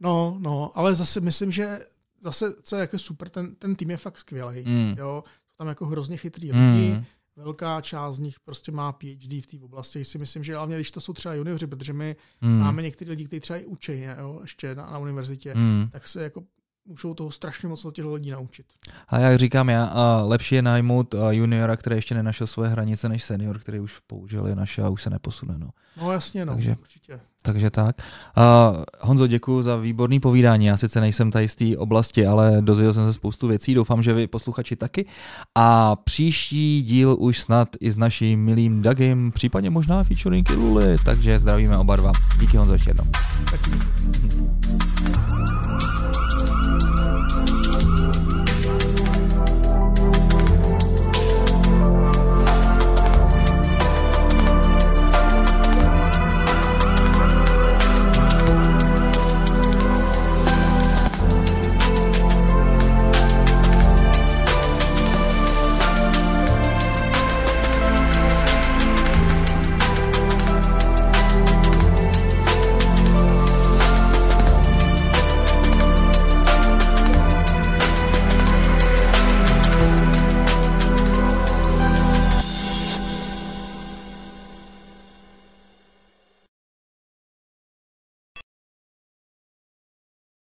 No, 0.00 0.36
no, 0.38 0.70
ale 0.74 0.94
zase 0.94 1.20
myslím, 1.20 1.50
že 1.50 1.78
zase, 2.22 2.54
co 2.62 2.76
je 2.76 2.80
jako 2.80 2.98
super, 2.98 3.28
ten, 3.28 3.54
ten 3.54 3.76
tým 3.76 3.90
je 3.90 3.96
fakt 3.96 4.18
skvělý. 4.18 4.64
Mm. 4.64 4.94
Jo? 4.98 5.24
Jsou 5.26 5.56
tam 5.58 5.68
jako 5.68 5.86
hrozně 5.86 6.16
chytrý 6.16 6.52
lidi, 6.52 6.92
mm. 6.92 7.04
velká 7.36 7.80
část 7.80 8.16
z 8.16 8.18
nich 8.18 8.40
prostě 8.40 8.72
má 8.72 8.92
PhD 8.92 9.32
v 9.32 9.46
té 9.46 9.56
oblasti. 9.64 10.04
Si 10.04 10.18
myslím, 10.18 10.44
že 10.44 10.56
hlavně, 10.56 10.76
když 10.76 10.90
to 10.90 11.00
jsou 11.00 11.12
třeba 11.12 11.34
junioři, 11.34 11.66
protože 11.66 11.92
my 11.92 12.16
mm. 12.40 12.58
máme 12.58 12.82
některé 12.82 13.10
lidi, 13.10 13.24
kteří 13.24 13.40
třeba 13.40 13.58
i 13.58 13.64
učí 13.64 14.02
jo, 14.18 14.38
ještě 14.42 14.74
na, 14.74 14.90
na 14.90 14.98
univerzitě, 14.98 15.54
mm. 15.54 15.88
tak 15.92 16.08
se 16.08 16.22
jako 16.22 16.44
můžou 16.86 17.14
toho 17.14 17.30
strašně 17.30 17.68
moc 17.68 17.84
od 17.84 17.94
těch 17.94 18.04
lidí 18.04 18.30
naučit. 18.30 18.66
A 19.08 19.18
jak 19.18 19.38
říkám 19.38 19.68
já, 19.68 19.84
a 19.84 20.22
lepší 20.24 20.54
je 20.54 20.62
najmout 20.62 21.14
juniora, 21.30 21.76
který 21.76 21.96
ještě 21.96 22.14
nenašel 22.14 22.46
svoje 22.46 22.70
hranice, 22.70 23.08
než 23.08 23.24
senior, 23.24 23.58
který 23.58 23.80
už 23.80 23.98
použil 24.06 24.46
je 24.46 24.56
naše 24.56 24.82
a 24.82 24.88
už 24.88 25.02
se 25.02 25.10
neposune. 25.10 25.54
No, 25.58 25.68
no 26.02 26.12
jasně, 26.12 26.46
no, 26.46 26.54
takže, 26.54 26.76
určitě. 26.80 27.20
Takže 27.42 27.70
tak. 27.70 27.96
Uh, 28.36 28.82
Honzo, 29.00 29.26
děkuji 29.26 29.62
za 29.62 29.76
výborný 29.76 30.20
povídání. 30.20 30.66
Já 30.66 30.76
sice 30.76 31.00
nejsem 31.00 31.30
tady 31.30 31.48
z 31.48 31.54
té 31.54 31.76
oblasti, 31.76 32.26
ale 32.26 32.56
dozvěděl 32.60 32.92
jsem 32.92 33.04
se 33.04 33.12
spoustu 33.12 33.48
věcí. 33.48 33.74
Doufám, 33.74 34.02
že 34.02 34.12
vy 34.12 34.26
posluchači 34.26 34.76
taky. 34.76 35.06
A 35.54 35.96
příští 35.96 36.82
díl 36.82 37.16
už 37.18 37.40
snad 37.40 37.68
i 37.80 37.92
s 37.92 37.96
naším 37.96 38.44
milým 38.44 38.82
Dagim, 38.82 39.32
případně 39.32 39.70
možná 39.70 40.04
featuring 40.04 40.50
Luli. 40.50 40.96
Takže 41.04 41.38
zdravíme 41.38 41.78
oba 41.78 41.96
dva. 41.96 42.12
Díky 42.40 42.56
Honzo 42.56 42.72
ještě 42.72 42.90
jednou. 42.90 43.04
Taky. 43.50 43.70